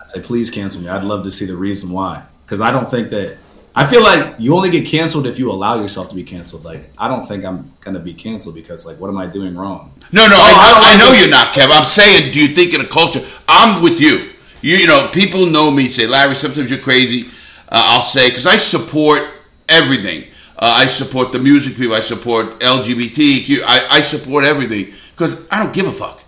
I 0.02 0.06
say, 0.06 0.22
please 0.22 0.50
cancel 0.50 0.82
me. 0.82 0.89
I'd 0.89 1.04
love 1.04 1.24
to 1.26 1.30
see 1.30 1.45
the 1.45 1.56
reason 1.56 1.91
why. 1.91 2.24
Because 2.45 2.62
I 2.62 2.72
don't 2.72 2.89
think 2.89 3.12
that. 3.12 3.38
I 3.76 3.86
feel 3.86 4.02
like 4.02 4.38
you 4.39 4.56
only 4.56 4.72
get 4.72 4.88
canceled 4.88 5.28
if 5.28 5.38
you 5.38 5.52
allow 5.52 5.80
yourself 5.80 6.10
to 6.10 6.16
be 6.16 6.24
canceled. 6.24 6.66
Like, 6.66 6.89
I 6.97 7.08
don't 7.08 7.28
think 7.28 7.45
I'm 7.45 7.72
gonna 7.82 8.00
be 8.00 8.16
canceled 8.16 8.56
because, 8.56 8.88
like, 8.88 9.00
what 9.00 9.10
am 9.10 9.20
I 9.20 9.28
doing 9.28 9.56
wrong? 9.56 9.93
No, 10.12 10.26
no, 10.26 10.34
Oh, 10.34 10.36
I 10.36 10.50
I, 10.50 10.89
I, 10.89 10.95
I 10.95 10.97
know 10.97 11.22
you're 11.22 11.30
not, 11.30 11.54
Kev. 11.54 11.70
I'm 11.72 11.86
saying, 11.86 12.34
do 12.34 12.41
you 12.41 12.56
think 12.56 12.74
in 12.74 12.82
a 12.82 12.88
culture? 12.88 13.22
I'm 13.47 13.84
with 13.84 14.02
you. 14.02 14.32
You, 14.64 14.78
you 14.78 14.88
know, 14.88 15.12
people 15.14 15.45
know 15.45 15.70
me. 15.70 15.89
Say, 15.89 16.08
Larry, 16.08 16.34
sometimes 16.34 16.72
you're 16.72 16.80
crazy. 16.80 17.28
Uh, 17.72 17.93
I'll 17.93 18.02
say 18.02 18.30
because 18.30 18.47
I 18.47 18.58
support 18.58 19.22
everything. 19.70 20.24
Uh, 20.62 20.74
I 20.84 20.88
support 20.88 21.32
the 21.32 21.39
music 21.39 21.78
people. 21.78 21.95
I 21.95 22.01
support 22.01 22.60
LGBTQ. 22.60 23.62
I, 23.66 23.88
I 23.89 24.01
support 24.01 24.43
everything 24.43 24.93
because 25.12 25.47
I 25.49 25.64
don't 25.64 25.74
give 25.74 25.88
a 25.88 25.91
fuck. 25.91 26.22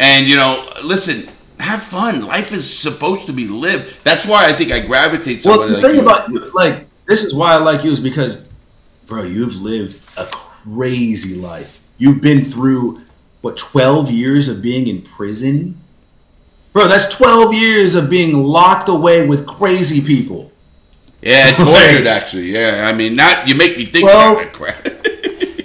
And 0.00 0.26
you 0.26 0.34
know, 0.36 0.66
listen, 0.84 1.32
have 1.60 1.80
fun. 1.82 2.26
Life 2.26 2.52
is 2.52 2.68
supposed 2.78 3.26
to 3.28 3.32
be 3.32 3.46
lived. 3.46 4.04
That's 4.04 4.26
why 4.26 4.46
I 4.46 4.52
think 4.52 4.72
I 4.72 4.80
gravitate 4.80 5.44
Well, 5.44 5.54
somebody 5.54 5.74
the 5.74 5.76
like 5.80 5.86
thing 5.86 5.94
you. 5.96 6.02
about 6.02 6.28
you, 6.30 6.50
like 6.52 6.86
this 7.06 7.22
is 7.24 7.32
why 7.34 7.52
I 7.52 7.56
like 7.58 7.84
you 7.84 7.92
is 7.92 8.00
because, 8.00 8.48
bro, 9.06 9.22
you've 9.22 9.60
lived 9.62 10.00
a 10.18 10.26
crazy 10.26 11.36
life. 11.36 11.80
You've 11.98 12.20
been 12.20 12.42
through 12.44 13.00
what 13.42 13.56
twelve 13.56 14.10
years 14.10 14.48
of 14.48 14.62
being 14.62 14.88
in 14.88 15.02
prison, 15.02 15.80
bro. 16.72 16.88
That's 16.88 17.16
twelve 17.16 17.54
years 17.54 17.94
of 17.94 18.10
being 18.10 18.42
locked 18.42 18.88
away 18.88 19.26
with 19.26 19.46
crazy 19.46 20.00
people. 20.04 20.50
Yeah, 21.22 21.52
tortured 21.56 22.06
actually. 22.06 22.52
Yeah, 22.52 22.88
I 22.88 22.92
mean, 22.92 23.16
not 23.16 23.48
you 23.48 23.54
make 23.54 23.76
me 23.76 23.84
think 23.84 24.04
Well- 24.04 24.40
about 24.40 24.52
crap. 24.52 24.86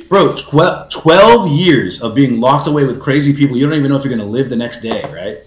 Bro, 0.09 0.35
12, 0.35 0.89
12 0.89 1.47
years 1.51 2.01
of 2.01 2.13
being 2.13 2.41
locked 2.41 2.67
away 2.67 2.83
with 2.83 2.99
crazy 2.99 3.33
people. 3.33 3.55
You 3.55 3.65
don't 3.65 3.77
even 3.79 3.89
know 3.89 3.95
if 3.95 4.03
you're 4.03 4.13
going 4.13 4.19
to 4.19 4.29
live 4.29 4.49
the 4.49 4.57
next 4.57 4.81
day, 4.81 5.01
right? 5.03 5.37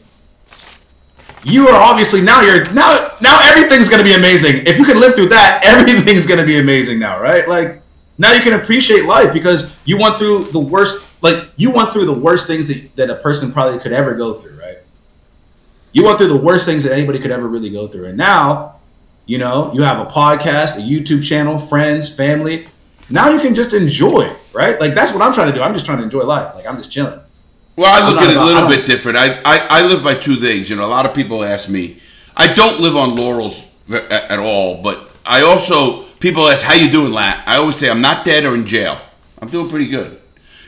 You 1.45 1.69
are 1.69 1.75
obviously 1.75 2.23
now 2.23 2.41
you're 2.41 2.65
now 2.73 3.11
now 3.21 3.39
everything's 3.45 3.91
going 3.91 3.99
to 3.99 4.09
be 4.09 4.15
amazing. 4.15 4.67
If 4.67 4.79
you 4.79 4.87
can 4.87 4.99
live 4.99 5.15
through 5.15 5.27
that, 5.27 5.61
everything's 5.67 6.27
going 6.27 6.41
to 6.41 6.47
be 6.47 6.59
amazing 6.59 6.99
now, 6.99 7.21
right? 7.21 7.47
Like 7.47 7.83
now 8.17 8.33
you 8.33 8.41
can 8.41 8.55
appreciate 8.55 9.05
life 9.05 9.35
because 9.35 9.79
you 9.85 10.01
went 10.01 10.17
through 10.17 10.45
the 10.45 10.61
worst 10.61 11.23
like 11.23 11.51
you 11.57 11.71
went 11.71 11.93
through 11.93 12.07
the 12.07 12.15
worst 12.15 12.47
things 12.47 12.69
that, 12.69 12.97
that 12.97 13.11
a 13.11 13.17
person 13.17 13.53
probably 13.53 13.79
could 13.81 13.93
ever 13.93 14.15
go 14.15 14.33
through, 14.33 14.59
right? 14.59 14.79
You 15.93 16.05
went 16.05 16.17
through 16.17 16.29
the 16.29 16.39
worst 16.39 16.65
things 16.65 16.85
that 16.85 16.93
anybody 16.93 17.19
could 17.19 17.31
ever 17.31 17.47
really 17.47 17.71
go 17.71 17.87
through. 17.87 18.07
And 18.07 18.17
now, 18.17 18.74
you 19.27 19.39
know, 19.39 19.73
you 19.73 19.83
have 19.83 19.99
a 19.99 20.11
podcast, 20.11 20.77
a 20.77 20.81
YouTube 20.81 21.27
channel, 21.27 21.59
friends, 21.59 22.15
family. 22.15 22.67
Now 23.11 23.31
you 23.31 23.41
can 23.41 23.55
just 23.55 23.73
enjoy, 23.73 24.31
right? 24.53 24.79
Like 24.79 24.95
that's 24.95 25.13
what 25.13 25.23
I'm 25.23 25.33
trying 25.33 25.51
to 25.51 25.55
do. 25.55 25.63
I'm 25.63 25.73
just 25.73 25.87
trying 25.87 25.99
to 25.99 26.05
enjoy 26.05 26.25
life. 26.25 26.55
Like 26.55 26.67
I'm 26.67 26.77
just 26.77 26.93
chilling. 26.93 27.19
Well, 27.77 27.91
I 27.91 28.09
look 28.09 28.21
at 28.21 28.31
it 28.31 28.37
a 28.37 28.45
little 28.45 28.69
bit 28.69 28.87
different. 28.87 29.19
I, 29.19 29.41
I, 29.45 29.67
I 29.71 29.87
live 29.87 30.05
by 30.05 30.15
two 30.15 30.37
things. 30.37 30.71
You 30.71 30.77
know, 30.77 30.87
a 30.87 30.89
lot 30.89 31.07
of 31.07 31.15
people 31.15 31.43
ask 31.43 31.69
me. 31.69 31.99
I 32.37 32.53
don't 32.55 32.81
live 32.81 32.97
on 32.97 33.17
laurels 33.17 33.69
at, 33.91 34.13
at 34.13 34.39
all, 34.39 34.83
but 34.83 35.11
I 35.27 35.43
also 35.43 36.05
people 36.21 36.43
ask 36.43 36.65
how 36.65 36.75
you 36.75 36.91
doing, 36.91 37.13
Lat. 37.13 37.43
I 37.47 37.57
always 37.57 37.77
say 37.77 37.91
I'm 37.91 38.01
not 38.01 38.25
dead 38.25 38.45
or 38.45 38.55
in 38.55 38.67
jail. 38.67 38.99
I'm 39.41 39.49
doing 39.49 39.69
pretty 39.69 39.89
good. 39.89 40.21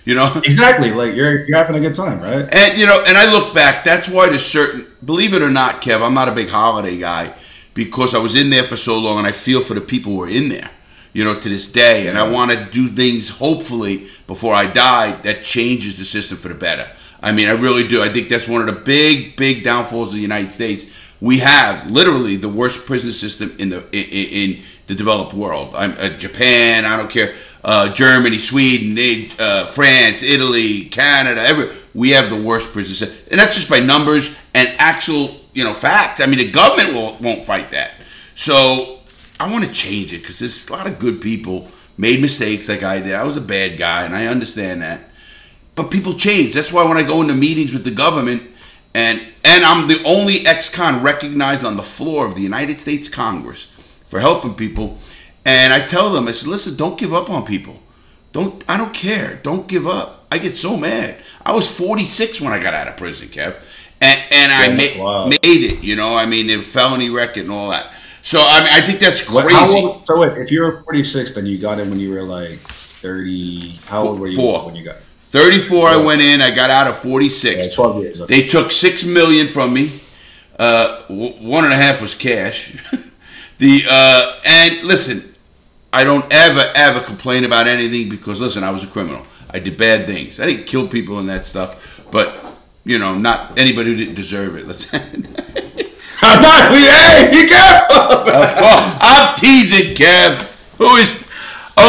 You 0.05 0.15
know, 0.15 0.33
Exactly. 0.45 0.93
Like 0.93 1.15
you're 1.15 1.47
you're 1.47 1.59
having 1.59 1.77
a 1.77 1.81
good 1.81 1.95
time, 1.95 2.21
right? 2.21 2.49
and 2.55 2.79
you 2.79 2.87
know, 2.87 2.99
and 3.07 3.17
I 3.17 3.31
look 3.31 3.55
back. 3.55 3.85
That's 3.85 4.09
why 4.09 4.29
there's 4.29 4.45
certain. 4.45 4.87
Believe 5.05 5.35
it 5.35 5.43
or 5.43 5.51
not, 5.51 5.83
Kev, 5.83 6.03
I'm 6.03 6.15
not 6.15 6.29
a 6.29 6.33
big 6.33 6.49
holiday 6.49 6.99
guy 6.99 7.35
because 7.77 8.17
I 8.17 8.19
was 8.19 8.35
in 8.35 8.51
there 8.51 8.65
for 8.65 8.77
so 8.77 8.99
long, 8.99 9.19
and 9.19 9.27
I 9.27 9.33
feel 9.33 9.61
for 9.61 9.75
the 9.75 9.81
people 9.81 10.11
who 10.13 10.23
are 10.25 10.29
in 10.29 10.49
there. 10.49 10.71
you 11.17 11.25
know, 11.25 11.41
to 11.41 11.49
this 11.49 11.73
day. 11.73 12.09
And 12.09 12.19
I 12.19 12.29
want 12.29 12.51
to 12.51 12.63
do 12.71 12.89
things, 12.89 13.31
hopefully, 13.31 14.07
before 14.27 14.53
I 14.53 14.67
die, 14.67 15.13
that 15.23 15.43
changes 15.43 15.97
the 15.97 16.05
system 16.05 16.37
for 16.37 16.49
the 16.49 16.55
better. 16.55 16.87
I 17.23 17.33
mean, 17.33 17.49
I 17.49 17.53
really 17.53 17.89
do. 17.89 18.03
I 18.03 18.11
think 18.11 18.29
that's 18.29 18.47
one 18.47 18.61
of 18.61 18.67
the 18.67 18.79
big, 18.83 19.35
big 19.35 19.65
downfalls 19.65 20.09
of 20.11 20.17
the 20.17 20.21
United 20.21 20.53
States. 20.53 21.15
We 21.23 21.39
have 21.39 21.91
literally 21.91 22.37
the 22.37 22.51
worst 22.51 22.85
prison 22.85 23.13
system 23.13 23.57
in 23.59 23.71
the 23.71 23.79
in, 23.93 24.51
in 24.59 24.63
the 24.89 24.95
developed 24.95 25.33
world. 25.33 25.75
I'm 25.75 25.93
uh, 25.93 26.11
Japan. 26.19 26.85
I 26.85 26.99
don't 26.99 27.11
care. 27.11 27.35
Uh, 27.65 27.91
Germany, 27.95 28.39
Sweden, 28.39 29.31
uh, 29.39 29.65
France, 29.65 30.23
Italy, 30.23 30.85
Canada. 30.91 31.41
Every 31.41 31.71
we 31.95 32.11
have 32.11 32.29
the 32.29 32.41
worst 32.41 32.73
prison 32.75 32.95
system, 32.95 33.27
and 33.31 33.41
that's 33.41 33.55
just 33.55 33.71
by 33.71 33.81
numbers 33.81 34.37
and 34.55 34.69
actual, 34.79 35.35
you 35.57 35.65
know, 35.65 35.73
facts. 35.73 36.21
I 36.21 36.27
mean, 36.27 36.39
the 36.39 36.51
government 36.51 36.95
will, 36.95 37.17
won't 37.21 37.47
fight 37.47 37.71
that. 37.71 37.93
So 38.35 38.99
I 39.41 39.51
want 39.51 39.65
to 39.65 39.73
change 39.73 40.13
it 40.13 40.19
because 40.19 40.39
there's 40.39 40.69
a 40.69 40.73
lot 40.73 40.87
of 40.87 40.99
good 40.99 41.23
people 41.23 41.69
made 41.97 42.21
mistakes 42.21 42.69
like 42.69 42.83
I 42.83 43.01
did. 43.01 43.15
I 43.15 43.25
was 43.25 43.39
a 43.39 43.41
bad 43.41 43.79
guy, 43.79 44.05
and 44.05 44.15
I 44.15 44.27
understand 44.27 44.83
that. 44.83 45.01
But 45.75 45.91
people 45.91 46.13
change. 46.13 46.53
That's 46.53 46.75
why 46.75 46.87
when 46.87 46.99
I 46.99 47.03
go 47.03 47.23
into 47.23 47.35
meetings 47.35 47.73
with 47.73 47.85
the 47.85 47.91
government, 47.91 48.43
and 48.95 49.21
and 49.45 49.65
I'm 49.65 49.89
the 49.89 50.03
only 50.05 50.47
ex-con 50.47 51.03
recognized 51.03 51.65
on 51.65 51.79
the 51.79 51.83
floor 51.83 52.27
of 52.27 52.35
the 52.35 52.43
United 52.43 52.77
States 52.77 53.09
Congress 53.09 53.65
for 54.07 54.21
helping 54.21 54.55
people, 54.55 54.99
and 55.47 55.73
I 55.73 55.81
tell 55.81 56.13
them, 56.13 56.29
I 56.29 56.33
said, 56.33 56.51
listen, 56.51 56.77
don't 56.77 56.99
give 56.99 57.15
up 57.15 57.31
on 57.31 57.47
people. 57.47 57.81
Don't 58.33 58.63
I 58.69 58.77
don't 58.77 58.93
care. 58.93 59.41
Don't 59.43 59.67
give 59.67 59.87
up. 59.87 60.27
I 60.31 60.37
get 60.37 60.55
so 60.55 60.77
mad. 60.77 61.17
I 61.47 61.53
was 61.55 61.75
46 61.75 62.43
when 62.43 62.53
I 62.53 62.63
got 62.63 62.75
out 62.75 62.89
of 62.89 62.99
prison, 62.99 63.29
Kev, 63.29 63.55
and 64.01 64.21
and 64.31 64.53
I 64.53 64.69
ma- 64.69 65.27
made 65.27 65.39
it. 65.43 65.85
You 65.85 65.97
know, 65.97 66.17
I 66.17 66.27
mean, 66.27 66.47
the 66.47 66.61
felony 66.61 67.11
record 67.11 67.45
and 67.45 67.53
all 67.53 67.71
that. 67.71 67.93
So 68.23 68.39
I 68.41 68.61
mean, 68.61 68.71
I 68.73 68.81
think 68.81 68.99
that's 68.99 69.23
crazy. 69.27 69.55
How 69.55 69.77
old, 69.77 70.07
so 70.07 70.19
wait, 70.21 70.37
if 70.39 70.51
you 70.51 70.63
were 70.63 70.83
46, 70.83 71.33
then 71.33 71.47
you 71.47 71.59
got 71.59 71.79
in 71.79 71.91
when 71.91 72.01
you 72.01 72.11
were 72.13 72.23
like 72.23 72.59
30. 72.59 73.77
How 73.87 74.03
old 74.09 74.21
were 74.21 74.27
you 74.27 74.37
Four. 74.37 74.67
when 74.67 74.75
you 74.75 74.85
got? 74.85 74.97
34 75.31 75.89
I 75.89 75.97
went 75.97 76.23
in, 76.23 76.41
I 76.41 76.55
got 76.55 76.71
out 76.71 76.87
at 76.87 76.95
46. 76.95 77.67
Yeah, 77.67 77.73
12 77.75 78.03
years. 78.03 78.21
Okay. 78.23 78.41
They 78.41 78.49
took 78.49 78.71
6 78.71 79.05
million 79.05 79.47
from 79.49 79.75
me. 79.75 79.93
Uh, 80.59 81.03
one 81.09 81.65
and 81.65 81.73
a 81.73 81.77
half 81.77 82.01
was 82.01 82.15
cash. 82.15 82.73
the 83.59 83.83
uh, 83.89 84.41
and 84.47 84.83
listen, 84.89 85.35
I 85.93 86.05
don't 86.05 86.25
ever 86.33 86.63
ever 86.75 87.01
complain 87.01 87.45
about 87.45 87.67
anything 87.67 88.09
because 88.09 88.41
listen, 88.41 88.65
I 88.65 88.71
was 88.71 88.85
a 88.85 88.87
criminal. 88.87 89.23
I 89.51 89.59
did 89.59 89.77
bad 89.77 90.07
things. 90.07 90.41
I 90.41 90.47
didn't 90.47 90.67
kill 90.67 90.89
people 90.89 91.19
and 91.19 91.29
that 91.29 91.45
stuff, 91.45 92.05
but 92.11 92.46
you 92.87 93.01
know, 93.01 93.19
not 93.19 93.59
anybody 93.59 93.91
who 93.91 93.97
didn't 93.97 94.15
deserve 94.15 94.57
it. 94.57 94.67
Let's 94.67 94.95
I'm 96.23 96.41
not. 96.41 96.71
Hey, 96.71 97.31
you 97.35 97.49
careful. 97.49 97.97
Of 98.27 98.55
course. 98.57 98.99
I'm 99.01 99.37
teasing, 99.37 99.95
Kev. 99.95 100.37
Who 100.79 100.97
is 100.97 101.11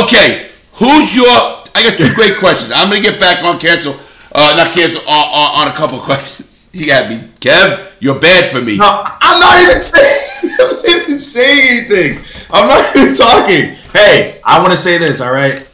okay? 0.03 0.49
Who's 0.73 1.15
your? 1.15 1.25
I 1.27 1.83
got 1.83 1.97
two 1.97 2.13
great 2.15 2.37
questions. 2.37 2.71
I'm 2.73 2.89
gonna 2.89 3.01
get 3.01 3.19
back 3.19 3.43
on 3.43 3.59
cancel, 3.59 3.93
uh, 4.33 4.53
not 4.55 4.73
cancel, 4.73 5.01
on, 5.01 5.07
on, 5.09 5.61
on 5.61 5.67
a 5.67 5.75
couple 5.75 5.99
questions. 5.99 6.45
You 6.73 6.85
got 6.85 7.09
me, 7.09 7.17
Kev. 7.39 7.91
You're 7.99 8.19
bad 8.19 8.51
for 8.51 8.61
me. 8.61 8.77
No, 8.77 8.85
I'm 8.85 9.39
not 9.39 9.63
even 9.63 9.81
saying. 9.81 10.29
I'm 10.43 10.75
not 10.75 10.85
even 10.85 11.19
saying 11.19 11.87
anything. 11.89 12.23
I'm 12.51 12.67
not 12.67 12.95
even 12.95 13.15
talking. 13.15 13.75
Hey, 13.93 14.39
I 14.45 14.59
want 14.59 14.71
to 14.71 14.77
say 14.77 14.99
this. 14.99 15.19
All 15.19 15.31
right, 15.31 15.67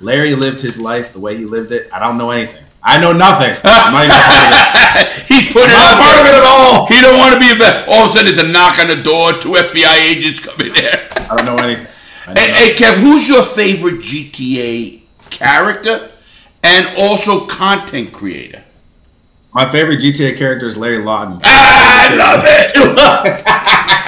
Larry 0.00 0.34
lived 0.34 0.60
his 0.60 0.76
life 0.76 1.12
the 1.12 1.20
way 1.20 1.36
he 1.36 1.44
lived 1.44 1.70
it. 1.70 1.88
I 1.92 2.00
don't 2.00 2.18
know 2.18 2.30
anything. 2.30 2.64
I 2.82 2.98
know 3.00 3.12
nothing. 3.12 3.52
I'm 3.64 3.92
not 3.92 4.04
even 4.04 4.16
part 4.24 4.40
of 4.40 4.56
it. 4.56 5.06
He's 5.28 5.52
putting 5.52 5.68
Not 5.76 6.00
part 6.00 6.16
of 6.20 6.24
it 6.32 6.34
at 6.40 6.46
all. 6.48 6.86
He 6.88 7.00
don't 7.00 7.18
want 7.18 7.34
to 7.34 7.40
be 7.40 7.50
a 7.52 7.54
vet. 7.54 7.86
All 7.88 8.04
of 8.04 8.10
a 8.10 8.12
sudden, 8.12 8.24
there's 8.26 8.38
a 8.40 8.48
knock 8.50 8.78
on 8.80 8.88
the 8.88 8.96
door. 9.02 9.32
Two 9.36 9.50
FBI 9.52 10.16
agents 10.16 10.40
come 10.40 10.58
in 10.64 10.72
there. 10.72 10.96
I 11.30 11.36
don't 11.36 11.44
know 11.44 11.56
anything. 11.62 11.86
I 12.26 12.32
know 12.34 12.40
Hey, 12.40 12.72
hey, 12.72 12.74
Kev, 12.76 12.94
who's 13.00 13.28
your 13.28 13.42
favorite 13.42 14.00
GTA 14.00 15.02
character 15.28 16.10
and 16.64 16.86
also 16.98 17.46
content 17.46 18.12
creator? 18.12 18.64
My 19.52 19.66
favorite 19.68 20.00
GTA 20.00 20.38
character 20.38 20.66
is 20.66 20.76
Larry 20.78 20.98
Lawton. 21.04 21.40
Ah, 21.44 22.08
I 22.08 22.16
love 22.16 22.44
it. 22.46 23.46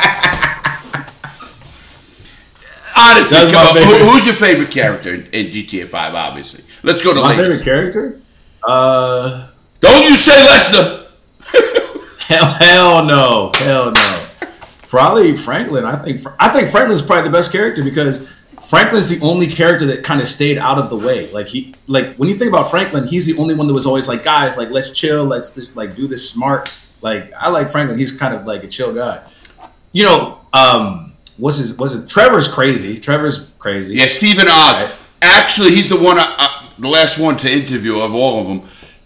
Honestly, 2.96 3.38
That's 3.38 3.52
come 3.52 3.74
my 3.74 3.80
on. 3.82 3.88
Who- 3.88 4.10
who's 4.10 4.26
your 4.26 4.34
favorite 4.34 4.70
character 4.70 5.14
in, 5.14 5.22
in 5.32 5.46
GTA 5.46 5.86
5, 5.86 6.14
obviously? 6.14 6.62
Let's 6.82 7.02
go 7.02 7.14
to 7.14 7.20
Larry. 7.20 7.36
My 7.36 7.42
ladies. 7.42 7.62
favorite 7.62 7.92
character? 7.92 8.20
Uh, 8.64 9.48
Don't 9.80 10.04
you 10.04 10.16
say 10.16 10.42
Lester. 10.44 11.08
hell, 12.26 12.52
hell 12.54 13.04
no, 13.04 13.50
hell 13.56 13.92
no. 13.92 14.26
Probably 14.88 15.36
Franklin. 15.36 15.84
I 15.84 15.96
think 15.96 16.20
I 16.38 16.48
think 16.50 16.68
Franklin's 16.68 17.02
probably 17.02 17.28
the 17.30 17.32
best 17.36 17.50
character 17.50 17.82
because 17.82 18.30
Franklin's 18.72 19.08
the 19.08 19.24
only 19.24 19.46
character 19.46 19.86
that 19.86 20.02
kind 20.02 20.20
of 20.20 20.28
stayed 20.28 20.58
out 20.58 20.78
of 20.78 20.90
the 20.90 20.96
way. 20.96 21.30
Like 21.32 21.46
he, 21.46 21.74
like 21.86 22.14
when 22.16 22.28
you 22.28 22.34
think 22.34 22.50
about 22.50 22.70
Franklin, 22.70 23.06
he's 23.06 23.26
the 23.26 23.36
only 23.38 23.54
one 23.54 23.66
that 23.66 23.74
was 23.74 23.86
always 23.86 24.08
like, 24.08 24.24
guys, 24.24 24.56
like 24.56 24.70
let's 24.70 24.90
chill, 24.90 25.24
let's 25.24 25.50
just 25.50 25.76
like 25.76 25.94
do 25.94 26.06
this 26.06 26.28
smart. 26.28 26.70
Like 27.02 27.32
I 27.38 27.50
like 27.50 27.70
Franklin. 27.70 27.98
He's 27.98 28.12
kind 28.12 28.34
of 28.34 28.46
like 28.46 28.64
a 28.64 28.68
chill 28.68 28.94
guy. 28.94 29.22
You 29.92 30.04
know, 30.04 30.40
um, 30.52 31.12
what's 31.36 31.58
his? 31.58 31.76
Was 31.78 31.94
it 31.94 32.08
Trevor's 32.08 32.48
crazy? 32.48 32.98
Trevor's 32.98 33.50
crazy. 33.58 33.96
Yeah, 33.96 34.06
Stephen 34.06 34.46
Ogg. 34.48 34.90
Actually, 35.20 35.70
he's 35.70 35.88
the 35.88 35.98
one, 35.98 36.18
uh, 36.18 36.24
uh, 36.38 36.61
the 36.78 36.88
last 36.88 37.18
one 37.18 37.36
to 37.38 37.50
interview 37.50 37.98
of 37.98 38.14
all 38.14 38.40
of 38.40 38.46
them. 38.48 38.62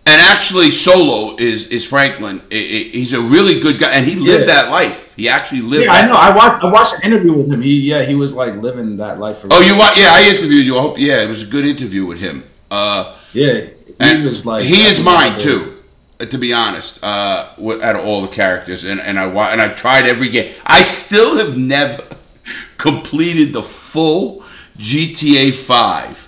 And 0.08 0.20
actually, 0.20 0.70
Solo 0.70 1.34
is 1.36 1.66
is 1.68 1.84
Franklin. 1.84 2.40
He's 2.50 3.12
a 3.12 3.20
really 3.20 3.58
good 3.60 3.80
guy, 3.80 3.90
and 3.92 4.06
he 4.06 4.14
lived 4.14 4.46
Yeah. 4.46 4.54
that 4.54 4.70
life. 4.70 5.14
He 5.16 5.28
actually 5.28 5.62
lived. 5.62 5.86
Yeah, 5.86 5.92
I 5.94 6.06
know. 6.06 6.14
I 6.14 6.30
watched. 6.34 6.62
I 6.62 6.70
watched 6.70 6.94
an 6.94 7.02
interview 7.12 7.32
with 7.32 7.52
him. 7.52 7.60
He, 7.60 7.80
yeah, 7.80 8.02
he 8.02 8.14
was 8.14 8.32
like 8.32 8.54
living 8.62 8.98
that 8.98 9.18
life. 9.18 9.38
For 9.38 9.48
Oh, 9.50 9.60
you 9.60 9.76
want? 9.76 9.96
Yeah, 9.96 10.10
I 10.12 10.28
interviewed 10.28 10.64
you. 10.64 10.76
I 10.78 10.80
hope. 10.80 10.96
Yeah, 10.98 11.22
it 11.22 11.28
was 11.28 11.42
a 11.42 11.46
good 11.46 11.64
interview 11.66 12.06
with 12.06 12.20
him. 12.20 12.44
Uh, 12.70 13.14
Yeah, 13.32 13.62
he 14.00 14.22
was 14.24 14.46
like. 14.46 14.62
he 14.62 14.84
is 14.86 15.02
mine 15.02 15.38
too. 15.40 15.72
To 16.20 16.38
be 16.38 16.52
honest, 16.52 17.02
uh, 17.02 17.48
out 17.82 17.96
of 17.96 18.06
all 18.06 18.22
the 18.22 18.28
characters, 18.28 18.84
and 18.84 19.00
and 19.00 19.18
I 19.18 19.24
and 19.52 19.60
I've 19.60 19.74
tried 19.76 20.06
every 20.06 20.28
game. 20.28 20.50
I 20.64 20.82
still 20.82 21.36
have 21.36 21.58
never 21.58 22.02
completed 22.78 23.52
the 23.52 23.62
full 23.62 24.42
GTA 24.78 25.52
Five 25.52 26.25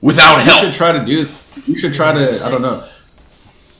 without 0.00 0.40
help. 0.40 0.62
You 0.62 0.68
should 0.68 0.74
try 0.74 0.92
to 0.92 1.04
do. 1.04 1.26
You 1.66 1.76
should 1.76 1.94
try 1.94 2.12
to. 2.12 2.44
I 2.44 2.50
don't 2.50 2.62
know. 2.62 2.86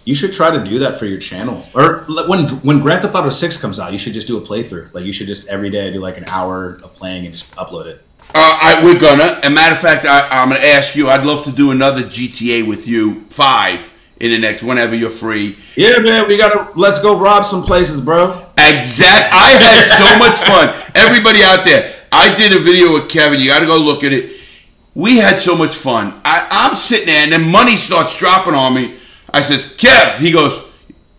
You 0.05 0.15
should 0.15 0.33
try 0.33 0.51
to 0.51 0.65
do 0.65 0.79
that 0.79 0.99
for 0.99 1.05
your 1.05 1.19
channel. 1.19 1.67
Or 1.75 2.05
when 2.29 2.49
when 2.61 2.81
Grand 2.81 3.03
Theft 3.03 3.15
Auto 3.15 3.29
Six 3.29 3.57
comes 3.57 3.79
out, 3.79 3.93
you 3.93 3.99
should 3.99 4.15
just 4.15 4.27
do 4.27 4.39
a 4.39 4.41
playthrough. 4.41 4.95
Like 4.95 5.05
you 5.05 5.13
should 5.13 5.27
just 5.27 5.49
every 5.49 5.71
day 5.71 5.93
do 5.93 6.01
like 6.01 6.17
an 6.17 6.25
hour 6.29 6.81
of 6.83 6.95
playing 6.95 7.27
and 7.27 7.35
just 7.35 7.55
upload 7.57 7.87
it. 7.87 8.03
Uh, 8.35 8.59
I, 8.61 8.81
we're 8.83 8.99
gonna. 8.99 9.41
A 9.45 9.51
matter 9.51 9.75
of 9.75 9.81
fact, 9.81 10.07
I, 10.07 10.29
I'm 10.31 10.49
gonna 10.49 10.61
ask 10.61 10.97
you. 10.97 11.09
I'd 11.09 11.25
love 11.25 11.45
to 11.45 11.53
do 11.53 11.73
another 11.73 12.03
GTA 12.03 12.67
with 12.67 12.89
you 12.89 13.23
five 13.31 13.93
in 14.21 14.31
the 14.31 14.39
next 14.39 14.63
whenever 14.63 14.95
you're 14.95 15.11
free. 15.11 15.57
Yeah, 15.77 15.99
man, 15.99 16.27
we 16.27 16.37
gotta 16.37 16.71
let's 16.79 17.01
go 17.01 17.19
rob 17.19 17.45
some 17.45 17.63
places, 17.63 18.01
bro. 18.01 18.47
Exact. 18.59 19.33
I 19.33 19.51
had 19.61 19.85
so 19.85 20.19
much 20.19 20.39
fun. 20.39 20.69
Everybody 20.95 21.43
out 21.43 21.65
there, 21.65 21.95
I 22.11 22.35
did 22.35 22.55
a 22.57 22.61
video 22.61 22.95
with 22.95 23.09
Kevin. 23.09 23.41
You 23.41 23.47
got 23.49 23.61
to 23.61 23.67
go 23.67 23.79
look 23.79 24.05
at 24.05 24.13
it. 24.13 24.38
We 24.99 25.19
had 25.19 25.39
so 25.39 25.55
much 25.55 25.77
fun. 25.77 26.21
I, 26.25 26.49
I'm 26.51 26.77
sitting 26.77 27.07
there, 27.07 27.23
and 27.23 27.31
then 27.31 27.53
money 27.53 27.77
starts 27.77 28.19
dropping 28.19 28.55
on 28.55 28.75
me. 28.75 28.97
I 29.33 29.43
says, 29.43 29.77
Kev. 29.77 30.19
He 30.19 30.33
goes, 30.33 30.59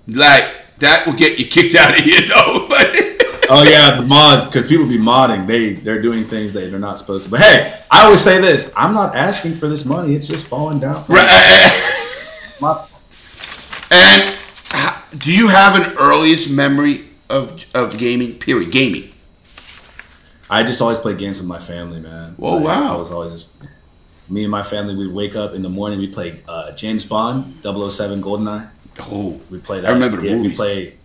like 0.06 0.54
that 0.80 1.06
will 1.06 1.14
get 1.14 1.40
you 1.40 1.46
kicked 1.46 1.76
out 1.76 1.98
of 1.98 2.04
here, 2.04 2.22
though. 2.28 2.68
Oh 3.52 3.64
yeah, 3.64 4.00
the 4.00 4.04
mods 4.06 4.46
because 4.46 4.68
people 4.68 4.86
be 4.86 5.00
modding. 5.00 5.48
They 5.48 5.74
they're 5.74 6.04
doing 6.04 6.24
things 6.24 6.54
that 6.54 6.70
they're 6.70 6.78
not 6.78 7.00
supposed 7.00 7.26
to. 7.26 7.32
But 7.32 7.40
hey, 7.40 7.74
I 7.90 8.06
always 8.06 8.22
say 8.22 8.40
this: 8.40 8.72
I'm 8.78 8.94
not 8.94 9.16
asking 9.16 9.56
for 9.56 9.68
this 9.68 9.86
money. 9.86 10.14
It's 10.14 10.28
just 10.28 10.46
falling 10.46 10.80
down. 10.80 11.04
My, 11.10 11.18
And 13.90 14.38
do 15.18 15.34
you 15.34 15.48
have 15.48 15.84
an 15.84 15.98
earliest 15.98 16.52
memory 16.52 17.08
of 17.28 17.66
of 17.74 17.98
gaming? 17.98 18.36
Period. 18.36 18.72
Gaming. 18.72 19.09
I 20.50 20.64
just 20.64 20.82
always 20.82 21.00
play 21.00 21.16
games 21.16 21.40
with 21.40 21.48
my 21.48 21.60
family, 21.60 22.00
man. 22.00 22.34
Whoa, 22.34 22.56
Like, 22.56 22.66
wow. 22.66 22.96
I 22.96 22.98
was 22.98 23.12
always 23.12 23.32
just 23.32 23.62
me 24.30 24.44
and 24.44 24.52
my 24.52 24.64
family. 24.64 24.96
We'd 24.96 25.14
wake 25.14 25.36
up 25.36 25.54
in 25.54 25.62
the 25.62 25.70
morning. 25.70 26.00
We'd 26.00 26.14
play 26.14 26.42
uh, 26.48 26.72
James 26.72 27.06
Bond, 27.06 27.56
007 27.62 28.22
GoldenEye. 28.22 28.70
Oh, 29.02 29.40
We'd 29.50 29.64
play 29.64 29.82
that. 29.82 29.90
I 29.90 29.94
remember 29.94 30.18
the 30.18 30.28
yeah, 30.28 30.36
movies. 30.36 30.52
We 30.52 30.56
play. 30.56 30.96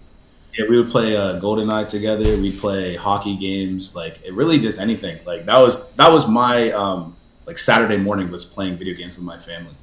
Yeah, 0.56 0.66
we 0.68 0.80
would 0.80 0.88
play 0.88 1.16
uh, 1.16 1.38
GoldenEye 1.40 1.88
together. 1.88 2.24
We'd 2.40 2.58
play 2.58 2.96
hockey 2.96 3.36
games. 3.36 3.94
Like 3.94 4.20
it 4.24 4.32
really 4.34 4.58
just 4.58 4.80
anything. 4.80 5.18
Like 5.26 5.44
that 5.46 5.58
was 5.58 5.90
that 5.94 6.10
was 6.10 6.28
my 6.28 6.70
um 6.72 7.16
like 7.46 7.58
Saturday 7.58 7.96
morning 7.98 8.30
was 8.30 8.44
playing 8.44 8.78
video 8.78 8.94
games 8.94 9.16
with 9.18 9.26
my 9.26 9.36
family. 9.36 9.74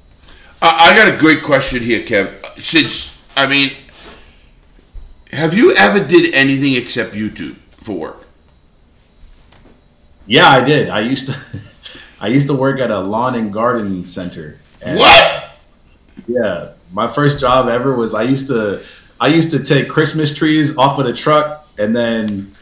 I, 0.60 0.90
I 0.90 0.96
got 0.96 1.12
a 1.14 1.16
great 1.18 1.42
question 1.42 1.82
here, 1.82 2.00
Kev. 2.00 2.32
Since 2.60 3.16
I 3.36 3.46
mean, 3.46 3.70
have 5.32 5.54
you 5.54 5.74
ever 5.76 6.04
did 6.04 6.34
anything 6.34 6.74
except 6.74 7.12
YouTube 7.12 7.54
for 7.70 7.96
work? 7.98 8.21
Yeah, 10.26 10.48
I 10.48 10.62
did. 10.64 10.88
I 10.88 11.00
used 11.00 11.26
to. 11.26 11.36
I 12.20 12.28
used 12.28 12.46
to 12.46 12.54
work 12.54 12.78
at 12.78 12.90
a 12.90 13.00
lawn 13.00 13.34
and 13.34 13.52
garden 13.52 14.04
center. 14.06 14.56
And, 14.84 14.96
What? 14.98 15.50
Yeah, 16.28 16.72
my 16.92 17.08
first 17.08 17.40
job 17.40 17.68
ever 17.68 17.96
was 17.96 18.14
I 18.14 18.22
used 18.22 18.46
to 18.48 18.80
I 19.20 19.26
used 19.28 19.50
to 19.52 19.58
take 19.64 19.88
Christmas 19.88 20.32
trees 20.32 20.76
off 20.76 20.98
of 20.98 21.06
the 21.06 21.12
truck 21.12 21.66
and 21.78 21.94
then 21.96 22.52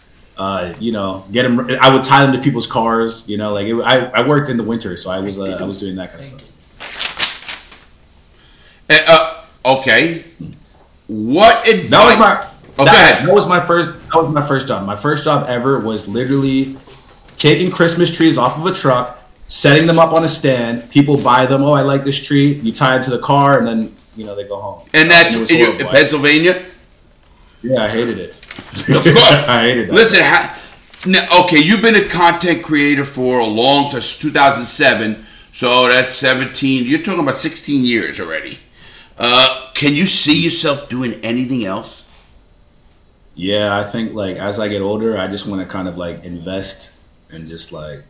Uh, 0.40 0.72
you 0.80 0.90
know, 0.90 1.22
get 1.32 1.42
them. 1.42 1.60
I 1.82 1.92
would 1.92 2.02
tie 2.02 2.24
them 2.24 2.32
to 2.32 2.40
people's 2.40 2.66
cars. 2.66 3.28
You 3.28 3.36
know, 3.36 3.52
like 3.52 3.66
it, 3.66 3.74
I, 3.84 4.06
I 4.08 4.26
worked 4.26 4.48
in 4.48 4.56
the 4.56 4.64
winter, 4.64 4.96
so 4.96 5.10
I 5.10 5.20
was 5.20 5.36
uh, 5.38 5.58
I 5.60 5.64
was 5.64 5.76
doing 5.76 5.96
that 5.96 6.08
kind 6.12 6.20
of 6.20 6.26
stuff. 6.32 6.46
And, 8.88 9.02
uh, 9.06 9.44
okay. 9.78 10.24
What 11.08 11.68
advice? 11.68 11.90
That 11.90 12.08
was 12.08 12.18
my. 12.18 12.46
Oh, 12.78 12.84
that, 12.86 13.22
that 13.26 13.34
was 13.34 13.46
my 13.46 13.60
first. 13.60 13.92
That 14.08 14.16
was 14.22 14.32
my 14.32 14.40
first 14.40 14.66
job. 14.68 14.86
My 14.86 14.96
first 14.96 15.24
job 15.24 15.44
ever 15.46 15.78
was 15.80 16.08
literally 16.08 16.76
taking 17.40 17.70
Christmas 17.70 18.14
trees 18.14 18.36
off 18.36 18.58
of 18.58 18.66
a 18.66 18.72
truck, 18.72 19.18
setting 19.48 19.86
them 19.86 19.98
up 19.98 20.12
on 20.12 20.24
a 20.24 20.28
stand. 20.28 20.90
People 20.90 21.20
buy 21.22 21.46
them. 21.46 21.62
Oh, 21.62 21.72
I 21.72 21.82
like 21.82 22.04
this 22.04 22.24
tree. 22.24 22.52
You 22.52 22.72
tie 22.72 22.98
it 22.98 23.02
to 23.04 23.10
the 23.10 23.18
car, 23.18 23.58
and 23.58 23.66
then 23.66 23.96
you 24.16 24.24
know 24.24 24.34
they 24.34 24.46
go 24.46 24.60
home. 24.60 24.88
and 24.94 25.10
that's 25.10 25.36
was 25.36 25.50
in, 25.50 25.80
in 25.80 25.86
Pennsylvania. 25.86 26.62
Yeah, 27.62 27.84
I 27.84 27.88
hated 27.88 28.18
it. 28.18 28.36
I 29.48 29.62
hated 29.62 29.88
that. 29.88 29.94
Listen, 29.94 30.20
ha, 30.22 30.56
now, 31.06 31.44
okay, 31.44 31.58
you've 31.58 31.82
been 31.82 31.96
a 31.96 32.08
content 32.08 32.62
creator 32.62 33.04
for 33.04 33.40
a 33.40 33.46
long 33.46 33.90
time, 33.90 34.00
2007. 34.00 35.24
So 35.52 35.88
that's 35.88 36.14
17. 36.14 36.86
You're 36.86 37.02
talking 37.02 37.20
about 37.20 37.34
16 37.34 37.84
years 37.84 38.20
already. 38.20 38.58
Uh, 39.18 39.70
can 39.74 39.94
you 39.94 40.06
see 40.06 40.42
yourself 40.42 40.88
doing 40.88 41.14
anything 41.22 41.64
else? 41.64 42.06
Yeah, 43.34 43.76
I 43.76 43.84
think 43.84 44.14
like 44.14 44.36
as 44.36 44.58
I 44.58 44.68
get 44.68 44.82
older, 44.82 45.16
I 45.16 45.26
just 45.26 45.46
want 45.46 45.62
to 45.62 45.66
kind 45.66 45.88
of 45.88 45.96
like 45.96 46.24
invest 46.24 46.92
and 47.32 47.46
just 47.48 47.72
like 47.72 48.04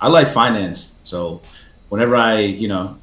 I 0.00 0.08
like 0.08 0.28
finance. 0.28 0.98
So 1.04 1.40
whenever 1.88 2.16
I, 2.16 2.40
you 2.40 2.68
know, 2.68 2.98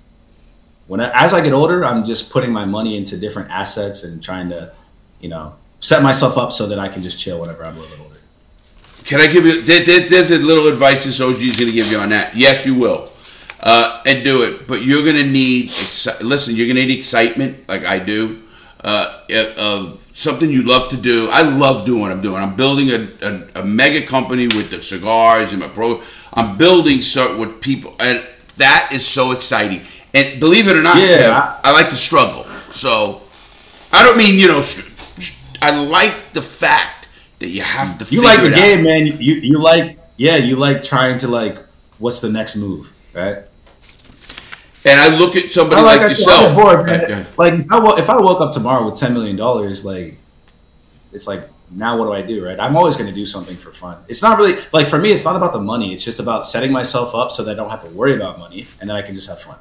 when 0.88 1.00
I, 1.00 1.10
as 1.14 1.34
I 1.34 1.42
get 1.42 1.54
older, 1.54 1.86
I'm 1.86 2.06
just 2.06 2.30
putting 2.30 2.52
my 2.52 2.66
money 2.66 2.98
into 2.98 3.18
different 3.18 3.50
assets 3.50 4.04
and 4.04 4.22
trying 4.24 4.50
to, 4.50 4.74
you 5.22 5.30
know, 5.30 5.56
set 5.80 6.04
myself 6.04 6.38
up 6.38 6.52
so 6.52 6.68
that 6.68 6.80
I 6.80 6.88
can 6.90 7.02
just 7.02 7.18
chill 7.20 7.40
whenever 7.42 7.64
I'm 7.66 7.76
a 7.78 7.80
little 7.80 8.04
older. 8.06 8.18
Can 9.06 9.20
I 9.22 9.28
give 9.32 9.46
you? 9.46 9.62
There, 9.62 9.84
there- 9.84 10.08
there's 10.08 10.32
a 10.32 10.38
little 10.38 10.68
advice 10.68 11.06
this 11.06 11.20
OG 11.22 11.38
is 11.42 11.56
going 11.58 11.70
to 11.72 11.76
give 11.76 11.88
you 11.92 11.98
on 11.98 12.10
that. 12.10 12.36
Yes, 12.36 12.66
you 12.66 12.76
will, 12.80 13.10
uh, 13.62 14.04
and 14.06 14.24
do 14.24 14.44
it. 14.44 14.68
But 14.68 14.84
you're 14.84 15.04
going 15.04 15.16
to 15.16 15.26
need. 15.26 15.70
Exci- 15.70 16.22
listen, 16.22 16.56
you're 16.56 16.68
going 16.68 16.76
to 16.78 16.86
need 16.86 16.96
excitement, 16.98 17.68
like 17.68 17.84
I 17.86 17.98
do, 17.98 18.44
uh, 18.84 19.22
of 19.58 20.01
something 20.22 20.50
you 20.50 20.64
love 20.64 20.90
to 20.90 20.98
do. 20.98 21.28
I 21.32 21.42
love 21.42 21.86
doing 21.86 22.02
what 22.02 22.12
I'm 22.12 22.22
doing. 22.22 22.42
I'm 22.42 22.56
building 22.56 22.90
a, 22.92 23.10
a, 23.56 23.62
a 23.62 23.66
mega 23.66 24.06
company 24.06 24.48
with 24.48 24.70
the 24.72 24.82
cigars 24.84 25.52
and 25.54 25.62
my 25.62 25.68
pro. 25.68 26.02
I'm 26.34 26.58
building 26.58 27.02
so 27.02 27.38
with 27.40 27.60
people, 27.62 27.96
and 28.00 28.24
that 28.58 28.90
is 28.94 29.06
so 29.06 29.32
exciting. 29.32 29.82
And 30.14 30.40
believe 30.40 30.68
it 30.68 30.76
or 30.78 30.82
not, 30.84 30.98
Yeah, 30.98 31.18
Kev, 31.18 31.30
I- 31.32 31.60
I 31.66 31.72
like 31.74 31.90
to 31.90 31.96
struggle. 31.96 32.44
So 32.72 33.22
I 33.92 34.04
don't 34.04 34.18
mean 34.18 34.40
you 34.40 34.48
know. 34.48 34.62
I 35.62 35.78
like 35.84 36.34
the 36.34 36.42
fact 36.42 37.10
that 37.40 37.50
you 37.50 37.62
have 37.62 37.98
to. 38.00 38.16
You 38.16 38.24
like 38.24 38.40
the 38.42 38.48
it 38.48 38.54
out. 38.54 38.58
game, 38.58 38.84
man. 38.84 39.06
You 39.08 39.36
you 39.36 39.58
like 39.60 39.98
yeah, 40.18 40.36
you 40.38 40.56
like 40.56 40.84
trying 40.84 41.18
to 41.20 41.28
like 41.28 41.58
what's 42.00 42.20
the 42.20 42.30
next 42.30 42.56
move, 42.56 42.90
right? 43.16 43.40
And 44.84 45.00
I 45.00 45.16
look 45.20 45.36
at 45.36 45.52
somebody 45.52 45.80
I 45.82 45.84
like, 45.86 46.00
that 46.02 46.10
yourself. 46.10 46.40
shit. 46.40 46.50
I'm 46.50 46.56
bored, 46.56 46.80
Okay, 46.80 46.98
man. 46.98 47.08
go 47.08 47.14
ahead. 47.14 47.38
Like 47.38 47.54
if 47.54 47.72
I, 47.72 47.80
wo- 47.80 47.98
if 47.98 48.10
I 48.10 48.18
woke 48.18 48.42
up 48.42 48.52
tomorrow 48.52 48.90
with 48.90 49.00
ten 49.00 49.14
million 49.14 49.36
dollars, 49.36 49.86
like 49.86 50.16
it's 51.14 51.28
like 51.28 51.48
now 51.70 51.98
what 51.98 52.06
do 52.06 52.14
I 52.14 52.22
do, 52.22 52.44
right? 52.46 52.60
I'm 52.60 52.76
always 52.76 52.96
going 52.96 53.08
to 53.10 53.16
do 53.16 53.26
something 53.26 53.56
for 53.56 53.72
fun. 53.72 53.98
It's 54.08 54.22
not 54.24 54.38
really 54.40 54.60
like 54.74 54.88
for 54.88 54.98
me. 54.98 55.12
It's 55.12 55.24
not 55.24 55.36
about 55.36 55.54
the 55.54 55.60
money. 55.60 55.94
It's 55.94 56.04
just 56.04 56.20
about 56.20 56.46
setting 56.46 56.72
myself 56.72 57.14
up 57.14 57.32
so 57.32 57.44
that 57.44 57.52
I 57.52 57.56
don't 57.56 57.70
have 57.70 57.84
to 57.84 57.90
worry 57.92 58.16
about 58.16 58.40
money, 58.40 58.66
and 58.82 58.90
then 58.90 58.98
I 58.98 59.02
can 59.04 59.14
just 59.16 59.30
have 59.30 59.40
fun. 59.40 59.58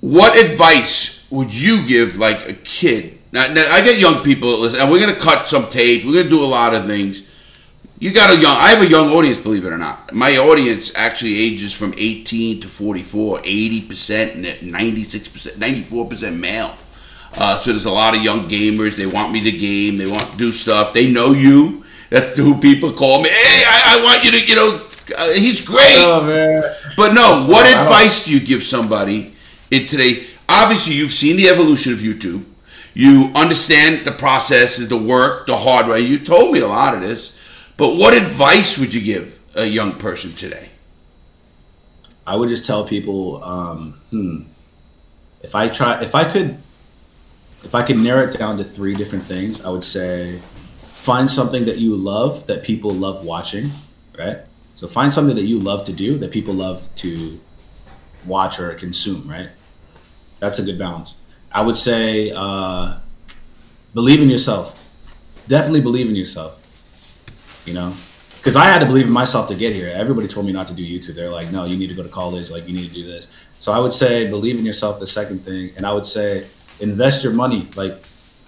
What 0.00 0.36
advice 0.42 1.26
would 1.30 1.54
you 1.54 1.86
give 1.86 2.16
like 2.16 2.48
a 2.48 2.52
kid? 2.54 3.18
Now, 3.32 3.46
now 3.52 3.64
I 3.70 3.82
get 3.82 3.98
young 4.00 4.22
people, 4.22 4.58
listen, 4.60 4.80
and 4.80 4.90
we're 4.90 5.00
gonna 5.00 5.18
cut 5.18 5.46
some 5.46 5.68
tape. 5.68 6.04
We're 6.04 6.14
gonna 6.14 6.28
do 6.30 6.42
a 6.42 6.46
lot 6.46 6.74
of 6.74 6.86
things. 6.86 7.22
You 7.98 8.12
got 8.12 8.30
a 8.30 8.38
young. 8.38 8.56
I 8.58 8.68
have 8.68 8.82
a 8.82 8.86
young 8.86 9.10
audience, 9.10 9.40
believe 9.40 9.64
it 9.64 9.72
or 9.72 9.78
not. 9.78 10.12
My 10.12 10.36
audience 10.36 10.94
actually 10.96 11.38
ages 11.38 11.72
from 11.72 11.94
18 11.96 12.60
to 12.60 12.68
44, 12.68 13.40
80 13.42 13.80
percent, 13.88 14.62
96 14.62 15.28
percent, 15.28 15.58
94 15.58 16.06
percent 16.06 16.36
male. 16.36 16.76
Uh, 17.38 17.56
so 17.56 17.70
there's 17.70 17.86
a 17.86 17.90
lot 17.90 18.14
of 18.14 18.22
young 18.22 18.48
gamers. 18.48 18.96
They 18.96 19.06
want 19.06 19.32
me 19.32 19.42
to 19.44 19.52
game. 19.52 19.96
They 19.96 20.06
want 20.06 20.24
to 20.24 20.36
do 20.36 20.52
stuff. 20.52 20.92
They 20.92 21.10
know 21.10 21.32
you. 21.32 21.84
That's 22.10 22.36
who 22.36 22.58
people 22.60 22.92
call 22.92 23.22
me. 23.22 23.30
Hey, 23.30 23.62
I, 23.66 23.98
I 23.98 24.04
want 24.04 24.24
you 24.24 24.30
to. 24.32 24.44
You 24.44 24.54
know, 24.54 24.86
uh, 25.16 25.32
he's 25.32 25.64
great. 25.64 25.96
man! 26.26 26.62
But 26.96 27.14
no, 27.14 27.46
what 27.48 27.66
advice 27.66 28.26
do 28.26 28.32
you 28.32 28.44
give 28.44 28.62
somebody 28.62 29.34
in 29.70 29.86
today? 29.86 30.26
Obviously, 30.48 30.94
you've 30.94 31.10
seen 31.10 31.36
the 31.36 31.48
evolution 31.48 31.92
of 31.94 32.00
YouTube. 32.00 32.44
You 32.92 33.30
understand 33.34 34.06
the 34.06 34.12
processes, 34.12 34.88
the 34.88 34.96
work, 34.96 35.46
the 35.46 35.56
hard 35.56 35.86
way. 35.86 36.00
You 36.00 36.18
told 36.18 36.52
me 36.52 36.60
a 36.60 36.66
lot 36.66 36.94
of 36.94 37.00
this. 37.00 37.35
But 37.76 37.96
what 37.96 38.16
advice 38.16 38.78
would 38.78 38.94
you 38.94 39.02
give 39.02 39.38
a 39.54 39.66
young 39.66 39.92
person 39.92 40.32
today? 40.32 40.70
I 42.26 42.34
would 42.34 42.48
just 42.48 42.66
tell 42.66 42.84
people, 42.84 43.42
um, 43.44 44.00
hmm, 44.10 44.42
if 45.42 45.54
I 45.54 45.68
try, 45.68 46.00
if 46.02 46.14
I 46.14 46.30
could, 46.30 46.56
if 47.62 47.74
I 47.74 47.82
could 47.82 47.98
narrow 47.98 48.24
it 48.24 48.36
down 48.38 48.56
to 48.58 48.64
three 48.64 48.94
different 48.94 49.24
things, 49.24 49.64
I 49.64 49.70
would 49.70 49.84
say, 49.84 50.40
find 50.80 51.30
something 51.30 51.66
that 51.66 51.78
you 51.78 51.94
love 51.94 52.46
that 52.48 52.64
people 52.64 52.90
love 52.90 53.24
watching, 53.24 53.66
right? 54.18 54.38
So 54.74 54.88
find 54.88 55.12
something 55.12 55.36
that 55.36 55.44
you 55.44 55.58
love 55.58 55.84
to 55.84 55.92
do 55.92 56.18
that 56.18 56.30
people 56.32 56.54
love 56.54 56.92
to 56.96 57.38
watch 58.26 58.58
or 58.58 58.74
consume, 58.74 59.28
right? 59.28 59.50
That's 60.40 60.58
a 60.58 60.62
good 60.62 60.78
balance. 60.78 61.20
I 61.52 61.62
would 61.62 61.76
say, 61.76 62.32
uh, 62.34 62.98
believe 63.94 64.20
in 64.20 64.28
yourself. 64.28 64.82
Definitely 65.46 65.80
believe 65.80 66.08
in 66.08 66.16
yourself. 66.16 66.65
You 67.66 67.74
know, 67.74 67.92
because 68.36 68.56
I 68.56 68.66
had 68.66 68.78
to 68.78 68.86
believe 68.86 69.06
in 69.06 69.12
myself 69.12 69.48
to 69.48 69.54
get 69.54 69.72
here. 69.72 69.92
Everybody 69.94 70.28
told 70.28 70.46
me 70.46 70.52
not 70.52 70.68
to 70.68 70.74
do 70.74 70.82
YouTube. 70.82 71.16
They're 71.16 71.30
like, 71.30 71.50
no, 71.50 71.64
you 71.64 71.76
need 71.76 71.88
to 71.88 71.94
go 71.94 72.02
to 72.02 72.08
college. 72.08 72.50
Like, 72.50 72.66
you 72.68 72.74
need 72.74 72.88
to 72.88 72.94
do 72.94 73.04
this. 73.04 73.28
So 73.58 73.72
I 73.72 73.80
would 73.80 73.92
say 73.92 74.28
believe 74.28 74.58
in 74.58 74.64
yourself. 74.64 75.00
The 75.00 75.06
second 75.06 75.40
thing, 75.40 75.70
and 75.76 75.84
I 75.84 75.92
would 75.92 76.06
say 76.06 76.46
invest 76.80 77.24
your 77.24 77.32
money. 77.32 77.68
Like, 77.74 77.94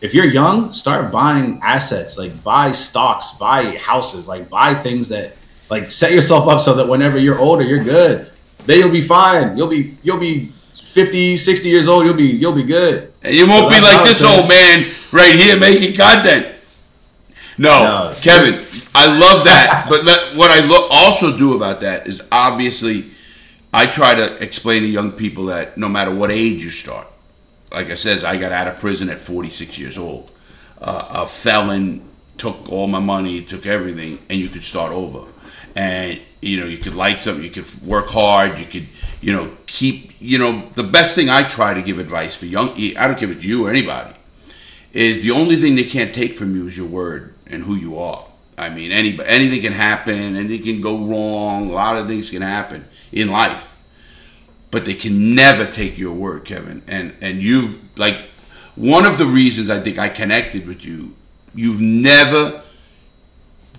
if 0.00 0.14
you're 0.14 0.26
young, 0.26 0.72
start 0.72 1.10
buying 1.10 1.58
assets. 1.62 2.16
Like, 2.16 2.44
buy 2.44 2.72
stocks, 2.72 3.32
buy 3.32 3.76
houses, 3.76 4.28
like 4.28 4.48
buy 4.48 4.74
things 4.74 5.08
that 5.08 5.34
like 5.70 5.90
set 5.90 6.12
yourself 6.12 6.48
up 6.48 6.60
so 6.60 6.74
that 6.74 6.88
whenever 6.88 7.18
you're 7.18 7.38
older, 7.38 7.62
you're 7.62 7.82
good. 7.82 8.30
Then 8.66 8.78
you'll 8.78 8.92
be 8.92 9.00
fine. 9.00 9.56
You'll 9.56 9.68
be 9.68 9.96
you'll 10.02 10.18
be 10.18 10.52
50, 10.72 11.36
60 11.36 11.68
years 11.68 11.88
old. 11.88 12.04
You'll 12.04 12.14
be 12.14 12.26
you'll 12.26 12.54
be 12.54 12.62
good. 12.62 13.12
And 13.22 13.34
you 13.34 13.46
won't 13.46 13.72
So 13.72 13.78
be 13.78 13.84
like 13.84 14.06
this 14.06 14.24
old 14.24 14.48
man 14.48 14.86
right 15.12 15.34
here 15.34 15.58
making 15.58 15.96
content. 15.96 16.54
No, 17.58 17.82
No, 17.82 18.14
Kevin, 18.20 18.64
I 18.98 19.18
love 19.18 19.44
that. 19.44 19.86
but 19.88 20.04
let, 20.04 20.36
what 20.36 20.50
I 20.50 20.66
lo- 20.66 20.88
also 20.90 21.36
do 21.36 21.56
about 21.56 21.80
that 21.80 22.06
is 22.06 22.26
obviously 22.32 23.06
I 23.72 23.86
try 23.86 24.14
to 24.14 24.42
explain 24.42 24.82
to 24.82 24.88
young 24.88 25.12
people 25.12 25.46
that 25.46 25.78
no 25.78 25.88
matter 25.88 26.14
what 26.14 26.30
age 26.30 26.62
you 26.62 26.70
start, 26.70 27.06
like 27.70 27.90
I 27.90 27.94
says, 27.94 28.24
I 28.24 28.36
got 28.38 28.52
out 28.52 28.66
of 28.66 28.78
prison 28.78 29.10
at 29.10 29.20
46 29.20 29.78
years 29.78 29.98
old. 29.98 30.30
Uh, 30.80 31.22
a 31.22 31.26
felon 31.26 32.02
took 32.38 32.70
all 32.72 32.86
my 32.86 33.00
money, 33.00 33.42
took 33.42 33.66
everything, 33.66 34.18
and 34.30 34.40
you 34.40 34.48
could 34.48 34.62
start 34.62 34.92
over. 34.92 35.30
And 35.76 36.20
you 36.40 36.60
know, 36.60 36.66
you 36.66 36.78
could 36.78 36.94
like 36.94 37.18
something, 37.18 37.42
you 37.44 37.50
could 37.50 37.66
work 37.82 38.08
hard, 38.08 38.58
you 38.58 38.66
could, 38.66 38.86
you 39.20 39.32
know, 39.32 39.56
keep, 39.66 40.12
you 40.20 40.38
know, 40.38 40.68
the 40.74 40.84
best 40.84 41.16
thing 41.16 41.28
I 41.28 41.42
try 41.42 41.74
to 41.74 41.82
give 41.82 41.98
advice 41.98 42.36
for 42.36 42.46
young, 42.46 42.70
I 42.70 43.06
don't 43.06 43.18
care 43.18 43.28
if 43.28 43.36
it's 43.36 43.44
you 43.44 43.66
or 43.66 43.70
anybody, 43.70 44.14
is 44.92 45.22
the 45.22 45.32
only 45.32 45.56
thing 45.56 45.74
they 45.74 45.84
can't 45.84 46.14
take 46.14 46.36
from 46.36 46.54
you 46.54 46.66
is 46.66 46.78
your 46.78 46.86
word 46.86 47.34
and 47.46 47.62
who 47.62 47.74
you 47.74 47.98
are. 47.98 48.24
I 48.58 48.70
mean, 48.70 48.92
any 48.92 49.18
anything 49.24 49.60
can 49.60 49.72
happen, 49.72 50.36
anything 50.36 50.62
can 50.62 50.80
go 50.80 50.98
wrong, 50.98 51.70
a 51.70 51.72
lot 51.72 51.96
of 51.96 52.06
things 52.06 52.30
can 52.30 52.42
happen 52.42 52.84
in 53.12 53.30
life, 53.30 53.76
but 54.70 54.84
they 54.84 54.94
can 54.94 55.34
never 55.34 55.64
take 55.64 55.98
your 55.98 56.14
word, 56.14 56.44
Kevin. 56.44 56.82
And 56.88 57.14
and 57.20 57.42
you've 57.42 57.80
like 57.98 58.16
one 58.74 59.06
of 59.06 59.18
the 59.18 59.26
reasons 59.26 59.70
I 59.70 59.80
think 59.80 59.98
I 59.98 60.08
connected 60.08 60.66
with 60.66 60.84
you. 60.84 61.14
You've 61.54 61.80
never 61.80 62.62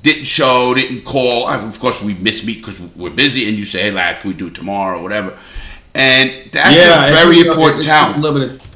didn't 0.02 0.26
show, 0.26 0.74
didn't 0.76 1.04
call. 1.04 1.46
I, 1.46 1.58
of 1.58 1.80
course, 1.80 2.02
we 2.02 2.14
miss 2.16 2.46
meet 2.46 2.58
because 2.58 2.80
we're 2.96 3.10
busy, 3.10 3.48
and 3.50 3.58
you 3.58 3.66
say, 3.66 3.84
"Hey, 3.84 3.92
lad, 3.92 4.22
can 4.22 4.30
we 4.30 4.36
do 4.36 4.48
it 4.48 4.56
tomorrow 4.56 5.00
or 5.00 5.04
whatever?" 5.04 5.38
And 5.96 6.52
that's 6.52 6.76
a 7.12 7.14
very 7.14 7.40
important 7.40 7.84
talent. 7.84 8.18
a 8.18 8.22
little 8.22 8.40
bit 8.40 8.50
of, 8.50 8.69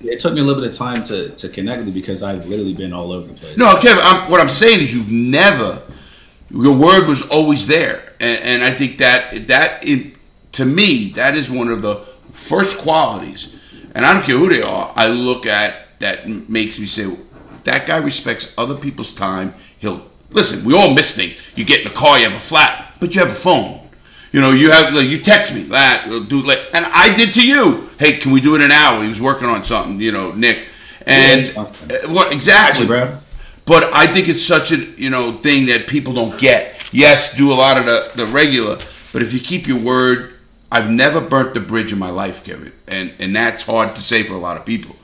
it 0.00 0.20
took 0.20 0.34
me 0.34 0.40
a 0.40 0.44
little 0.44 0.60
bit 0.60 0.70
of 0.70 0.76
time 0.76 1.04
to, 1.04 1.30
to 1.30 1.48
connect 1.48 1.78
with 1.78 1.88
you 1.88 1.94
because 1.94 2.22
I've 2.22 2.46
literally 2.46 2.74
been 2.74 2.92
all 2.92 3.12
over 3.12 3.26
the 3.26 3.34
place. 3.34 3.56
No, 3.56 3.78
Kevin. 3.80 4.02
I'm, 4.02 4.30
what 4.30 4.40
I'm 4.40 4.48
saying 4.48 4.80
is, 4.80 4.94
you've 4.94 5.10
never. 5.10 5.82
Your 6.50 6.76
word 6.78 7.08
was 7.08 7.28
always 7.30 7.66
there, 7.66 8.12
and, 8.20 8.42
and 8.42 8.64
I 8.64 8.72
think 8.72 8.98
that 8.98 9.48
that 9.48 9.84
to 10.52 10.64
me 10.64 11.10
that 11.10 11.34
is 11.34 11.50
one 11.50 11.68
of 11.68 11.82
the 11.82 11.96
first 12.32 12.82
qualities, 12.82 13.56
and 13.94 14.06
I 14.06 14.14
don't 14.14 14.24
care 14.24 14.36
who 14.36 14.48
they 14.48 14.62
are. 14.62 14.92
I 14.94 15.08
look 15.08 15.46
at 15.46 15.98
that 15.98 16.28
makes 16.48 16.78
me 16.78 16.86
say 16.86 17.06
that 17.64 17.86
guy 17.86 17.96
respects 17.96 18.54
other 18.56 18.76
people's 18.76 19.14
time. 19.14 19.54
He'll 19.78 20.06
listen. 20.30 20.64
We 20.64 20.78
all 20.78 20.94
miss 20.94 21.16
things. 21.16 21.52
You 21.56 21.64
get 21.64 21.80
in 21.80 21.88
the 21.88 21.94
car, 21.94 22.18
you 22.18 22.24
have 22.24 22.36
a 22.36 22.40
flat, 22.40 22.94
but 23.00 23.14
you 23.14 23.20
have 23.20 23.30
a 23.30 23.34
phone. 23.34 23.85
You 24.36 24.42
know, 24.42 24.50
you 24.50 24.70
have 24.70 24.94
like, 24.94 25.08
you 25.08 25.18
text 25.18 25.54
me 25.54 25.62
that 25.62 26.04
we'll 26.06 26.22
do 26.22 26.42
like, 26.42 26.58
and 26.74 26.84
I 26.84 27.10
did 27.14 27.32
to 27.32 27.48
you. 27.48 27.88
Hey, 27.98 28.18
can 28.18 28.32
we 28.32 28.42
do 28.42 28.54
it 28.54 28.58
in 28.58 28.64
an 28.64 28.70
hour? 28.70 29.00
He 29.00 29.08
was 29.08 29.18
working 29.18 29.48
on 29.48 29.64
something. 29.64 29.98
You 29.98 30.12
know, 30.12 30.32
Nick, 30.32 30.68
and 31.06 31.46
Yeah, 31.54 31.62
uh, 31.62 32.12
what 32.12 32.34
exactly, 32.34 32.86
bro. 32.86 33.16
But 33.64 33.84
I 33.94 34.06
think 34.06 34.28
it's 34.28 34.42
such 34.42 34.72
a 34.72 34.76
you 34.76 35.08
know 35.08 35.32
thing 35.32 35.64
that 35.68 35.86
people 35.86 36.12
don't 36.12 36.38
get. 36.38 36.86
Yes, 36.92 37.34
do 37.34 37.50
a 37.50 37.54
lot 37.54 37.78
of 37.78 37.86
the, 37.86 38.10
the 38.14 38.26
regular, 38.26 38.76
but 39.10 39.22
if 39.22 39.32
you 39.32 39.40
keep 39.40 39.66
your 39.66 39.82
word, 39.82 40.34
I've 40.70 40.90
never 40.90 41.22
burnt 41.22 41.54
the 41.54 41.60
bridge 41.60 41.94
in 41.94 41.98
my 41.98 42.10
life, 42.10 42.44
Kevin, 42.44 42.74
and 42.88 43.14
and 43.18 43.34
that's 43.34 43.62
hard 43.62 43.96
to 43.96 44.02
say 44.02 44.22
for 44.22 44.34
a 44.34 44.38
lot 44.38 44.58
of 44.58 44.66
people. 44.66 44.96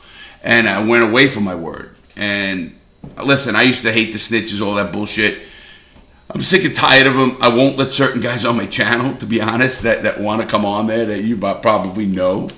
And 0.42 0.68
I 0.68 0.86
went 0.86 1.04
away 1.04 1.28
from 1.28 1.44
my 1.44 1.54
word. 1.54 1.96
And 2.18 2.78
listen, 3.24 3.56
I 3.56 3.62
used 3.62 3.82
to 3.84 3.92
hate 3.92 4.12
the 4.12 4.18
snitches, 4.18 4.60
all 4.60 4.74
that 4.74 4.92
bullshit. 4.92 5.38
I'm 6.34 6.40
sick 6.40 6.64
and 6.64 6.74
tired 6.74 7.06
of 7.06 7.14
them. 7.14 7.36
I 7.40 7.48
won't 7.48 7.76
let 7.76 7.92
certain 7.92 8.20
guys 8.20 8.44
on 8.44 8.56
my 8.56 8.66
channel, 8.66 9.14
to 9.18 9.26
be 9.26 9.40
honest, 9.40 9.82
that, 9.82 10.02
that 10.04 10.18
want 10.20 10.40
to 10.40 10.48
come 10.48 10.64
on 10.64 10.86
there 10.86 11.04
that 11.06 11.22
you 11.22 11.36
probably 11.36 12.06
know, 12.06 12.48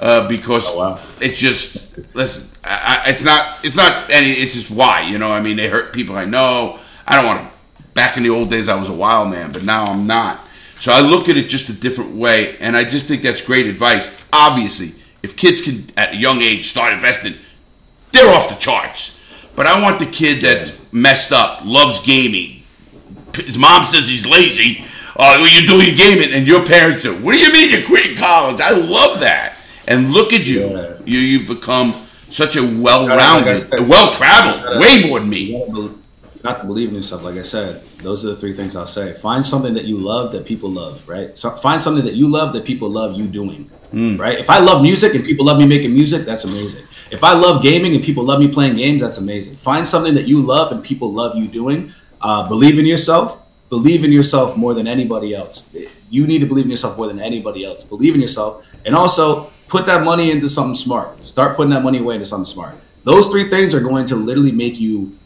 uh, 0.00 0.26
because 0.28 0.70
Oh, 0.70 0.78
wow. 0.78 0.98
it 1.20 1.34
just 1.34 2.14
listen. 2.14 2.58
I, 2.64 3.02
I, 3.04 3.10
it's 3.10 3.24
not. 3.24 3.64
It's 3.64 3.76
not 3.76 4.10
any. 4.10 4.28
It's 4.30 4.54
just 4.54 4.70
why 4.70 5.02
you 5.02 5.18
know. 5.18 5.30
I 5.30 5.40
mean, 5.40 5.56
they 5.56 5.68
hurt 5.68 5.92
people 5.92 6.16
I 6.16 6.24
know. 6.24 6.78
I 7.06 7.16
don't 7.16 7.26
want 7.26 7.40
to. 7.46 7.58
Back 7.94 8.16
in 8.16 8.22
the 8.22 8.30
old 8.30 8.48
days, 8.48 8.68
I 8.68 8.76
was 8.76 8.88
a 8.88 8.92
wild 8.94 9.30
man, 9.30 9.52
but 9.52 9.64
now 9.64 9.84
I'm 9.84 10.06
not. 10.06 10.40
So 10.78 10.92
I 10.92 11.00
look 11.00 11.28
at 11.28 11.36
it 11.36 11.48
just 11.48 11.68
a 11.68 11.72
different 11.72 12.14
way, 12.14 12.56
and 12.60 12.76
I 12.76 12.84
just 12.84 13.08
think 13.08 13.22
that's 13.22 13.42
great 13.42 13.66
advice. 13.66 14.26
Obviously, 14.32 15.02
if 15.22 15.36
kids 15.36 15.60
can 15.60 15.84
at 15.96 16.12
a 16.12 16.16
young 16.16 16.40
age 16.40 16.66
start 16.66 16.92
investing, 16.92 17.34
they're 18.12 18.32
off 18.34 18.48
the 18.48 18.54
charts. 18.54 19.18
But 19.56 19.66
I 19.66 19.82
want 19.82 19.98
the 19.98 20.06
kid 20.06 20.40
that's 20.40 20.90
messed 20.92 21.32
up, 21.32 21.62
loves 21.64 22.06
gaming. 22.06 22.57
His 23.38 23.58
mom 23.58 23.84
says 23.84 24.08
he's 24.08 24.26
lazy. 24.26 24.84
Oh, 25.20 25.40
well, 25.40 25.50
you 25.50 25.66
do 25.66 25.74
your 25.74 25.96
gaming, 25.96 26.32
and 26.32 26.46
your 26.46 26.64
parents 26.64 27.02
say, 27.02 27.10
"What 27.10 27.32
do 27.32 27.38
you 27.38 27.52
mean 27.52 27.70
you're 27.70 27.86
quitting 27.86 28.16
college?" 28.16 28.60
I 28.60 28.70
love 28.70 29.20
that. 29.20 29.54
And 29.88 30.10
look 30.10 30.32
at 30.32 30.46
you. 30.46 30.68
Yeah. 30.68 30.94
You 31.04 31.18
you 31.18 31.46
become 31.46 31.92
such 32.30 32.56
a 32.56 32.62
well-rounded, 32.62 33.56
said- 33.56 33.88
well-traveled, 33.88 34.80
way 34.80 35.08
more 35.08 35.20
than 35.20 35.30
me. 35.30 35.64
Not 36.44 36.60
to 36.60 36.66
believe 36.66 36.90
in 36.90 36.94
yourself, 36.94 37.24
like 37.24 37.36
I 37.36 37.42
said. 37.42 37.82
Those 38.02 38.24
are 38.24 38.28
the 38.28 38.36
three 38.36 38.54
things 38.54 38.76
I'll 38.76 38.86
say. 38.86 39.12
Find 39.12 39.44
something 39.44 39.74
that 39.74 39.86
you 39.86 39.96
love 39.96 40.30
that 40.32 40.46
people 40.46 40.70
love, 40.70 41.08
right? 41.08 41.36
So 41.36 41.50
find 41.50 41.82
something 41.82 42.04
that 42.04 42.14
you 42.14 42.28
love 42.28 42.52
that 42.52 42.64
people 42.64 42.88
love 42.88 43.18
you 43.18 43.26
doing, 43.26 43.64
hmm. 43.90 44.16
right? 44.16 44.38
If 44.38 44.50
I 44.50 44.58
love 44.60 44.82
music 44.82 45.14
and 45.14 45.24
people 45.24 45.46
love 45.46 45.58
me 45.58 45.66
making 45.66 45.92
music, 45.92 46.24
that's 46.24 46.44
amazing. 46.44 46.84
If 47.10 47.24
I 47.24 47.32
love 47.32 47.62
gaming 47.62 47.94
and 47.94 48.04
people 48.04 48.22
love 48.22 48.38
me 48.38 48.48
playing 48.48 48.76
games, 48.76 49.00
that's 49.00 49.18
amazing. 49.18 49.54
Find 49.54 49.86
something 49.86 50.14
that 50.14 50.28
you 50.28 50.40
love 50.40 50.70
and 50.70 50.84
people 50.84 51.12
love 51.12 51.36
you 51.36 51.48
doing. 51.48 51.92
Uh, 52.20 52.48
believe 52.48 52.78
in 52.78 52.86
yourself. 52.86 53.44
Believe 53.70 54.02
in 54.02 54.12
yourself 54.12 54.56
more 54.56 54.72
than 54.72 54.86
anybody 54.86 55.34
else. 55.34 55.76
You 56.10 56.26
need 56.26 56.38
to 56.38 56.46
believe 56.46 56.64
in 56.64 56.70
yourself 56.70 56.96
more 56.96 57.06
than 57.06 57.20
anybody 57.20 57.64
else. 57.64 57.84
Believe 57.84 58.14
in 58.14 58.20
yourself, 58.20 58.66
and 58.86 58.94
also 58.94 59.50
put 59.68 59.86
that 59.86 60.04
money 60.04 60.30
into 60.30 60.48
something 60.48 60.74
smart. 60.74 61.22
Start 61.24 61.56
putting 61.56 61.70
that 61.70 61.82
money 61.82 61.98
away 61.98 62.14
into 62.14 62.26
something 62.26 62.46
smart. 62.46 62.74
Those 63.04 63.28
three 63.28 63.48
things 63.50 63.74
are 63.74 63.80
going 63.80 64.06
to 64.06 64.16
literally 64.16 64.52
make 64.52 64.80
you 64.80 65.16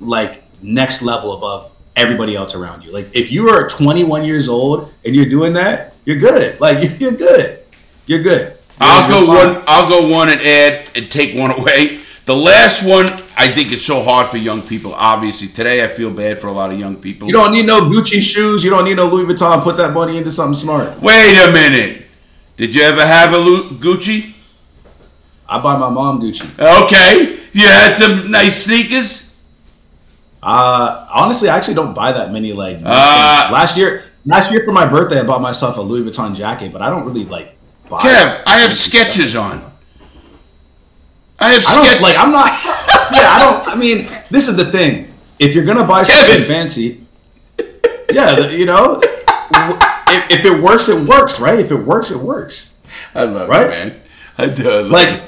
like 0.00 0.42
next 0.62 1.02
level 1.02 1.34
above 1.34 1.70
everybody 1.96 2.34
else 2.34 2.54
around 2.54 2.82
you. 2.82 2.92
Like 2.92 3.06
if 3.14 3.30
you 3.30 3.48
are 3.50 3.68
21 3.68 4.24
years 4.24 4.48
old 4.48 4.92
and 5.04 5.14
you're 5.14 5.28
doing 5.28 5.52
that, 5.54 5.94
you're 6.04 6.18
good. 6.18 6.58
Like 6.60 6.98
you're 7.00 7.12
good. 7.12 7.58
You're 8.06 8.22
good. 8.22 8.56
I'll 8.80 9.08
go 9.08 9.26
fine. 9.26 9.54
one. 9.54 9.64
I'll 9.66 9.88
go 9.88 10.10
one 10.10 10.28
and 10.28 10.40
add 10.40 10.88
and 10.96 11.10
take 11.10 11.36
one 11.38 11.50
away. 11.50 11.98
The 12.24 12.34
last 12.34 12.86
one, 12.86 13.06
I 13.42 13.48
think 13.48 13.72
it's 13.72 13.84
so 13.84 14.00
hard 14.02 14.28
for 14.28 14.36
young 14.36 14.62
people. 14.62 14.94
Obviously, 14.94 15.48
today 15.48 15.84
I 15.84 15.88
feel 15.88 16.10
bad 16.10 16.38
for 16.38 16.46
a 16.46 16.52
lot 16.52 16.72
of 16.72 16.78
young 16.78 16.96
people. 16.96 17.26
You 17.28 17.34
don't 17.34 17.52
need 17.52 17.66
no 17.66 17.80
Gucci 17.90 18.20
shoes. 18.22 18.62
You 18.64 18.70
don't 18.70 18.84
need 18.84 18.96
no 18.96 19.06
Louis 19.08 19.26
Vuitton. 19.32 19.62
Put 19.62 19.76
that 19.78 19.92
money 19.92 20.16
into 20.16 20.30
something 20.30 20.54
smart. 20.54 21.00
Wait 21.02 21.36
a 21.38 21.50
minute. 21.52 22.06
Did 22.56 22.74
you 22.74 22.82
ever 22.82 23.04
have 23.04 23.32
a 23.34 23.38
Lu- 23.38 23.70
Gucci? 23.80 24.32
I 25.48 25.58
buy 25.60 25.76
my 25.76 25.90
mom 25.90 26.20
Gucci. 26.22 26.46
Okay. 26.84 27.38
You 27.52 27.66
had 27.66 27.94
some 27.94 28.30
nice 28.30 28.64
sneakers. 28.64 29.40
Uh, 30.42 31.06
honestly, 31.12 31.48
I 31.48 31.56
actually 31.56 31.74
don't 31.74 31.94
buy 31.94 32.12
that 32.12 32.32
many. 32.32 32.52
Like 32.52 32.78
Ah. 32.86 33.50
last 33.52 33.76
year, 33.76 34.02
last 34.24 34.50
year 34.52 34.62
for 34.64 34.72
my 34.72 34.86
birthday, 34.86 35.20
I 35.20 35.24
bought 35.24 35.42
myself 35.42 35.78
a 35.78 35.82
Louis 35.82 36.08
Vuitton 36.08 36.34
jacket, 36.34 36.72
but 36.72 36.80
I 36.82 36.90
don't 36.90 37.04
really 37.04 37.24
like. 37.24 37.56
buy 37.88 37.98
Kev, 37.98 38.42
I 38.46 38.58
have 38.60 38.72
sketches 38.76 39.30
stuff. 39.32 39.52
on. 39.52 39.71
I 41.42 41.52
have 41.52 41.64
I 41.66 41.92
don't 41.92 42.02
like. 42.02 42.16
I'm 42.18 42.30
not. 42.32 42.46
yeah, 43.12 43.28
I 43.34 43.38
don't. 43.64 43.68
I 43.68 43.78
mean, 43.78 44.06
this 44.30 44.48
is 44.48 44.56
the 44.56 44.70
thing. 44.70 45.08
If 45.38 45.54
you're 45.54 45.64
gonna 45.64 45.84
buy 45.84 46.02
something 46.04 46.26
Kevin. 46.36 46.46
fancy, 46.46 47.00
yeah, 48.12 48.48
you 48.50 48.66
know, 48.66 49.00
if, 49.02 50.30
if 50.30 50.44
it 50.44 50.62
works, 50.62 50.88
it 50.88 51.06
works, 51.08 51.40
right? 51.40 51.58
If 51.58 51.70
it 51.72 51.76
works, 51.76 52.10
it 52.10 52.18
works. 52.18 52.78
I 53.14 53.24
love 53.24 53.48
Right? 53.48 53.62
you, 53.64 53.68
man. 53.70 54.00
I 54.38 54.48
do. 54.48 54.68
I 54.68 54.74
love 54.80 54.90
Like, 54.90 55.08
you. 55.16 55.22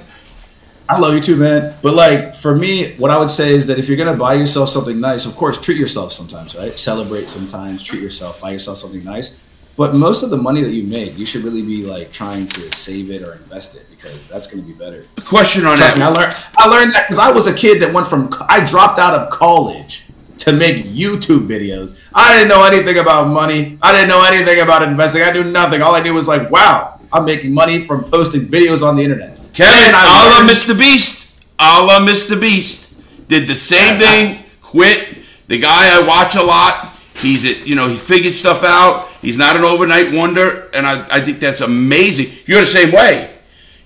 I 0.86 0.98
love 0.98 1.14
you 1.14 1.20
too, 1.20 1.36
man. 1.36 1.74
But 1.82 1.94
like 1.94 2.36
for 2.36 2.54
me, 2.54 2.94
what 2.96 3.10
I 3.10 3.16
would 3.18 3.30
say 3.30 3.54
is 3.54 3.66
that 3.68 3.78
if 3.78 3.88
you're 3.88 3.96
gonna 3.96 4.16
buy 4.16 4.34
yourself 4.34 4.68
something 4.68 5.00
nice, 5.00 5.24
of 5.26 5.34
course, 5.34 5.58
treat 5.60 5.78
yourself 5.78 6.12
sometimes, 6.12 6.54
right? 6.54 6.78
Celebrate 6.78 7.26
sometimes, 7.28 7.82
treat 7.82 8.02
yourself, 8.02 8.40
buy 8.40 8.50
yourself 8.50 8.76
something 8.78 9.02
nice. 9.02 9.40
But 9.76 9.94
most 9.94 10.22
of 10.22 10.30
the 10.30 10.36
money 10.36 10.62
that 10.62 10.70
you 10.72 10.84
make, 10.84 11.18
you 11.18 11.26
should 11.26 11.42
really 11.42 11.62
be 11.62 11.84
like 11.84 12.12
trying 12.12 12.46
to 12.46 12.72
save 12.72 13.10
it 13.10 13.22
or 13.22 13.32
invest 13.34 13.74
it 13.74 13.86
because 13.90 14.28
that's 14.28 14.46
gonna 14.46 14.62
be 14.62 14.72
better. 14.72 15.04
question 15.24 15.66
on 15.66 15.76
Trust 15.76 15.96
me, 15.96 16.02
I 16.02 16.10
that. 16.10 16.16
learned 16.18 16.36
I 16.56 16.68
learned 16.68 16.92
that 16.92 17.04
because 17.06 17.18
I 17.18 17.30
was 17.30 17.46
a 17.48 17.54
kid 17.54 17.80
that 17.82 17.92
went 17.92 18.06
from 18.06 18.32
I 18.48 18.64
dropped 18.64 18.98
out 19.00 19.14
of 19.14 19.30
college 19.30 20.04
to 20.38 20.52
make 20.52 20.84
YouTube 20.86 21.46
videos. 21.48 21.98
I 22.14 22.32
didn't 22.34 22.48
know 22.50 22.64
anything 22.64 22.98
about 22.98 23.28
money. 23.28 23.78
I 23.82 23.92
didn't 23.92 24.08
know 24.08 24.22
anything 24.26 24.60
about 24.60 24.82
investing. 24.82 25.22
I 25.22 25.32
knew 25.32 25.44
nothing. 25.50 25.82
All 25.82 25.94
I 25.94 26.02
knew 26.02 26.14
was 26.14 26.28
like, 26.28 26.50
wow, 26.50 27.00
I'm 27.12 27.24
making 27.24 27.52
money 27.54 27.82
from 27.84 28.04
posting 28.04 28.42
videos 28.42 28.86
on 28.86 28.94
the 28.96 29.02
internet. 29.02 29.36
Kevin, 29.54 29.72
And 29.72 29.96
I 29.96 30.04
a 30.04 30.42
la 30.44 30.48
Mr. 30.50 30.78
Beast, 30.78 31.44
a 31.58 31.82
la 31.86 32.06
Mr. 32.06 32.40
Beast, 32.40 33.02
did 33.28 33.48
the 33.48 33.54
same 33.54 33.98
thing. 33.98 34.44
Quit. 34.60 35.18
The 35.48 35.58
guy 35.58 35.68
I 35.70 36.06
watch 36.06 36.36
a 36.36 36.44
lot. 36.44 36.90
He's 37.16 37.44
a, 37.44 37.66
you 37.66 37.74
know 37.74 37.88
he 37.88 37.96
figured 37.96 38.34
stuff 38.34 38.62
out. 38.64 39.08
He's 39.24 39.38
not 39.38 39.56
an 39.56 39.64
overnight 39.64 40.12
wonder, 40.12 40.68
and 40.74 40.86
I, 40.86 41.06
I 41.10 41.20
think 41.20 41.40
that's 41.40 41.62
amazing. 41.62 42.26
You're 42.46 42.60
the 42.60 42.66
same 42.66 42.92
way. 42.92 43.30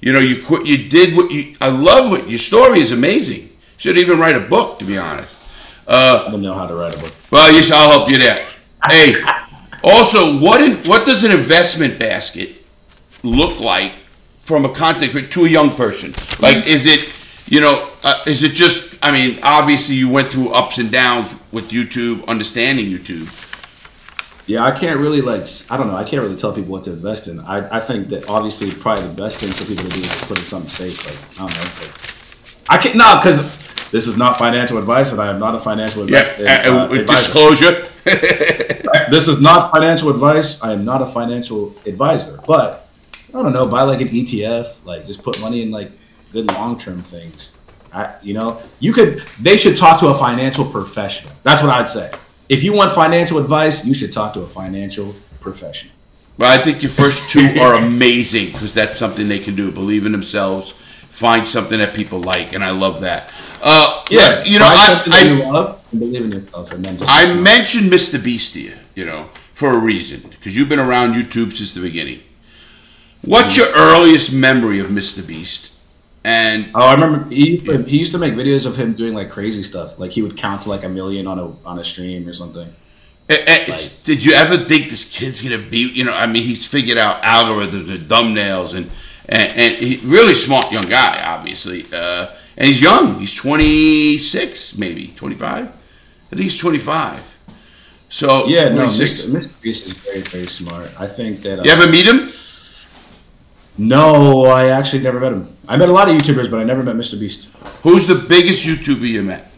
You 0.00 0.12
know 0.12 0.18
you 0.18 0.42
quit. 0.42 0.68
You 0.68 0.88
did 0.88 1.16
what 1.16 1.32
you. 1.32 1.54
I 1.60 1.70
love 1.70 2.10
what 2.10 2.28
your 2.28 2.38
story 2.38 2.80
is 2.80 2.92
amazing. 2.92 3.48
Should 3.76 3.98
even 3.98 4.18
write 4.18 4.36
a 4.36 4.40
book, 4.40 4.78
to 4.80 4.84
be 4.84 4.98
honest. 4.98 5.44
Uh, 5.86 6.24
I 6.26 6.30
don't 6.30 6.42
know 6.42 6.54
how 6.54 6.66
to 6.66 6.74
write 6.74 6.94
a 6.94 6.98
book. 6.98 7.12
well, 7.30 7.52
yes, 7.52 7.70
I'll 7.70 7.90
help 7.90 8.10
you 8.10 8.18
there. 8.18 8.44
Hey, 8.88 9.22
also, 9.82 10.38
what 10.40 10.60
in, 10.60 10.76
what 10.88 11.06
does 11.06 11.24
an 11.24 11.30
investment 11.30 11.98
basket 11.98 12.64
look 13.22 13.60
like 13.60 13.92
from 14.40 14.64
a 14.64 14.72
content 14.72 15.32
to 15.32 15.44
a 15.44 15.48
young 15.48 15.70
person? 15.70 16.12
Like, 16.40 16.66
is 16.66 16.86
it 16.86 17.12
you 17.50 17.60
know, 17.60 17.90
uh, 18.04 18.22
is 18.26 18.42
it 18.42 18.54
just? 18.54 18.98
I 19.02 19.12
mean, 19.12 19.38
obviously, 19.42 19.94
you 19.94 20.08
went 20.08 20.32
through 20.32 20.50
ups 20.50 20.78
and 20.78 20.90
downs 20.90 21.34
with 21.52 21.70
YouTube, 21.70 22.26
understanding 22.26 22.86
YouTube. 22.86 23.26
Yeah, 24.48 24.64
I 24.64 24.72
can't 24.72 24.98
really 24.98 25.20
like 25.20 25.46
I 25.70 25.76
don't 25.76 25.88
know. 25.88 25.94
I 25.96 26.04
can't 26.04 26.22
really 26.22 26.36
tell 26.36 26.52
people 26.54 26.72
what 26.72 26.84
to 26.84 26.92
invest 26.92 27.28
in. 27.28 27.38
I, 27.40 27.76
I 27.76 27.80
think 27.80 28.08
that 28.08 28.28
obviously 28.28 28.70
probably 28.72 29.06
the 29.06 29.14
best 29.14 29.38
thing 29.38 29.50
for 29.50 29.64
people 29.66 29.84
to 29.88 29.90
do 29.96 30.00
is 30.00 30.24
put 30.26 30.38
in 30.38 30.44
something 30.44 30.68
safe. 30.70 31.04
Like 31.06 31.18
I 31.38 31.46
don't 31.48 31.54
know. 31.54 31.86
Like, 31.86 32.70
I 32.70 32.78
can't 32.82 32.96
no 32.96 33.20
because 33.22 33.90
this 33.90 34.06
is 34.06 34.16
not 34.16 34.38
financial 34.38 34.78
advice, 34.78 35.12
and 35.12 35.20
I 35.20 35.28
am 35.28 35.38
not 35.38 35.54
a 35.54 35.58
financial 35.58 36.08
Yeah, 36.10 36.20
advice. 36.20 36.66
uh, 36.66 36.72
uh, 36.74 36.84
advisor. 37.00 37.04
disclosure. 37.06 37.84
This 39.10 39.28
is 39.28 39.40
not 39.40 39.70
financial 39.70 40.08
advice. 40.10 40.62
I 40.62 40.72
am 40.72 40.84
not 40.84 41.00
a 41.02 41.06
financial 41.06 41.74
advisor, 41.86 42.38
but 42.46 42.88
I 43.34 43.42
don't 43.42 43.52
know. 43.52 43.66
Buy 43.70 43.82
like 43.82 44.00
an 44.00 44.08
ETF. 44.08 44.84
Like 44.84 45.04
just 45.06 45.22
put 45.22 45.40
money 45.42 45.62
in 45.62 45.70
like 45.70 45.90
good 46.32 46.46
long 46.52 46.78
term 46.78 47.00
things. 47.02 47.54
I, 47.92 48.14
you 48.22 48.34
know, 48.34 48.60
you 48.80 48.92
could. 48.92 49.18
They 49.40 49.56
should 49.56 49.76
talk 49.76 50.00
to 50.00 50.08
a 50.08 50.14
financial 50.14 50.64
professional. 50.64 51.32
That's 51.42 51.62
what 51.62 51.70
I'd 51.70 51.88
say. 51.88 52.10
If 52.48 52.64
you 52.64 52.72
want 52.72 52.92
financial 52.92 53.38
advice, 53.38 53.84
you 53.84 53.94
should 53.94 54.12
talk 54.12 54.32
to 54.34 54.40
a 54.40 54.46
financial 54.46 55.14
professional. 55.40 55.92
But 56.38 56.48
I 56.58 56.62
think 56.62 56.82
your 56.82 56.90
first 56.90 57.28
two 57.28 57.46
are 57.60 57.74
amazing 57.82 58.46
because 58.46 58.72
that's 58.72 58.96
something 58.96 59.28
they 59.28 59.40
can 59.40 59.54
do. 59.56 59.72
Believe 59.72 60.06
in 60.06 60.12
themselves, 60.12 60.70
find 60.70 61.46
something 61.46 61.78
that 61.80 61.94
people 61.94 62.20
like, 62.20 62.54
and 62.54 62.62
I 62.64 62.70
love 62.70 63.00
that. 63.00 63.30
Uh, 63.62 64.04
Yeah, 64.08 64.44
you 64.44 64.58
know, 64.60 64.66
I, 64.66 65.02
I, 65.10 65.22
you 65.22 65.42
love 65.42 65.84
and 65.90 66.00
believe 66.00 66.24
in 66.24 66.32
yourself, 66.32 66.72
and 66.72 66.84
then 66.84 66.96
I 67.08 67.32
mentioned 67.34 67.90
Mr. 67.90 68.22
Beast 68.22 68.54
to 68.54 68.62
you, 68.62 68.74
you 68.94 69.04
know, 69.04 69.24
for 69.54 69.72
a 69.72 69.78
reason, 69.78 70.20
because 70.30 70.56
you've 70.56 70.68
been 70.68 70.78
around 70.78 71.14
YouTube 71.14 71.52
since 71.52 71.74
the 71.74 71.80
beginning. 71.80 72.20
What's 73.22 73.56
your 73.56 73.66
earliest 73.74 74.32
memory 74.32 74.78
of 74.78 74.86
Mr. 74.88 75.26
Beast? 75.26 75.72
And 76.28 76.66
Oh, 76.74 76.80
I 76.80 76.94
remember 76.94 77.18
he 77.30 77.48
used, 77.50 77.64
to, 77.64 77.82
he 77.84 77.98
used 77.98 78.12
to 78.12 78.18
make 78.18 78.34
videos 78.34 78.66
of 78.66 78.76
him 78.76 78.92
doing 78.92 79.14
like 79.14 79.30
crazy 79.30 79.62
stuff. 79.62 79.98
Like 79.98 80.10
he 80.10 80.20
would 80.20 80.36
count 80.36 80.62
to 80.62 80.68
like 80.68 80.84
a 80.84 80.88
million 80.88 81.26
on 81.26 81.38
a 81.38 81.46
on 81.66 81.78
a 81.78 81.84
stream 81.84 82.28
or 82.28 82.34
something. 82.34 82.68
eh, 83.30 83.66
did 84.04 84.22
you 84.24 84.32
ever 84.42 84.56
think 84.70 84.82
this 84.92 85.04
kid's 85.16 85.40
gonna 85.42 85.62
be? 85.70 85.90
You 85.98 86.04
know, 86.04 86.12
I 86.24 86.26
mean, 86.26 86.42
he's 86.42 86.66
figured 86.66 86.98
out 86.98 87.22
algorithms 87.22 87.88
and 87.90 88.02
thumbnails, 88.12 88.74
and 88.76 88.90
and, 89.28 89.48
and 89.62 89.72
he 89.76 90.00
really 90.06 90.34
smart 90.34 90.70
young 90.70 90.88
guy, 90.88 91.14
obviously. 91.34 91.84
Uh, 91.92 92.26
and 92.58 92.66
he's 92.68 92.82
young. 92.82 93.18
He's 93.20 93.34
twenty 93.34 94.18
six, 94.18 94.76
maybe 94.76 95.04
twenty 95.20 95.36
five. 95.46 95.66
I 96.30 96.36
think 96.36 96.42
he's 96.42 96.58
twenty 96.58 96.78
five. 96.78 97.20
So 98.10 98.46
Yeah, 98.48 98.68
no, 98.68 98.86
Mr. 98.86 99.28
Mr. 99.28 99.62
Beast 99.62 99.86
is 99.86 99.92
very 100.04 100.20
very 100.34 100.46
smart. 100.46 100.88
I 100.98 101.06
think 101.06 101.40
that. 101.44 101.60
Uh, 101.60 101.62
You 101.64 101.70
ever 101.70 101.86
meet 101.90 102.06
him? 102.06 102.20
No, 103.78 104.46
I 104.46 104.66
actually 104.70 105.02
never 105.04 105.20
met 105.20 105.32
him. 105.32 105.56
I 105.68 105.76
met 105.76 105.88
a 105.88 105.92
lot 105.92 106.08
of 106.08 106.16
YouTubers, 106.16 106.50
but 106.50 106.58
I 106.58 106.64
never 106.64 106.82
met 106.82 106.96
Mr. 106.96 107.18
Beast. 107.18 107.48
Who's 107.82 108.08
the 108.08 108.16
biggest 108.16 108.66
YouTuber 108.66 109.06
you 109.08 109.22
met? 109.22 109.52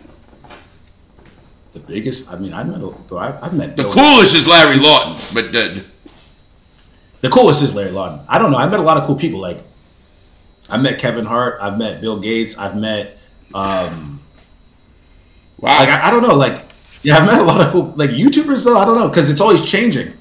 The 1.73 1.81
biggest. 1.81 2.31
I 2.31 2.37
mean, 2.37 2.53
I 2.53 2.63
met 2.63 2.83
a, 2.83 2.89
bro. 2.89 3.19
I, 3.19 3.47
I've 3.47 3.55
met 3.55 3.77
The 3.77 3.85
Bill- 3.85 3.93
coolest 3.93 4.35
is 4.35 4.47
Larry 4.49 4.79
Lawton, 4.79 5.17
but 5.33 5.57
uh, 5.57 5.81
The 7.23 7.31
coolest 7.31 7.63
is 7.63 7.75
Larry 7.75 7.93
Lawton. 7.93 8.21
I 8.29 8.39
don't 8.39 8.51
know. 8.51 8.59
I 8.59 8.69
met 8.69 8.81
a 8.81 8.83
lot 8.83 8.99
of 8.99 9.05
cool 9.05 9.17
people. 9.17 9.41
Like 9.41 9.63
I 10.69 10.77
met 10.77 10.99
Kevin 10.99 11.25
Hart. 11.25 11.59
I've 11.63 11.79
met 11.79 12.01
Bill 12.01 12.19
Gates. 12.21 12.59
I've 12.59 12.77
met 12.77 13.17
um 13.55 14.21
wow. 15.59 15.79
like 15.79 15.89
I, 15.89 16.09
I 16.09 16.11
don't 16.11 16.23
know. 16.23 16.35
Like 16.35 16.63
yeah, 17.03 17.17
I've 17.17 17.27
met 17.27 17.41
a 17.41 17.45
lot 17.45 17.61
of 17.61 17.73
cool 17.73 17.93
like 17.97 18.11
YouTubers 18.11 18.65
though. 18.65 18.77
I 18.77 18.85
don't 18.85 18.97
know 18.97 19.09
because 19.09 19.31
it's 19.31 19.41
always 19.41 19.65
changing. 19.67 20.13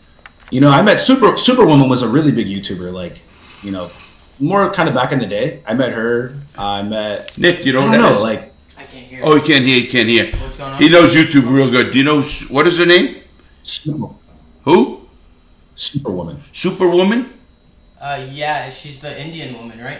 You 0.51 0.61
know, 0.61 0.69
I 0.69 0.81
met 0.83 0.99
Super 0.99 1.35
Superwoman 1.35 1.89
was 1.89 2.01
a 2.01 2.07
really 2.07 2.31
big 2.31 2.47
YouTuber. 2.47 2.93
Like 2.93 3.21
you 3.63 3.71
know, 3.71 3.89
more 4.39 4.69
kind 4.71 4.87
of 4.89 4.95
back 4.95 5.11
in 5.11 5.19
the 5.19 5.27
day. 5.27 5.61
I 5.67 5.73
met 5.73 5.91
her. 5.91 6.35
I 6.57 6.81
met. 6.83 7.37
Nick, 7.37 7.65
you 7.65 7.73
know 7.73 7.81
I 7.81 7.97
don't 7.97 8.01
know. 8.01 8.13
is? 8.15 8.21
Like 8.21 8.53
I 8.77 8.83
can't 8.83 9.05
hear. 9.05 9.21
oh, 9.23 9.35
he 9.35 9.41
can't 9.41 9.63
hear. 9.65 9.81
He 9.81 9.87
can't 9.87 10.07
hear. 10.09 10.25
What's 10.37 10.57
going 10.57 10.73
on? 10.73 10.81
He 10.81 10.89
knows 10.89 11.13
YouTube 11.15 11.51
real 11.51 11.69
good. 11.69 11.91
Do 11.91 11.97
you 11.97 12.03
know 12.05 12.21
what 12.49 12.67
is 12.67 12.77
her 12.79 12.85
name? 12.85 13.21
Super, 13.63 14.07
Who? 14.63 15.01
Superwoman. 15.75 16.39
Superwoman? 16.51 17.33
Uh, 18.01 18.25
yeah, 18.31 18.69
she's 18.69 18.99
the 18.99 19.21
Indian 19.21 19.55
woman, 19.57 19.79
right? 19.79 19.99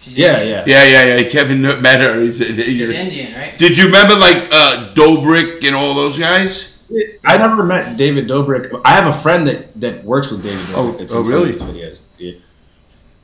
She's 0.00 0.16
Yeah, 0.18 0.40
Indian. 0.40 0.64
yeah. 0.66 0.84
Yeah, 0.84 1.04
yeah, 1.06 1.16
yeah. 1.16 1.28
Kevin 1.30 1.62
met 1.82 2.00
her. 2.00 2.20
He 2.20 2.30
said- 2.30 2.48
he- 2.56 2.78
She's 2.78 2.90
Indian, 2.90 3.32
right? 3.34 3.56
Did 3.56 3.76
you 3.78 3.86
remember 3.86 4.14
like 4.16 4.48
uh, 4.52 4.92
Dobrik 4.94 5.64
and 5.66 5.74
all 5.74 5.94
those 5.94 6.18
guys? 6.18 6.78
I 7.24 7.38
never 7.38 7.62
met 7.62 7.96
David 7.96 8.28
Dobrik. 8.28 8.68
I 8.84 8.92
have 8.92 9.06
a 9.06 9.18
friend 9.18 9.46
that, 9.48 9.80
that 9.80 10.04
works 10.04 10.30
with 10.30 10.42
David 10.42 10.58
Dobrik. 10.66 10.74
Oh, 10.76 10.92
that's 10.92 11.14
oh, 11.14 11.18
in 11.20 11.24
some 11.24 11.34
really? 11.34 11.54
of 11.56 11.60
his 11.60 11.62
videos. 11.62 12.01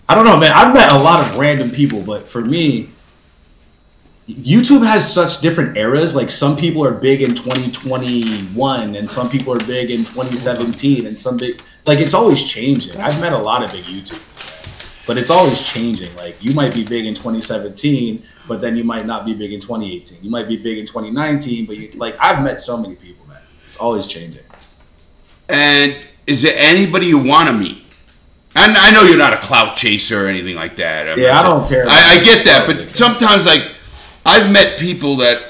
I 0.09 0.15
don't 0.15 0.25
know, 0.25 0.39
man. 0.39 0.53
I've 0.53 0.73
met 0.73 0.91
a 0.91 0.99
lot 0.99 1.21
of 1.21 1.37
random 1.37 1.71
people, 1.71 2.01
but 2.01 2.29
for 2.29 2.41
me, 2.41 2.89
YouTube 4.27 4.87
has 4.87 5.11
such 5.11 5.41
different 5.41 5.77
eras. 5.77 6.15
Like 6.15 6.31
some 6.31 6.57
people 6.57 6.85
are 6.85 6.93
big 6.93 7.21
in 7.21 7.35
2021, 7.35 8.97
and 8.97 9.11
some 9.11 9.29
people 9.29 9.53
are 9.53 9.67
big 9.67 9.91
in 9.91 9.99
2017, 9.99 11.07
and 11.07 11.19
some 11.19 11.37
big 11.37 11.61
like 11.87 11.99
it's 11.99 12.15
always 12.15 12.43
changing. 12.43 12.97
I've 12.97 13.21
met 13.21 13.33
a 13.33 13.39
lot 13.39 13.63
of 13.63 13.71
big 13.71 13.85
YouTubers, 13.85 15.07
but 15.07 15.19
it's 15.19 15.31
always 15.31 15.67
changing. 15.67 16.15
Like 16.17 16.43
you 16.43 16.55
might 16.55 16.75
be 16.75 16.85
big 16.85 17.05
in 17.05 17.15
2017, 17.15 18.23
but 18.47 18.61
then 18.63 18.77
you 18.77 18.85
might 18.85 19.05
not 19.05 19.27
be 19.27 19.35
big 19.35 19.53
in 19.53 19.61
2018. 19.61 20.23
You 20.23 20.31
might 20.31 20.49
be 20.49 20.57
big 20.57 20.79
in 20.79 20.87
2019, 20.87 21.67
but 21.67 21.77
you 21.77 21.91
like 21.97 22.17
I've 22.19 22.43
met 22.43 22.61
so 22.61 22.81
many 22.81 22.97
people, 22.97 23.27
man. 23.27 23.41
It's 23.69 23.79
always 23.79 24.07
changing. 24.07 24.45
And 25.51 25.99
is 26.27 26.43
there 26.43 26.55
anybody 26.57 27.07
you 27.07 27.19
want 27.19 27.49
to 27.49 27.55
meet? 27.55 27.88
And 28.57 28.77
I 28.77 28.91
know 28.91 29.03
you're 29.03 29.19
not 29.19 29.33
a 29.35 29.37
clout 29.37 29.77
chaser 29.77 30.25
or 30.25 30.29
anything 30.29 30.57
like 30.57 30.77
that. 30.77 31.09
I'm 31.09 31.19
Yeah, 31.19 31.39
I 31.39 31.43
don't 31.43 31.69
care. 31.69 31.85
I, 31.87 32.19
I 32.19 32.25
get 32.25 32.45
that, 32.47 32.65
but 32.67 32.97
sometimes 32.97 33.47
like 33.47 33.73
I've 34.27 34.51
met 34.51 34.79
people 34.79 35.17
that 35.17 35.41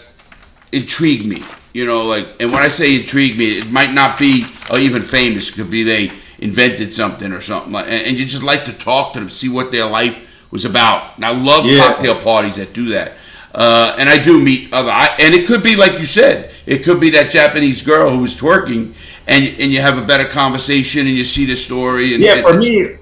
intrigue 0.73 1.27
me. 1.27 1.43
You 1.75 1.87
know, 1.87 2.05
like, 2.07 2.27
and 2.41 2.51
when 2.53 2.63
I 2.63 2.69
say 2.69 2.97
intrigue 2.97 3.39
me, 3.39 3.59
it 3.59 3.71
might 3.71 3.93
not 3.93 4.19
be 4.19 4.45
uh, 4.71 4.79
even 4.79 5.03
famous. 5.03 5.51
It 5.51 5.55
could 5.55 5.71
be 5.71 5.83
they 5.85 6.11
invented 6.41 6.93
something 6.93 7.33
or 7.33 7.41
something, 7.41 7.73
like, 7.73 7.87
and, 7.87 8.07
and 8.07 8.17
you 8.17 8.25
just 8.25 8.43
like 8.45 8.65
to 8.65 8.73
talk 8.73 9.13
to 9.13 9.21
them, 9.21 9.29
see 9.29 9.49
what 9.49 9.71
their 9.73 9.87
life 9.87 10.51
was 10.51 10.65
about. 10.65 11.17
And 11.17 11.25
I 11.25 11.31
love 11.31 11.67
Yeah. 11.67 11.79
cocktail 11.79 12.15
parties 12.21 12.57
that 12.57 12.73
do 12.73 12.91
that. 12.91 13.13
Uh, 13.61 13.97
and 13.99 14.09
I 14.09 14.23
do 14.23 14.41
meet 14.41 14.73
other, 14.73 14.91
I, 14.93 15.09
and 15.19 15.35
it 15.35 15.49
could 15.49 15.65
be 15.65 15.75
like 15.75 15.99
you 15.99 16.07
said, 16.07 16.53
it 16.65 16.85
could 16.85 17.01
be 17.01 17.11
that 17.11 17.33
Japanese 17.33 17.83
girl 17.83 18.09
who 18.09 18.19
was 18.21 18.37
twerking, 18.37 18.95
and 19.27 19.45
and 19.61 19.73
you 19.73 19.81
have 19.81 19.99
a 19.99 20.07
better 20.07 20.25
conversation, 20.29 21.01
and 21.09 21.17
you 21.21 21.25
see 21.25 21.45
the 21.45 21.57
story. 21.57 22.15
And, 22.15 22.23
Yeah, 22.23 22.35
and- 22.35 22.47
for 22.47 22.55
me, 22.57 22.97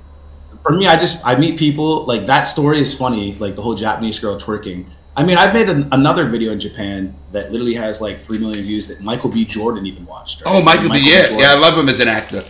for 0.62 0.72
me, 0.72 0.86
I 0.88 0.96
just 0.96 1.20
I 1.26 1.36
meet 1.36 1.58
people 1.58 2.06
like 2.06 2.24
that 2.26 2.44
story 2.44 2.80
is 2.80 2.96
funny. 2.96 3.34
Like 3.38 3.54
the 3.54 3.60
whole 3.60 3.74
Japanese 3.74 4.18
girl 4.18 4.38
twerking. 4.38 4.86
I 5.14 5.24
mean, 5.24 5.36
I've 5.36 5.52
made 5.52 5.68
an, 5.68 5.88
another 5.92 6.24
video 6.26 6.52
in 6.52 6.58
Japan 6.60 7.14
that 7.32 7.50
literally 7.52 7.74
has 7.74 8.00
like 8.00 8.16
three 8.18 8.38
million 8.38 8.64
views 8.64 8.88
that 8.88 9.00
Michael 9.02 9.30
B. 9.30 9.44
Jordan 9.44 9.84
even 9.86 10.06
watched. 10.06 10.42
right? 10.44 10.54
Oh, 10.54 10.62
Michael, 10.62 10.90
B. 10.90 11.00
Yeah, 11.02 11.22
Jordan. 11.22 11.38
yeah, 11.38 11.54
I 11.54 11.58
love 11.58 11.76
him 11.76 11.88
as 11.88 12.00
an 12.00 12.08
actor. 12.08 12.40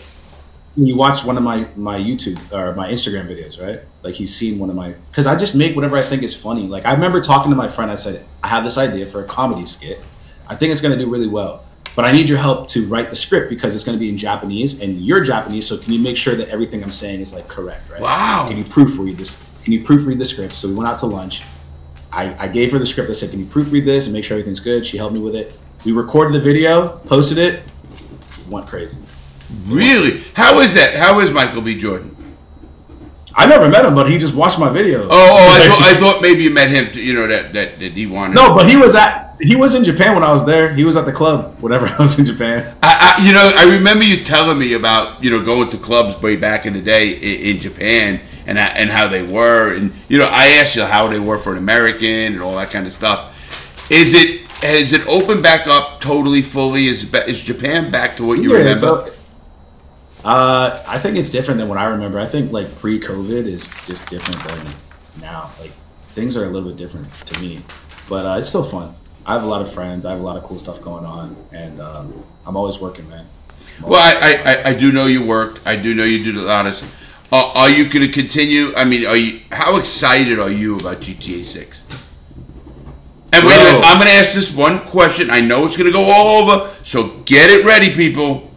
He 0.76 0.92
watched 0.92 1.24
one 1.24 1.36
of 1.38 1.42
my 1.42 1.68
my 1.74 1.98
YouTube 1.98 2.52
or 2.52 2.74
my 2.74 2.90
Instagram 2.90 3.26
videos, 3.26 3.60
right? 3.60 3.80
Like 4.02 4.14
he's 4.14 4.34
seen 4.34 4.58
one 4.58 4.68
of 4.68 4.76
my 4.76 4.94
because 5.10 5.26
I 5.26 5.34
just 5.34 5.54
make 5.54 5.74
whatever 5.74 5.96
I 5.96 6.02
think 6.02 6.22
is 6.22 6.36
funny. 6.36 6.68
Like 6.68 6.84
I 6.84 6.92
remember 6.92 7.20
talking 7.20 7.50
to 7.50 7.56
my 7.56 7.68
friend. 7.68 7.90
I 7.90 7.94
said 7.94 8.24
I 8.42 8.48
have 8.48 8.62
this 8.62 8.76
idea 8.76 9.06
for 9.06 9.24
a 9.24 9.26
comedy 9.26 9.64
skit. 9.64 10.00
I 10.48 10.54
think 10.54 10.72
it's 10.72 10.80
going 10.80 10.96
to 10.96 11.02
do 11.02 11.10
really 11.10 11.28
well, 11.28 11.64
but 11.96 12.04
I 12.04 12.12
need 12.12 12.28
your 12.28 12.38
help 12.38 12.68
to 12.68 12.86
write 12.86 13.10
the 13.10 13.16
script 13.16 13.48
because 13.48 13.74
it's 13.74 13.84
going 13.84 13.96
to 13.96 14.00
be 14.00 14.08
in 14.08 14.16
Japanese 14.16 14.80
and 14.82 14.98
you're 14.98 15.24
Japanese. 15.24 15.66
So 15.66 15.78
can 15.78 15.92
you 15.92 15.98
make 15.98 16.16
sure 16.16 16.34
that 16.36 16.48
everything 16.50 16.84
I'm 16.84 16.92
saying 16.92 17.20
is 17.20 17.34
like 17.34 17.48
correct, 17.48 17.90
right? 17.90 18.00
Wow. 18.00 18.44
Can 18.48 18.58
you 18.58 18.64
proofread 18.64 19.16
this? 19.16 19.34
Can 19.64 19.72
you 19.72 19.80
proofread 19.80 20.18
the 20.18 20.24
script? 20.24 20.52
So 20.52 20.68
we 20.68 20.74
went 20.74 20.88
out 20.88 20.98
to 21.00 21.06
lunch. 21.06 21.42
I, 22.12 22.36
I 22.38 22.48
gave 22.48 22.70
her 22.72 22.78
the 22.78 22.86
script. 22.86 23.10
I 23.10 23.14
said, 23.14 23.30
"Can 23.30 23.40
you 23.40 23.46
proofread 23.46 23.84
this 23.84 24.06
and 24.06 24.14
make 24.14 24.24
sure 24.24 24.36
everything's 24.36 24.60
good?" 24.60 24.86
She 24.86 24.96
helped 24.96 25.14
me 25.14 25.20
with 25.20 25.34
it. 25.34 25.56
We 25.84 25.92
recorded 25.92 26.34
the 26.34 26.40
video, 26.40 26.98
posted 26.98 27.38
it, 27.38 27.62
went 28.48 28.66
crazy. 28.66 28.96
Really? 29.66 30.20
How 30.34 30.60
is 30.60 30.74
that? 30.74 30.94
How 30.96 31.20
is 31.20 31.32
Michael 31.32 31.62
B. 31.62 31.76
Jordan? 31.76 32.16
I 33.34 33.46
never 33.46 33.68
met 33.68 33.84
him, 33.84 33.94
but 33.94 34.08
he 34.08 34.16
just 34.16 34.34
watched 34.34 34.58
my 34.58 34.68
videos. 34.68 35.04
Oh, 35.04 35.08
oh 35.10 35.60
I, 35.60 35.68
thought, 35.68 35.82
I 35.82 35.94
thought 35.98 36.22
maybe 36.22 36.42
you 36.42 36.50
met 36.50 36.70
him. 36.70 36.88
You 36.94 37.14
know 37.14 37.26
that 37.26 37.52
that, 37.52 37.78
that 37.78 37.92
he 37.92 38.06
wanted. 38.06 38.34
no, 38.34 38.54
but 38.54 38.66
he 38.66 38.76
was 38.76 38.94
at 38.94 39.36
he 39.40 39.54
was 39.56 39.74
in 39.74 39.84
Japan 39.84 40.14
when 40.14 40.24
I 40.24 40.32
was 40.32 40.46
there. 40.46 40.74
He 40.74 40.84
was 40.84 40.96
at 40.96 41.04
the 41.04 41.12
club 41.12 41.60
whenever 41.60 41.86
I 41.98 41.98
was 41.98 42.18
in 42.18 42.24
Japan. 42.24 42.74
I, 42.82 43.18
I, 43.18 43.26
you 43.26 43.32
know, 43.34 43.50
I 43.54 43.76
remember 43.76 44.04
you 44.04 44.16
telling 44.22 44.58
me 44.58 44.72
about 44.74 45.22
you 45.22 45.30
know 45.30 45.44
going 45.44 45.68
to 45.70 45.76
clubs 45.76 46.20
way 46.22 46.36
back 46.36 46.64
in 46.66 46.72
the 46.72 46.82
day 46.82 47.10
in, 47.12 47.56
in 47.56 47.60
Japan 47.60 48.20
and 48.46 48.56
ha- 48.56 48.72
and 48.74 48.88
how 48.88 49.06
they 49.08 49.22
were, 49.22 49.76
and 49.76 49.92
you 50.08 50.18
know, 50.18 50.28
I 50.30 50.58
asked 50.60 50.76
you 50.76 50.84
how 50.84 51.08
they 51.08 51.20
were 51.20 51.38
for 51.38 51.52
an 51.52 51.58
American 51.58 52.32
and 52.32 52.40
all 52.40 52.56
that 52.56 52.70
kind 52.70 52.86
of 52.86 52.92
stuff. 52.92 53.34
Is 53.90 54.14
it 54.14 54.46
has 54.62 54.94
it 54.94 55.06
opened 55.06 55.42
back 55.42 55.66
up 55.66 56.00
totally 56.00 56.40
fully? 56.40 56.86
Is 56.86 57.12
is 57.14 57.44
Japan 57.44 57.90
back 57.90 58.16
to 58.16 58.24
what 58.26 58.38
you 58.42 58.52
Yeah, 58.52 58.58
remember? 58.58 59.10
Uh, 60.26 60.82
I 60.88 60.98
think 60.98 61.16
it's 61.16 61.30
different 61.30 61.58
than 61.60 61.68
what 61.68 61.78
I 61.78 61.86
remember. 61.86 62.18
I 62.18 62.26
think 62.26 62.50
like 62.52 62.68
pre-COVID 62.80 63.46
is 63.46 63.68
just 63.86 64.08
different 64.10 64.42
than 64.48 64.66
now. 65.22 65.50
Like 65.60 65.70
things 66.14 66.36
are 66.36 66.44
a 66.44 66.48
little 66.48 66.68
bit 66.68 66.76
different 66.76 67.10
to 67.12 67.40
me, 67.40 67.60
but 68.08 68.26
uh, 68.26 68.38
it's 68.38 68.48
still 68.48 68.64
fun. 68.64 68.94
I 69.24 69.34
have 69.34 69.44
a 69.44 69.46
lot 69.46 69.62
of 69.62 69.72
friends. 69.72 70.04
I 70.04 70.10
have 70.10 70.20
a 70.20 70.22
lot 70.22 70.36
of 70.36 70.42
cool 70.44 70.58
stuff 70.58 70.80
going 70.82 71.04
on, 71.04 71.36
and 71.52 71.80
um, 71.80 72.24
I'm 72.46 72.56
always 72.56 72.78
working, 72.78 73.08
man. 73.08 73.24
I'm 73.82 73.88
Well, 73.90 74.00
always- 74.00 74.36
I, 74.44 74.52
I, 74.52 74.70
I 74.70 74.74
do 74.78 74.92
know 74.92 75.06
you 75.06 75.24
work. 75.24 75.60
I 75.64 75.76
do 75.76 75.94
know 75.94 76.04
you 76.04 76.22
do 76.32 76.40
a 76.40 76.42
lot 76.42 76.66
of. 76.66 77.02
Uh, 77.32 77.50
are 77.54 77.70
you 77.70 77.88
going 77.88 78.06
to 78.06 78.12
continue? 78.12 78.68
I 78.76 78.84
mean, 78.84 79.06
are 79.06 79.16
you? 79.16 79.40
How 79.52 79.78
excited 79.78 80.38
are 80.38 80.50
you 80.50 80.76
about 80.76 80.98
GTA 80.98 81.42
Six? 81.42 81.82
And 83.32 83.44
wait 83.44 83.54
a 83.54 83.64
minute, 83.64 83.82
I'm 83.84 83.98
going 83.98 84.08
to 84.08 84.14
ask 84.16 84.32
this 84.34 84.54
one 84.56 84.78
question. 84.86 85.30
I 85.30 85.40
know 85.40 85.66
it's 85.66 85.76
going 85.76 85.90
to 85.90 85.92
go 85.92 86.02
all 86.02 86.42
over, 86.50 86.68
so 86.84 87.08
get 87.26 87.50
it 87.50 87.66
ready, 87.66 87.92
people. 87.92 88.50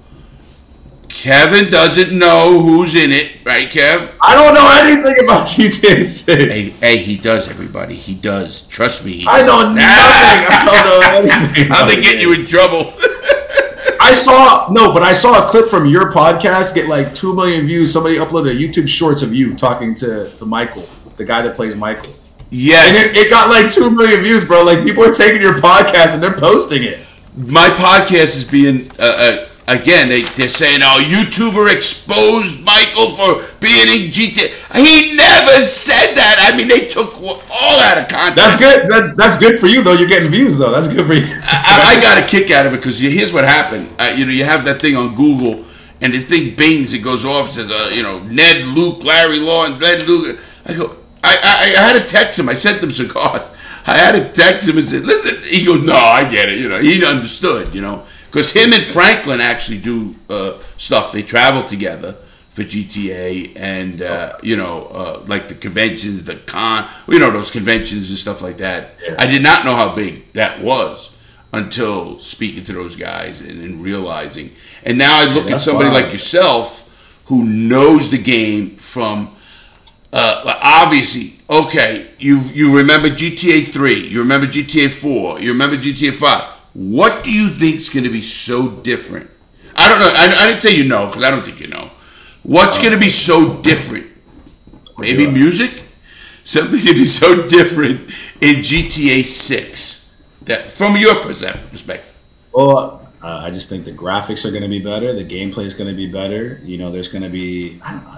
Kevin 1.10 1.69
doesn't 1.72 2.18
know 2.18 2.61
who's 2.61 2.95
in 2.95 3.11
it, 3.11 3.44
right, 3.44 3.68
Kev? 3.68 4.14
I 4.22 4.36
don't 4.36 4.53
know 4.53 4.69
anything 4.80 5.26
about 5.26 5.48
GTA 5.48 6.06
Six. 6.06 6.80
Hey, 6.80 6.95
hey, 6.95 7.03
he 7.03 7.18
does, 7.18 7.49
everybody. 7.49 7.95
He 7.95 8.15
does. 8.15 8.68
Trust 8.68 9.03
me. 9.03 9.14
He 9.14 9.26
I 9.27 9.41
know 9.41 9.73
nothing. 9.73 9.80
I 9.81 10.64
don't 10.65 10.86
know 10.86 11.41
anything. 11.41 11.68
How 11.68 11.86
they 11.86 12.02
get 12.02 12.22
you 12.22 12.34
in 12.34 12.45
trouble? 12.45 12.94
I 14.02 14.14
saw 14.14 14.72
no, 14.72 14.94
but 14.94 15.03
I 15.03 15.14
saw 15.14 15.45
a 15.45 15.49
clip 15.49 15.65
from 15.65 15.88
your 15.88 16.11
podcast 16.11 16.73
get 16.76 16.88
like 16.88 17.14
two 17.15 17.36
million 17.36 17.65
views. 17.65 17.91
Somebody 17.91 18.18
uploaded 18.18 18.52
a 18.52 18.56
YouTube 18.56 18.88
Shorts 18.88 19.22
of 19.22 19.34
you 19.34 19.56
talking 19.56 19.95
to 19.95 20.30
to 20.30 20.45
Michael, 20.45 20.88
the 21.18 21.26
guy 21.26 21.41
that 21.41 21.56
plays 21.56 21.76
Michael, 21.76 22.14
and 22.14 22.48
yes. 22.52 23.06
it, 23.06 23.18
it 23.18 23.30
got 23.30 23.49
like 23.49 23.73
two 23.73 23.90
million 23.95 24.22
views, 24.22 24.45
bro. 24.45 24.64
Like 24.64 24.84
people 24.84 25.03
are 25.03 25.14
taking 25.14 25.41
your 25.41 25.56
podcast 25.56 26.14
and 26.14 26.23
they're 26.23 26.38
posting 26.38 26.84
it. 26.84 26.99
my 27.48 27.68
podcast 27.69 28.38
is 28.38 28.45
being 28.45 28.90
uh, 28.99 29.15
uh, 29.18 29.49
again 29.70 30.10
they, 30.10 30.22
they're 30.36 30.50
saying 30.50 30.82
oh 30.82 31.00
youtuber 31.06 31.74
exposed 31.74 32.66
michael 32.66 33.10
for 33.12 33.46
being 33.62 33.88
in 33.88 34.10
gta 34.10 34.60
he 34.76 35.18
never 35.18 35.66
said 35.66 36.14
that. 36.14 36.38
I 36.46 36.56
mean 36.56 36.68
they 36.68 36.86
took 36.86 37.18
all 37.18 37.78
out 37.90 37.98
of 37.98 38.08
context. 38.08 38.38
That's 38.38 38.58
good. 38.58 38.90
That's 38.90 39.16
that's 39.16 39.38
good 39.38 39.60
for 39.60 39.68
you 39.68 39.82
though. 39.82 39.94
You're 39.94 40.10
getting 40.10 40.30
views 40.30 40.58
though. 40.58 40.72
That's 40.72 40.88
good 40.88 41.08
for 41.08 41.14
you. 41.14 41.26
I, 41.26 41.98
I 41.98 42.02
got 42.02 42.22
a 42.22 42.26
kick 42.28 42.52
out 42.52 42.66
of 42.66 42.74
it 42.74 42.78
because 42.78 43.00
here's 43.00 43.34
what 43.34 43.46
happened. 43.46 43.90
Uh, 43.98 44.14
you 44.16 44.26
know 44.26 44.32
you 44.32 44.44
have 44.44 44.64
that 44.66 44.80
thing 44.80 44.96
on 44.96 45.16
google 45.16 45.66
and 46.02 46.14
the 46.14 46.20
thing 46.20 46.56
bings 46.56 46.94
it 46.94 47.00
goes 47.04 47.26
off 47.26 47.50
it 47.50 47.54
says 47.54 47.72
uh, 47.72 47.90
you 47.94 48.04
know 48.04 48.20
ned 48.24 48.66
luke 48.68 49.04
larry 49.04 49.40
law 49.40 49.66
and 49.66 49.80
ned 49.80 50.08
luke. 50.08 50.40
I 50.66 50.74
go 50.74 50.96
I, 51.24 51.34
I, 51.34 51.76
I 51.78 51.91
had 51.91 52.00
to 52.00 52.08
text 52.08 52.40
him. 52.40 52.48
I 52.48 52.54
sent 52.54 52.82
him 52.82 52.91
cigars. 52.91 53.50
I 53.86 53.98
had 53.98 54.12
to 54.14 54.32
text 54.32 54.70
him 54.70 54.78
and 54.78 54.86
said 54.86 55.04
listen 55.04 55.41
he 55.44 55.66
goes 55.66 55.84
no 55.84 55.96
i 55.96 56.30
get 56.30 56.48
it. 56.50 56.60
You 56.60 56.70
know 56.70 56.80
he 56.80 57.04
understood 57.06 57.74
you 57.74 57.82
know 57.82 58.06
because 58.32 58.52
him 58.54 58.74
and 58.74 58.84
franklin 58.84 59.42
actually 59.42 59.80
do 59.80 60.16
uh, 60.30 60.60
stuff 60.78 61.12
they 61.12 61.22
travel 61.22 61.64
together 61.64 62.16
for 62.50 62.64
GTA 62.64 63.58
and 63.58 64.02
uh, 64.02 64.38
you 64.44 64.58
know 64.58 64.88
uh, 64.92 65.24
like 65.28 65.48
the 65.48 65.56
conventions, 65.56 66.24
the 66.24 66.36
con, 66.36 66.90
you 67.08 67.20
know 67.20 67.32
those 67.32 67.52
conventions 67.52 68.10
and 68.10 68.20
stuff 68.20 68.42
like 68.42 68.58
that. 68.58 68.96
I 69.18 69.28
did 69.28 69.44
not 69.44 69.66
know 69.66 69.76
how 69.76 69.96
big 69.96 70.34
that 70.34 70.62
was 70.62 71.12
until 71.54 72.20
speaking 72.20 72.64
to 72.66 72.74
those 72.74 72.96
guys 72.96 73.42
and, 73.42 73.64
and 73.64 73.82
realizing. 73.82 74.52
And 74.84 74.98
now 74.98 75.20
I 75.20 75.34
look 75.34 75.50
at 75.50 75.62
somebody 75.62 75.90
wild. 75.90 76.04
like 76.04 76.12
yourself 76.12 77.24
who 77.26 77.44
knows 77.44 78.12
the 78.12 78.22
game 78.22 78.76
from 78.76 79.36
uh, 80.12 80.58
obviously, 80.62 81.40
okay, 81.50 82.12
you 82.18 82.40
you 82.54 82.76
remember 82.76 83.10
GTA 83.10 83.72
three, 83.72 84.08
you 84.08 84.20
remember 84.20 84.48
GTA 84.48 84.90
four, 84.90 85.40
you 85.40 85.52
remember 85.52 85.78
GTA 85.78 86.14
five. 86.14 86.59
What 86.74 87.24
do 87.24 87.32
you 87.32 87.50
think 87.50 87.78
is 87.78 87.90
going 87.90 88.04
to 88.04 88.12
be 88.12 88.22
so 88.22 88.70
different? 88.70 89.30
I 89.76 89.90
don't 89.90 90.00
know. 90.00 90.12
I, 90.14 90.44
I 90.44 90.48
didn't 90.48 90.60
say 90.60 90.76
you 90.76 90.88
know 90.88 91.08
because 91.08 91.24
I 91.24 91.32
don't 91.32 91.44
think 91.44 91.60
you 91.60 91.68
know. 91.68 91.90
What's 92.44 92.78
going 92.78 92.91
to 92.91 92.98
be 93.00 93.10
so 93.10 93.62
different? 93.62 94.08
Maybe 94.98 95.24
Yeah. 95.24 95.32
music. 95.32 95.84
Something 96.44 96.80
to 96.80 96.94
be 96.94 97.06
so 97.06 97.48
different 97.48 98.02
in 98.41 98.56
GTA 98.64 99.24
Six. 99.24 100.18
That 100.44 100.72
from 100.72 100.98
your 100.98 101.16
perspective. 101.16 102.14
Well, 102.52 103.08
uh, 103.22 103.41
I 103.44 103.52
just 103.52 103.70
think 103.70 103.86
the 103.86 103.91
graphics 103.91 104.46
are 104.46 104.50
going 104.50 104.64
to 104.64 104.70
be 104.70 104.80
better. 104.80 105.14
The 105.14 105.26
gameplay 105.26 105.66
is 105.66 105.74
going 105.74 105.90
to 105.90 105.96
be 105.96 106.08
better. 106.12 106.60
You 106.64 106.78
know, 106.78 106.91
there's 106.91 107.08
going 107.08 107.22
to 107.24 107.30
be. 107.30 107.80
I 107.86 107.91
don't 107.91 108.04
know. 108.06 108.18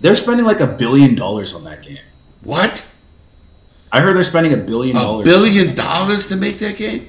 They're 0.00 0.14
spending 0.14 0.46
like 0.46 0.60
a 0.60 0.66
billion 0.66 1.14
dollars 1.14 1.54
on 1.54 1.64
that 1.64 1.82
game. 1.82 1.98
What? 2.42 2.88
I 3.92 4.00
heard 4.00 4.16
they're 4.16 4.22
spending 4.24 4.54
a 4.54 4.56
billion 4.56 4.96
dollars. 4.96 5.28
A 5.28 5.30
billion 5.30 5.74
dollars 5.74 6.28
to 6.28 6.36
make 6.36 6.58
that 6.58 6.76
game? 6.76 7.08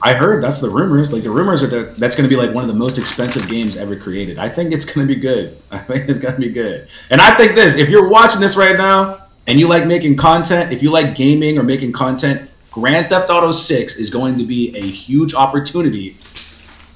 I 0.00 0.14
heard 0.14 0.42
that's 0.42 0.60
the 0.60 0.70
rumors. 0.70 1.12
Like 1.12 1.24
the 1.24 1.30
rumors 1.30 1.62
are 1.62 1.66
that 1.68 1.96
that's 1.96 2.14
going 2.14 2.28
to 2.28 2.34
be 2.34 2.40
like 2.40 2.54
one 2.54 2.62
of 2.62 2.68
the 2.68 2.74
most 2.74 2.98
expensive 2.98 3.48
games 3.48 3.76
ever 3.76 3.96
created. 3.96 4.38
I 4.38 4.48
think 4.48 4.72
it's 4.72 4.84
going 4.84 5.06
to 5.06 5.14
be 5.14 5.20
good. 5.20 5.56
I 5.70 5.78
think 5.78 6.08
it's 6.08 6.18
going 6.18 6.34
to 6.34 6.40
be 6.40 6.50
good. 6.50 6.88
And 7.10 7.20
I 7.20 7.34
think 7.34 7.54
this: 7.54 7.76
if 7.76 7.88
you're 7.88 8.08
watching 8.08 8.40
this 8.40 8.56
right 8.56 8.76
now 8.76 9.26
and 9.46 9.58
you 9.58 9.66
like 9.66 9.86
making 9.86 10.16
content, 10.16 10.72
if 10.72 10.82
you 10.82 10.90
like 10.90 11.16
gaming 11.16 11.58
or 11.58 11.64
making 11.64 11.92
content, 11.92 12.50
Grand 12.70 13.08
Theft 13.08 13.28
Auto 13.28 13.50
Six 13.52 13.96
is 13.96 14.10
going 14.10 14.38
to 14.38 14.44
be 14.44 14.76
a 14.76 14.82
huge 14.82 15.34
opportunity 15.34 16.10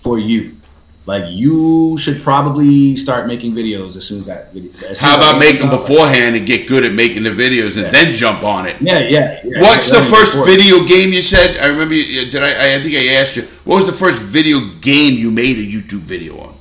for 0.00 0.18
you. 0.18 0.56
Like 1.04 1.24
you 1.30 1.96
should 1.98 2.22
probably 2.22 2.94
start 2.94 3.26
making 3.26 3.54
videos 3.54 3.96
as 3.96 4.06
soon 4.06 4.18
as 4.18 4.26
that 4.26 4.52
video. 4.52 4.70
as 4.88 5.00
How 5.00 5.16
about 5.16 5.40
make 5.40 5.58
them 5.58 5.68
beforehand 5.70 6.36
and 6.36 6.46
get 6.46 6.68
good 6.68 6.84
at 6.84 6.92
making 6.92 7.24
the 7.24 7.30
videos 7.30 7.74
and 7.76 7.86
Yeah. 7.86 7.90
then 7.90 8.14
jump 8.14 8.44
on 8.44 8.66
it? 8.66 8.76
Yeah, 8.80 9.00
yeah. 9.00 9.40
yeah. 9.44 9.60
What's 9.62 9.90
the 9.90 10.00
first 10.00 10.34
before. 10.34 10.46
video 10.46 10.84
game 10.86 11.12
you 11.12 11.20
said? 11.22 11.56
I 11.58 11.66
remember. 11.66 11.94
You, 11.94 12.30
did 12.30 12.42
I? 12.44 12.76
I 12.76 12.80
think 12.82 12.94
I 12.94 13.14
asked 13.20 13.36
you. 13.36 13.42
What 13.64 13.76
was 13.76 13.86
the 13.86 13.92
first 13.92 14.22
video 14.22 14.60
game 14.80 15.18
you 15.18 15.32
made 15.32 15.56
a 15.58 15.66
YouTube 15.66 16.02
video 16.06 16.38
on? 16.38 16.54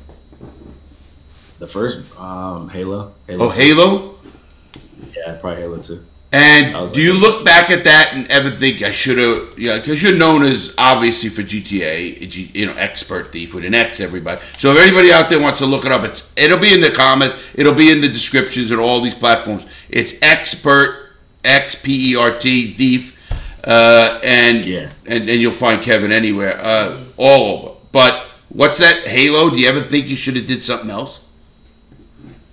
The 1.60 1.68
first 1.68 2.20
um, 2.20 2.68
Halo. 2.70 3.14
Halo 3.28 3.46
Oh, 3.46 3.52
2. 3.54 3.60
Halo. 3.62 4.16
Yeah, 5.16 5.38
probably 5.40 5.62
Halo 5.62 5.78
Two. 5.78 6.04
And 6.34 6.74
do 6.74 6.80
like- 6.80 6.96
you 6.96 7.14
look 7.14 7.44
back 7.44 7.70
at 7.72 7.84
that 7.84 8.12
and 8.14 8.26
ever 8.32 8.50
think 8.50 8.82
I 8.84 8.92
should 8.92 9.18
have? 9.18 9.60
Yeah, 9.60 9.78
because 9.80 10.02
you're 10.02 10.16
known 10.16 10.44
as 10.44 10.74
obviously 10.78 11.28
for 11.30 11.42
GTA, 11.44 12.54
you 12.56 12.66
know, 12.68 12.74
XpertThief 12.74 13.54
with 13.54 13.66
an 13.66 13.74
X. 13.74 14.00
Everybody. 14.00 14.42
So 14.58 14.72
if 14.72 14.80
anybody 14.80 15.12
out 15.12 15.30
there 15.30 15.42
wants 15.42 15.60
to 15.60 15.66
look 15.66 15.86
it 15.86 15.92
up, 15.92 16.06
it's 16.06 16.32
it'll 16.38 16.58
be 16.60 16.74
in 16.74 16.80
the 16.80 16.90
comments. 16.92 17.54
It'll 17.56 17.74
be 17.76 17.92
in 17.92 18.00
the 18.00 18.08
descriptions 18.08 18.72
on 18.72 18.80
all 18.80 19.02
these 19.02 19.16
platforms. 19.16 19.66
It's 19.90 20.22
expert 20.22 21.10
X 21.44 21.76
P 21.76 22.14
E 22.14 22.16
R 22.16 22.32
T 22.40 22.68
thief, 22.72 23.18
uh, 23.66 24.20
and 24.24 24.64
Yeah. 24.66 24.88
and 25.06 25.30
and 25.30 25.42
you'll 25.42 25.52
find 25.52 25.82
Kevin 25.82 26.14
anywhere, 26.14 26.58
uh, 26.64 26.98
all 27.18 27.58
over. 27.58 27.72
But 27.92 28.26
what's 28.48 28.78
that 28.78 29.04
Halo? 29.06 29.50
Do 29.50 29.58
you 29.60 29.68
ever 29.68 29.82
think 29.82 30.08
you 30.08 30.16
should 30.16 30.38
have 30.38 30.48
did 30.48 30.64
something 30.64 30.90
else? 30.90 31.20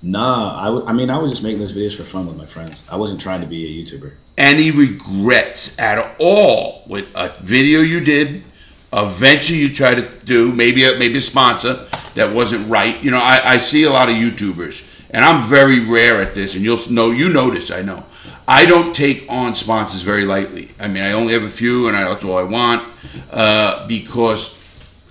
Nah, 0.02 0.60
I, 0.60 0.64
w- 0.66 0.86
I 0.86 0.92
mean, 0.92 1.10
I 1.10 1.18
was 1.18 1.32
just 1.32 1.42
making 1.42 1.58
those 1.58 1.74
videos 1.76 1.96
for 1.96 2.04
fun 2.04 2.26
with 2.26 2.36
my 2.36 2.46
friends. 2.46 2.86
I 2.90 2.96
wasn't 2.96 3.20
trying 3.20 3.40
to 3.40 3.46
be 3.46 3.66
a 3.66 3.82
YouTuber. 3.84 4.12
any 4.36 4.70
regrets 4.70 5.78
at 5.80 6.14
all 6.20 6.84
with 6.86 7.06
a 7.16 7.34
video 7.42 7.80
you 7.80 8.00
did, 8.00 8.44
a 8.92 9.04
venture 9.06 9.54
you 9.54 9.68
tried 9.72 9.96
to 9.96 10.24
do, 10.24 10.54
maybe 10.54 10.84
a, 10.84 10.96
maybe 10.98 11.18
a 11.18 11.20
sponsor 11.20 11.74
that 12.14 12.32
wasn't 12.32 12.66
right. 12.68 13.02
You 13.02 13.10
know, 13.10 13.18
I, 13.20 13.40
I 13.44 13.58
see 13.58 13.82
a 13.84 13.90
lot 13.90 14.08
of 14.08 14.14
YouTubers, 14.14 15.04
and 15.10 15.24
I'm 15.24 15.42
very 15.44 15.80
rare 15.80 16.22
at 16.22 16.32
this, 16.32 16.54
and 16.54 16.64
you'll 16.64 16.78
know 16.90 17.10
you 17.10 17.32
this. 17.50 17.70
I 17.72 17.82
know. 17.82 18.06
I 18.46 18.64
don't 18.64 18.94
take 18.94 19.26
on 19.28 19.54
sponsors 19.56 20.02
very 20.02 20.24
lightly. 20.24 20.68
I 20.80 20.86
mean, 20.88 21.02
I 21.02 21.12
only 21.12 21.32
have 21.34 21.42
a 21.42 21.48
few, 21.48 21.88
and 21.88 21.96
I, 21.96 22.04
that's 22.08 22.24
all 22.24 22.38
I 22.38 22.44
want 22.44 22.82
uh, 23.30 23.86
because 23.88 24.54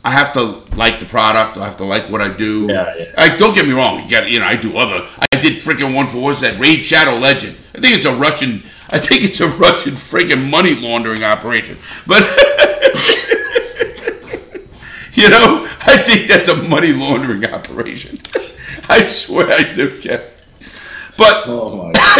I 0.07 0.11
have 0.11 0.31
to 0.33 0.41
like 0.77 0.99
the 1.01 1.05
product. 1.05 1.57
I 1.57 1.65
have 1.65 1.75
to 1.77 1.83
like 1.83 2.09
what 2.09 2.21
I 2.21 2.29
do. 2.29 2.67
Yeah, 2.69 2.93
yeah. 2.97 3.11
I 3.17 3.35
don't 3.35 3.53
get 3.53 3.65
me 3.67 3.73
wrong. 3.73 4.01
You 4.01 4.09
got 4.09 4.31
you 4.31 4.39
know 4.39 4.45
I 4.45 4.55
do 4.55 4.77
other. 4.77 5.05
I 5.19 5.27
did 5.35 5.59
freaking 5.59 5.93
one 5.93 6.07
for 6.07 6.19
what's 6.19 6.39
that 6.39 6.57
Raid 6.61 6.85
Shadow 6.85 7.17
Legend. 7.17 7.57
I 7.75 7.79
think 7.79 7.97
it's 7.97 8.05
a 8.05 8.15
Russian. 8.15 8.63
I 8.89 8.99
think 8.99 9.25
it's 9.25 9.41
a 9.41 9.47
Russian 9.59 9.95
freaking 9.95 10.49
money 10.49 10.75
laundering 10.75 11.25
operation. 11.25 11.75
But 12.07 12.21
you 15.11 15.29
know, 15.29 15.67
I 15.83 15.97
think 16.07 16.29
that's 16.29 16.47
a 16.47 16.55
money 16.69 16.93
laundering 16.93 17.43
operation. 17.43 18.17
I 18.89 19.03
swear 19.03 19.45
I 19.51 19.73
do, 19.73 19.89
Kev. 19.89 20.21
But 21.17 21.43
Oh 21.47 21.83
my! 21.83 21.91
god, 21.91 22.15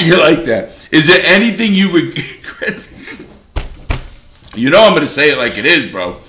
you 0.00 0.18
like 0.18 0.44
that? 0.44 0.88
Is 0.92 1.06
there 1.08 1.20
anything 1.26 1.74
you 1.74 1.92
regret? 1.92 2.88
You 4.54 4.68
know 4.68 4.84
I'm 4.84 4.92
gonna 4.94 5.06
say 5.06 5.30
it 5.30 5.38
like 5.38 5.56
it 5.56 5.64
is, 5.64 5.90
bro. 5.90 6.20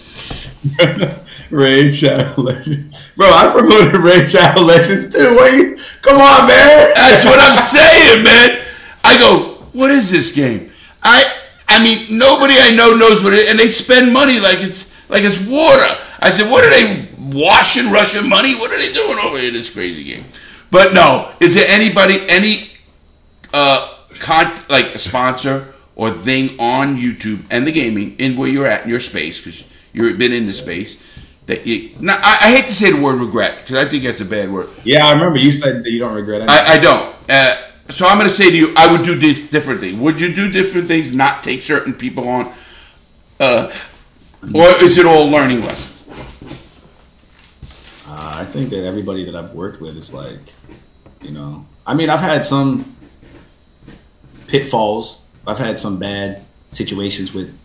Raid 1.49 1.93
Shadow 1.93 2.41
Legends, 2.41 2.97
bro. 3.15 3.27
I 3.27 3.51
promoted 3.51 3.95
Raid 3.95 4.29
Shadow 4.29 4.61
Legends 4.61 5.13
too. 5.13 5.35
What 5.35 5.53
you? 5.53 5.77
Come 6.01 6.17
on, 6.17 6.47
man. 6.47 6.93
That's 6.95 7.25
what 7.25 7.37
I'm 7.39 7.55
saying, 7.55 8.23
man. 8.23 8.65
I 9.03 9.17
go, 9.19 9.65
what 9.73 9.91
is 9.91 10.09
this 10.09 10.33
game? 10.33 10.71
I 11.03 11.23
I 11.67 11.83
mean, 11.83 12.17
nobody 12.17 12.53
I 12.57 12.73
know 12.75 12.93
knows 12.93 13.21
what 13.21 13.33
it 13.33 13.39
is, 13.39 13.51
and 13.51 13.59
they 13.59 13.67
spend 13.67 14.13
money 14.13 14.39
like 14.39 14.63
it's 14.63 15.09
like 15.09 15.23
it's 15.23 15.41
water. 15.45 15.99
I 16.21 16.29
said, 16.29 16.49
what 16.49 16.63
are 16.63 16.69
they 16.69 17.09
washing 17.37 17.91
Russian 17.91 18.29
money? 18.29 18.55
What 18.55 18.71
are 18.71 18.79
they 18.79 18.93
doing 18.93 19.17
over 19.25 19.37
here 19.37 19.49
in 19.49 19.53
this 19.53 19.69
crazy 19.69 20.03
game? 20.03 20.23
But 20.71 20.93
no, 20.93 21.29
is 21.41 21.55
there 21.55 21.65
anybody 21.69 22.19
any 22.29 22.69
uh 23.53 23.99
con 24.19 24.45
like 24.69 24.95
a 24.95 24.97
sponsor 24.97 25.72
or 25.95 26.09
thing 26.09 26.59
on 26.59 26.95
YouTube 26.95 27.45
and 27.51 27.67
the 27.67 27.71
gaming 27.71 28.15
in 28.17 28.35
where 28.35 28.49
you're 28.49 28.67
at 28.67 28.83
in 28.83 28.89
your 28.89 28.99
space 28.99 29.39
because 29.39 29.65
you've 29.93 30.17
been 30.17 30.33
in 30.33 30.45
the 30.45 30.53
space 30.53 31.19
that 31.45 31.65
you? 31.67 31.91
Now, 31.99 32.15
I, 32.21 32.37
I 32.41 32.55
hate 32.55 32.65
to 32.65 32.73
say 32.73 32.91
the 32.91 33.01
word 33.01 33.19
regret 33.19 33.59
because 33.61 33.83
I 33.83 33.87
think 33.87 34.03
that's 34.03 34.21
a 34.21 34.25
bad 34.25 34.51
word. 34.51 34.69
Yeah, 34.83 35.05
I 35.05 35.13
remember 35.13 35.39
you 35.39 35.51
said 35.51 35.83
that 35.83 35.91
you 35.91 35.99
don't 35.99 36.15
regret 36.15 36.41
anything. 36.41 36.65
I, 36.65 36.73
I 36.73 36.79
don't. 36.79 37.15
Uh, 37.29 37.55
so 37.89 38.05
I'm 38.05 38.17
going 38.17 38.27
to 38.27 38.33
say 38.33 38.49
to 38.49 38.57
you, 38.57 38.73
I 38.77 38.91
would 38.91 39.03
do 39.03 39.15
this 39.15 39.49
differently. 39.49 39.93
Would 39.93 40.19
you 40.19 40.33
do 40.33 40.49
different 40.49 40.87
things? 40.87 41.13
Not 41.13 41.43
take 41.43 41.61
certain 41.61 41.93
people 41.93 42.27
on, 42.27 42.45
uh, 43.39 43.71
or 44.55 44.83
is 44.83 44.97
it 44.97 45.05
all 45.05 45.27
learning 45.27 45.61
lessons? 45.61 45.93
Uh, 48.07 48.31
I 48.35 48.45
think 48.45 48.69
that 48.69 48.85
everybody 48.85 49.25
that 49.25 49.35
I've 49.35 49.53
worked 49.53 49.81
with 49.81 49.97
is 49.97 50.13
like, 50.13 50.39
you 51.21 51.31
know, 51.31 51.65
I 51.85 51.93
mean, 51.93 52.09
I've 52.09 52.21
had 52.21 52.45
some 52.45 52.85
pitfalls. 54.47 55.22
I've 55.45 55.57
had 55.57 55.77
some 55.77 55.99
bad 55.99 56.43
situations 56.69 57.33
with 57.33 57.59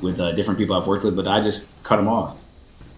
with 0.00 0.20
uh, 0.20 0.32
different 0.32 0.58
people 0.58 0.76
I've 0.76 0.86
worked 0.86 1.04
with, 1.04 1.16
but 1.16 1.26
I 1.26 1.40
just 1.40 1.82
cut 1.84 1.96
them 1.96 2.08
off. 2.08 2.40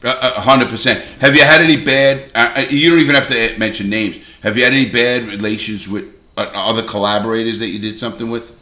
A 0.02 0.40
hundred 0.40 0.68
percent. 0.68 1.02
Have 1.20 1.34
you 1.34 1.42
had 1.42 1.60
any 1.60 1.82
bad? 1.82 2.30
Uh, 2.34 2.54
uh, 2.56 2.66
you 2.68 2.90
don't 2.90 3.00
even 3.00 3.14
have 3.14 3.28
to 3.28 3.58
mention 3.58 3.88
names. 3.88 4.38
Have 4.40 4.56
you 4.56 4.64
had 4.64 4.72
any 4.72 4.88
bad 4.90 5.24
relations 5.24 5.88
with 5.88 6.14
uh, 6.36 6.50
other 6.54 6.82
collaborators 6.82 7.58
that 7.60 7.68
you 7.68 7.78
did 7.78 7.98
something 7.98 8.30
with? 8.30 8.52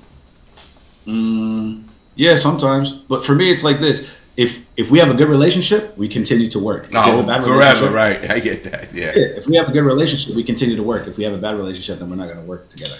Yeah, 2.17 2.37
sometimes. 2.37 2.93
But 2.93 3.25
for 3.25 3.35
me, 3.35 3.51
it's 3.51 3.65
like 3.65 3.81
this: 3.81 4.33
if 4.37 4.67
if 4.77 4.91
we 4.91 4.99
have 5.01 5.11
a 5.11 5.15
good 5.15 5.29
relationship, 5.29 5.97
we 5.99 6.09
continue 6.09 6.49
to 6.51 6.59
work. 6.59 6.85
If 6.85 6.95
Oh, 6.95 7.21
a 7.21 7.27
bad 7.27 7.43
forever, 7.43 7.91
right? 7.91 8.31
I 8.31 8.39
get 8.41 8.65
that. 8.65 8.95
Yeah. 8.95 9.13
Yeah, 9.15 9.37
if 9.37 9.47
we 9.47 9.57
have 9.57 9.69
a 9.69 9.73
good 9.73 9.85
relationship, 9.85 10.37
we 10.37 10.45
continue 10.45 10.77
to 10.77 10.83
work. 10.83 11.07
If 11.09 11.19
we 11.19 11.25
have 11.25 11.35
a 11.35 11.39
bad 11.39 11.57
relationship, 11.57 11.99
then 11.99 12.09
we're 12.09 12.17
not 12.17 12.29
going 12.29 12.41
to 12.41 12.47
work 12.47 12.69
together 12.69 12.95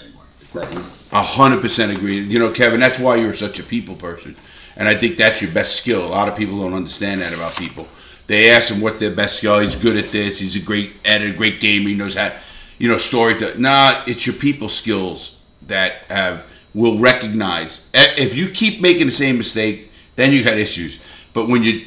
easy. 0.57 0.91
A 1.11 1.21
hundred 1.21 1.61
percent 1.61 1.91
agree. 1.91 2.19
You 2.19 2.39
know, 2.39 2.51
Kevin, 2.51 2.79
that's 2.79 2.99
why 2.99 3.15
you're 3.15 3.33
such 3.33 3.59
a 3.59 3.63
people 3.63 3.95
person, 3.95 4.35
and 4.77 4.87
I 4.87 4.95
think 4.95 5.17
that's 5.17 5.41
your 5.41 5.51
best 5.51 5.75
skill. 5.75 6.05
A 6.05 6.07
lot 6.07 6.27
of 6.27 6.37
people 6.37 6.59
don't 6.59 6.73
understand 6.73 7.21
that 7.21 7.33
about 7.33 7.55
people. 7.55 7.87
They 8.27 8.49
ask 8.49 8.73
him 8.73 8.81
what's 8.81 8.99
their 8.99 9.13
best 9.13 9.37
skill. 9.37 9.53
Oh, 9.53 9.59
he's 9.59 9.75
good 9.75 9.97
at 9.97 10.05
this. 10.05 10.39
He's 10.39 10.55
a 10.55 10.65
great 10.65 10.95
editor, 11.05 11.35
great 11.37 11.59
gamer. 11.59 11.89
He 11.89 11.95
knows 11.95 12.15
how, 12.15 12.33
you 12.79 12.89
know, 12.89 12.97
story 12.97 13.35
to. 13.35 13.59
Nah, 13.59 14.03
it's 14.07 14.25
your 14.25 14.35
people 14.35 14.67
skills 14.67 15.43
that 15.67 16.03
have 16.09 16.51
will 16.73 16.99
recognize. 16.99 17.89
If 17.93 18.37
you 18.37 18.49
keep 18.49 18.81
making 18.81 19.05
the 19.05 19.11
same 19.11 19.37
mistake, 19.37 19.89
then 20.15 20.33
you 20.33 20.43
got 20.43 20.57
issues. 20.57 21.07
But 21.33 21.47
when 21.47 21.63
you 21.63 21.81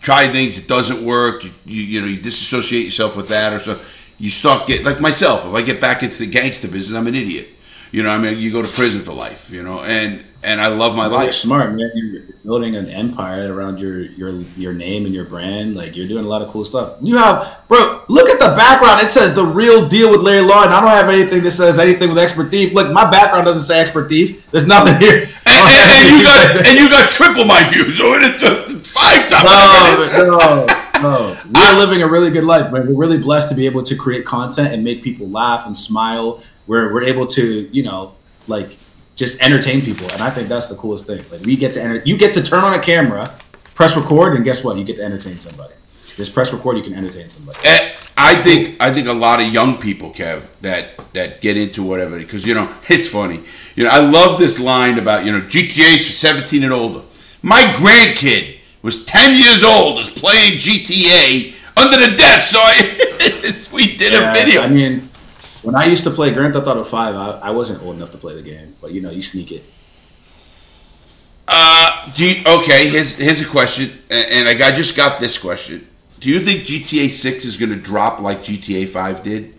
try 0.00 0.28
things, 0.28 0.58
it 0.58 0.66
doesn't 0.68 1.04
work. 1.04 1.44
You, 1.44 1.52
you, 1.64 1.82
you 1.82 2.00
know, 2.00 2.06
you 2.06 2.20
disassociate 2.20 2.84
yourself 2.84 3.16
with 3.16 3.28
that, 3.28 3.52
or 3.54 3.58
so 3.60 3.80
you 4.18 4.30
start 4.30 4.66
get 4.66 4.84
like 4.84 5.00
myself. 5.00 5.46
If 5.46 5.54
I 5.54 5.62
get 5.62 5.80
back 5.80 6.02
into 6.02 6.18
the 6.18 6.26
gangster 6.26 6.68
business, 6.68 6.98
I'm 6.98 7.06
an 7.06 7.14
idiot. 7.14 7.48
You 7.90 8.02
know, 8.02 8.10
I 8.10 8.18
mean, 8.18 8.38
you 8.38 8.52
go 8.52 8.62
to 8.62 8.68
prison 8.68 9.02
for 9.02 9.12
life. 9.12 9.50
You 9.50 9.62
know, 9.62 9.80
and 9.80 10.22
and 10.42 10.60
I 10.60 10.68
love 10.68 10.96
my 10.96 11.06
life. 11.06 11.24
You're 11.24 11.32
smart, 11.32 11.74
man. 11.74 11.90
You're 11.94 12.22
building 12.44 12.76
an 12.76 12.88
empire 12.88 13.52
around 13.52 13.80
your 13.80 14.00
your 14.00 14.30
your 14.56 14.72
name 14.72 15.04
and 15.04 15.14
your 15.14 15.24
brand. 15.24 15.74
Like 15.74 15.96
you're 15.96 16.06
doing 16.06 16.24
a 16.24 16.28
lot 16.28 16.42
of 16.42 16.48
cool 16.48 16.64
stuff. 16.64 16.96
You 17.02 17.16
have, 17.16 17.62
bro. 17.66 18.04
Look 18.08 18.28
at 18.28 18.38
the 18.38 18.54
background. 18.56 19.02
It 19.02 19.10
says 19.10 19.34
the 19.34 19.44
real 19.44 19.88
deal 19.88 20.10
with 20.10 20.22
Larry 20.22 20.42
Lawton, 20.42 20.72
and 20.72 20.74
I 20.74 20.80
don't 20.80 20.90
have 20.90 21.08
anything 21.08 21.42
that 21.42 21.50
says 21.50 21.78
anything 21.78 22.08
with 22.08 22.18
XpertThief. 22.18 22.72
Look, 22.72 22.92
my 22.92 23.10
background 23.10 23.46
doesn't 23.46 23.64
say 23.64 23.84
XpertThief. 23.84 24.50
There's 24.50 24.66
nothing 24.66 24.96
here. 25.00 25.26
Oh, 25.50 25.66
and, 25.66 25.90
and, 25.90 26.06
and 26.06 26.18
you 26.18 26.24
got 26.24 26.68
and 26.68 26.78
you 26.78 26.88
got 26.88 27.10
triple 27.10 27.44
my 27.44 27.64
views, 27.68 27.98
it 28.00 28.86
five 28.86 29.28
times. 29.28 30.18
no, 30.18 30.66
no, 31.02 31.36
no. 31.50 31.72
We're 31.74 31.78
living 31.78 32.02
a 32.02 32.08
really 32.08 32.30
good 32.30 32.44
life, 32.44 32.70
man. 32.72 32.86
We're 32.86 32.94
really 32.96 33.18
blessed 33.18 33.48
to 33.50 33.54
be 33.54 33.66
able 33.66 33.82
to 33.82 33.96
create 33.96 34.24
content 34.24 34.72
and 34.72 34.84
make 34.84 35.02
people 35.02 35.28
laugh 35.28 35.66
and 35.66 35.76
smile. 35.76 36.42
We're 36.68 36.92
we're 36.92 37.02
able 37.02 37.26
to, 37.26 37.68
you 37.72 37.82
know, 37.82 38.14
like 38.46 38.76
just 39.16 39.40
entertain 39.42 39.80
people, 39.80 40.06
and 40.12 40.22
I 40.22 40.30
think 40.30 40.48
that's 40.48 40.68
the 40.68 40.76
coolest 40.76 41.06
thing. 41.06 41.24
Like 41.32 41.40
we 41.40 41.56
get 41.56 41.72
to 41.72 41.82
enter, 41.82 42.02
you 42.04 42.16
get 42.16 42.34
to 42.34 42.42
turn 42.42 42.62
on 42.62 42.74
a 42.74 42.80
camera, 42.80 43.26
press 43.74 43.96
record, 43.96 44.36
and 44.36 44.44
guess 44.44 44.62
what? 44.62 44.76
You 44.76 44.84
get 44.84 44.96
to 44.96 45.02
entertain 45.02 45.40
somebody. 45.40 45.74
Just 46.14 46.34
press 46.34 46.52
record, 46.52 46.76
you 46.76 46.82
can 46.82 46.94
entertain 46.94 47.28
somebody. 47.28 47.58
And 47.64 47.92
I 48.16 48.34
think 48.34 48.76
I 48.80 48.92
think 48.92 49.08
a 49.08 49.12
lot 49.12 49.40
of 49.40 49.52
young 49.52 49.78
people, 49.78 50.10
Kev, 50.10 50.42
that 50.60 50.98
that 51.14 51.40
get 51.40 51.56
into 51.56 51.82
whatever 51.82 52.18
because 52.18 52.46
you 52.46 52.54
know 52.54 52.72
it's 52.88 53.08
funny. 53.08 53.40
You 53.76 53.84
know, 53.84 53.90
I 53.90 54.00
love 54.00 54.38
this 54.38 54.60
line 54.60 54.98
about 54.98 55.24
you 55.24 55.32
know 55.32 55.40
GTA's 55.40 56.06
for 56.06 56.12
seventeen 56.12 56.64
and 56.64 56.72
older. 56.72 57.02
My 57.42 57.60
grandkid 57.76 58.58
was 58.82 59.04
ten 59.04 59.38
years 59.38 59.64
old, 59.64 60.00
is 60.00 60.10
playing 60.10 60.58
GTA 60.58 61.54
under 61.78 62.10
the 62.10 62.16
desk. 62.16 62.52
So 62.52 62.58
I, 62.60 63.72
we 63.72 63.96
did 63.96 64.12
Yeah, 64.12 64.30
a 64.30 64.34
video. 64.34 64.62
I 64.62 64.68
mean, 64.68 65.07
when 65.68 65.74
I 65.74 65.84
used 65.84 66.04
to 66.04 66.10
play 66.10 66.32
Grand 66.32 66.54
Theft 66.54 66.66
Auto 66.66 66.82
Five, 66.82 67.14
I, 67.14 67.48
I 67.48 67.50
wasn't 67.50 67.82
old 67.82 67.94
enough 67.94 68.10
to 68.12 68.16
play 68.16 68.34
the 68.34 68.40
game, 68.40 68.74
but 68.80 68.90
you 68.90 69.02
know, 69.02 69.10
you 69.10 69.22
sneak 69.22 69.52
it. 69.52 69.62
Uh, 71.46 72.10
do 72.14 72.24
you, 72.24 72.42
okay. 72.60 72.88
Here's 72.88 73.18
here's 73.18 73.42
a 73.42 73.46
question, 73.46 73.90
and 74.08 74.46
like 74.46 74.62
I 74.62 74.74
just 74.74 74.96
got 74.96 75.20
this 75.20 75.36
question. 75.36 75.86
Do 76.20 76.30
you 76.30 76.40
think 76.40 76.60
GTA 76.60 77.10
Six 77.10 77.44
is 77.44 77.58
going 77.58 77.68
to 77.68 77.76
drop 77.76 78.20
like 78.20 78.38
GTA 78.38 78.88
Five 78.88 79.22
did? 79.22 79.56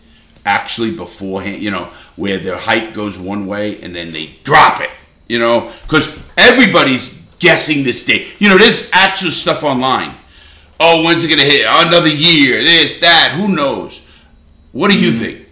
Actually, 0.48 0.96
beforehand, 0.96 1.62
you 1.62 1.70
know, 1.70 1.92
where 2.16 2.40
their 2.40 2.58
hype 2.58 2.92
goes 2.96 3.20
one 3.20 3.46
way 3.46 3.80
and 3.84 3.96
then 3.96 4.12
they 4.12 4.32
drop 4.44 4.82
it. 4.82 4.90
You 5.28 5.38
know, 5.38 5.72
because 5.84 6.20
everybody's 6.38 7.22
guessing 7.38 7.84
this 7.84 8.04
day. 8.04 8.26
You 8.40 8.50
know, 8.50 8.58
there's 8.58 8.90
actual 8.94 9.30
stuff 9.30 9.64
online. 9.64 10.16
Oh, 10.80 11.04
when's 11.04 11.24
it 11.24 11.28
going 11.28 11.40
to 11.40 11.46
hit? 11.46 11.68
Another 11.70 12.10
year? 12.10 12.64
This, 12.64 13.00
that? 13.02 13.36
Who 13.38 13.56
knows? 13.56 14.02
What 14.72 14.90
do 14.90 15.00
you 15.00 15.12
think? 15.12 15.49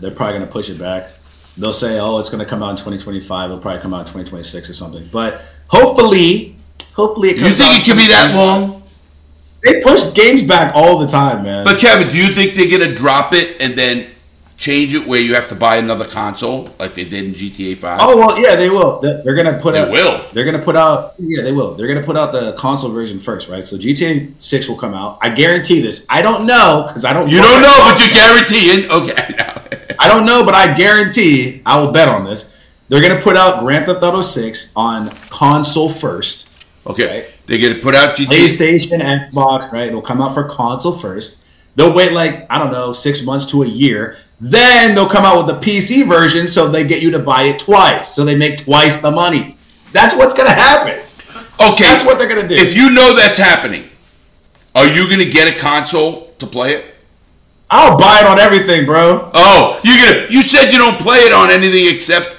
They're 0.00 0.10
probably 0.10 0.34
going 0.38 0.46
to 0.46 0.52
push 0.52 0.70
it 0.70 0.78
back. 0.78 1.10
They'll 1.56 1.72
say, 1.72 1.98
"Oh, 1.98 2.18
it's 2.18 2.30
going 2.30 2.42
to 2.42 2.48
come 2.48 2.62
out 2.62 2.70
in 2.70 2.76
2025. 2.76 3.50
It'll 3.50 3.58
probably 3.60 3.80
come 3.80 3.92
out 3.94 4.00
in 4.00 4.06
2026 4.06 4.70
or 4.70 4.72
something." 4.74 5.08
But 5.12 5.40
hopefully, 5.66 6.56
hopefully, 6.94 7.30
it 7.30 7.38
You 7.38 7.48
think 7.48 7.82
it 7.82 7.84
could 7.84 7.96
be 7.96 8.06
that 8.08 8.32
long? 8.34 8.82
They 9.64 9.80
push 9.80 10.12
games 10.14 10.44
back 10.44 10.72
all 10.76 10.98
the 10.98 11.06
time, 11.08 11.42
man. 11.42 11.64
But 11.64 11.78
Kevin, 11.80 12.06
do 12.08 12.16
you 12.16 12.28
think 12.32 12.54
they're 12.54 12.70
gonna 12.70 12.94
drop 12.94 13.32
it 13.32 13.60
and 13.60 13.74
then 13.74 14.06
change 14.56 14.92
it 14.94 15.06
where 15.06 15.20
you 15.20 15.34
have 15.34 15.46
to 15.48 15.54
buy 15.54 15.76
another 15.76 16.04
console 16.04 16.68
like 16.78 16.94
they 16.94 17.04
did 17.04 17.24
in 17.24 17.32
GTA 17.32 17.76
Five? 17.76 17.98
Oh 18.00 18.16
well, 18.16 18.38
yeah, 18.40 18.54
they 18.54 18.70
will. 18.70 19.00
They're 19.00 19.20
they're 19.24 19.34
gonna 19.34 19.58
put 19.58 19.72
They 19.74 19.80
out. 19.80 19.90
will. 19.90 20.20
They're 20.32 20.44
gonna 20.44 20.60
put 20.62 20.76
out. 20.76 21.14
Yeah, 21.18 21.42
they 21.42 21.50
will. 21.50 21.74
They're 21.74 21.88
gonna 21.88 22.06
put 22.06 22.16
out 22.16 22.30
the 22.32 22.52
console 22.52 22.90
version 22.92 23.18
first, 23.18 23.48
right? 23.48 23.64
So 23.64 23.76
GTA 23.76 24.40
Six 24.40 24.68
will 24.68 24.76
come 24.76 24.94
out. 24.94 25.18
I 25.22 25.30
guarantee 25.30 25.80
this. 25.80 26.06
I 26.08 26.22
don't 26.22 26.46
know 26.46 26.84
because 26.86 27.04
I 27.04 27.12
don't. 27.12 27.28
you 27.28 27.38
don't 27.42 27.60
know, 27.60 27.80
but 27.84 27.98
you're 27.98 28.14
guaranteeing. 28.14 28.90
Okay. 28.92 29.74
I 29.98 30.08
don't 30.08 30.26
know, 30.26 30.44
but 30.44 30.54
I 30.54 30.76
guarantee. 30.76 31.62
I 31.64 31.80
will 31.80 31.92
bet 31.92 32.08
on 32.08 32.24
this. 32.24 32.54
They're 32.88 33.02
gonna 33.02 33.20
put 33.20 33.36
out 33.36 33.60
Grand 33.60 33.86
Theft 33.86 34.02
Auto 34.02 34.20
Six 34.22 34.72
on 34.76 35.10
console 35.30 35.90
first. 35.90 36.48
okay. 36.86 37.20
Right. 37.20 37.38
They're 37.46 37.58
gonna 37.70 37.82
put 37.82 37.94
out 37.94 38.16
GTA. 38.16 38.26
PlayStation, 38.26 39.00
Xbox, 39.00 39.70
right? 39.72 39.88
It'll 39.88 40.02
come 40.02 40.20
out 40.20 40.34
for 40.34 40.44
console 40.48 40.92
first. 40.92 41.38
They'll 41.76 41.94
wait 41.94 42.12
like 42.12 42.46
I 42.50 42.58
don't 42.58 42.72
know 42.72 42.92
six 42.92 43.22
months 43.22 43.46
to 43.52 43.62
a 43.62 43.66
year. 43.66 44.16
Then 44.40 44.94
they'll 44.94 45.08
come 45.08 45.24
out 45.24 45.44
with 45.44 45.60
the 45.60 45.60
PC 45.70 46.06
version, 46.06 46.46
so 46.46 46.68
they 46.68 46.86
get 46.86 47.02
you 47.02 47.10
to 47.12 47.18
buy 47.18 47.42
it 47.44 47.58
twice, 47.58 48.14
so 48.14 48.24
they 48.24 48.36
make 48.36 48.64
twice 48.64 48.96
the 49.00 49.10
money. 49.10 49.56
That's 49.92 50.14
what's 50.14 50.34
gonna 50.34 50.50
happen. 50.50 50.94
Okay. 51.60 51.84
That's 51.84 52.04
what 52.04 52.18
they're 52.18 52.28
gonna 52.28 52.46
do. 52.48 52.54
If 52.54 52.76
you 52.76 52.90
know 52.90 53.14
that's 53.16 53.38
happening, 53.38 53.84
are 54.74 54.86
you 54.86 55.08
gonna 55.10 55.24
get 55.28 55.54
a 55.54 55.58
console 55.58 56.32
to 56.38 56.46
play 56.46 56.74
it? 56.74 56.84
I'll 57.70 57.98
buy 57.98 58.20
it 58.20 58.26
on 58.26 58.38
everything, 58.38 58.86
bro. 58.86 59.30
Oh, 59.34 59.80
you 59.84 59.92
gonna? 59.96 60.26
You 60.30 60.40
said 60.42 60.72
you 60.72 60.78
don't 60.78 60.98
play 60.98 61.18
it 61.28 61.32
on 61.32 61.50
anything 61.50 61.84
except 61.94 62.36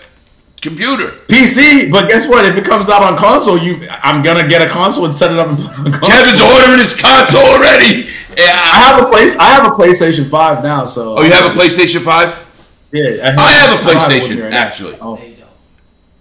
computer. 0.61 1.11
PC, 1.29 1.91
but 1.91 2.07
guess 2.09 2.27
what? 2.27 2.45
If 2.45 2.57
it 2.57 2.65
comes 2.65 2.89
out 2.89 3.01
on 3.03 3.17
console, 3.17 3.57
you 3.57 3.77
I'm 4.03 4.23
gonna 4.23 4.47
get 4.47 4.61
a 4.61 4.69
console 4.69 5.05
and 5.05 5.13
set 5.15 5.31
it 5.31 5.37
up 5.39 5.47
and 5.49 5.57
play 5.57 5.69
on 5.73 5.91
console. 5.93 6.09
Kevin's 6.09 6.41
ordering 6.41 6.79
his 6.79 6.99
console 6.99 7.45
already. 7.45 8.09
Yeah, 8.37 8.57
I 8.57 8.77
have 8.89 9.03
a 9.05 9.07
place. 9.09 9.37
I 9.37 9.49
have 9.49 9.65
a 9.71 9.75
PlayStation 9.75 10.25
Five 10.29 10.63
now, 10.63 10.85
so 10.85 11.15
Oh, 11.17 11.23
you 11.23 11.31
have 11.31 11.45
a 11.45 11.53
PlayStation 11.59 12.01
Five? 12.01 12.33
Yeah, 12.91 13.21
I 13.37 13.51
have 13.53 13.77
a 13.77 13.85
I 13.85 13.93
don't 13.93 14.01
have 14.01 14.11
it 14.11 14.23
PlayStation, 14.23 14.35
me 14.37 14.41
right 14.41 14.53
actually. 14.53 14.97
Oh. 14.99 15.15
No, 15.15 15.21
you 15.23 15.35
don't. 15.35 15.49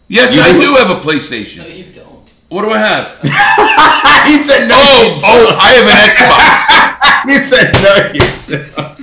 Yes, 0.09 0.37
You 0.37 0.43
I 0.43 0.53
do? 0.53 0.61
do 0.61 0.75
have 0.77 0.91
a 0.91 1.01
PlayStation. 1.01 1.59
No, 1.65 1.67
you 1.75 1.85
don't. 1.95 2.29
What 2.51 2.63
do 2.63 2.71
I 2.71 2.79
have? 2.79 3.21
Oh, 4.11 4.23
he 4.27 4.39
said 4.43 4.69
no. 4.69 4.75
Oh, 4.77 5.05
you 5.05 5.21
oh, 5.25 5.49
don't. 5.49 5.57
I 5.59 5.69
have 5.79 5.87
an 5.89 5.99
Xbox. 6.13 7.29
He 7.29 7.39
said 7.43 7.73
no. 7.83 8.13
You 8.13 8.21
don't. 8.21 8.98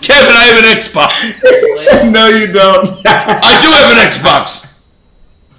Kevin, 0.00 0.34
I 0.36 0.44
have 0.48 0.58
an 0.64 0.68
Xbox. 0.76 1.10
no, 2.12 2.28
you 2.28 2.52
don't. 2.52 2.86
I 3.06 3.52
do 3.60 3.68
have 3.76 3.90
an 3.92 4.00
Xbox. 4.08 4.64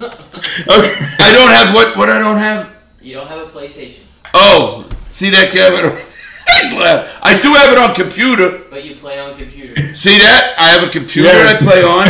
okay. 0.00 0.94
I 1.18 1.32
don't 1.32 1.50
have 1.52 1.74
what? 1.74 1.96
What 1.96 2.08
I 2.08 2.18
don't 2.18 2.38
have? 2.38 2.74
You 3.00 3.14
don't 3.14 3.28
have 3.28 3.38
a 3.46 3.50
PlayStation, 3.50 4.06
Oh, 4.34 4.88
see 5.10 5.30
that, 5.30 5.50
Kevin? 5.52 5.90
I 7.22 7.38
do 7.42 7.52
have 7.54 7.70
it 7.72 7.78
on 7.78 7.94
computer. 7.94 8.64
but 8.70 8.84
you 8.84 8.94
play 8.96 9.20
on 9.20 9.36
computer 9.36 9.94
See 9.94 10.18
that? 10.18 10.54
I 10.58 10.68
have 10.70 10.82
a 10.88 10.90
computer 10.90 11.28
I 11.30 11.54
play 11.56 11.82
on. 11.84 12.06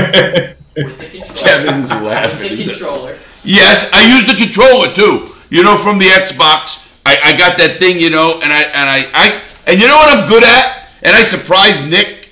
with 0.86 0.98
the 0.98 1.06
controller. 1.06 1.40
Kevin's 1.40 1.90
laughing. 1.90 2.50
With 2.50 2.64
the 2.64 2.70
controller. 2.70 3.16
Yes, 3.44 3.90
I 3.92 4.06
use 4.06 4.26
the 4.26 4.34
controller 4.38 4.92
too. 4.94 5.28
You 5.50 5.62
know, 5.64 5.76
from 5.76 5.98
the 5.98 6.06
Xbox. 6.06 6.86
I, 7.04 7.32
I 7.32 7.36
got 7.36 7.58
that 7.58 7.78
thing, 7.80 7.98
you 7.98 8.10
know, 8.10 8.38
and 8.42 8.52
I 8.52 8.62
and 8.70 8.86
I, 8.88 9.08
I 9.14 9.26
and 9.66 9.80
you 9.80 9.86
know 9.88 9.96
what 9.96 10.18
I'm 10.18 10.28
good 10.28 10.44
at? 10.44 10.88
And 11.02 11.16
I 11.16 11.22
surprised 11.22 11.88
Nick. 11.90 12.30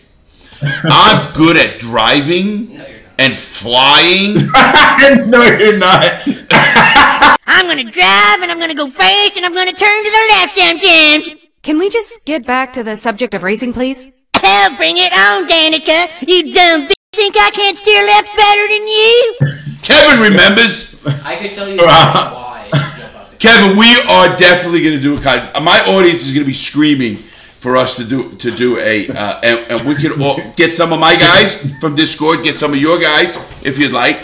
I'm 0.85 1.33
good 1.33 1.57
at 1.57 1.79
driving 1.79 2.77
No, 2.77 2.85
and 3.19 3.35
flying. 3.35 4.35
no, 5.31 5.43
you're 5.57 5.79
not. 5.79 6.23
I'm 7.47 7.67
gonna 7.67 7.91
drive 7.91 8.43
and 8.43 8.51
I'm 8.51 8.59
gonna 8.59 8.75
go 8.75 8.89
fast 8.91 9.37
and 9.37 9.45
I'm 9.47 9.55
gonna 9.55 9.73
turn 9.73 10.05
to 10.05 10.11
the 10.11 10.27
left 10.33 10.57
sometimes. 10.57 11.45
Can 11.63 11.79
we 11.79 11.89
just 11.91 12.25
get 12.25 12.47
back 12.47 12.73
to 12.75 12.83
the 12.83 12.97
subject 12.97 13.35
of 13.35 13.43
racing, 13.43 13.73
please? 13.73 14.23
Oh, 14.35 14.75
bring 14.77 14.97
it 14.99 15.13
on, 15.13 15.47
Danica. 15.47 16.27
You 16.27 16.53
dumb 16.53 16.87
bitch. 16.87 16.93
Think 17.13 17.35
I 17.37 17.51
can't 17.51 17.77
steer 17.77 18.05
left 18.07 18.29
better 18.37 18.69
than 18.69 18.87
you? 18.87 19.37
Kevin 19.83 20.21
remembers. 20.23 20.95
I 21.25 21.37
could 21.37 21.51
tell 21.53 21.69
you 21.69 21.77
that's 21.79 22.35
why. 22.35 22.65
you 22.67 22.71
jump 23.03 23.17
out 23.17 23.28
the 23.28 23.28
Kevin, 23.39 23.79
we 23.79 23.87
are 24.11 24.37
definitely 24.37 24.83
going 24.83 24.97
to 24.97 25.03
do 25.03 25.15
a 25.15 25.61
My 25.61 25.79
audience 25.89 26.27
is 26.27 26.33
going 26.33 26.45
to 26.45 26.49
be 26.49 26.53
screaming 26.53 27.15
for 27.15 27.77
us 27.77 27.97
to 27.97 28.05
do 28.05 28.35
to 28.37 28.51
do 28.51 28.79
a, 28.79 29.09
uh, 29.09 29.41
and, 29.43 29.73
and 29.73 29.89
we 29.89 29.95
could 29.95 30.21
all 30.23 30.41
get 30.57 30.77
some 30.77 30.93
of 30.93 31.01
my 31.01 31.15
guys 31.17 31.57
from 31.81 31.95
Discord, 31.95 32.43
get 32.45 32.59
some 32.59 32.73
of 32.73 32.79
your 32.79 32.99
guys 33.01 33.37
if 33.65 33.79
you'd 33.79 33.93
like, 33.93 34.17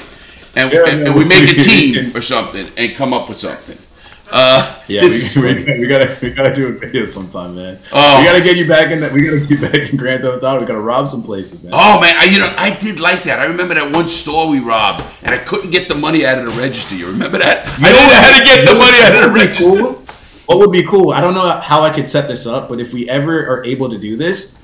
and, 0.56 0.72
Yeah, 0.72 0.84
and, 0.88 1.08
and 1.08 1.16
we 1.16 1.24
make 1.24 1.48
a 1.50 1.60
team 1.60 2.16
or 2.16 2.20
something 2.20 2.66
and 2.76 2.94
come 2.94 3.12
up 3.12 3.28
with 3.28 3.38
something. 3.38 3.78
Uh, 4.36 4.82
Yeah, 4.88 5.02
we, 5.02 5.40
we, 5.64 5.64
we 5.80 5.86
gotta 5.86 6.16
we 6.20 6.30
gotta 6.30 6.52
do 6.52 6.66
a 6.68 6.72
video 6.72 7.06
sometime, 7.06 7.54
man. 7.54 7.78
Oh. 7.92 8.18
We 8.18 8.26
gotta 8.26 8.42
get 8.42 8.56
you 8.56 8.66
back 8.68 8.90
in 8.90 9.00
that. 9.00 9.12
We 9.12 9.24
gotta 9.24 9.46
get 9.46 9.60
back 9.60 9.90
in 9.90 9.96
Grand 9.96 10.22
Theft 10.22 10.42
Auto. 10.42 10.60
We 10.60 10.66
gotta 10.66 10.80
rob 10.80 11.06
some 11.08 11.22
places, 11.22 11.62
man. 11.62 11.72
Oh 11.74 12.00
man, 12.00 12.14
I, 12.18 12.24
you 12.24 12.40
know 12.40 12.52
I 12.58 12.76
did 12.78 12.98
like 13.00 13.22
that. 13.24 13.38
I 13.38 13.46
remember 13.46 13.74
that 13.74 13.92
one 13.94 14.08
store 14.08 14.50
we 14.50 14.58
robbed, 14.58 15.04
and 15.22 15.32
I 15.34 15.38
couldn't 15.38 15.70
get 15.70 15.88
the 15.88 15.94
money 15.94 16.26
out 16.26 16.38
of 16.38 16.44
the 16.52 16.60
register. 16.60 16.96
You 16.96 17.06
remember 17.06 17.38
that? 17.38 17.62
I 17.80 17.92
didn't 17.92 18.10
know 18.10 18.20
how 18.20 18.38
to 18.38 18.44
get 18.44 18.68
the 18.68 18.74
money 18.74 18.98
out 19.06 19.14
of 19.14 19.20
the 19.22 19.28
What 19.28 19.38
would 19.38 19.40
be 19.40 19.46
register. 19.46 19.64
cool? 19.64 20.04
What 20.46 20.58
would 20.58 20.72
be 20.72 20.84
cool? 20.86 21.10
I 21.12 21.20
don't 21.20 21.34
know 21.34 21.48
how 21.60 21.80
I 21.82 21.90
could 21.94 22.10
set 22.10 22.26
this 22.28 22.46
up, 22.46 22.68
but 22.68 22.78
if 22.80 22.92
we 22.92 23.08
ever 23.08 23.46
are 23.46 23.64
able 23.64 23.88
to 23.88 23.98
do 23.98 24.16
this, 24.16 24.54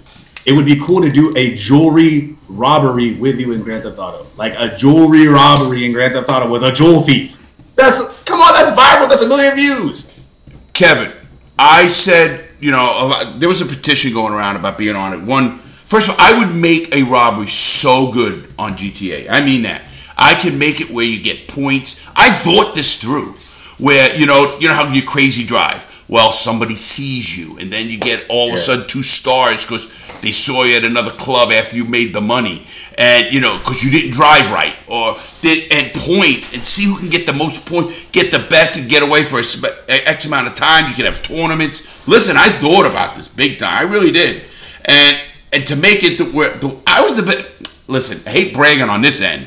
it 0.47 0.53
would 0.53 0.67
be 0.67 0.79
cool 0.85 1.01
to 1.01 1.09
do 1.09 1.33
a 1.37 1.55
jewelry 1.55 2.37
robbery 2.49 3.15
with 3.15 3.39
you 3.41 3.53
in 3.53 3.63
Grand 3.63 3.85
Theft 3.85 3.99
Auto, 3.99 4.27
like 4.37 4.53
a 4.59 4.75
jewelry 4.77 5.27
robbery 5.29 5.85
in 5.87 5.93
Grand 5.93 6.13
Theft 6.15 6.29
Auto 6.29 6.51
with 6.51 6.65
a 6.65 6.73
jewel 6.73 7.01
thief. 7.01 7.37
That's 7.81 8.23
come 8.25 8.41
on, 8.41 8.53
that's 8.55 8.71
viral. 8.71 9.09
That's 9.09 9.23
a 9.23 9.29
million 9.29 9.55
views. 9.55 10.07
Kevin, 10.73 11.13
I 11.59 11.89
said, 11.89 12.49
you 12.61 12.71
know, 12.71 12.79
lot, 12.79 13.39
there 13.39 13.49
was 13.49 13.61
a 13.61 13.67
petition 13.67 14.13
going 14.13 14.33
around 14.33 14.57
about 14.57 14.79
being 14.79 14.97
on 14.97 15.13
it. 15.13 15.23
One, 15.23 15.59
first 15.59 16.09
of 16.09 16.15
all, 16.15 16.21
I 16.21 16.39
would 16.39 16.55
make 16.55 16.95
a 16.95 17.03
robbery 17.03 17.49
so 17.49 18.11
good 18.13 18.49
on 18.59 18.73
GTA. 18.73 19.27
I 19.31 19.45
mean 19.45 19.63
that. 19.63 19.83
I 20.17 20.35
could 20.35 20.55
make 20.55 20.81
it 20.81 20.91
where 20.91 21.05
you 21.05 21.23
get 21.23 21.49
points. 21.49 22.07
I 22.15 22.31
thought 22.31 22.75
this 22.75 22.97
through, 22.97 23.35
where 23.85 24.15
you 24.15 24.27
know, 24.27 24.59
you 24.61 24.69
know 24.69 24.75
how 24.75 24.93
you 24.93 25.03
crazy 25.03 25.45
drive. 25.45 25.87
Well, 26.11 26.33
somebody 26.33 26.75
sees 26.75 27.39
you, 27.39 27.57
and 27.61 27.73
then 27.73 27.89
you 27.89 27.97
get 27.97 28.27
all 28.29 28.49
of 28.49 28.55
a 28.55 28.59
sudden 28.59 28.89
two 28.89 29.01
stars 29.01 29.65
because 29.65 29.87
they 30.23 30.33
saw 30.33 30.65
you 30.65 30.77
at 30.77 30.83
another 30.83 31.13
club 31.13 31.53
after 31.53 31.77
you 31.77 31.85
made 31.85 32.13
the 32.13 32.21
money, 32.21 32.67
and 32.99 33.33
you 33.33 33.41
know 33.41 33.57
because 33.59 33.85
you 33.85 33.93
didn't 33.93 34.11
drive 34.11 34.51
right, 34.51 34.75
or 34.89 35.15
and 35.71 35.95
points, 35.95 36.53
and 36.53 36.65
see 36.65 36.85
who 36.85 36.99
can 36.99 37.11
get 37.11 37.29
the 37.29 37.33
most 37.33 37.65
points, 37.65 38.11
get 38.11 38.33
the 38.33 38.45
best, 38.51 38.81
and 38.81 38.91
get 38.91 39.07
away 39.07 39.23
for 39.23 39.39
a 39.39 40.09
x 40.09 40.27
amount 40.27 40.49
of 40.49 40.57
time. 40.57 40.91
You 40.91 40.97
can 40.97 41.05
have 41.05 41.23
tournaments. 41.23 42.09
Listen, 42.09 42.37
I 42.37 42.49
thought 42.49 42.87
about 42.87 43.15
this 43.15 43.29
big 43.29 43.61
time. 43.61 43.73
I 43.73 43.89
really 43.89 44.11
did, 44.11 44.43
and 44.87 45.17
and 45.53 45.65
to 45.69 45.77
make 45.77 46.03
it 46.03 46.17
to 46.19 46.25
where 46.25 46.51
the, 46.59 46.77
I 46.89 47.03
was 47.03 47.17
the 47.19 47.23
best. 47.23 47.89
Listen, 47.89 48.21
I 48.27 48.31
hate 48.31 48.53
bragging 48.53 48.91
on 48.91 49.01
this 49.01 49.21
end. 49.21 49.47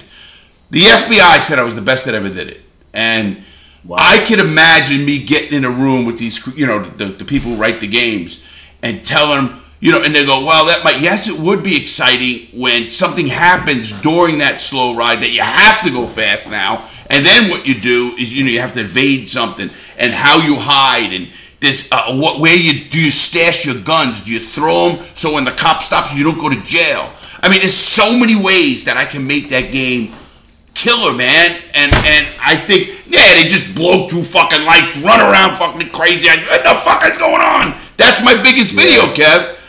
The 0.70 0.84
FBI 0.84 1.40
said 1.40 1.60
I 1.60 1.64
was 1.64 1.76
the 1.76 1.82
best 1.82 2.06
that 2.06 2.16
ever 2.16 2.30
did 2.30 2.48
it, 2.48 2.62
and 2.94 3.44
I 3.92 4.24
can 4.26 4.40
imagine 4.40 5.06
me 5.06 5.20
getting 5.20 5.58
in 5.58 5.66
a 5.66 5.70
room 5.70 6.06
with 6.06 6.18
these, 6.18 6.46
you 6.56 6.66
know, 6.66 6.82
the, 6.82 7.06
the 7.06 7.26
people 7.26 7.52
who 7.52 7.58
write 7.58 7.82
the 7.82 7.88
games, 7.88 8.42
and 8.82 9.04
telling 9.06 9.46
them, 9.46 9.62
you 9.80 9.92
know, 9.92 10.02
and 10.02 10.16
they 10.16 10.26
go, 10.26 10.46
well, 10.46 10.66
that 10.68 10.82
might, 10.86 11.02
yes, 11.02 11.28
it 11.28 11.38
would 11.38 11.62
be 11.62 11.76
exciting 11.76 12.48
when 12.58 12.88
something 12.88 13.28
happens 13.28 13.92
during 14.02 14.38
that 14.38 14.62
slow 14.62 14.96
ride 14.96 15.22
that 15.22 15.32
you 15.32 15.42
have 15.42 15.82
to 15.84 15.92
go 15.92 16.08
fast 16.08 16.50
now. 16.50 16.88
And 17.10 17.26
then 17.26 17.50
what 17.50 17.68
you 17.68 17.74
do 17.74 18.14
is, 18.18 18.38
you 18.38 18.46
know, 18.46 18.50
you 18.50 18.62
have 18.62 18.72
to 18.74 18.82
evade 18.82 19.28
something 19.28 19.70
and 20.00 20.14
how 20.14 20.38
you 20.38 20.56
hide 20.58 21.12
and 21.12 21.28
this, 21.60 21.90
uh, 21.92 22.16
what, 22.16 22.40
where 22.40 22.56
you 22.56 22.84
do 22.90 23.04
you 23.04 23.12
stash 23.12 23.66
your 23.66 23.82
guns? 23.84 24.22
Do 24.22 24.34
you 24.34 24.40
throw 24.40 24.90
them 24.90 25.06
so 25.16 25.34
when 25.34 25.46
the 25.46 25.52
cop 25.52 25.82
stops 25.82 26.12
you, 26.12 26.20
you 26.20 26.24
don't 26.24 26.40
go 26.40 26.50
to 26.50 26.62
jail? 26.62 27.10
I 27.42 27.50
mean, 27.50 27.60
there's 27.60 27.74
so 27.74 28.18
many 28.18 28.36
ways 28.36 28.86
that 28.86 28.96
I 28.98 29.06
can 29.06 29.26
make 29.28 29.50
that 29.50 29.72
game 29.72 30.14
killer, 30.74 31.16
man. 31.16 31.58
And 31.74 31.94
and 31.94 32.24
I 32.42 32.56
think, 32.56 33.08
yeah, 33.08 33.34
they 33.36 33.48
just 33.48 33.76
blow 33.76 34.08
through 34.08 34.24
fucking 34.24 34.66
lights, 34.66 34.98
run 35.00 35.20
around 35.20 35.58
fucking 35.58 35.90
crazy. 35.90 36.30
I, 36.30 36.38
what 36.38 36.64
the 36.64 36.76
fuck 36.84 37.02
is 37.06 37.18
going 37.18 37.42
on? 37.42 37.78
That's 37.98 38.24
my 38.24 38.36
biggest 38.42 38.76
video, 38.76 39.10
Kev. 39.14 39.60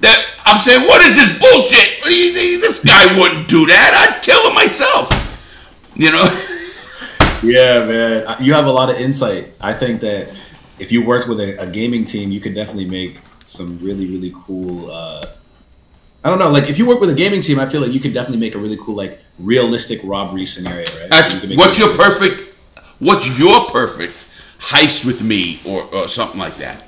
That 0.00 0.18
I'm 0.44 0.58
saying, 0.58 0.86
what 0.86 1.00
is 1.02 1.16
this 1.16 1.38
bullshit? 1.38 2.00
What 2.00 2.10
do 2.10 2.16
you, 2.16 2.60
this 2.60 2.84
guy 2.84 3.06
wouldn't 3.18 3.48
do 3.48 3.66
that. 3.66 3.90
I'd 3.94 4.22
kill 4.22 4.40
him 4.48 4.54
myself. 4.54 5.08
You 5.94 6.10
know? 6.10 6.26
Yeah, 7.44 7.84
man. 7.84 8.36
You 8.40 8.54
have 8.54 8.64
a 8.64 8.72
lot 8.72 8.88
of 8.88 8.96
insight. 8.96 9.50
I 9.60 9.74
think 9.74 10.00
that 10.00 10.28
if 10.78 10.90
you 10.90 11.04
worked 11.04 11.28
with 11.28 11.40
a, 11.40 11.60
a 11.60 11.70
gaming 11.70 12.06
team, 12.06 12.30
you 12.30 12.40
could 12.40 12.54
definitely 12.54 12.86
make 12.86 13.20
some 13.44 13.78
really, 13.80 14.06
really 14.06 14.32
cool. 14.46 14.90
Uh, 14.90 15.26
I 16.24 16.30
don't 16.30 16.38
know. 16.38 16.48
Like 16.48 16.70
if 16.70 16.78
you 16.78 16.86
work 16.86 17.00
with 17.00 17.10
a 17.10 17.14
gaming 17.14 17.42
team, 17.42 17.60
I 17.60 17.66
feel 17.66 17.82
like 17.82 17.92
you 17.92 18.00
could 18.00 18.14
definitely 18.14 18.40
make 18.40 18.54
a 18.54 18.58
really 18.58 18.78
cool, 18.78 18.94
like 18.94 19.20
realistic 19.38 20.00
robbery 20.04 20.46
scenario, 20.46 20.86
right? 21.00 21.10
That's 21.10 21.44
You 21.44 21.56
what's 21.56 21.78
your 21.78 21.94
perfect? 21.96 22.54
What's 22.98 23.38
your 23.38 23.66
perfect 23.70 24.30
heist 24.58 25.04
with 25.04 25.22
me 25.22 25.60
or, 25.66 25.82
or 25.94 26.08
something 26.08 26.38
like 26.38 26.56
that? 26.56 26.82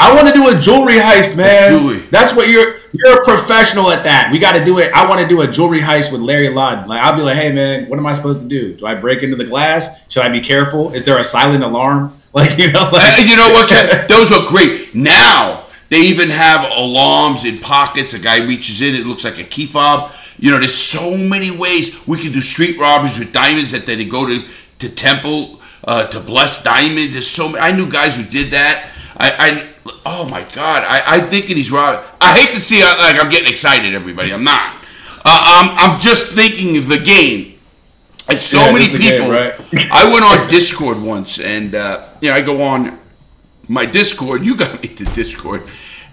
I 0.00 0.14
want 0.14 0.28
to 0.28 0.34
do 0.34 0.48
a 0.48 0.58
jewelry 0.58 0.94
heist, 0.94 1.36
man. 1.36 1.70
Jewelry. 1.70 1.98
That's 2.10 2.34
what 2.34 2.48
you're. 2.48 2.76
You're 2.92 3.20
a 3.20 3.24
professional 3.24 3.90
at 3.90 4.04
that. 4.04 4.30
We 4.32 4.38
got 4.38 4.56
to 4.56 4.64
do 4.64 4.78
it. 4.78 4.90
I 4.94 5.06
want 5.06 5.20
to 5.20 5.28
do 5.28 5.42
a 5.42 5.46
jewelry 5.46 5.80
heist 5.80 6.10
with 6.10 6.22
Larry 6.22 6.48
Lawton. 6.48 6.88
Like 6.88 7.02
I'll 7.02 7.16
be 7.16 7.22
like, 7.22 7.36
hey 7.36 7.52
man, 7.52 7.88
what 7.88 7.98
am 7.98 8.06
I 8.06 8.14
supposed 8.14 8.40
to 8.42 8.48
do? 8.48 8.74
Do 8.74 8.86
I 8.86 8.94
break 8.94 9.22
into 9.22 9.36
the 9.36 9.44
glass? 9.44 10.10
Should 10.10 10.22
I 10.22 10.30
be 10.30 10.40
careful? 10.40 10.94
Is 10.94 11.04
there 11.04 11.18
a 11.18 11.24
silent 11.24 11.64
alarm? 11.64 12.12
Like 12.34 12.58
you 12.58 12.70
know, 12.70 12.88
like 12.92 13.26
you 13.26 13.36
know 13.36 13.48
what? 13.48 13.70
Kev? 13.70 14.06
Those 14.08 14.30
are 14.32 14.46
great. 14.48 14.94
Now 14.94 15.64
they 15.90 16.00
even 16.02 16.28
have 16.28 16.70
alarms 16.70 17.44
in 17.44 17.58
pockets. 17.60 18.12
A 18.14 18.18
guy 18.18 18.44
reaches 18.46 18.82
in, 18.82 18.94
it 18.94 19.06
looks 19.06 19.24
like 19.24 19.38
a 19.38 19.44
key 19.44 19.66
fob. 19.66 20.10
You 20.38 20.50
know, 20.50 20.58
there's 20.58 20.74
so 20.76 21.16
many 21.16 21.50
ways 21.50 22.06
we 22.06 22.18
can 22.18 22.30
do 22.32 22.40
street 22.40 22.78
robberies 22.78 23.18
with 23.18 23.32
diamonds 23.32 23.72
that 23.72 23.86
they 23.86 24.04
go 24.04 24.26
to 24.26 24.46
to 24.80 24.94
temple 24.94 25.60
uh, 25.84 26.06
to 26.08 26.20
bless 26.20 26.62
diamonds. 26.62 27.14
There's 27.14 27.26
so 27.26 27.48
many. 27.48 27.60
I 27.60 27.72
knew 27.72 27.88
guys 27.90 28.16
who 28.16 28.22
did 28.24 28.52
that. 28.52 28.90
I, 29.16 29.32
I 29.38 29.90
oh 30.06 30.28
my 30.30 30.42
god, 30.52 30.84
I, 30.86 31.02
I 31.16 31.20
think 31.20 31.48
in 31.50 31.56
these 31.56 31.70
rob. 31.72 32.04
I 32.20 32.38
hate 32.38 32.50
to 32.50 32.60
see 32.60 32.80
uh, 32.82 32.86
like 33.00 33.22
I'm 33.24 33.30
getting 33.30 33.50
excited. 33.50 33.94
Everybody, 33.94 34.32
I'm 34.32 34.44
not. 34.44 34.74
Uh, 35.24 35.42
I'm 35.74 35.92
I'm 35.94 36.00
just 36.00 36.32
thinking 36.34 36.76
of 36.78 36.88
the 36.88 36.98
game. 37.04 37.54
And 38.30 38.38
so 38.38 38.58
Yeah, 38.58 38.72
many 38.72 38.88
the 38.88 38.98
game, 38.98 39.20
people. 39.22 39.32
right? 39.32 39.54
I 39.90 40.12
went 40.12 40.22
on 40.24 40.48
Discord 40.48 41.00
once, 41.02 41.40
and 41.40 41.74
uh, 41.74 42.06
you 42.20 42.28
know, 42.28 42.34
I 42.34 42.42
go 42.42 42.60
on 42.62 42.98
my 43.68 43.86
Discord. 43.86 44.44
You 44.44 44.54
got 44.56 44.82
me 44.82 44.88
to 44.90 45.04
Discord, 45.06 45.62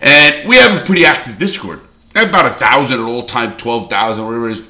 and 0.05 0.47
we 0.47 0.55
have 0.57 0.81
a 0.81 0.85
pretty 0.85 1.05
active 1.05 1.37
Discord. 1.37 1.81
About 2.11 2.45
a 2.45 2.53
thousand 2.55 3.01
at 3.01 3.05
all 3.05 3.23
time, 3.23 3.57
twelve 3.57 3.89
thousand, 3.89 4.25
whatever 4.25 4.49
it 4.49 4.59
is. 4.59 4.69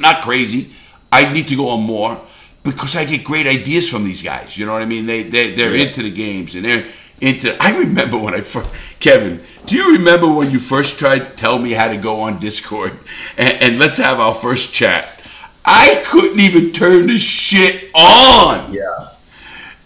Not 0.00 0.22
crazy. 0.22 0.70
I 1.12 1.32
need 1.32 1.46
to 1.48 1.56
go 1.56 1.68
on 1.68 1.82
more 1.84 2.20
because 2.64 2.96
I 2.96 3.04
get 3.04 3.22
great 3.22 3.46
ideas 3.46 3.88
from 3.88 4.02
these 4.04 4.22
guys. 4.22 4.58
You 4.58 4.66
know 4.66 4.72
what 4.72 4.82
I 4.82 4.86
mean? 4.86 5.06
They 5.06 5.22
they 5.22 5.52
they're 5.54 5.76
Yeah. 5.76 5.84
into 5.84 6.02
the 6.02 6.10
games 6.10 6.56
and 6.56 6.64
they're 6.64 6.84
into. 7.20 7.54
I 7.60 7.78
remember 7.78 8.18
when 8.18 8.34
I 8.34 8.40
first, 8.40 8.68
Kevin. 8.98 9.40
Do 9.66 9.76
you 9.76 9.92
remember 9.92 10.32
when 10.32 10.50
you 10.50 10.58
first 10.58 10.98
tried 10.98 11.20
to 11.20 11.30
tell 11.36 11.58
me 11.60 11.70
how 11.70 11.88
to 11.88 11.96
go 11.96 12.20
on 12.22 12.38
Discord 12.38 12.92
and, 13.38 13.62
and 13.62 13.78
let's 13.78 13.98
have 13.98 14.18
our 14.18 14.34
first 14.34 14.72
chat? 14.74 15.22
I 15.64 16.02
couldn't 16.06 16.40
even 16.40 16.72
turn 16.72 17.06
the 17.06 17.16
shit 17.18 17.90
on. 17.94 18.72
yeah. 18.72 19.10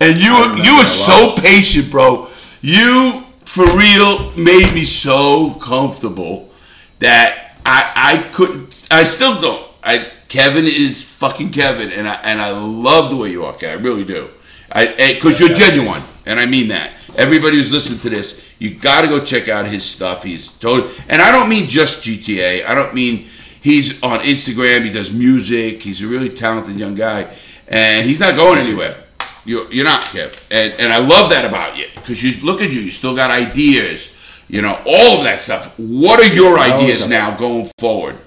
And 0.01 0.17
you 0.17 0.33
you 0.65 0.77
were 0.79 0.85
so 0.85 1.35
patient, 1.37 1.91
bro. 1.91 2.29
You 2.63 3.25
for 3.49 3.65
real 3.79 4.31
made 4.37 4.75
me 4.75 4.85
so 4.85 5.55
comfortable 5.55 6.51
that 6.99 7.57
I 7.65 7.93
I 7.97 8.31
couldn't. 8.31 8.87
I 8.91 9.05
still 9.05 9.41
don't. 9.41 9.66
I 9.83 10.07
Kevin 10.29 10.66
is 10.66 11.03
fucking 11.03 11.51
Kevin, 11.51 11.91
and 11.91 12.07
I 12.07 12.15
and 12.25 12.43
I 12.43 12.51
love 12.51 13.09
the 13.09 13.16
way 13.16 13.31
you 13.31 13.47
are, 13.47 13.55
Kevin. 13.55 13.79
I 13.79 13.89
really 13.89 14.05
do. 14.05 14.29
I 14.70 14.87
eh, 14.99 15.15
because 15.15 15.41
you're 15.41 15.55
genuine, 15.55 16.03
and 16.27 16.39
I 16.39 16.45
mean 16.45 16.69
that. 16.69 16.93
Everybody 17.16 17.57
who's 17.57 17.73
listening 17.73 18.01
to 18.01 18.11
this, 18.11 18.55
you 18.59 18.75
got 18.75 19.01
to 19.01 19.09
go 19.09 19.25
check 19.25 19.49
out 19.49 19.66
his 19.66 19.83
stuff. 19.83 20.23
He's 20.23 20.49
totally, 20.49 20.93
and 21.09 21.23
I 21.23 21.33
don't 21.33 21.49
mean 21.49 21.69
just 21.69 22.05
GTA. 22.05 22.66
I 22.66 22.75
don't 22.75 22.95
mean 22.95 23.29
he's 23.62 24.03
on 24.03 24.20
Instagram. 24.20 24.85
He 24.85 24.91
does 24.91 25.11
music. 25.11 25.83
He's 25.83 26.03
a 26.03 26.07
really 26.07 26.29
talented 26.29 26.77
young 26.77 26.95
guy, 26.95 27.35
and 27.66 28.05
he's 28.05 28.20
not 28.20 28.37
going 28.37 28.59
anywhere. 28.59 29.05
You're, 29.44 29.70
you're 29.73 29.85
not, 29.85 30.02
Kev. 30.05 30.47
And, 30.51 30.74
and 30.81 30.93
I 30.93 30.98
love 30.98 31.31
that 31.31 31.44
about 31.44 31.77
you 31.77 31.86
because 31.94 32.23
you 32.23 32.44
look 32.44 32.60
at 32.60 32.70
you, 32.70 32.81
you 32.81 32.90
still 32.90 33.16
got 33.16 33.31
ideas, 33.31 34.10
you 34.48 34.62
know, 34.62 34.81
all 34.86 35.19
of 35.19 35.24
that 35.24 35.40
stuff. 35.40 35.78
What 35.78 36.20
are 36.20 36.35
your 36.35 36.59
ideas 36.59 37.09
now 37.09 37.36
going 37.36 37.70
forward? 37.78 38.19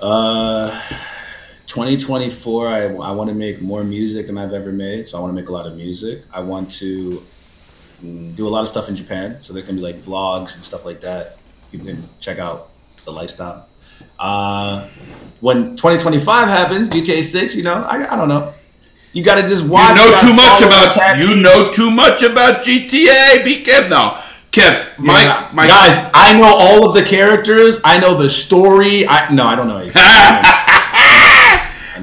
Uh, 0.00 0.80
2024. 1.66 2.68
I, 2.68 2.82
I 2.84 3.12
want 3.12 3.28
to 3.28 3.34
make 3.34 3.62
more 3.62 3.84
music 3.84 4.26
than 4.26 4.36
I've 4.36 4.52
ever 4.52 4.72
made. 4.72 5.06
So 5.06 5.18
I 5.18 5.20
want 5.20 5.30
to 5.30 5.40
make 5.40 5.48
a 5.48 5.52
lot 5.52 5.66
of 5.66 5.76
music. 5.76 6.24
I 6.32 6.40
want 6.40 6.70
to 6.72 7.22
mm, 8.02 8.34
do 8.36 8.46
a 8.46 8.50
lot 8.50 8.62
of 8.62 8.68
stuff 8.68 8.88
in 8.88 8.96
Japan. 8.96 9.40
So 9.40 9.52
there 9.52 9.62
can 9.62 9.76
be 9.76 9.82
like 9.82 9.96
vlogs 9.96 10.54
and 10.54 10.64
stuff 10.64 10.84
like 10.84 11.00
that. 11.00 11.38
People 11.70 11.86
can 11.86 12.02
check 12.20 12.38
out 12.38 12.70
the 13.04 13.10
lifestyle. 13.10 13.68
Uh, 14.18 14.86
when 15.40 15.76
2025 15.76 16.48
happens, 16.48 16.88
GTA 16.88 17.22
6, 17.22 17.56
you 17.56 17.62
know, 17.62 17.74
I, 17.74 18.12
I 18.12 18.16
don't 18.16 18.28
know. 18.28 18.52
You 19.12 19.22
got 19.22 19.34
to 19.40 19.46
just 19.46 19.68
watch. 19.68 19.90
You 19.90 19.94
know 19.96 20.10
gotta 20.10 20.26
too 20.26 20.34
much 20.34 20.62
about 20.62 21.18
you 21.18 21.42
know 21.42 21.70
too 21.72 21.90
much 21.90 22.22
about 22.22 22.64
GTA. 22.64 23.44
Be 23.44 23.62
Kev 23.62 23.90
now, 23.90 24.12
Kev. 24.50 24.98
My 24.98 25.20
Yeah. 25.22 25.48
my 25.52 25.66
guys, 25.66 26.10
I 26.14 26.38
know 26.38 26.44
all 26.46 26.88
of 26.88 26.94
the 26.94 27.02
characters. 27.02 27.80
I 27.84 27.98
know 27.98 28.14
the 28.16 28.30
story. 28.30 29.06
I 29.06 29.32
no, 29.32 29.44
I 29.46 29.54
don't 29.54 29.68
know 29.68 29.78
anything. 29.78 30.02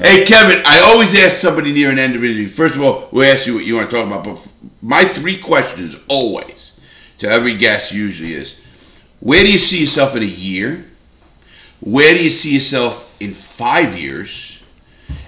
Hey 0.01 0.23
Kevin, 0.23 0.61
I 0.65 0.79
always 0.91 1.13
ask 1.19 1.35
somebody 1.37 1.73
near 1.73 1.89
an 1.91 1.99
end 1.99 2.15
of 2.15 2.23
interview. 2.23 2.47
First 2.47 2.75
of 2.75 2.81
all, 2.81 3.09
we'll 3.11 3.29
ask 3.29 3.45
you 3.45 3.55
what 3.55 3.65
you 3.65 3.75
want 3.75 3.89
to 3.89 3.95
talk 3.97 4.07
about. 4.07 4.23
But 4.23 4.47
my 4.81 5.03
three 5.03 5.37
questions 5.37 5.97
always 6.07 6.79
to 7.17 7.27
every 7.27 7.55
guest 7.55 7.91
usually 7.91 8.33
is: 8.33 8.61
Where 9.19 9.43
do 9.43 9.51
you 9.51 9.57
see 9.57 9.81
yourself 9.81 10.15
in 10.15 10.23
a 10.23 10.25
year? 10.25 10.85
Where 11.81 12.13
do 12.13 12.23
you 12.23 12.29
see 12.29 12.53
yourself 12.53 13.17
in 13.19 13.33
five 13.33 13.97
years? 13.99 14.63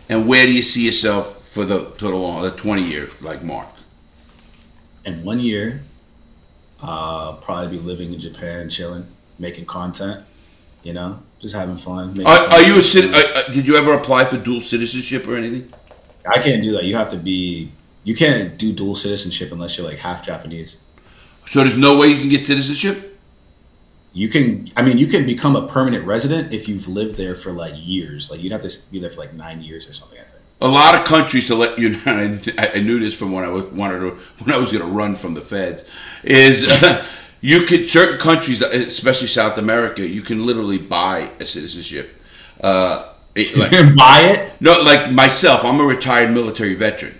And 0.09 0.25
where 0.27 0.45
do 0.45 0.53
you 0.53 0.61
see 0.63 0.85
yourself 0.85 1.40
for 1.51 1.65
the 1.65 1.91
to 1.99 2.05
the 2.05 2.15
long, 2.15 2.41
the 2.41 2.51
twenty 2.51 2.83
year 2.83 3.09
like 3.21 3.43
mark? 3.43 3.67
in 5.05 5.23
one 5.23 5.39
year, 5.39 5.81
uh, 6.81 7.33
probably 7.41 7.77
be 7.77 7.83
living 7.83 8.13
in 8.13 8.19
Japan, 8.19 8.69
chilling, 8.69 9.05
making 9.39 9.65
content. 9.65 10.23
You 10.83 10.93
know, 10.93 11.21
just 11.39 11.55
having 11.55 11.75
fun. 11.75 12.19
Are, 12.25 12.27
are 12.27 12.61
you 12.63 12.77
a 12.77 12.81
cit- 12.81 13.13
uh, 13.13 13.21
uh, 13.35 13.53
Did 13.53 13.67
you 13.67 13.75
ever 13.75 13.93
apply 13.93 14.25
for 14.25 14.37
dual 14.37 14.61
citizenship 14.61 15.27
or 15.27 15.35
anything? 15.35 15.71
I 16.27 16.39
can't 16.39 16.63
do 16.63 16.71
that. 16.73 16.85
You 16.85 16.95
have 16.95 17.09
to 17.09 17.17
be. 17.17 17.69
You 18.03 18.15
can't 18.15 18.57
do 18.57 18.73
dual 18.73 18.95
citizenship 18.95 19.51
unless 19.51 19.77
you're 19.77 19.87
like 19.87 19.99
half 19.99 20.25
Japanese. 20.25 20.81
So 21.45 21.61
there's 21.61 21.77
no 21.77 21.99
way 21.99 22.07
you 22.07 22.19
can 22.19 22.29
get 22.29 22.43
citizenship. 22.43 23.19
You 24.13 24.27
can. 24.27 24.69
I 24.75 24.81
mean, 24.81 24.97
you 24.97 25.05
can 25.07 25.25
become 25.27 25.55
a 25.55 25.67
permanent 25.67 26.05
resident 26.07 26.51
if 26.51 26.67
you've 26.67 26.87
lived 26.87 27.15
there 27.15 27.35
for 27.35 27.51
like 27.51 27.73
years. 27.75 28.31
Like 28.31 28.41
you'd 28.41 28.51
have 28.53 28.61
to 28.61 28.91
be 28.91 28.99
there 28.99 29.11
for 29.11 29.19
like 29.19 29.33
nine 29.33 29.61
years 29.61 29.87
or 29.87 29.93
something. 29.93 30.17
I 30.19 30.23
think. 30.23 30.30
A 30.61 30.67
lot 30.67 30.95
of 30.95 31.03
countries 31.05 31.47
to 31.47 31.55
let 31.55 31.77
you 31.79 31.89
know. 31.89 31.99
I, 32.57 32.71
I 32.75 32.79
knew 32.79 32.99
this 32.99 33.17
from 33.17 33.31
when 33.31 33.43
I 33.43 33.49
was, 33.49 33.65
wanted 33.65 33.99
to 33.99 34.09
when 34.43 34.53
I 34.55 34.57
was 34.57 34.71
going 34.71 34.85
to 34.85 34.91
run 34.91 35.15
from 35.15 35.33
the 35.33 35.41
feds. 35.41 35.85
Is 36.23 36.67
uh, 36.83 37.05
you 37.41 37.65
could 37.65 37.87
certain 37.87 38.17
countries, 38.19 38.61
especially 38.61 39.27
South 39.27 39.57
America, 39.57 40.07
you 40.07 40.21
can 40.21 40.45
literally 40.45 40.77
buy 40.77 41.29
a 41.39 41.45
citizenship. 41.45 42.21
Uh, 42.61 43.13
it- 43.35 43.55
like, 43.57 43.71
Buy 43.97 44.19
it. 44.35 44.61
no, 44.61 44.71
like 44.85 45.11
myself, 45.11 45.63
I'm 45.65 45.79
a 45.79 45.83
retired 45.85 46.31
military 46.31 46.73
veteran. 46.75 47.15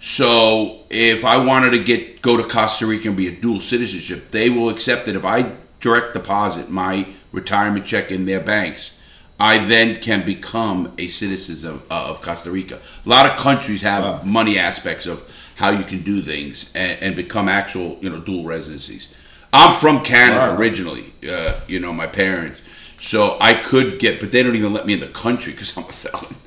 So 0.00 0.80
if 0.88 1.24
I 1.26 1.44
wanted 1.44 1.72
to 1.72 1.84
get 1.84 2.22
go 2.22 2.36
to 2.36 2.42
Costa 2.42 2.86
Rica 2.86 3.08
and 3.08 3.16
be 3.16 3.28
a 3.28 3.32
dual 3.32 3.60
citizenship, 3.60 4.30
they 4.30 4.48
will 4.50 4.70
accept 4.70 5.08
it. 5.08 5.16
If 5.16 5.24
I 5.24 5.52
direct 5.80 6.14
deposit 6.14 6.70
my 6.70 7.06
retirement 7.32 7.84
check 7.84 8.10
in 8.10 8.24
their 8.24 8.40
banks, 8.40 8.98
I 9.40 9.58
then 9.66 10.00
can 10.00 10.24
become 10.24 10.92
a 10.98 11.06
citizen 11.08 11.70
of, 11.70 11.86
uh, 11.90 12.06
of 12.10 12.20
Costa 12.20 12.50
Rica. 12.50 12.78
A 13.06 13.08
lot 13.08 13.26
of 13.30 13.36
countries 13.38 13.82
have 13.82 14.04
Wow. 14.04 14.20
money 14.24 14.58
aspects 14.58 15.06
of 15.06 15.22
how 15.56 15.70
you 15.70 15.84
can 15.84 16.02
do 16.02 16.20
things 16.20 16.70
and, 16.74 16.98
and 17.02 17.16
become 17.16 17.48
actual, 17.48 17.98
you 18.00 18.10
know, 18.10 18.20
dual 18.20 18.44
residencies. 18.44 19.08
I'm 19.52 19.72
from 19.74 20.02
Canada 20.04 20.52
Wow. 20.52 20.56
originally. 20.58 21.12
Uh, 21.28 21.54
you 21.66 21.80
know, 21.80 21.92
my 21.92 22.06
parents. 22.06 22.62
So 22.98 23.38
I 23.40 23.54
could 23.54 23.98
get, 23.98 24.20
but 24.20 24.30
they 24.30 24.42
don't 24.42 24.56
even 24.56 24.72
let 24.74 24.86
me 24.86 24.92
in 24.92 25.00
the 25.00 25.08
country 25.08 25.52
because 25.52 25.76
I'm 25.76 25.84
a 25.84 25.92
felon. 25.92 26.34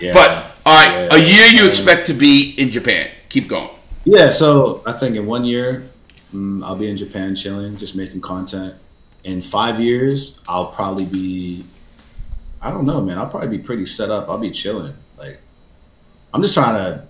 Yeah. 0.00 0.12
But 0.14 0.30
all 0.64 0.74
right, 0.74 1.08
Yeah. 1.12 1.16
a 1.16 1.18
year 1.20 1.46
you 1.62 1.68
expect 1.68 2.06
to 2.06 2.14
be 2.14 2.54
in 2.56 2.70
Japan. 2.70 3.08
Keep 3.28 3.48
going. 3.48 3.68
Yeah, 4.06 4.30
so 4.30 4.82
I 4.86 4.92
think 4.92 5.14
in 5.14 5.26
one 5.26 5.44
year, 5.44 5.82
mm, 6.34 6.64
I'll 6.64 6.74
be 6.74 6.88
in 6.88 6.96
Japan 6.96 7.36
chilling, 7.36 7.76
just 7.76 7.94
making 7.96 8.22
content. 8.22 8.74
In 9.24 9.40
five 9.40 9.78
years, 9.80 10.38
I'll 10.48 10.72
probably 10.72 11.04
be. 11.06 11.64
I 12.62 12.70
don't 12.70 12.86
know, 12.86 13.00
man. 13.00 13.18
I'll 13.18 13.26
probably 13.28 13.56
be 13.56 13.62
pretty 13.62 13.86
set 13.86 14.10
up. 14.10 14.28
I'll 14.28 14.38
be 14.38 14.50
chilling. 14.50 14.94
Like, 15.18 15.38
I'm 16.32 16.40
just 16.42 16.54
trying 16.54 16.74
to. 16.74 17.04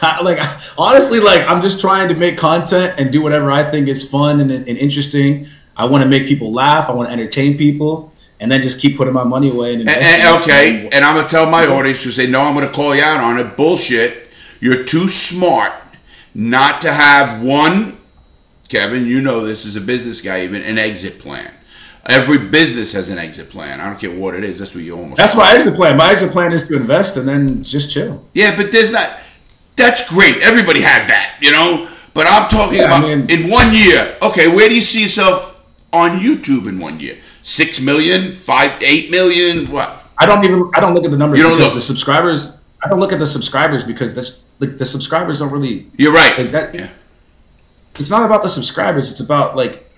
Like 0.22 0.38
honestly, 0.78 1.18
like 1.20 1.46
I'm 1.48 1.60
just 1.60 1.80
trying 1.80 2.08
to 2.08 2.14
make 2.14 2.38
content 2.38 2.94
and 2.98 3.12
do 3.12 3.20
whatever 3.20 3.50
I 3.50 3.62
think 3.64 3.88
is 3.88 4.08
fun 4.08 4.40
and, 4.40 4.50
and 4.52 4.66
interesting. 4.68 5.46
I 5.76 5.86
want 5.86 6.02
to 6.04 6.08
make 6.08 6.26
people 6.26 6.52
laugh. 6.52 6.88
I 6.88 6.92
want 6.92 7.08
to 7.08 7.12
entertain 7.12 7.58
people, 7.58 8.12
and 8.40 8.50
then 8.50 8.62
just 8.62 8.80
keep 8.80 8.96
putting 8.96 9.12
my 9.12 9.24
money 9.24 9.50
away. 9.50 9.72
And, 9.74 9.80
And- 9.88 9.90
and- 9.90 10.42
okay, 10.42 10.88
and 10.92 11.04
I'm 11.04 11.16
gonna 11.16 11.26
tell 11.28 11.50
my 11.50 11.66
audience 11.66 12.02
who 12.04 12.10
say 12.10 12.26
no, 12.28 12.40
I'm 12.40 12.54
gonna 12.54 12.70
call 12.70 12.94
you 12.94 13.02
out 13.02 13.20
on 13.20 13.38
it. 13.38 13.56
Bullshit. 13.56 14.28
You're 14.60 14.84
too 14.84 15.08
smart 15.08 15.72
not 16.34 16.80
to 16.82 16.92
have 16.92 17.42
one. 17.42 17.98
Kevin, 18.72 19.04
you 19.06 19.20
know 19.20 19.44
this 19.44 19.66
as 19.66 19.76
a 19.76 19.82
business 19.82 20.22
guy, 20.22 20.44
even 20.44 20.62
an 20.62 20.78
exit 20.78 21.18
plan. 21.18 21.52
Every 22.06 22.38
business 22.38 22.90
has 22.94 23.10
an 23.10 23.18
exit 23.18 23.50
plan. 23.50 23.82
I 23.82 23.86
don't 23.90 24.00
care 24.00 24.10
what 24.18 24.34
it 24.34 24.44
is. 24.44 24.58
That's 24.58 24.74
what 24.74 24.82
you 24.82 24.96
almost. 24.96 25.18
That's 25.18 25.36
my 25.36 25.52
exit 25.54 25.74
plan. 25.74 25.98
My 25.98 26.10
exit 26.10 26.30
plan 26.30 26.52
is 26.52 26.66
to 26.68 26.76
invest 26.76 27.18
and 27.18 27.28
then 27.28 27.62
just 27.62 27.92
chill. 27.92 28.24
Yeah, 28.32 28.56
but 28.56 28.72
there's 28.72 28.90
not. 28.90 29.08
That's 29.76 30.08
great. 30.08 30.38
Everybody 30.42 30.80
has 30.80 31.06
that, 31.08 31.36
you 31.42 31.50
know. 31.50 31.86
But 32.14 32.24
I'm 32.26 32.48
talking 32.48 32.78
Yeah, 32.78 32.84
I 32.84 32.98
about 32.98 33.02
mean- 33.02 33.26
in 33.44 33.50
one 33.50 33.66
year. 33.74 34.16
Okay, 34.22 34.48
where 34.48 34.70
do 34.70 34.74
you 34.74 34.80
see 34.80 35.02
yourself 35.02 35.62
on 35.92 36.18
YouTube 36.18 36.66
in 36.66 36.78
one 36.78 36.98
year? 36.98 37.18
Six 37.42 37.78
million, 37.78 38.36
five, 38.36 38.72
eight 38.82 39.10
million, 39.10 39.66
what? 39.66 40.02
I 40.16 40.24
don't 40.24 40.42
even 40.46 40.70
I 40.74 40.80
don't 40.80 40.94
look 40.94 41.04
at 41.04 41.10
the 41.10 41.18
numbers 41.18 41.38
You 41.38 41.44
don't 41.44 41.58
look. 41.58 41.74
the 41.74 41.80
subscribers. 41.80 42.58
I 42.82 42.88
don't 42.88 43.00
look 43.00 43.12
at 43.12 43.18
the 43.18 43.26
subscribers 43.26 43.84
because 43.84 44.14
that's 44.14 44.42
like 44.60 44.78
the 44.78 44.86
subscribers 44.86 45.40
don't 45.40 45.52
really. 45.52 45.88
You're 45.98 46.12
right. 46.14 46.38
Like 46.38 46.52
that. 46.52 46.74
Yeah. 46.74 46.88
It's 47.98 48.10
not 48.10 48.24
about 48.24 48.42
the 48.42 48.48
subscribers. 48.48 49.10
It's 49.10 49.20
about 49.20 49.56
like 49.56 49.88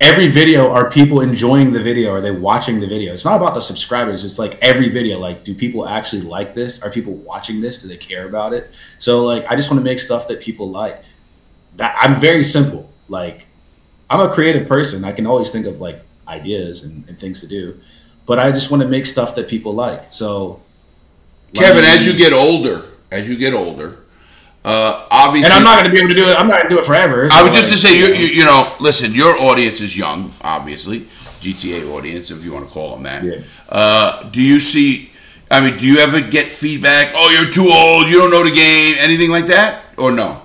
every 0.00 0.28
video. 0.28 0.70
Are 0.70 0.90
people 0.90 1.20
enjoying 1.20 1.72
the 1.72 1.80
video? 1.80 2.12
Are 2.12 2.20
they 2.20 2.30
watching 2.32 2.80
the 2.80 2.86
video? 2.86 3.12
It's 3.12 3.24
not 3.24 3.36
about 3.36 3.54
the 3.54 3.60
subscribers. 3.60 4.24
It's 4.24 4.38
like 4.38 4.58
every 4.60 4.88
video. 4.88 5.18
Like, 5.18 5.44
do 5.44 5.54
people 5.54 5.88
actually 5.88 6.22
like 6.22 6.54
this? 6.54 6.82
Are 6.82 6.90
people 6.90 7.14
watching 7.14 7.60
this? 7.60 7.78
Do 7.78 7.88
they 7.88 7.96
care 7.96 8.26
about 8.26 8.52
it? 8.52 8.70
So 8.98 9.24
like, 9.24 9.46
I 9.50 9.56
just 9.56 9.70
want 9.70 9.80
to 9.80 9.84
make 9.84 9.98
stuff 9.98 10.28
that 10.28 10.40
people 10.40 10.70
like. 10.70 11.02
That 11.76 11.96
I'm 12.00 12.20
very 12.20 12.42
simple. 12.42 12.90
Like, 13.08 13.46
I'm 14.10 14.20
a 14.20 14.32
creative 14.32 14.68
person. 14.68 15.04
I 15.04 15.12
can 15.12 15.26
always 15.26 15.50
think 15.50 15.66
of 15.66 15.80
like 15.80 16.00
ideas 16.28 16.84
and, 16.84 17.08
and 17.08 17.18
things 17.18 17.40
to 17.40 17.46
do, 17.46 17.80
but 18.26 18.38
I 18.38 18.50
just 18.52 18.70
want 18.70 18.82
to 18.82 18.88
make 18.88 19.06
stuff 19.06 19.34
that 19.36 19.48
people 19.48 19.72
like. 19.74 20.12
So, 20.12 20.60
Kevin, 21.54 21.82
like- 21.84 21.94
as 21.94 22.06
you 22.06 22.16
get 22.16 22.32
older, 22.32 22.82
as 23.10 23.28
you 23.28 23.36
get 23.36 23.54
older, 23.54 24.00
uh, 24.64 25.06
obviously, 25.26 25.46
and 25.46 25.54
I'm 25.54 25.64
not 25.64 25.78
going 25.78 25.86
to 25.86 25.92
be 25.92 25.98
able 25.98 26.08
to 26.08 26.14
do 26.14 26.24
it. 26.24 26.38
I'm 26.38 26.48
not 26.48 26.60
going 26.60 26.70
to 26.70 26.74
do 26.76 26.80
it 26.80 26.84
forever. 26.84 27.28
I 27.32 27.42
was 27.42 27.52
just 27.52 27.68
to 27.70 27.76
say, 27.76 27.96
you, 27.96 28.14
you, 28.14 28.40
you 28.40 28.44
know, 28.44 28.74
listen, 28.80 29.12
your 29.12 29.36
audience 29.38 29.80
is 29.80 29.96
young, 29.96 30.32
obviously, 30.42 31.00
GTA 31.40 31.90
audience, 31.92 32.30
if 32.30 32.44
you 32.44 32.52
want 32.52 32.66
to 32.66 32.72
call 32.72 32.94
them 32.94 33.04
that. 33.04 33.24
Yeah. 33.24 33.42
Uh, 33.68 34.28
do 34.30 34.42
you 34.42 34.60
see? 34.60 35.10
I 35.50 35.60
mean, 35.60 35.78
do 35.78 35.86
you 35.86 35.98
ever 35.98 36.20
get 36.20 36.46
feedback? 36.46 37.12
Oh, 37.14 37.30
you're 37.30 37.50
too 37.50 37.68
old. 37.70 38.08
You 38.08 38.18
don't 38.18 38.30
know 38.30 38.44
the 38.44 38.54
game. 38.54 38.96
Anything 39.00 39.30
like 39.30 39.46
that, 39.46 39.82
or 39.98 40.12
no? 40.12 40.40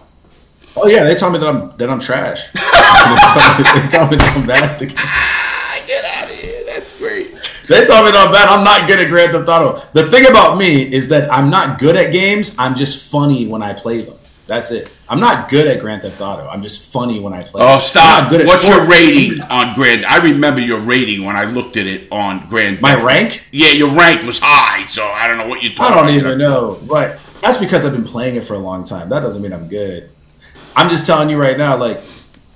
Oh 0.76 0.88
yeah, 0.88 1.04
they 1.04 1.16
tell 1.16 1.32
me 1.32 1.40
that 1.40 1.48
I'm 1.48 1.76
that 1.78 1.90
I'm 1.90 2.00
trash. 2.00 2.52
they, 2.52 2.60
tell 2.62 3.58
me, 3.58 3.78
they 3.82 3.88
tell 3.90 4.10
me 4.10 4.18
that 4.18 4.34
I'm 4.38 4.46
bad. 4.46 4.64
at 4.64 4.80
the 4.80 4.86
game. 4.86 4.96
Get 5.88 6.06
out 6.06 6.30
of 6.30 6.38
here. 6.38 6.64
That's 6.68 7.00
great. 7.00 7.28
They 7.68 7.84
tell 7.84 8.06
me 8.06 8.12
that 8.12 8.26
I'm 8.28 8.32
bad. 8.32 8.48
I'm 8.48 8.64
not 8.64 8.88
good 8.88 9.00
at 9.00 9.10
Grand 9.10 9.32
Theft 9.32 9.50
Auto. 9.50 9.82
The 9.94 10.04
thing 10.06 10.28
about 10.28 10.58
me 10.58 10.84
is 10.84 11.10
that 11.10 11.32
I'm 11.34 11.50
not 11.50 11.80
good 11.80 11.96
at 11.96 12.12
games. 12.12 12.56
I'm 12.60 12.76
just 12.76 13.10
funny 13.12 13.48
when 13.48 13.64
I 13.64 13.74
play 13.74 14.00
them. 14.00 14.16
That's 14.48 14.72
it. 14.72 14.94
I'm 15.10 15.20
not 15.20 15.50
good 15.50 15.68
at 15.68 15.82
Grand 15.82 16.02
Theft 16.04 16.22
Auto. 16.22 16.48
I'm 16.48 16.64
just 16.64 16.92
funny 16.92 17.20
when 17.20 17.34
I 17.34 17.44
play. 17.44 17.62
Oh. 17.66 17.80
Stop. 17.80 18.24
not 18.24 18.32
good 18.32 18.42
at 18.42 18.48
What's 18.48 18.68
your 18.68 18.88
rating 18.88 19.42
on 19.42 19.74
Grand? 19.76 20.06
I 20.06 20.24
remember 20.24 20.62
your 20.62 20.80
rating 20.80 21.26
when 21.26 21.36
I 21.36 21.44
looked 21.44 21.76
at 21.76 21.86
it 21.86 22.10
on 22.12 22.48
Grand. 22.48 22.80
My 22.82 22.94
Theft. 22.96 23.06
rank? 23.06 23.44
Yeah, 23.52 23.72
your 23.72 23.90
rank 23.90 24.24
was 24.26 24.40
high, 24.42 24.84
so 24.84 25.04
I 25.04 25.28
don't 25.28 25.38
know 25.38 25.48
what 25.48 25.62
you're 25.64 25.74
I 25.80 25.90
don't 25.90 26.08
about. 26.08 26.10
even 26.14 26.38
know. 26.38 26.80
But 26.88 27.18
that's 27.42 27.58
because 27.58 27.86
I've 27.86 27.92
been 27.92 28.06
playing 28.06 28.36
it 28.38 28.44
for 28.46 28.54
a 28.54 28.60
long 28.60 28.86
time. 28.86 29.10
That 29.10 29.20
doesn't 29.20 29.42
mean 29.42 29.52
I'm 29.54 29.68
good. 29.68 30.10
I'm 30.76 30.90
just 30.90 31.06
telling 31.06 31.30
you 31.30 31.38
right 31.38 31.58
now, 31.58 31.76
like, 31.76 32.00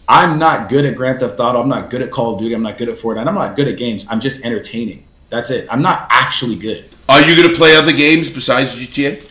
I'm 0.08 0.40
not 0.40 0.70
good 0.70 0.86
at 0.86 0.96
Grand 0.96 1.20
Theft 1.20 1.40
Auto. 1.40 1.62
I'm 1.62 1.70
not 1.70 1.90
good 1.90 2.02
at 2.02 2.10
Call 2.12 2.34
of 2.36 2.40
Duty. 2.40 2.54
I'm 2.54 2.64
not 2.64 2.78
good 2.78 2.88
at 2.90 2.96
Fortnite. 2.98 3.28
I'm 3.28 3.36
not 3.36 3.56
good 3.56 3.68
at 3.68 3.78
games. 3.78 4.06
I'm 4.10 4.20
just 4.20 4.46
entertaining. 4.46 5.06
That's 5.30 5.50
it. 5.50 5.68
I'm 5.70 5.82
not 5.82 6.08
actually 6.10 6.56
good. 6.56 6.86
Are 7.10 7.22
you 7.22 7.36
going 7.36 7.50
to 7.50 7.56
play 7.56 7.76
other 7.76 7.92
games 7.94 8.30
besides 8.30 8.76
GTA? 8.80 9.31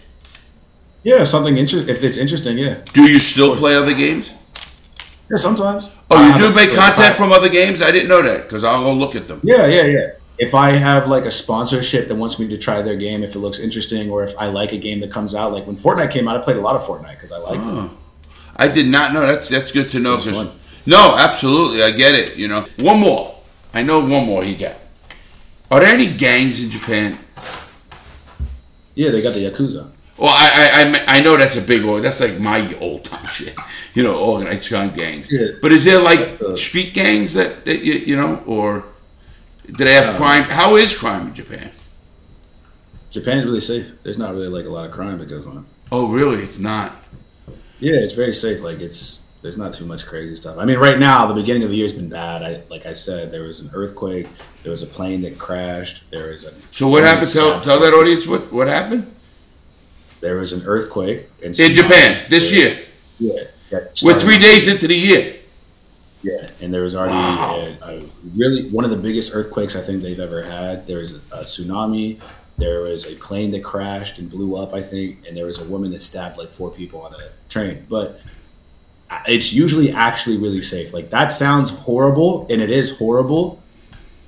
Yeah, 1.03 1.25
something 1.25 1.57
interesting. 1.57 1.95
If 1.95 2.03
it's 2.05 2.17
interesting, 2.19 2.59
yeah. 2.59 2.77
Do 2.93 3.03
you 3.11 3.19
still 3.19 3.57
play 3.57 3.75
other 3.75 3.95
games? 3.95 4.33
Yeah, 5.31 5.37
sometimes. 5.37 5.89
Oh, 6.11 6.21
you 6.23 6.31
have 6.33 6.39
do 6.39 6.55
make 6.55 6.71
content 6.75 7.11
I- 7.11 7.13
from 7.15 7.33
other 7.33 7.49
games? 7.49 7.83
I 7.83 7.91
didn't 7.91 8.09
know 8.09 8.23
that 8.23 8.43
because 8.43 8.65
I'll 8.65 8.83
go 8.83 8.93
look 8.93 9.15
at 9.17 9.29
them. 9.29 9.41
Yeah, 9.43 9.67
yeah, 9.67 9.85
yeah. 9.85 10.11
If 10.39 10.55
I 10.55 10.71
have 10.71 11.07
like 11.07 11.25
a 11.27 11.31
sponsorship 11.31 12.09
that 12.09 12.15
wants 12.15 12.39
me 12.39 12.49
to 12.49 12.57
try 12.57 12.81
their 12.83 12.97
game, 12.97 13.23
if 13.23 13.35
it 13.35 13.39
looks 13.41 13.59
interesting, 13.59 14.11
or 14.11 14.25
if 14.25 14.35
I 14.39 14.47
like 14.47 14.73
a 14.73 14.79
game 14.79 15.01
that 15.01 15.11
comes 15.11 15.35
out, 15.35 15.53
like 15.53 15.67
when 15.67 15.77
Fortnite 15.77 16.11
came 16.11 16.29
out, 16.29 16.37
I 16.37 16.43
played 16.43 16.57
a 16.57 16.61
lot 16.63 16.77
of 16.77 16.83
Fortnite 16.83 17.11
because 17.11 17.31
I 17.33 17.37
liked 17.39 17.63
it. 17.63 17.69
Ah. 17.69 17.91
I 18.57 18.69
did 18.69 18.87
not 18.87 19.13
know. 19.13 19.27
That's 19.27 19.49
that's 19.49 19.71
good 19.71 19.89
to 19.91 20.01
know. 20.01 20.17
'cause- 20.17 20.49
no, 20.87 21.15
absolutely, 21.19 21.83
I 21.83 21.91
get 21.93 22.15
it. 22.15 22.37
You 22.37 22.49
know, 22.49 22.65
one 22.79 22.99
more. 23.01 23.35
I 23.73 23.83
know 23.83 24.01
one 24.01 24.25
more 24.27 24.43
you 24.43 24.57
got. 24.57 24.75
Are 25.71 25.79
there 25.81 25.91
any 25.91 26.07
gangs 26.09 26.63
in 26.63 26.71
Japan? 26.71 27.19
Yeah, 28.95 29.11
they 29.11 29.23
got 29.23 29.35
the 29.35 29.45
Yakuza. 29.49 29.89
Well, 30.21 30.29
I 30.31 30.49
I, 31.07 31.15
I, 31.15 31.19
I 31.19 31.21
know 31.23 31.37
that's 31.37 31.57
a 31.57 31.63
big 31.63 31.85
org. 31.85 32.03
That's 32.03 32.21
like 32.21 32.39
my 32.39 32.61
old 32.81 33.05
time 33.05 33.27
shit. 33.33 33.55
You 33.95 34.03
know, 34.05 34.17
organized 34.19 34.69
crime 34.69 34.91
gangs. 34.95 35.31
Yeah. 35.33 35.49
But 35.63 35.73
is 35.73 35.85
there 35.85 36.01
like 36.01 36.29
the- 36.39 36.57
street 36.57 36.93
gangs 36.95 37.35
that, 37.35 37.65
that 37.65 37.85
you, 37.85 37.95
you 37.95 38.17
know, 38.17 38.43
or 38.47 38.85
do 39.67 39.85
they 39.85 39.95
have 39.95 40.15
Uh, 40.15 40.17
crime? 40.17 40.43
How 40.45 40.77
is 40.77 40.97
crime 40.97 41.29
in 41.29 41.35
Japan? 41.35 41.71
Japan's 43.11 43.45
really 43.45 43.61
safe. 43.61 43.91
There's 44.03 44.19
not 44.19 44.35
really 44.35 44.49
like 44.49 44.67
a 44.67 44.69
lot 44.69 44.85
of 44.87 44.93
crime 44.93 45.19
that 45.19 45.29
goes 45.29 45.47
on. 45.47 45.67
Oh, 45.91 46.09
really? 46.09 46.43
It's 46.43 46.61
not. 46.61 46.93
Yeah, 47.81 47.95
it's 47.97 48.13
very 48.13 48.35
safe. 48.35 48.61
Like 48.63 48.79
it's 48.81 49.21
there's 49.43 49.57
not 49.57 49.73
too 49.73 49.87
much 49.87 50.07
crazy 50.07 50.37
stuff. 50.37 50.59
I 50.59 50.65
mean, 50.67 50.79
right 50.79 50.99
now 50.99 51.27
the 51.27 51.35
beginning 51.35 51.63
of 51.65 51.71
the 51.71 51.77
year 51.77 51.87
has 51.87 51.95
been 51.95 52.09
bad. 52.11 52.43
I 52.43 52.63
like 52.71 52.87
I 52.87 52.93
said, 52.93 53.33
there 53.33 53.43
was 53.43 53.61
an 53.61 53.71
earthquake. 53.73 54.29
There 54.63 54.71
was 54.71 54.83
a 54.83 54.87
plane 54.87 55.23
that 55.23 55.39
crashed. 55.39 56.09
There 56.11 56.31
was 56.31 56.45
a 56.45 56.53
So 56.73 56.87
what 56.89 57.03
happened? 57.03 57.33
Tell, 57.33 57.61
tell 57.61 57.81
that 57.81 57.93
audience 57.95 58.27
what 58.27 58.53
what 58.53 58.69
happened 58.69 59.11
There 60.21 60.37
was 60.37 60.53
an 60.53 60.63
earthquake 60.67 61.27
in, 61.41 61.49
in. 61.49 61.75
Japan 61.75 62.17
this 62.29 62.53
year. 62.53 62.87
Yeah, 63.19 63.81
We're 64.03 64.19
three 64.19 64.39
days 64.39 64.69
into 64.69 64.87
the 64.87 64.95
year. 64.95 65.37
Yeah, 66.23 66.49
and 66.61 66.73
there 66.73 66.83
was 66.83 66.95
already 66.95 67.15
a, 67.15 67.79
a 67.83 68.03
really 68.37 68.69
one 68.69 68.85
of 68.85 68.91
the 68.91 68.97
biggest 68.97 69.35
earthquakes 69.35 69.75
I 69.75 69.81
think 69.81 70.03
they've 70.03 70.21
ever 70.21 70.43
had. 70.43 70.87
There 70.87 70.99
was 70.99 71.15
a, 71.33 71.43
tsunami. 71.43 72.21
There 72.59 72.83
was 72.83 73.11
a 73.11 73.17
plane 73.17 73.51
that 73.53 73.65
crashed 73.65 74.19
and 74.19 74.31
blew 74.31 74.57
up, 74.57 74.75
I 74.75 74.83
think, 74.83 75.27
and 75.27 75.35
there 75.35 75.47
was 75.47 75.59
a 75.59 75.65
woman 75.65 75.91
that 75.93 76.03
stabbed 76.03 76.37
like 76.37 76.51
four 76.51 76.71
people 76.71 77.01
on 77.01 77.15
a 77.15 77.49
train. 77.49 77.87
But 77.89 78.21
uh, 79.09 79.23
it's 79.27 79.51
usually 79.51 79.91
actually 79.91 80.37
really 80.37 80.61
safe. 80.61 80.93
Like 80.93 81.09
that 81.09 81.33
sounds 81.33 81.71
horrible, 81.71 82.47
and 82.51 82.61
it 82.61 82.71
is 82.71 82.99
horrible. 82.99 83.63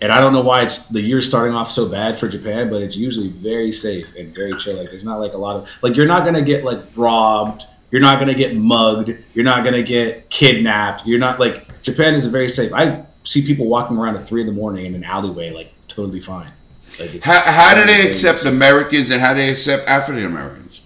And 0.03 0.11
I 0.11 0.21
don't 0.21 0.33
know 0.33 0.43
why 0.43 0.63
it's 0.63 0.89
the 0.89 1.01
year's 1.01 1.25
starting 1.25 1.55
off 1.55 1.71
so 1.71 1.89
bad 1.89 2.19
for 2.19 2.27
Japan, 2.27 2.69
but 2.69 2.83
it's 2.83 2.97
usually 2.97 3.29
very 3.29 3.71
safe 3.71 4.17
and 4.17 4.35
very 4.35 4.53
chill. 4.55 4.77
Like 4.77 4.91
there's 4.91 5.05
not 5.05 5.21
like 5.21 5.35
a 5.35 5.39
lot 5.39 5.55
of 5.55 5.71
like 5.81 5.97
you're 5.97 6.09
not 6.09 6.25
gonna 6.25 6.43
get 6.43 6.65
like 6.65 6.81
robbed. 6.97 7.63
You're 7.93 8.01
not 8.01 8.19
gonna 8.19 8.35
get 8.35 8.57
mugged. 8.57 9.17
You're 9.33 9.45
not 9.45 9.63
gonna 9.63 9.85
get 9.85 10.29
kidnapped. 10.29 11.07
You're 11.07 11.21
not 11.21 11.39
like 11.39 11.83
Japan 11.83 12.15
is 12.15 12.27
very 12.27 12.49
safe. 12.49 12.73
I 12.75 13.05
see 13.23 13.47
people 13.47 13.67
walking 13.67 13.97
around 13.97 14.17
at 14.17 14.25
three 14.25 14.41
in 14.41 14.49
the 14.49 14.53
morning 14.53 14.87
in 14.87 14.97
an 14.97 15.05
alleyway, 15.05 15.53
like 15.53 15.73
totally 15.87 16.19
fine. 16.19 16.51
Like 16.99 17.15
it's 17.15 17.25
How, 17.25 17.41
how 17.45 17.81
do 17.81 17.87
they 17.87 18.05
accept 18.05 18.41
safe. 18.41 18.53
Americans 18.53 19.11
and 19.11 19.21
how 19.21 19.35
do 19.35 19.39
they 19.39 19.51
accept 19.51 19.89
African 19.89 20.25
Americans? 20.25 20.81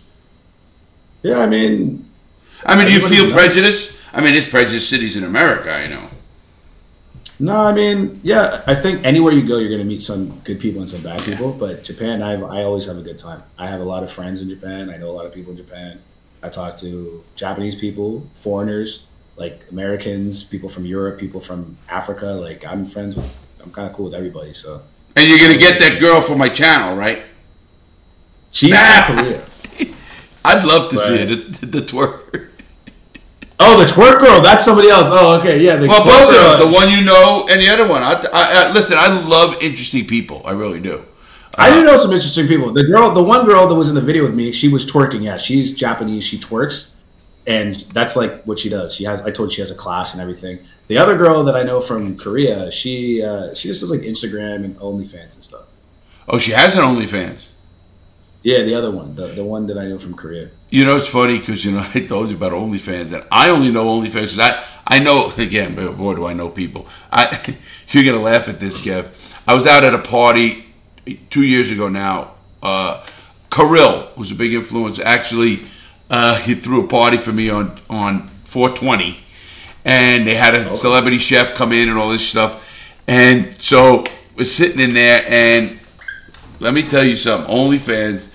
Yeah, 1.23 1.39
I 1.39 1.47
mean, 1.47 2.07
I 2.67 2.77
mean, 2.77 2.87
do 2.87 2.93
you 2.93 3.01
feel 3.01 3.33
prejudice? 3.33 4.07
I 4.13 4.21
mean, 4.21 4.35
there's 4.35 4.49
prejudiced 4.49 4.91
cities 4.91 5.17
in 5.17 5.25
America. 5.25 5.73
I 5.73 5.87
know. 5.87 6.07
No, 7.39 7.55
I 7.57 7.73
mean, 7.73 8.19
yeah, 8.23 8.63
I 8.67 8.75
think 8.75 9.05
anywhere 9.05 9.33
you 9.33 9.47
go, 9.47 9.59
you're 9.59 9.69
going 9.69 9.81
to 9.83 9.87
meet 9.87 10.01
some 10.01 10.39
good 10.41 10.59
people 10.59 10.81
and 10.81 10.89
some 10.89 11.03
bad 11.03 11.21
people. 11.23 11.53
But 11.53 11.85
Japan, 11.85 12.23
I, 12.23 12.33
I 12.41 12.63
always 12.65 12.87
have 12.87 12.97
a 12.97 13.03
good 13.03 13.19
time. 13.19 13.43
I 13.59 13.67
have 13.67 13.81
a 13.81 13.85
lot 13.85 14.03
of 14.03 14.11
friends 14.11 14.41
in 14.41 14.49
Japan. 14.49 14.89
I 14.89 14.97
know 14.97 15.11
a 15.11 15.13
lot 15.13 15.27
of 15.27 15.35
people 15.35 15.51
in 15.51 15.57
Japan. 15.59 16.01
I 16.43 16.49
talk 16.49 16.77
to 16.79 17.23
Japanese 17.35 17.75
people, 17.75 18.27
foreigners, 18.33 19.07
like 19.37 19.67
Americans, 19.71 20.45
people 20.45 20.69
from 20.71 20.87
Europe, 20.87 21.19
people 21.19 21.41
from 21.41 21.77
Africa. 21.91 22.27
Like 22.27 22.65
I'm 22.67 22.85
friends 22.87 23.17
with, 23.17 23.37
I'm 23.63 23.71
kind 23.71 23.89
of 23.89 23.95
cool 23.95 24.07
with 24.07 24.15
everybody. 24.15 24.55
So 24.55 24.81
And 25.17 25.29
you're 25.29 25.39
gonna 25.39 25.59
get 25.59 25.79
that 25.81 26.01
girl 26.01 26.21
for 26.23 26.37
my 26.37 26.49
channel, 26.49 26.97
right? 26.97 27.23
she's 28.51 28.73
Ah! 28.75 29.05
from 29.09 29.17
Korea. 29.19 29.43
I'd 30.45 30.65
love 30.65 30.91
to 30.91 30.99
see 30.99 31.15
it. 31.17 31.53
The, 31.61 31.67
the 31.67 31.81
twerker. 31.81 32.49
Oh, 33.59 33.79
the 33.79 33.87
twerk 33.87 34.21
girl. 34.21 34.43
That's 34.43 34.65
somebody 34.65 34.89
else. 34.91 35.09
Oh, 35.11 35.39
okay, 35.41 35.63
yeah. 35.63 35.77
The 35.77 35.89
Well, 35.89 36.05
both 36.05 36.29
of 36.37 36.61
them, 36.61 36.69
the 36.71 36.77
one 36.77 36.91
you 36.91 37.05
know 37.05 37.47
and 37.51 37.61
the 37.61 37.69
other 37.69 37.89
one. 37.89 38.03
I, 38.03 38.13
I, 38.13 38.69
I, 38.69 38.73
listen, 38.75 38.97
I 38.99 39.09
love 39.27 39.55
interesting 39.63 40.07
people. 40.07 40.43
I 40.45 40.53
really 40.53 40.81
do. 40.81 41.05
I 41.59 41.71
do 41.71 41.85
know 41.87 41.97
some 41.97 42.13
interesting 42.13 42.47
people. 42.49 42.71
The 42.71 42.85
girl, 42.85 43.15
the 43.15 43.23
one 43.23 43.47
girl 43.47 43.67
that 43.67 43.75
was 43.75 43.89
in 43.89 43.95
the 43.95 44.03
video 44.03 44.25
with 44.25 44.35
me, 44.35 44.53
she 44.53 44.69
was 44.69 44.85
twerking. 44.85 45.23
Yeah, 45.23 45.39
she's 45.39 45.73
Japanese. 45.75 46.23
She 46.25 46.37
twerks. 46.39 46.93
and 47.47 47.77
that's 47.95 48.15
like 48.17 48.43
what 48.45 48.59
she 48.59 48.69
does. 48.69 48.95
She 48.95 49.05
has. 49.05 49.23
I 49.23 49.31
told 49.31 49.51
she 49.53 49.63
has 49.63 49.71
a 49.71 49.75
class 49.75 50.13
and 50.13 50.21
everything. 50.21 50.59
The 50.89 50.99
other 50.99 51.17
girl 51.17 51.43
that 51.45 51.57
I 51.57 51.63
know 51.63 51.81
from 51.81 52.19
Korea, 52.19 52.71
she 52.71 53.23
uh, 53.23 53.55
she 53.55 53.69
just 53.69 53.81
does 53.81 53.91
like 53.91 54.01
Instagram 54.03 54.65
and 54.67 54.77
OnlyFans 54.79 55.35
and 55.37 55.45
stuff. 55.45 55.65
Oh, 56.29 56.39
she 56.39 56.51
has 56.53 56.77
an 56.77 56.83
OnlyFans. 56.83 57.47
Yeah, 58.47 58.63
the 58.63 58.77
other 58.77 58.93
one, 58.93 59.17
the, 59.17 59.27
the 59.27 59.45
one 59.45 59.67
that 59.67 59.77
I 59.77 59.89
know 59.89 59.99
from 59.99 60.15
Korea. 60.15 60.51
You 60.71 60.85
know, 60.85 60.95
it's 60.95 61.09
funny 61.09 61.37
because 61.37 61.65
you 61.65 61.73
know 61.73 61.85
I 61.97 62.07
told 62.07 62.31
you 62.31 62.37
about 62.37 62.53
OnlyFans, 62.53 63.13
and 63.13 63.27
I 63.29 63.51
only 63.51 63.73
know 63.73 63.87
OnlyFans. 63.87 64.39
I 64.39 64.65
I 64.87 65.01
know 65.01 65.33
again, 65.37 65.75
boy, 65.75 66.15
do 66.15 66.27
I 66.27 66.33
know 66.33 66.49
people. 66.49 66.87
I 67.11 67.27
you're 67.89 68.05
gonna 68.05 68.23
laugh 68.23 68.49
at 68.49 68.61
this, 68.61 68.81
Kev. 68.81 69.35
I 69.49 69.55
was 69.55 69.67
out 69.67 69.83
at 69.83 69.95
a 69.95 69.99
party 69.99 70.65
two 71.29 71.43
years 71.43 71.73
ago 71.73 71.89
now. 71.89 72.35
Uh, 72.63 73.05
Kirill 73.51 74.13
was 74.17 74.31
a 74.31 74.37
big 74.37 74.55
influence. 74.55 75.01
Actually, 75.01 75.59
uh, 76.09 76.39
he 76.39 76.55
threw 76.55 76.85
a 76.85 76.87
party 76.87 77.17
for 77.17 77.33
me 77.33 77.51
on 77.51 77.77
on 77.91 78.29
420, 78.29 79.19
and 79.85 80.25
they 80.25 80.37
had 80.37 80.55
a 80.55 80.73
celebrity 80.73 81.19
chef 81.19 81.57
come 81.57 81.73
in 81.73 81.89
and 81.89 81.99
all 81.99 82.11
this 82.11 82.29
stuff. 82.29 82.63
And 83.09 83.61
so 83.61 84.05
we're 84.37 84.45
sitting 84.45 84.79
in 84.79 84.95
there, 84.95 85.25
and 85.27 85.81
let 86.61 86.75
me 86.75 86.85
tell 86.85 87.03
you 87.03 87.17
something. 87.17 87.53
OnlyFans. 87.53 88.35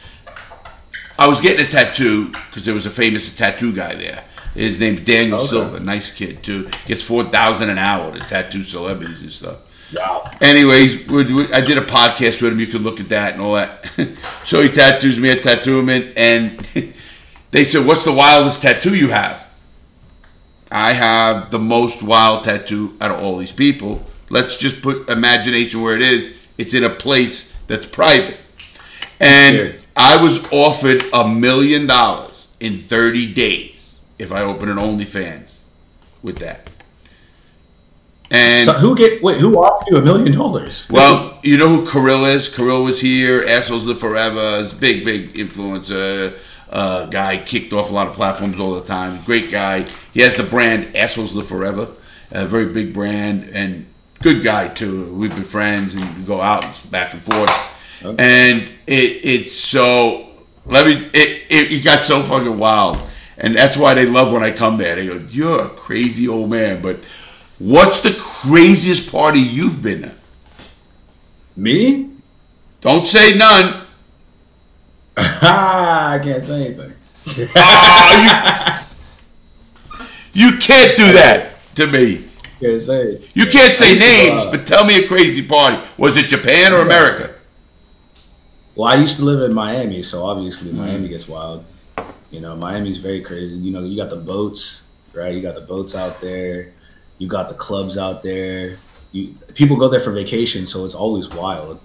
I 1.22 1.27
was 1.27 1.39
getting 1.39 1.64
a 1.64 1.69
tattoo 1.69 2.30
because 2.30 2.65
there 2.65 2.73
was 2.73 2.88
a 2.88 2.89
famous 2.89 3.31
tattoo 3.35 3.72
guy 3.72 3.93
there. 3.93 4.23
His 4.56 4.80
name's 4.80 5.02
Daniel 5.02 5.38
Okay. 5.38 5.45
Silva, 5.45 5.80
nice 5.80 6.11
kid 6.11 6.41
too. 6.41 6.68
Gets 6.88 7.03
four 7.03 7.26
thousand 7.26 7.69
an 7.69 7.77
hour 7.77 8.11
to 8.11 8.19
tattoo 8.19 8.64
celebrities 8.64 9.22
and 9.22 9.31
stuff. 9.31 9.60
Wow. 9.95 10.31
Anyways, 10.41 11.07
I 11.53 11.61
did 11.61 11.77
a 11.77 11.81
podcast 11.81 12.41
with 12.41 12.53
him. 12.53 12.60
You 12.60 12.65
can 12.65 12.81
look 12.81 12.99
at 12.99 13.10
that 13.10 13.34
and 13.34 13.41
all 13.41 13.53
that. 13.53 13.85
so 14.45 14.64
he 14.64 14.69
tattoos 14.69 15.19
me, 15.19 15.31
I 15.31 15.35
tattoo 15.35 15.80
him, 15.80 15.89
in, 15.89 16.11
and 16.18 16.49
they 17.52 17.65
said, 17.65 17.85
"What's 17.85 18.03
the 18.03 18.14
wildest 18.14 18.64
tattoo 18.64 18.95
you 18.95 19.10
have?" 19.10 19.48
I 20.72 20.93
have 20.93 21.52
the 21.52 21.60
most 21.60 22.02
wild 22.02 22.45
tattoo 22.45 22.98
out 22.99 23.11
of 23.11 23.22
all 23.22 23.38
these 23.38 23.52
people. 23.52 24.03
Let's 24.31 24.57
just 24.57 24.81
put 24.81 25.07
imagination 25.07 25.84
where 25.84 25.95
it 25.95 26.02
is. 26.02 26.48
It's 26.57 26.73
in 26.73 26.84
a 26.84 26.89
place 26.89 27.56
that's 27.68 27.85
private, 27.85 28.38
and. 29.19 29.76
I 29.96 30.22
was 30.22 30.40
offered 30.52 31.04
a 31.14 31.28
million 31.28 31.86
dollars 31.86 32.48
in 32.60 32.76
30 32.76 33.34
days 33.34 34.02
if 34.18 34.32
I 34.32 34.42
open 34.42 34.70
an 34.70 34.78
OnlyFans 34.78 35.60
with 36.22 36.38
that. 36.40 36.70
And 38.30 38.64
So 38.64 38.72
who 38.74 38.96
get 38.96 39.22
wait? 39.22 39.40
Who 39.40 39.58
offered 39.58 39.92
you 39.92 39.98
a 39.98 40.02
million 40.02 40.32
dollars? 40.32 40.88
well, 40.90 41.38
you 41.44 41.58
know 41.58 41.68
who 41.68 41.86
Kirill 41.86 42.24
is? 42.26 42.48
Kirill 42.54 42.84
was 42.84 43.02
here. 43.02 43.44
Assholes 43.46 43.86
Live 43.88 44.00
Forever. 44.00 44.60
Is 44.62 44.74
big, 44.74 45.04
big 45.04 45.34
influencer. 45.34 46.38
Uh, 46.70 47.08
guy 47.08 47.38
kicked 47.38 47.74
off 47.74 47.90
a 47.92 47.94
lot 47.94 48.08
of 48.08 48.14
platforms 48.14 48.58
all 48.58 48.74
the 48.74 48.86
time. 48.86 49.20
Great 49.26 49.52
guy. 49.52 49.86
He 50.14 50.22
has 50.22 50.38
the 50.38 50.44
brand 50.44 50.96
Assholes 50.96 51.34
Live 51.34 51.48
Forever. 51.48 51.90
A 52.32 52.46
very 52.46 52.68
big 52.68 52.94
brand 52.94 53.50
and 53.54 53.86
good 54.22 54.42
guy 54.42 54.70
too. 54.70 55.14
We've 55.14 55.34
been 55.36 55.44
friends 55.44 55.96
and 55.96 56.18
we 56.18 56.24
go 56.24 56.40
out 56.40 56.64
and 56.64 56.92
back 56.92 57.14
and 57.14 57.22
forth. 57.22 57.50
And 58.03 58.61
it 58.88 59.26
it's 59.26 59.52
so. 59.52 60.28
Let 60.65 60.86
me. 60.86 60.94
It, 60.94 61.45
it 61.49 61.73
it 61.73 61.84
got 61.84 61.99
so 61.99 62.22
fucking 62.22 62.57
wild, 62.57 62.98
and 63.38 63.56
that's 63.56 63.78
why 63.78 63.94
they 63.94 64.06
love 64.06 64.32
when 64.32 64.44
I 64.44 64.52
come 64.52 64.78
there. 64.78 64.95
They 64.95 65.07
go, 65.07 65.19
"You're 65.30 65.65
a 65.65 65.69
crazy 65.69 66.28
old 66.28 66.49
man," 66.49 66.82
but 66.82 66.98
what's 67.60 68.02
the 68.02 68.15
craziest 68.19 69.11
party 69.11 69.40
you've 69.40 69.82
been 69.84 70.06
at? 70.06 70.15
Me? 71.56 72.10
Don't 72.82 73.06
say 73.06 73.38
none. 73.38 73.82
I 75.18 76.19
can't 76.23 76.44
say 76.44 76.65
anything. 76.65 76.94
Oh, 77.56 78.88
you, 80.34 80.52
you 80.52 80.57
can't 80.57 80.98
do 80.98 81.11
that 81.14 81.53
to 81.76 81.88
me. 81.88 82.26
Can't 82.60 82.82
say 82.82 83.02
it. 83.02 83.30
You 83.36 83.45
can't 83.45 83.73
say 83.73 83.88
I 83.88 83.90
used 83.90 84.03
to, 84.03 84.30
names, 84.30 84.45
uh, 84.45 84.52
but 84.52 84.68
tell 84.68 84.86
me 84.86 85.03
a 85.03 85.07
crazy 85.07 85.45
party. 85.45 85.78
Was 85.98 86.18
it 86.18 86.28
Japan 86.28 86.73
or 86.73 86.82
America? 86.82 87.36
Well, 88.76 88.88
I 88.88 88.95
used 88.95 89.18
to 89.18 89.26
live 89.26 89.41
in 89.41 89.53
Miami, 89.53 90.02
so 90.02 90.26
obviously 90.26 90.72
Mm-hmm. 90.72 90.81
Miami 90.81 91.07
gets 91.10 91.27
wild. 91.27 91.65
You 92.30 92.39
know, 92.39 92.56
Miami's 92.56 92.98
very 92.98 93.22
crazy. 93.22 93.57
You 93.57 93.72
know, 93.72 93.84
you 93.84 93.98
got 93.98 94.10
the 94.10 94.15
boats, 94.15 94.88
right? 95.14 95.34
You 95.34 95.41
got 95.41 95.56
the 95.56 95.61
boats 95.61 95.95
out 95.95 96.22
there. 96.22 96.72
You 97.18 97.27
got 97.27 97.49
the 97.49 97.56
clubs 97.56 97.98
out 97.98 98.23
there. 98.23 98.77
You 99.11 99.35
people 99.53 99.76
go 99.76 99.89
there 99.89 99.99
for 99.99 100.11
vacation, 100.11 100.65
so 100.65 100.85
it's 100.85 100.95
always 100.95 101.27
wild. 101.30 101.80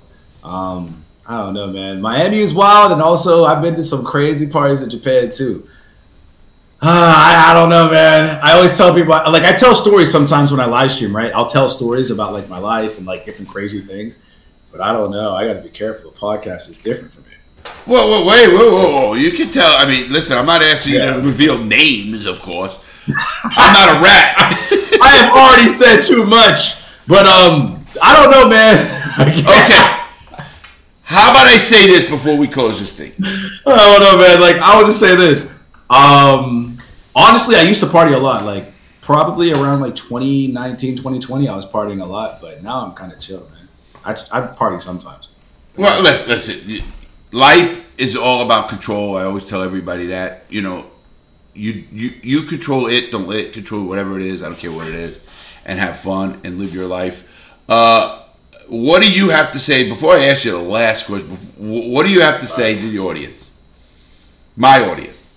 Um, 0.45 1.03
I 1.27 1.39
don't 1.39 1.55
know, 1.55 1.67
man. 1.67 2.01
Miami 2.01 2.39
is 2.39 2.55
wild, 2.55 2.93
and 2.93 3.03
also 3.03 3.45
I've 3.45 3.61
been 3.61 3.75
to 3.75 3.83
some 3.83 4.05
crazy 4.05 4.47
parties 4.47 4.81
in 4.81 4.89
Japan 4.89 5.31
too. 5.33 5.69
Ah, 6.81 7.49
I, 7.49 7.51
I 7.51 7.55
don't 7.55 7.69
know, 7.69 7.91
man. 7.91 8.39
I 8.43 8.53
always 8.53 8.77
tell 8.77 8.95
people, 8.95 9.11
like, 9.11 9.43
I 9.43 9.53
tell 9.53 9.75
stories 9.75 10.13
sometimes 10.13 10.53
when 10.53 10.61
I 10.61 10.67
live 10.67 10.93
stream, 10.93 11.15
right? 11.15 11.33
I'll 11.35 11.47
tell 11.49 11.69
stories 11.69 12.13
about 12.13 12.33
like 12.33 12.49
my 12.49 12.59
life 12.59 12.99
and 12.99 13.07
like 13.07 13.25
different 13.25 13.51
crazy 13.51 13.81
things. 13.81 14.19
But 14.77 14.85
I 14.85 14.93
don't 14.93 15.11
know. 15.11 15.35
I 15.35 15.47
got 15.47 15.55
to 15.55 15.63
be 15.63 15.71
careful. 15.71 16.11
The 16.11 16.19
podcast 16.19 16.69
is 16.69 16.77
different 16.77 17.11
for 17.11 17.21
me. 17.23 17.29
Whoa, 17.87 18.09
whoa, 18.11 18.29
wait, 18.29 18.49
whoa, 18.49 18.71
whoa, 18.71 18.91
whoa. 19.09 19.15
You 19.15 19.31
can 19.33 19.49
tell. 19.49 19.73
I 19.79 19.89
mean, 19.89 20.13
listen, 20.13 20.37
I'm 20.37 20.45
not 20.45 20.61
asking 20.63 20.93
you 20.95 20.99
Yeah. 20.99 21.15
to 21.15 21.23
reveal 21.23 21.57
names, 21.65 22.27
of 22.27 22.43
course. 22.43 22.79
I'm 23.09 23.73
not 23.73 23.89
a 23.89 24.01
rat. 24.03 24.35
I 25.01 25.09
have 25.17 25.33
already 25.33 25.71
said 25.71 26.03
too 26.03 26.27
much, 26.27 26.77
but 27.09 27.25
um, 27.27 27.83
I 28.03 28.15
don't 28.17 28.31
know, 28.31 28.49
man. 28.49 28.85
okay. 29.21 30.03
How 31.05 31.31
about 31.31 31.47
I 31.47 31.57
say 31.57 31.87
this 31.87 32.11
before 32.11 32.37
we 32.37 32.47
close 32.49 32.79
this 32.79 32.93
thing? 32.93 33.13
I 33.25 33.55
don't 33.65 34.01
know, 34.01 34.19
man. 34.19 34.41
Like 34.43 34.57
I 34.57 34.77
would 34.77 34.87
just 34.87 35.01
say 35.01 35.17
this. 35.17 35.51
Um, 35.89 36.77
honestly, 37.15 37.57
I 37.57 37.63
used 37.63 37.81
to 37.81 37.87
party 37.87 38.13
a 38.13 38.19
lot. 38.19 38.45
Like 38.45 38.65
probably 39.01 39.53
around 39.53 39.81
like 39.81 39.95
2019, 39.97 40.97
2020, 40.97 41.49
I 41.49 41.57
was 41.57 41.65
partying 41.65 42.03
a 42.03 42.05
lot. 42.05 42.41
But 42.43 42.63
now 42.63 42.85
I'm 42.85 42.93
kind 42.93 43.13
of 43.13 43.19
chill, 43.21 43.41
man. 43.41 43.56
I 44.07 44.17
I 44.33 44.47
party 44.47 44.79
sometimes. 44.79 45.29
Well, 45.77 46.03
listen, 46.03 46.29
listen. 46.29 46.85
Life 47.33 47.99
is 48.01 48.17
all 48.17 48.45
about 48.45 48.69
control. 48.69 49.17
I 49.17 49.25
always 49.25 49.49
tell 49.49 49.63
everybody 49.63 50.07
that. 50.07 50.45
You 50.49 50.63
know, 50.63 50.87
you 51.55 51.85
you 51.93 52.11
you 52.23 52.43
control 52.43 52.87
it. 52.87 53.11
Don't 53.11 53.27
let 53.27 53.41
it 53.41 53.53
control 53.53 53.87
whatever 53.87 54.19
it 54.19 54.27
is. 54.27 54.43
I 54.43 54.47
don't 54.47 54.59
care 54.59 54.73
what 54.73 54.87
it 54.87 54.95
is, 54.95 55.21
and 55.67 55.79
have 55.79 55.99
fun 55.99 56.41
and 56.45 56.59
live 56.59 56.75
your 56.75 56.87
life. 56.87 57.53
Uh, 57.69 58.23
what 58.69 59.03
do 59.03 59.13
you 59.13 59.31
have 59.31 59.51
to 59.53 59.59
say 59.59 59.89
before 59.89 60.15
I 60.15 60.25
ask 60.27 60.45
you 60.45 60.53
the 60.53 60.59
last 60.59 61.07
question? 61.07 61.29
What 61.59 62.07
do 62.07 62.13
you 62.13 62.21
have 62.21 62.41
to 62.41 62.47
say 62.47 62.75
to 62.75 62.89
the 62.89 62.99
audience, 62.99 63.51
my 64.57 64.81
audience? 64.89 65.35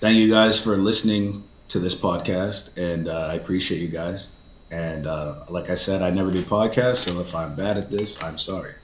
Thank 0.00 0.16
you 0.16 0.30
guys 0.30 0.58
for 0.58 0.76
listening 0.76 1.44
to 1.68 1.78
this 1.78 1.94
podcast, 1.94 2.76
and 2.76 3.08
uh, 3.08 3.28
I 3.30 3.34
appreciate 3.34 3.80
you 3.80 3.88
guys. 3.88 4.30
And 4.70 5.06
uh, 5.06 5.44
like 5.48 5.68
I 5.70 5.74
said, 5.74 6.00
I 6.02 6.10
never 6.10 6.30
do 6.30 6.42
podcasts, 6.42 6.98
so 7.08 7.18
if 7.20 7.34
I'm 7.34 7.56
bad 7.56 7.76
at 7.76 7.90
this, 7.90 8.22
I'm 8.22 8.38
sorry. 8.38 8.74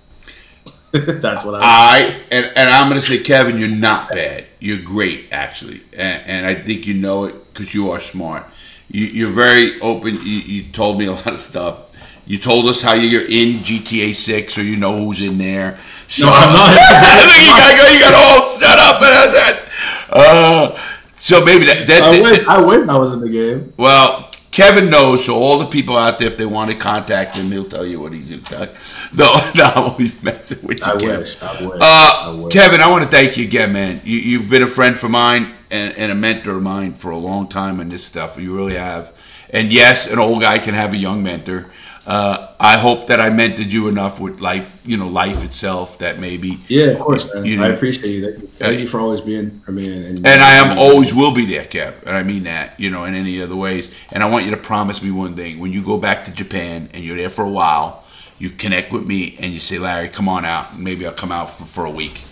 That's 0.93 1.45
what 1.45 1.55
I. 1.57 1.61
I 1.63 2.21
and, 2.31 2.47
and 2.57 2.69
I'm 2.71 2.89
gonna 2.89 3.01
say, 3.01 3.19
Kevin, 3.23 3.59
you're 3.59 3.69
not 3.69 4.11
bad. 4.11 4.47
You're 4.61 4.83
great, 4.85 5.29
actually, 5.31 5.83
and, 5.93 6.25
and 6.27 6.47
I 6.47 6.55
think 6.55 6.87
you 6.87 6.95
know 6.95 7.25
it 7.25 7.45
because 7.53 7.75
you 7.75 7.91
are 7.91 8.01
smart. 8.01 8.45
You, 8.89 9.07
you're 9.07 9.31
very 9.31 9.81
open. 9.81 10.15
You, 10.15 10.21
you 10.41 10.73
told 10.73 10.99
me 10.99 11.07
a 11.07 11.13
lot 11.13 11.27
of 11.29 11.39
stuff. 11.39 11.83
You 12.27 12.39
told 12.39 12.67
us 12.69 12.83
how 12.83 12.95
you're 12.95 13.23
in 13.23 13.59
GTA 13.63 14.13
Six, 14.15 14.55
so 14.55 14.61
you 14.63 14.77
know 14.77 14.97
who's 15.05 15.21
in 15.21 15.39
there. 15.39 15.79
So 16.09 16.27
No, 16.27 16.33
I'm 16.35 16.53
not. 16.53 16.71
you 16.73 17.53
got 17.55 17.77
go. 17.77 17.93
You 17.93 18.01
got 18.01 18.15
all 18.15 18.49
set 18.49 18.79
up 18.79 19.03
and 19.03 19.35
that. 19.35 20.07
Uh, 20.11 20.79
so 21.19 21.45
maybe 21.45 21.65
that. 21.67 21.87
that, 21.87 22.03
I 22.03 22.11
that- 22.17 22.23
wish, 22.23 22.47
I 22.47 22.61
wish 22.65 22.89
I 22.89 22.99
was 22.99 23.13
in 23.13 23.21
the 23.21 23.29
game. 23.31 23.73
well, 23.77 24.26
Kevin 24.57 24.89
knows, 24.89 25.27
so 25.27 25.35
all 25.35 25.59
the 25.59 25.66
people 25.66 25.99
out 25.99 26.19
there, 26.19 26.28
if 26.28 26.39
they 26.39 26.47
want 26.47 26.70
to 26.70 26.77
contact 26.78 27.37
him, 27.37 27.51
he'll 27.51 27.69
tell 27.69 27.85
you 27.85 28.01
what 28.01 28.15
he's 28.15 28.31
going 28.31 28.41
to 28.43 28.51
tell 28.51 28.65
you. 28.65 28.73
No, 29.19 29.27
no, 29.55 29.65
I'm 29.65 29.91
only 29.93 30.11
messing 30.23 30.66
with 30.66 30.78
you, 30.78 30.93
I 30.95 30.97
Kevin. 30.97 31.20
wish. 31.20 31.43
I 31.43 31.66
wish. 31.66 31.78
Uh, 31.78 31.78
I 31.83 32.41
wish. 32.43 32.55
Kevin, 32.55 32.81
I 32.81 32.91
want 32.91 33.05
to 33.05 33.11
thank 33.11 33.37
you 33.37 33.45
again, 33.45 33.74
man. 33.74 34.01
You, 34.03 34.19
you've 34.19 34.49
been 34.49 34.62
a 34.62 34.66
friend 34.66 34.99
for 34.99 35.11
mine 35.11 35.53
and, 35.70 35.95
and 35.99 36.11
a 36.11 36.15
mentor 36.15 36.57
of 36.57 36.62
mine 36.62 36.95
for 36.95 37.11
a 37.11 37.19
long 37.19 37.49
time 37.51 37.81
in 37.81 37.91
this 37.91 38.03
stuff. 38.03 38.39
You 38.39 38.57
really 38.57 38.77
have. 38.77 39.12
And 39.51 39.70
yes, 39.70 40.11
an 40.11 40.19
old 40.19 40.41
guy 40.41 40.59
can 40.59 40.73
have 40.73 40.95
a 40.95 40.97
young 40.97 41.23
mentor. 41.23 41.66
Uh, 42.07 42.55
I 42.61 42.77
hope 42.77 43.09
that 43.09 43.19
I 43.19 43.31
mentored 43.31 43.73
you 43.73 43.89
enough 43.89 44.20
with 44.20 44.41
life, 44.41 44.81
you 44.87 44.97
know, 44.97 45.09
life 45.09 45.43
itself 45.43 45.99
that 45.99 46.20
maybe. 46.20 46.59
Yeah, 46.69 46.93
of 46.93 47.01
course, 47.01 47.35
man. 47.35 47.45
You 47.45 47.61
I 47.61 47.69
appreciate 47.69 48.11
you. 48.12 48.33
Thank 48.33 48.77
you, 48.77 48.83
you 48.83 48.89
for 48.89 49.01
always 49.01 49.20
being 49.20 49.59
for 49.61 49.73
me. 49.73 49.87
And, 49.87 50.19
And 50.19 50.41
I 50.41 50.55
am 50.55 50.78
always 50.78 51.12
will 51.12 51.35
be 51.35 51.45
there, 51.45 51.65
Kev. 51.65 51.95
And 52.03 52.16
I 52.16 52.23
mean 52.23 52.45
that, 52.45 52.78
you 52.78 52.91
know, 52.91 53.05
in 53.05 53.15
any 53.15 53.43
other 53.43 53.57
ways. 53.57 53.93
And 54.12 54.23
I 54.23 54.31
want 54.31 54.45
you 54.45 54.53
to 54.53 54.57
promise 54.57 55.03
me 55.03 55.11
one 55.11 55.35
thing. 55.35 55.59
When 55.59 55.73
you 55.73 55.83
go 55.85 55.99
back 55.99 56.24
to 56.27 56.33
Japan 56.33 56.89
and 56.95 57.03
you're 57.03 57.16
there 57.16 57.28
for 57.28 57.45
a 57.45 57.51
while, 57.51 58.05
you 58.39 58.51
connect 58.51 58.93
with 58.93 59.05
me 59.05 59.37
and 59.41 59.53
you 59.53 59.59
say, 59.59 59.78
Larry, 59.78 60.09
come 60.09 60.28
on 60.28 60.45
out. 60.45 60.78
Maybe 60.78 61.07
I'll 61.07 61.12
come 61.12 61.33
out 61.33 61.51
for, 61.51 61.65
for 61.65 61.85
a 61.87 61.91
week. 61.91 62.23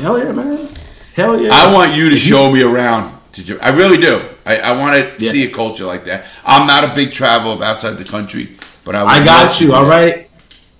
Hell 0.00 0.18
yeah, 0.18 0.32
man. 0.32 0.68
Hell 1.14 1.38
yeah. 1.38 1.50
I 1.52 1.74
want 1.74 1.94
you 1.94 2.08
to 2.08 2.16
show 2.16 2.50
me 2.50 2.62
around. 2.62 3.17
To 3.38 3.44
Japan. 3.44 3.72
I 3.72 3.76
really 3.76 3.98
do. 3.98 4.20
I, 4.44 4.56
I 4.58 4.72
want 4.78 4.94
to 4.96 5.24
Yeah. 5.24 5.30
see 5.30 5.46
a 5.46 5.50
culture 5.50 5.84
like 5.84 6.04
that. 6.04 6.24
I'm 6.44 6.66
not 6.66 6.84
a 6.84 6.94
big 6.94 7.12
traveler 7.12 7.52
of 7.54 7.62
outside 7.62 7.92
the 7.98 8.04
country, 8.04 8.56
but 8.84 8.94
I 8.94 9.04
I 9.04 9.24
got 9.24 9.60
you. 9.60 9.74
All 9.74 9.86
right. 9.86 10.24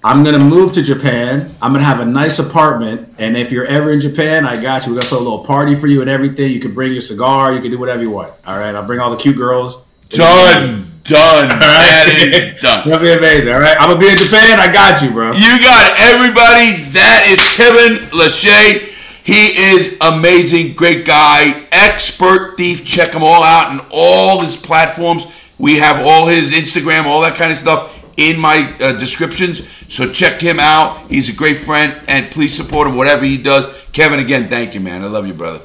I'm 0.05 0.23
gonna 0.23 0.39
move 0.39 0.73
to 0.73 0.83
Japan. 0.83 1.51
I'm 1.61 1.73
gonna 1.73 1.85
have 1.85 1.99
a 2.01 2.05
nice 2.05 2.39
apartment, 2.39 3.15
and 3.19 3.37
if 3.37 3.51
you're 3.51 3.67
ever 3.67 3.93
in 3.93 3.99
Japan, 4.01 4.47
I 4.47 4.55
got 4.61 4.87
you. 4.87 4.93
We're 4.95 5.01
gonna 5.01 5.09
throw 5.11 5.19
a 5.19 5.27
little 5.27 5.45
party 5.45 5.75
for 5.75 5.89
you 5.89 6.01
and 6.03 6.09
everything. 6.11 6.53
You 6.53 6.61
can 6.61 6.73
bring 6.73 6.93
your 6.93 7.01
cigar. 7.01 7.53
You 7.53 7.61
can 7.61 7.71
do 7.73 7.79
whatever 7.79 8.03
you 8.03 8.11
want. 8.11 8.33
All 8.47 8.59
right, 8.59 8.75
I'll 8.75 8.87
bring 8.87 9.01
all 9.01 9.11
the 9.11 9.17
cute 9.17 9.37
girls. 9.37 9.85
Done, 10.09 10.87
done. 11.05 11.49
That 11.59 12.07
is 12.09 12.61
done. 12.63 12.89
That'll 12.89 13.03
be 13.05 13.13
amazing. 13.13 13.53
All 13.53 13.61
right, 13.61 13.77
I'm 13.79 13.89
gonna 13.91 14.01
be 14.01 14.09
in 14.09 14.17
Japan. 14.17 14.59
I 14.61 14.73
got 14.73 15.03
you, 15.03 15.11
bro. 15.11 15.27
You 15.35 15.53
got 15.63 15.99
everybody. 15.99 16.89
That 16.95 17.27
is 17.29 17.41
Kevin 17.59 17.99
LaShawn. 18.17 18.88
He 19.29 19.35
is 19.35 19.99
amazing, 20.01 20.73
great 20.73 21.05
guy, 21.05 21.53
XpertThief. 21.71 22.87
Check 22.87 23.13
him 23.13 23.23
all 23.23 23.43
out 23.43 23.71
on 23.71 23.87
all 23.93 24.41
his 24.41 24.57
platforms. 24.57 25.51
We 25.59 25.77
have 25.77 26.07
all 26.07 26.27
his 26.27 26.53
Instagram, 26.53 27.05
all 27.05 27.21
that 27.21 27.37
kind 27.37 27.53
of 27.53 27.59
stuff 27.59 28.03
in 28.17 28.41
my 28.41 28.75
uh, 28.81 28.99
descriptions. 28.99 29.69
So 29.93 30.11
check 30.11 30.41
him 30.41 30.57
out. 30.59 31.11
He's 31.11 31.29
a 31.29 31.37
great 31.37 31.59
friend, 31.59 32.01
and 32.09 32.31
please 32.31 32.57
support 32.57 32.89
him 32.89 32.97
whatever 32.97 33.27
he 33.27 33.37
does. 33.37 33.87
Kevin, 33.93 34.19
again, 34.19 34.49
thank 34.49 34.73
you, 34.73 34.81
man. 34.81 35.03
I 35.03 35.09
love 35.09 35.27
you, 35.27 35.35
brother. 35.35 35.61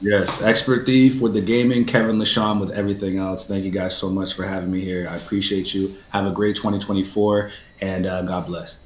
Yes, 0.00 0.40
expert 0.40 0.86
thief 0.86 1.20
with 1.20 1.34
the 1.34 1.42
gaming, 1.42 1.84
Kevin 1.84 2.18
LaShawn 2.18 2.60
with 2.60 2.70
everything 2.70 3.18
else. 3.18 3.48
Thank 3.48 3.64
you 3.64 3.72
guys 3.72 3.96
so 3.96 4.10
much 4.10 4.34
for 4.34 4.44
having 4.44 4.70
me 4.70 4.80
here. 4.80 5.08
I 5.10 5.16
appreciate 5.16 5.74
you. 5.74 5.96
Have 6.10 6.26
a 6.26 6.30
great 6.30 6.54
2024, 6.54 7.50
and 7.80 8.06
uh, 8.06 8.22
God 8.22 8.46
bless. 8.46 8.78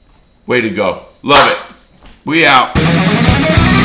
Way 0.46 0.62
to 0.62 0.70
go. 0.70 1.04
Love 1.22 1.50
it. 1.50 2.24
We 2.24 2.46
out. 2.46 3.75